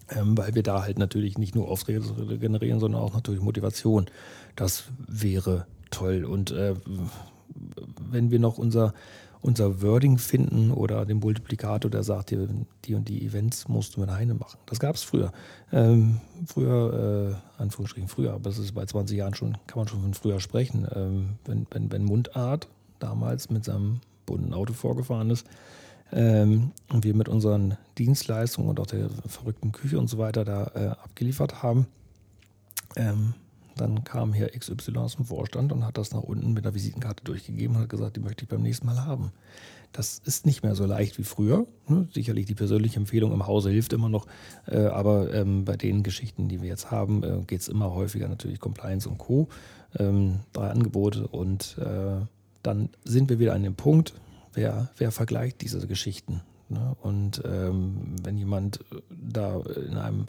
Ähm, 0.09 0.37
weil 0.37 0.55
wir 0.55 0.63
da 0.63 0.83
halt 0.83 0.99
natürlich 0.99 1.37
nicht 1.37 1.55
nur 1.55 1.67
Aufträge 1.67 2.01
generieren, 2.37 2.79
sondern 2.79 3.01
auch 3.01 3.13
natürlich 3.13 3.41
Motivation. 3.41 4.07
Das 4.55 4.85
wäre 5.07 5.67
toll. 5.91 6.23
Und 6.23 6.51
äh, 6.51 6.75
wenn 8.09 8.31
wir 8.31 8.39
noch 8.39 8.57
unser, 8.57 8.93
unser 9.41 9.81
Wording 9.81 10.17
finden 10.17 10.71
oder 10.71 11.05
den 11.05 11.19
Multiplikator, 11.19 11.89
der 11.89 12.03
sagt, 12.03 12.31
die, 12.31 12.47
die 12.85 12.95
und 12.95 13.07
die 13.07 13.25
Events 13.25 13.67
musst 13.67 13.95
du 13.95 14.01
mit 14.01 14.09
Heine 14.09 14.33
machen. 14.33 14.57
Das 14.65 14.79
gab 14.79 14.95
es 14.95 15.03
früher. 15.03 15.31
Ähm, 15.71 16.21
früher, 16.45 17.37
äh, 17.57 17.61
Anführungsstrichen 17.61 18.09
früher, 18.09 18.33
aber 18.33 18.43
das 18.43 18.57
ist 18.57 18.73
bei 18.73 18.85
20 18.85 19.17
Jahren 19.17 19.33
schon, 19.33 19.57
kann 19.67 19.79
man 19.79 19.87
schon 19.87 20.01
von 20.01 20.13
früher 20.13 20.39
sprechen. 20.39 20.87
Ähm, 20.93 21.29
wenn, 21.45 21.67
wenn, 21.71 21.91
wenn 21.91 22.03
Mundart 22.03 22.67
damals 22.99 23.49
mit 23.49 23.65
seinem 23.65 24.01
bunten 24.25 24.53
Auto 24.53 24.73
vorgefahren 24.73 25.29
ist, 25.29 25.45
ähm, 26.11 26.71
und 26.89 27.03
wir 27.03 27.13
mit 27.13 27.27
unseren 27.27 27.77
Dienstleistungen 27.97 28.69
und 28.69 28.79
auch 28.79 28.85
der 28.85 29.09
verrückten 29.25 29.71
Küche 29.71 29.99
und 29.99 30.07
so 30.07 30.17
weiter 30.17 30.45
da 30.45 30.71
äh, 30.73 30.87
abgeliefert 30.87 31.63
haben. 31.63 31.87
Ähm, 32.95 33.33
dann 33.77 34.03
kam 34.03 34.33
Herr 34.33 34.49
XY 34.49 34.97
aus 34.97 35.15
dem 35.15 35.25
Vorstand 35.25 35.71
und 35.71 35.85
hat 35.85 35.97
das 35.97 36.11
nach 36.11 36.21
unten 36.21 36.53
mit 36.53 36.65
der 36.65 36.73
Visitenkarte 36.73 37.23
durchgegeben 37.23 37.75
und 37.75 37.83
hat 37.83 37.89
gesagt, 37.89 38.15
die 38.15 38.19
möchte 38.19 38.43
ich 38.43 38.49
beim 38.49 38.61
nächsten 38.61 38.85
Mal 38.85 39.05
haben. 39.05 39.31
Das 39.93 40.21
ist 40.25 40.45
nicht 40.45 40.63
mehr 40.63 40.75
so 40.75 40.85
leicht 40.85 41.17
wie 41.17 41.23
früher. 41.23 41.65
Ne? 41.87 42.07
Sicherlich 42.13 42.45
die 42.45 42.55
persönliche 42.55 42.97
Empfehlung 42.97 43.31
im 43.31 43.47
Hause 43.47 43.69
hilft 43.69 43.93
immer 43.93 44.09
noch, 44.09 44.27
äh, 44.67 44.85
aber 44.85 45.33
ähm, 45.33 45.65
bei 45.65 45.77
den 45.77 46.03
Geschichten, 46.03 46.49
die 46.49 46.61
wir 46.61 46.69
jetzt 46.69 46.91
haben, 46.91 47.23
äh, 47.23 47.41
geht 47.47 47.61
es 47.61 47.67
immer 47.67 47.93
häufiger 47.93 48.27
natürlich 48.27 48.59
Compliance 48.59 49.07
und 49.07 49.17
Co. 49.17 49.47
Ähm, 49.97 50.41
drei 50.51 50.69
Angebote 50.69 51.27
und 51.27 51.77
äh, 51.79 52.25
dann 52.61 52.89
sind 53.05 53.29
wir 53.29 53.39
wieder 53.39 53.53
an 53.53 53.63
dem 53.63 53.75
Punkt, 53.75 54.13
wer, 54.53 54.89
wer 54.97 55.11
vergleicht 55.11 55.61
diese 55.61 55.87
Geschichten? 55.87 56.41
Ne? 56.69 56.95
Und 57.01 57.41
ähm, 57.45 58.15
wenn 58.23 58.37
jemand 58.37 58.83
da 59.09 59.61
in 59.89 59.97
einem 59.97 60.25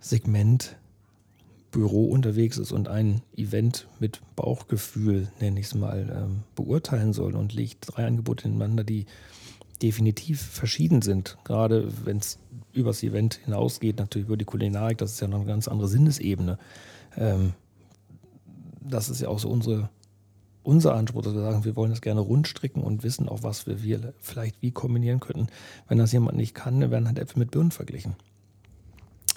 Segment 0.00 0.76
Büro 1.72 2.04
unterwegs 2.04 2.58
ist 2.58 2.70
und 2.70 2.86
ein 2.86 3.22
Event 3.36 3.88
mit 3.98 4.20
Bauchgefühl, 4.36 5.32
nenne 5.40 5.58
ich 5.58 5.66
es 5.66 5.74
mal, 5.74 6.12
ähm, 6.14 6.42
beurteilen 6.54 7.12
soll 7.12 7.34
und 7.34 7.52
legt 7.52 7.78
drei 7.86 8.06
Angebote 8.06 8.46
ineinander, 8.46 8.84
die 8.84 9.06
definitiv 9.82 10.40
verschieden 10.40 11.02
sind, 11.02 11.38
gerade 11.44 11.90
wenn 12.04 12.18
es 12.18 12.38
übers 12.72 13.02
Event 13.02 13.40
hinausgeht, 13.44 13.98
natürlich 13.98 14.28
über 14.28 14.36
die 14.36 14.44
Kulinarik, 14.44 14.98
das 14.98 15.12
ist 15.12 15.20
ja 15.20 15.26
noch 15.26 15.38
eine 15.38 15.46
ganz 15.46 15.66
andere 15.66 15.88
Sinnesebene. 15.88 16.58
Ähm, 17.16 17.54
das 18.80 19.08
ist 19.08 19.20
ja 19.20 19.28
auch 19.28 19.38
so 19.38 19.48
unsere 19.48 19.90
unser 20.64 20.94
Anspruch, 20.94 21.22
dass 21.22 21.34
wir 21.34 21.40
sagen, 21.40 21.64
wir 21.64 21.74
wollen 21.74 21.90
das 21.90 22.00
gerne 22.00 22.20
rundstricken 22.20 22.82
und 22.82 23.02
wissen 23.02 23.28
auch, 23.28 23.42
was 23.42 23.66
wir, 23.66 23.82
wir 23.82 24.14
vielleicht 24.20 24.62
wie 24.62 24.70
kombinieren 24.70 25.18
könnten. 25.18 25.48
Wenn 25.88 25.98
das 25.98 26.12
jemand 26.12 26.36
nicht 26.36 26.54
kann, 26.54 26.80
dann 26.80 26.92
werden 26.92 27.08
halt 27.08 27.18
Äpfel 27.18 27.40
mit 27.40 27.50
Birnen 27.50 27.72
verglichen. 27.72 28.14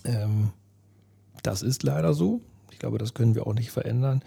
Ähm, 0.03 0.51
das 1.45 1.61
ist 1.61 1.83
leider 1.83 2.13
so. 2.13 2.41
Ich 2.71 2.79
glaube, 2.79 2.97
das 2.97 3.13
können 3.13 3.35
wir 3.35 3.47
auch 3.47 3.53
nicht 3.53 3.71
verändern. 3.71 4.21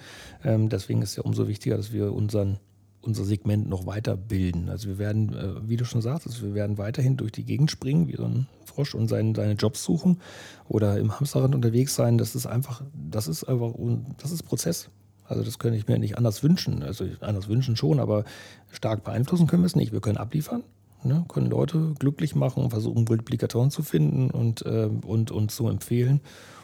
Ähm, 0.44 0.68
deswegen 0.68 1.02
ist 1.02 1.10
es 1.10 1.16
ja 1.16 1.22
umso 1.22 1.48
wichtiger, 1.48 1.76
dass 1.76 1.92
wir 1.92 2.12
unseren, 2.12 2.58
unser 3.02 3.24
Segment 3.24 3.68
noch 3.68 3.86
weiterbilden. 3.86 4.68
Also 4.68 4.88
wir 4.88 4.98
werden, 4.98 5.34
äh, 5.34 5.68
wie 5.68 5.76
du 5.76 5.84
schon 5.84 6.00
sagtest, 6.00 6.42
wir 6.42 6.54
werden 6.54 6.78
weiterhin 6.78 7.16
durch 7.16 7.32
die 7.32 7.44
Gegend 7.44 7.70
springen, 7.70 8.08
wie 8.08 8.16
so 8.16 8.24
ein 8.24 8.46
Frosch 8.64 8.94
und 8.94 9.08
seine, 9.08 9.34
seine 9.34 9.54
Jobs 9.54 9.82
suchen 9.84 10.20
oder 10.68 10.98
im 10.98 11.18
Hamsterrad 11.18 11.54
unterwegs 11.54 11.94
sein. 11.94 12.16
Das 12.16 12.34
ist 12.34 12.46
einfach, 12.46 12.82
das 12.94 13.28
ist 13.28 13.44
einfach, 13.44 13.74
das 14.16 14.30
ist 14.30 14.44
Prozess. 14.44 14.88
Also 15.24 15.42
das 15.42 15.58
könnte 15.58 15.76
ich 15.76 15.86
mir 15.86 15.98
nicht 15.98 16.16
anders 16.16 16.42
wünschen. 16.42 16.82
Also 16.82 17.04
anders 17.20 17.48
wünschen 17.48 17.76
schon, 17.76 18.00
aber 18.00 18.24
stark 18.70 19.04
beeinflussen 19.04 19.46
können 19.46 19.62
wir 19.62 19.66
es 19.66 19.76
nicht. 19.76 19.92
Wir 19.92 20.00
können 20.00 20.16
abliefern, 20.16 20.62
ne? 21.04 21.24
können 21.28 21.50
Leute 21.50 21.92
glücklich 21.98 22.34
machen 22.34 22.62
und 22.62 22.70
versuchen, 22.70 23.04
Multiplikatoren 23.06 23.70
zu 23.70 23.82
finden 23.82 24.30
und, 24.30 24.64
äh, 24.64 24.88
und 25.04 25.30
uns 25.30 25.54
zu 25.54 25.68
empfehlen. 25.68 26.20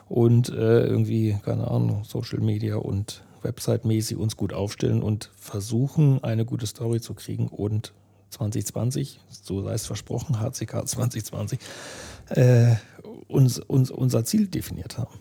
Und 0.09 0.51
äh, 0.51 0.87
irgendwie, 0.87 1.37
keine 1.45 1.69
Ahnung, 1.69 2.05
Social 2.05 2.41
Media 2.41 2.77
und 2.77 3.25
Website-mäßig 3.43 4.17
uns 4.17 4.37
gut 4.37 4.53
aufstellen 4.53 5.03
und 5.03 5.31
versuchen, 5.37 6.23
eine 6.23 6.45
gute 6.45 6.67
Story 6.67 7.01
zu 7.01 7.15
kriegen 7.15 7.49
und 7.49 7.93
2020, 8.31 9.21
so 9.29 9.63
sei 9.63 9.75
es 9.75 9.87
versprochen, 9.87 10.41
HCK 10.41 10.87
2020, 10.87 11.59
äh, 12.31 12.75
uns, 13.29 13.59
uns 13.59 13.91
unser 13.91 14.25
Ziel 14.25 14.49
definiert 14.49 14.99
haben. 14.99 15.15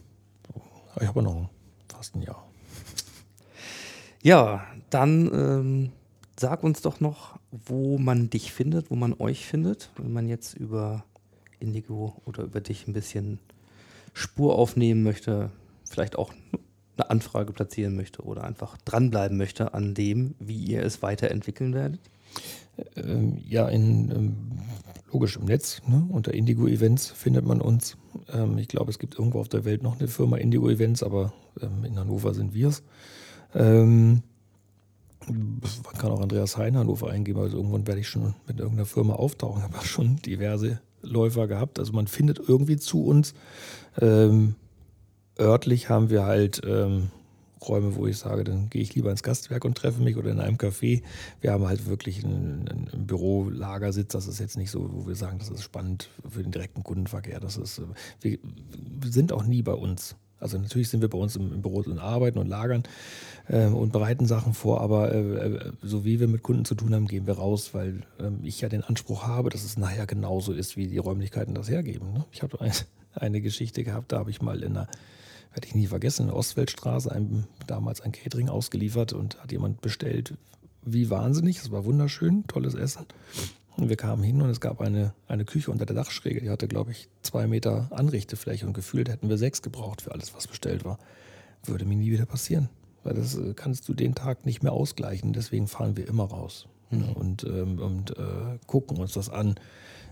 Ich 1.00 1.08
habe 1.08 1.22
noch 1.22 1.50
fast 1.88 2.16
ein 2.16 2.22
Jahr. 2.22 2.48
Ja, 4.22 4.66
dann 4.90 5.32
ähm, 5.34 5.92
sag 6.40 6.64
uns 6.64 6.82
doch 6.82 7.00
noch, 7.00 7.38
wo 7.52 7.98
man 7.98 8.30
dich 8.30 8.52
findet, 8.54 8.90
wo 8.90 8.96
man 8.96 9.14
euch 9.14 9.46
findet, 9.46 9.92
wenn 9.98 10.14
man 10.14 10.28
jetzt 10.28 10.54
über 10.54 11.04
Indigo 11.60 12.22
oder 12.26 12.44
über 12.44 12.62
dich 12.62 12.88
ein 12.88 12.94
bisschen 12.94 13.40
Spur 14.14 14.56
aufnehmen 14.58 15.04
möchte, 15.04 15.52
vielleicht 15.90 16.18
auch 16.18 16.32
eine 16.96 17.10
Anfrage 17.10 17.54
platzieren 17.54 17.96
möchte 17.96 18.22
oder 18.22 18.44
einfach 18.44 18.78
dranbleiben 18.86 19.38
möchte 19.38 19.74
an 19.74 19.94
dem, 19.94 20.36
wie 20.40 20.58
ihr 20.58 20.84
es 20.84 21.02
weiterentwickeln 21.02 21.74
werdet? 21.74 22.00
Ähm, 22.96 23.38
ja, 23.48 23.68
in, 23.68 24.12
ähm, 24.12 24.36
logisch 25.12 25.38
im 25.38 25.46
Netz, 25.46 25.82
ne? 25.88 26.06
unter 26.10 26.34
Indigo 26.34 26.68
Events 26.68 27.08
findet 27.08 27.46
man 27.46 27.62
uns. 27.62 27.98
Ähm, 28.32 28.58
ich 28.58 28.68
glaube, 28.68 28.90
es 28.90 29.00
gibt 29.00 29.18
irgendwo 29.18 29.40
auf 29.40 29.50
der 29.50 29.66
Welt 29.66 29.84
noch 29.84 30.00
eine 30.00 30.08
Firma 30.08 30.38
Indigo 30.38 30.70
Events, 30.70 31.04
aber 31.04 31.34
ähm, 31.62 31.84
in 31.84 32.00
Hannover 32.00 32.34
sind 32.34 32.54
wir 32.54 32.70
es. 32.70 32.84
Ähm, 33.54 34.24
man 35.28 35.94
kann 36.00 36.12
auch 36.12 36.22
Andreas 36.22 36.58
Hein 36.58 36.78
Hannover 36.78 37.10
eingeben, 37.10 37.40
also 37.40 37.58
irgendwann 37.58 37.88
werde 37.88 38.02
ich 38.02 38.10
schon 38.10 38.34
mit 38.48 38.60
irgendeiner 38.60 38.86
Firma 38.86 39.14
auftauchen. 39.14 39.62
Habe 39.74 39.86
schon 39.86 40.18
diverse 40.18 40.82
Läufer 41.04 41.48
gehabt. 41.48 41.80
Also 41.80 41.94
man 41.94 42.08
findet 42.08 42.40
irgendwie 42.40 42.78
zu 42.78 43.06
uns. 43.06 43.34
Ähm, 44.02 44.56
örtlich 45.40 45.90
haben 45.90 46.10
wir 46.10 46.24
halt 46.26 46.62
ähm, 46.66 47.12
Räume, 47.68 47.96
wo 47.96 48.08
ich 48.08 48.18
sage, 48.18 48.44
dann 48.44 48.70
gehe 48.70 48.82
ich 48.82 48.94
lieber 48.96 49.12
ins 49.12 49.24
Gastwerk 49.24 49.66
und 49.66 49.78
treffe 49.78 50.02
mich 50.02 50.18
oder 50.18 50.32
in 50.32 50.40
einem 50.40 50.58
Café. 50.58 51.02
Wir 51.42 51.52
haben 51.52 51.68
halt 51.68 51.86
wirklich 51.86 52.24
einen, 52.24 52.68
einen 52.68 53.08
Bürolagersitz. 53.08 54.12
Das 54.12 54.28
ist 54.28 54.40
jetzt 54.40 54.58
nicht 54.58 54.72
so, 54.72 54.90
wo 54.92 55.08
wir 55.08 55.16
sagen, 55.16 55.40
das 55.40 55.50
ist 55.50 55.64
spannend 55.64 56.10
für 56.28 56.44
den 56.44 56.52
direkten 56.52 56.84
Kundenverkehr. 56.84 57.40
Das 57.40 57.58
ist, 57.58 57.80
äh, 58.22 58.38
wir 58.42 59.12
sind 59.12 59.32
auch 59.32 59.46
nie 59.46 59.62
bei 59.62 59.74
uns. 59.74 60.16
Also 60.44 60.58
natürlich 60.58 60.90
sind 60.90 61.02
wir 61.02 61.10
bei 61.10 61.18
uns 61.18 61.36
im, 61.36 61.54
im 61.54 61.62
Büro 61.62 61.80
und 61.80 62.00
arbeiten 62.00 62.38
und 62.38 62.48
lagern 62.48 62.84
äh, 63.48 63.66
und 63.68 63.92
bereiten 63.92 64.26
Sachen 64.26 64.54
vor, 64.54 64.82
aber 64.82 65.14
äh, 65.14 65.20
äh, 65.20 65.72
so 65.82 66.06
wie 66.06 66.20
wir 66.20 66.28
mit 66.28 66.44
Kunden 66.44 66.66
zu 66.66 66.76
tun 66.76 66.94
haben, 66.94 67.08
gehen 67.08 67.26
wir 67.26 67.36
raus, 67.36 67.74
weil 67.74 68.04
ähm, 68.20 68.40
ich 68.44 68.62
ja 68.62 68.70
den 68.70 68.84
Anspruch 68.84 69.26
habe, 69.26 69.50
dass 69.50 69.64
es 69.64 69.78
nachher 69.78 70.06
genauso 70.06 70.54
ist, 70.54 70.78
wie 70.78 70.88
die 70.88 70.98
Räumlichkeiten 70.98 71.56
das 71.56 71.70
hergeben. 71.70 72.14
Ne? 72.14 72.26
Ich 72.32 72.44
habe 72.44 72.62
ein, 72.62 72.72
eine 73.16 73.42
Geschichte 73.42 73.84
gehabt, 73.84 74.12
da 74.12 74.20
habe 74.20 74.30
ich 74.30 74.42
mal 74.42 74.62
in 74.62 74.78
einer 74.78 74.88
werde 75.54 75.68
ich 75.68 75.76
nie 75.76 75.88
vergessen, 75.88 76.24
in 76.24 76.28
der 76.30 76.36
Ostweltstraße 76.36 77.12
einem, 77.12 77.46
damals 77.68 78.02
ein 78.02 78.12
Catering 78.12 78.50
ausgeliefert 78.50 79.14
und 79.14 79.40
hat 79.42 79.52
jemand 79.52 79.82
bestellt, 79.82 80.34
wie 80.84 81.10
wahnsinnig, 81.10 81.60
es 81.60 81.72
war 81.72 81.86
wunderschön, 81.86 82.46
tolles 82.48 82.74
Essen. 82.74 83.06
Und 83.76 83.90
wir 83.90 83.96
kamen 83.96 84.24
hin 84.24 84.42
und 84.42 84.50
es 84.50 84.62
gab 84.62 84.82
eine, 84.82 85.14
eine 85.28 85.46
Küche 85.46 85.72
unter 85.72 85.86
der 85.86 85.96
Dachschräge, 85.96 86.42
die 86.42 86.50
hatte, 86.50 86.68
glaube 86.68 86.92
ich, 86.92 87.10
zwei 87.24 87.48
Meter 87.48 87.88
Anrichtefläche 87.92 88.68
und 88.68 88.74
gefühlt 88.74 89.10
hätten 89.10 89.30
wir 89.30 89.38
sechs 89.38 89.62
gebraucht 89.62 90.02
für 90.02 90.12
alles, 90.12 90.36
was 90.36 90.48
bestellt 90.48 90.86
war. 90.86 91.00
Würde 91.66 91.86
mir 91.86 91.96
nie 91.96 92.12
wieder 92.12 92.26
passieren. 92.26 92.70
Weil 93.04 93.16
das 93.16 93.36
äh, 93.36 93.54
kannst 93.56 93.88
du 93.90 93.94
den 93.94 94.16
Tag 94.16 94.46
nicht 94.46 94.64
mehr 94.64 94.74
ausgleichen. 94.74 95.34
Deswegen 95.34 95.68
fahren 95.68 95.98
wir 95.98 96.08
immer 96.08 96.26
raus 96.26 96.68
mhm. 96.92 97.10
und, 97.14 97.44
ähm, 97.46 97.80
und 97.80 98.18
äh, 98.18 98.60
gucken 98.68 98.98
uns 98.98 99.14
das 99.14 99.30
an, 99.30 99.56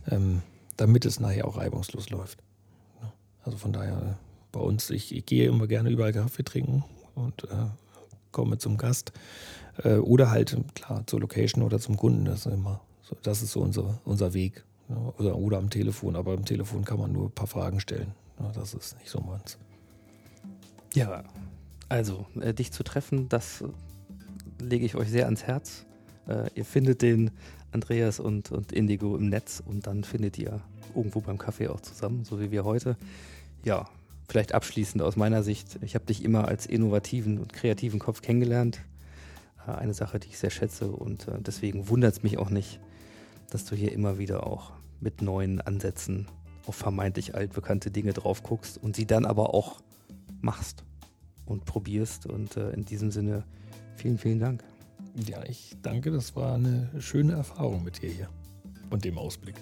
ähm, 0.10 0.42
damit 0.78 1.06
es 1.06 1.20
nachher 1.20 1.48
auch 1.48 1.58
reibungslos 1.58 2.10
läuft. 2.10 2.40
Also 3.44 3.58
von 3.58 3.74
daher 3.74 4.18
bei 4.52 4.60
uns, 4.60 4.90
ich, 4.90 5.16
ich 5.16 5.26
gehe 5.26 5.48
immer 5.48 5.68
gerne 5.68 5.90
überall 5.90 6.14
Kaffee 6.14 6.44
trinken 6.44 6.84
und 7.16 7.44
äh, 7.46 7.70
komme 8.32 8.58
zum 8.58 8.78
Gast. 8.78 9.14
Äh, 9.84 9.96
oder 9.96 10.32
halt, 10.32 10.58
klar, 10.76 11.06
zur 11.08 11.22
Location 11.22 11.64
oder 11.64 11.80
zum 11.80 11.98
Kunden. 11.98 12.26
Das 12.26 12.46
ist 12.46 12.54
immer 12.54 12.82
das 13.24 13.42
ist 13.42 13.52
so 13.52 13.62
unser, 13.62 14.00
unser 14.04 14.34
Weg. 14.34 14.64
Oder, 15.18 15.38
oder 15.38 15.58
am 15.58 15.70
Telefon, 15.70 16.16
aber 16.18 16.34
am 16.34 16.44
Telefon 16.44 16.84
kann 16.84 17.00
man 17.00 17.14
nur 17.14 17.28
ein 17.28 17.32
paar 17.32 17.48
Fragen 17.48 17.80
stellen. 17.80 18.14
Das 18.54 18.74
ist 18.74 18.98
nicht 19.00 19.10
so 19.10 19.22
meins. 19.22 19.58
Ja, 20.94 21.24
also 21.88 22.26
äh, 22.40 22.54
dich 22.54 22.72
zu 22.72 22.84
treffen, 22.84 23.30
das 23.30 23.64
lege 24.60 24.86
ich 24.86 24.96
euch 24.96 25.10
sehr 25.10 25.26
ans 25.26 25.44
Herz. 25.44 25.86
Äh, 26.28 26.50
ihr 26.56 26.66
findet 26.66 27.02
den 27.02 27.32
Andreas 27.72 28.20
und, 28.20 28.52
und 28.52 28.72
Indigo 28.72 29.16
im 29.16 29.30
Netz 29.30 29.64
und 29.66 29.88
dann 29.88 30.04
findet 30.04 30.38
ihr 30.38 30.62
irgendwo 30.96 31.22
beim 31.22 31.38
Kaffee 31.38 31.70
auch 31.70 31.80
zusammen, 31.80 32.26
so 32.26 32.40
wie 32.42 32.52
wir 32.52 32.66
heute. 32.66 32.98
Ja, 33.64 33.88
vielleicht 34.28 34.54
abschließend 34.54 35.02
aus 35.02 35.16
meiner 35.16 35.44
Sicht, 35.44 35.80
ich 35.82 35.96
habe 35.96 36.06
dich 36.06 36.24
immer 36.24 36.48
als 36.48 36.66
innovativen 36.66 37.38
und 37.38 37.54
kreativen 37.54 38.00
Kopf 38.00 38.22
kennengelernt. 38.22 38.82
Äh, 39.68 39.72
eine 39.72 39.94
Sache, 39.94 40.20
die 40.20 40.28
ich 40.28 40.38
sehr 40.38 40.50
schätze 40.50 40.92
und 40.92 41.28
äh, 41.28 41.40
deswegen 41.40 41.88
wundert 41.88 42.14
es 42.14 42.24
mich 42.24 42.38
auch 42.38 42.50
nicht, 42.50 42.80
dass 43.52 43.66
du 43.66 43.76
hier 43.76 43.92
immer 43.92 44.18
wieder 44.18 44.48
auch 44.48 44.72
mit 45.00 45.22
neuen 45.22 45.62
Ansätzen 45.62 46.28
auf 46.66 46.76
vermeintlich 46.76 47.36
altbekannte 47.36 47.92
Dinge 47.92 48.14
drauf 48.14 48.44
guckst 48.44 48.78
und 48.82 48.96
sie 48.96 49.06
dann 49.06 49.26
aber 49.26 49.54
auch 49.54 49.82
machst 50.42 50.84
und 51.46 51.66
probierst. 51.66 52.26
Und 52.26 52.58
äh, 52.58 52.72
in 52.72 52.86
diesem 52.86 53.12
Sinne, 53.12 53.44
vielen, 53.96 54.18
vielen 54.18 54.40
Dank. 54.40 54.64
Ja, 55.28 55.44
ich 55.44 55.76
danke, 55.82 56.12
das 56.12 56.36
war 56.36 56.56
eine 56.56 56.90
schöne 57.00 57.34
Erfahrung 57.34 57.84
mit 57.84 58.02
dir 58.02 58.10
hier 58.10 58.30
und 58.90 59.04
dem 59.04 59.18
Ausblick. 59.18 59.56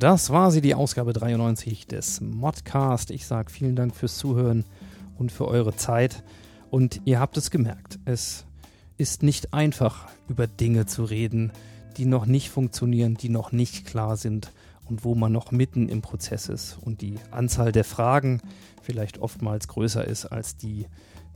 Das 0.00 0.30
war 0.30 0.50
sie, 0.50 0.62
die 0.62 0.74
Ausgabe 0.74 1.12
93 1.12 1.86
des 1.86 2.22
Modcast. 2.22 3.10
Ich 3.10 3.26
sage 3.26 3.50
vielen 3.50 3.76
Dank 3.76 3.94
fürs 3.94 4.16
Zuhören 4.16 4.64
und 5.18 5.30
für 5.30 5.46
eure 5.46 5.76
Zeit. 5.76 6.24
Und 6.70 7.02
ihr 7.04 7.20
habt 7.20 7.36
es 7.36 7.50
gemerkt, 7.50 7.98
es 8.06 8.46
ist 8.96 9.22
nicht 9.22 9.52
einfach, 9.52 10.08
über 10.26 10.46
Dinge 10.46 10.86
zu 10.86 11.04
reden, 11.04 11.52
die 11.98 12.06
noch 12.06 12.24
nicht 12.24 12.48
funktionieren, 12.48 13.16
die 13.16 13.28
noch 13.28 13.52
nicht 13.52 13.84
klar 13.84 14.16
sind 14.16 14.52
und 14.88 15.04
wo 15.04 15.14
man 15.14 15.32
noch 15.32 15.50
mitten 15.50 15.88
im 15.88 16.00
Prozess 16.00 16.48
ist 16.48 16.78
und 16.80 17.02
die 17.02 17.16
Anzahl 17.30 17.70
der 17.70 17.84
Fragen 17.84 18.40
vielleicht 18.80 19.18
oftmals 19.18 19.68
größer 19.68 20.04
ist 20.06 20.24
als 20.24 20.56
die 20.56 20.86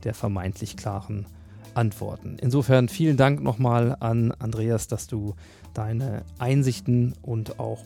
der 0.03 0.15
vermeintlich 0.15 0.75
klaren 0.75 1.27
Antworten. 1.75 2.37
Insofern 2.41 2.89
vielen 2.89 3.17
Dank 3.17 3.43
nochmal 3.43 3.95
an 3.99 4.31
Andreas, 4.31 4.87
dass 4.87 5.05
du 5.05 5.35
deine 5.73 6.23
Einsichten 6.39 7.13
und 7.21 7.59
auch 7.59 7.83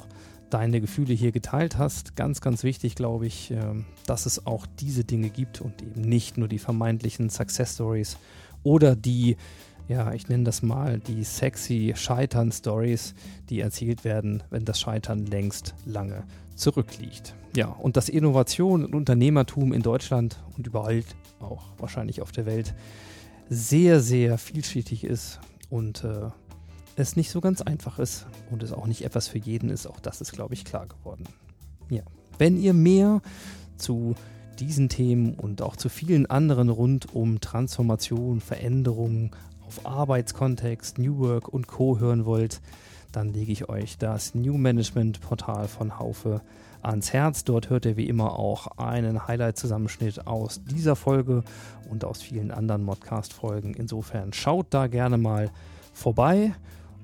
deine 0.50 0.82
Gefühle 0.82 1.14
hier 1.14 1.32
geteilt 1.32 1.78
hast. 1.78 2.16
Ganz, 2.16 2.42
ganz 2.42 2.64
wichtig, 2.64 2.96
glaube 2.96 3.28
ich, 3.28 3.52
ähm, 3.52 3.86
dass 4.06 4.26
es 4.26 4.46
auch 4.46 4.66
diese 4.80 5.04
Dinge 5.04 5.30
gibt 5.30 5.62
und 5.62 5.82
eben 5.82 6.02
nicht 6.02 6.38
nur 6.38 6.48
die 6.48 6.60
vermeintlichen 6.60 7.30
Success 7.30 7.76
Stories 7.76 8.18
oder 8.64 8.96
die 8.96 9.38
ja, 9.90 10.14
ich 10.14 10.30
nenne 10.30 10.44
das 10.44 10.62
mal 10.62 11.00
die 11.00 11.24
sexy 11.24 11.94
Scheitern-Stories, 11.96 13.16
die 13.50 13.60
erzählt 13.60 14.04
werden, 14.04 14.44
wenn 14.52 14.64
das 14.64 14.80
Scheitern 14.80 15.26
längst 15.26 15.74
lange 15.84 16.26
zurückliegt. 16.56 17.34
Ja, 17.56 17.70
und 17.70 17.98
dass 17.98 18.08
Innovation 18.08 18.86
und 18.86 18.94
Unternehmertum 18.94 19.74
in 19.74 19.82
Deutschland 19.82 20.44
und 20.56 20.68
überall 20.68 21.04
auch 21.40 21.64
wahrscheinlich 21.80 22.22
auf 22.22 22.32
der 22.32 22.46
Welt 22.46 22.76
sehr, 23.50 24.00
sehr 24.00 24.38
vielschichtig 24.38 25.04
ist 25.04 25.40
und 25.72 26.04
äh, 26.04 26.30
es 27.00 27.16
nicht 27.16 27.32
so 27.32 27.42
ganz 27.42 27.62
einfach 27.62 28.00
ist 28.00 28.28
und 28.52 28.64
es 28.64 28.74
auch 28.74 28.88
nicht 28.88 29.04
etwas 29.04 29.28
für 29.28 29.38
jeden 29.38 29.70
ist, 29.70 29.88
auch 29.88 30.00
das 30.00 30.22
ist, 30.22 30.32
glaube 30.32 30.54
ich, 30.54 30.66
klar 30.66 30.88
geworden. 30.88 31.24
Ja, 31.90 32.04
wenn 32.38 32.58
ihr 32.58 32.74
mehr 32.74 33.22
zu 33.78 34.16
diesen 34.60 34.90
Themen 34.90 35.34
und 35.36 35.62
auch 35.62 35.76
zu 35.76 35.90
vielen 35.90 36.26
anderen 36.26 36.70
rund 36.70 37.14
um 37.16 37.40
Transformation, 37.40 38.42
Veränderung, 38.42 39.36
auf 39.66 39.86
Arbeitskontext, 39.86 40.98
New 40.98 41.20
Work 41.20 41.48
und 41.48 41.68
Co. 41.68 42.00
hören 42.00 42.26
wollt, 42.26 42.62
dann 43.12 43.30
lege 43.30 43.52
ich 43.52 43.70
euch 43.70 43.98
das 43.98 44.36
New 44.36 44.58
Management 44.58 45.22
Portal 45.22 45.68
von 45.68 45.98
Haufe 45.98 46.42
ans 46.82 47.14
Herz. 47.14 47.44
Dort 47.44 47.70
hört 47.70 47.86
ihr 47.86 47.98
wie 47.98 48.08
immer 48.08 48.38
auch 48.38 48.68
einen 48.78 49.28
Highlight-Zusammenschnitt 49.28 50.28
aus 50.28 50.62
dieser 50.64 50.96
Folge 50.96 51.44
und 51.90 52.04
aus 52.04 52.22
vielen 52.22 52.52
anderen 52.52 52.84
Modcast-Folgen. 52.84 53.74
Insofern 53.74 54.34
schaut 54.34 54.68
da 54.72 54.88
gerne 54.88 55.18
mal 55.18 55.52
vorbei 55.94 56.54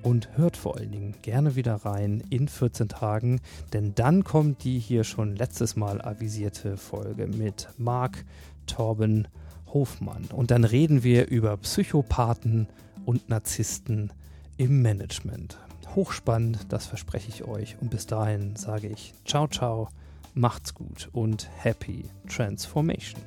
und 0.06 0.38
hört 0.38 0.56
vor 0.56 0.77
allen 0.77 0.91
Dingen 0.91 1.15
gerne 1.23 1.56
wieder 1.56 1.77
rein 1.77 2.23
in 2.30 2.48
14 2.48 2.90
Tagen, 2.90 3.41
denn 3.73 3.95
dann 3.95 4.23
kommt 4.23 4.64
die 4.64 4.77
hier 4.77 5.03
schon 5.03 5.36
letztes 5.36 5.76
Mal 5.76 5.99
avisierte 5.99 6.77
Folge 6.77 7.26
mit 7.26 7.69
Marc, 7.77 8.23
Torben, 8.68 9.27
Hofmann. 9.73 10.26
Und 10.32 10.52
dann 10.52 10.64
reden 10.64 11.03
wir 11.03 11.27
über 11.27 11.57
Psychopathen 11.57 12.68
und 13.06 13.30
Narzissten 13.30 14.14
im 14.57 14.84
Management. 14.84 15.57
Hochspannend, 15.95 16.68
das 16.69 16.86
verspreche 16.86 17.30
ich 17.30 17.44
euch. 17.44 17.76
Und 17.82 17.90
bis 17.90 18.06
dahin 18.06 18.56
sage 18.56 18.88
ich 18.88 19.15
ciao, 19.26 19.48
ciao, 19.48 19.90
macht's 20.36 20.76
gut 20.76 21.10
und 21.14 21.49
happy 21.64 22.06
transformation. 22.30 23.22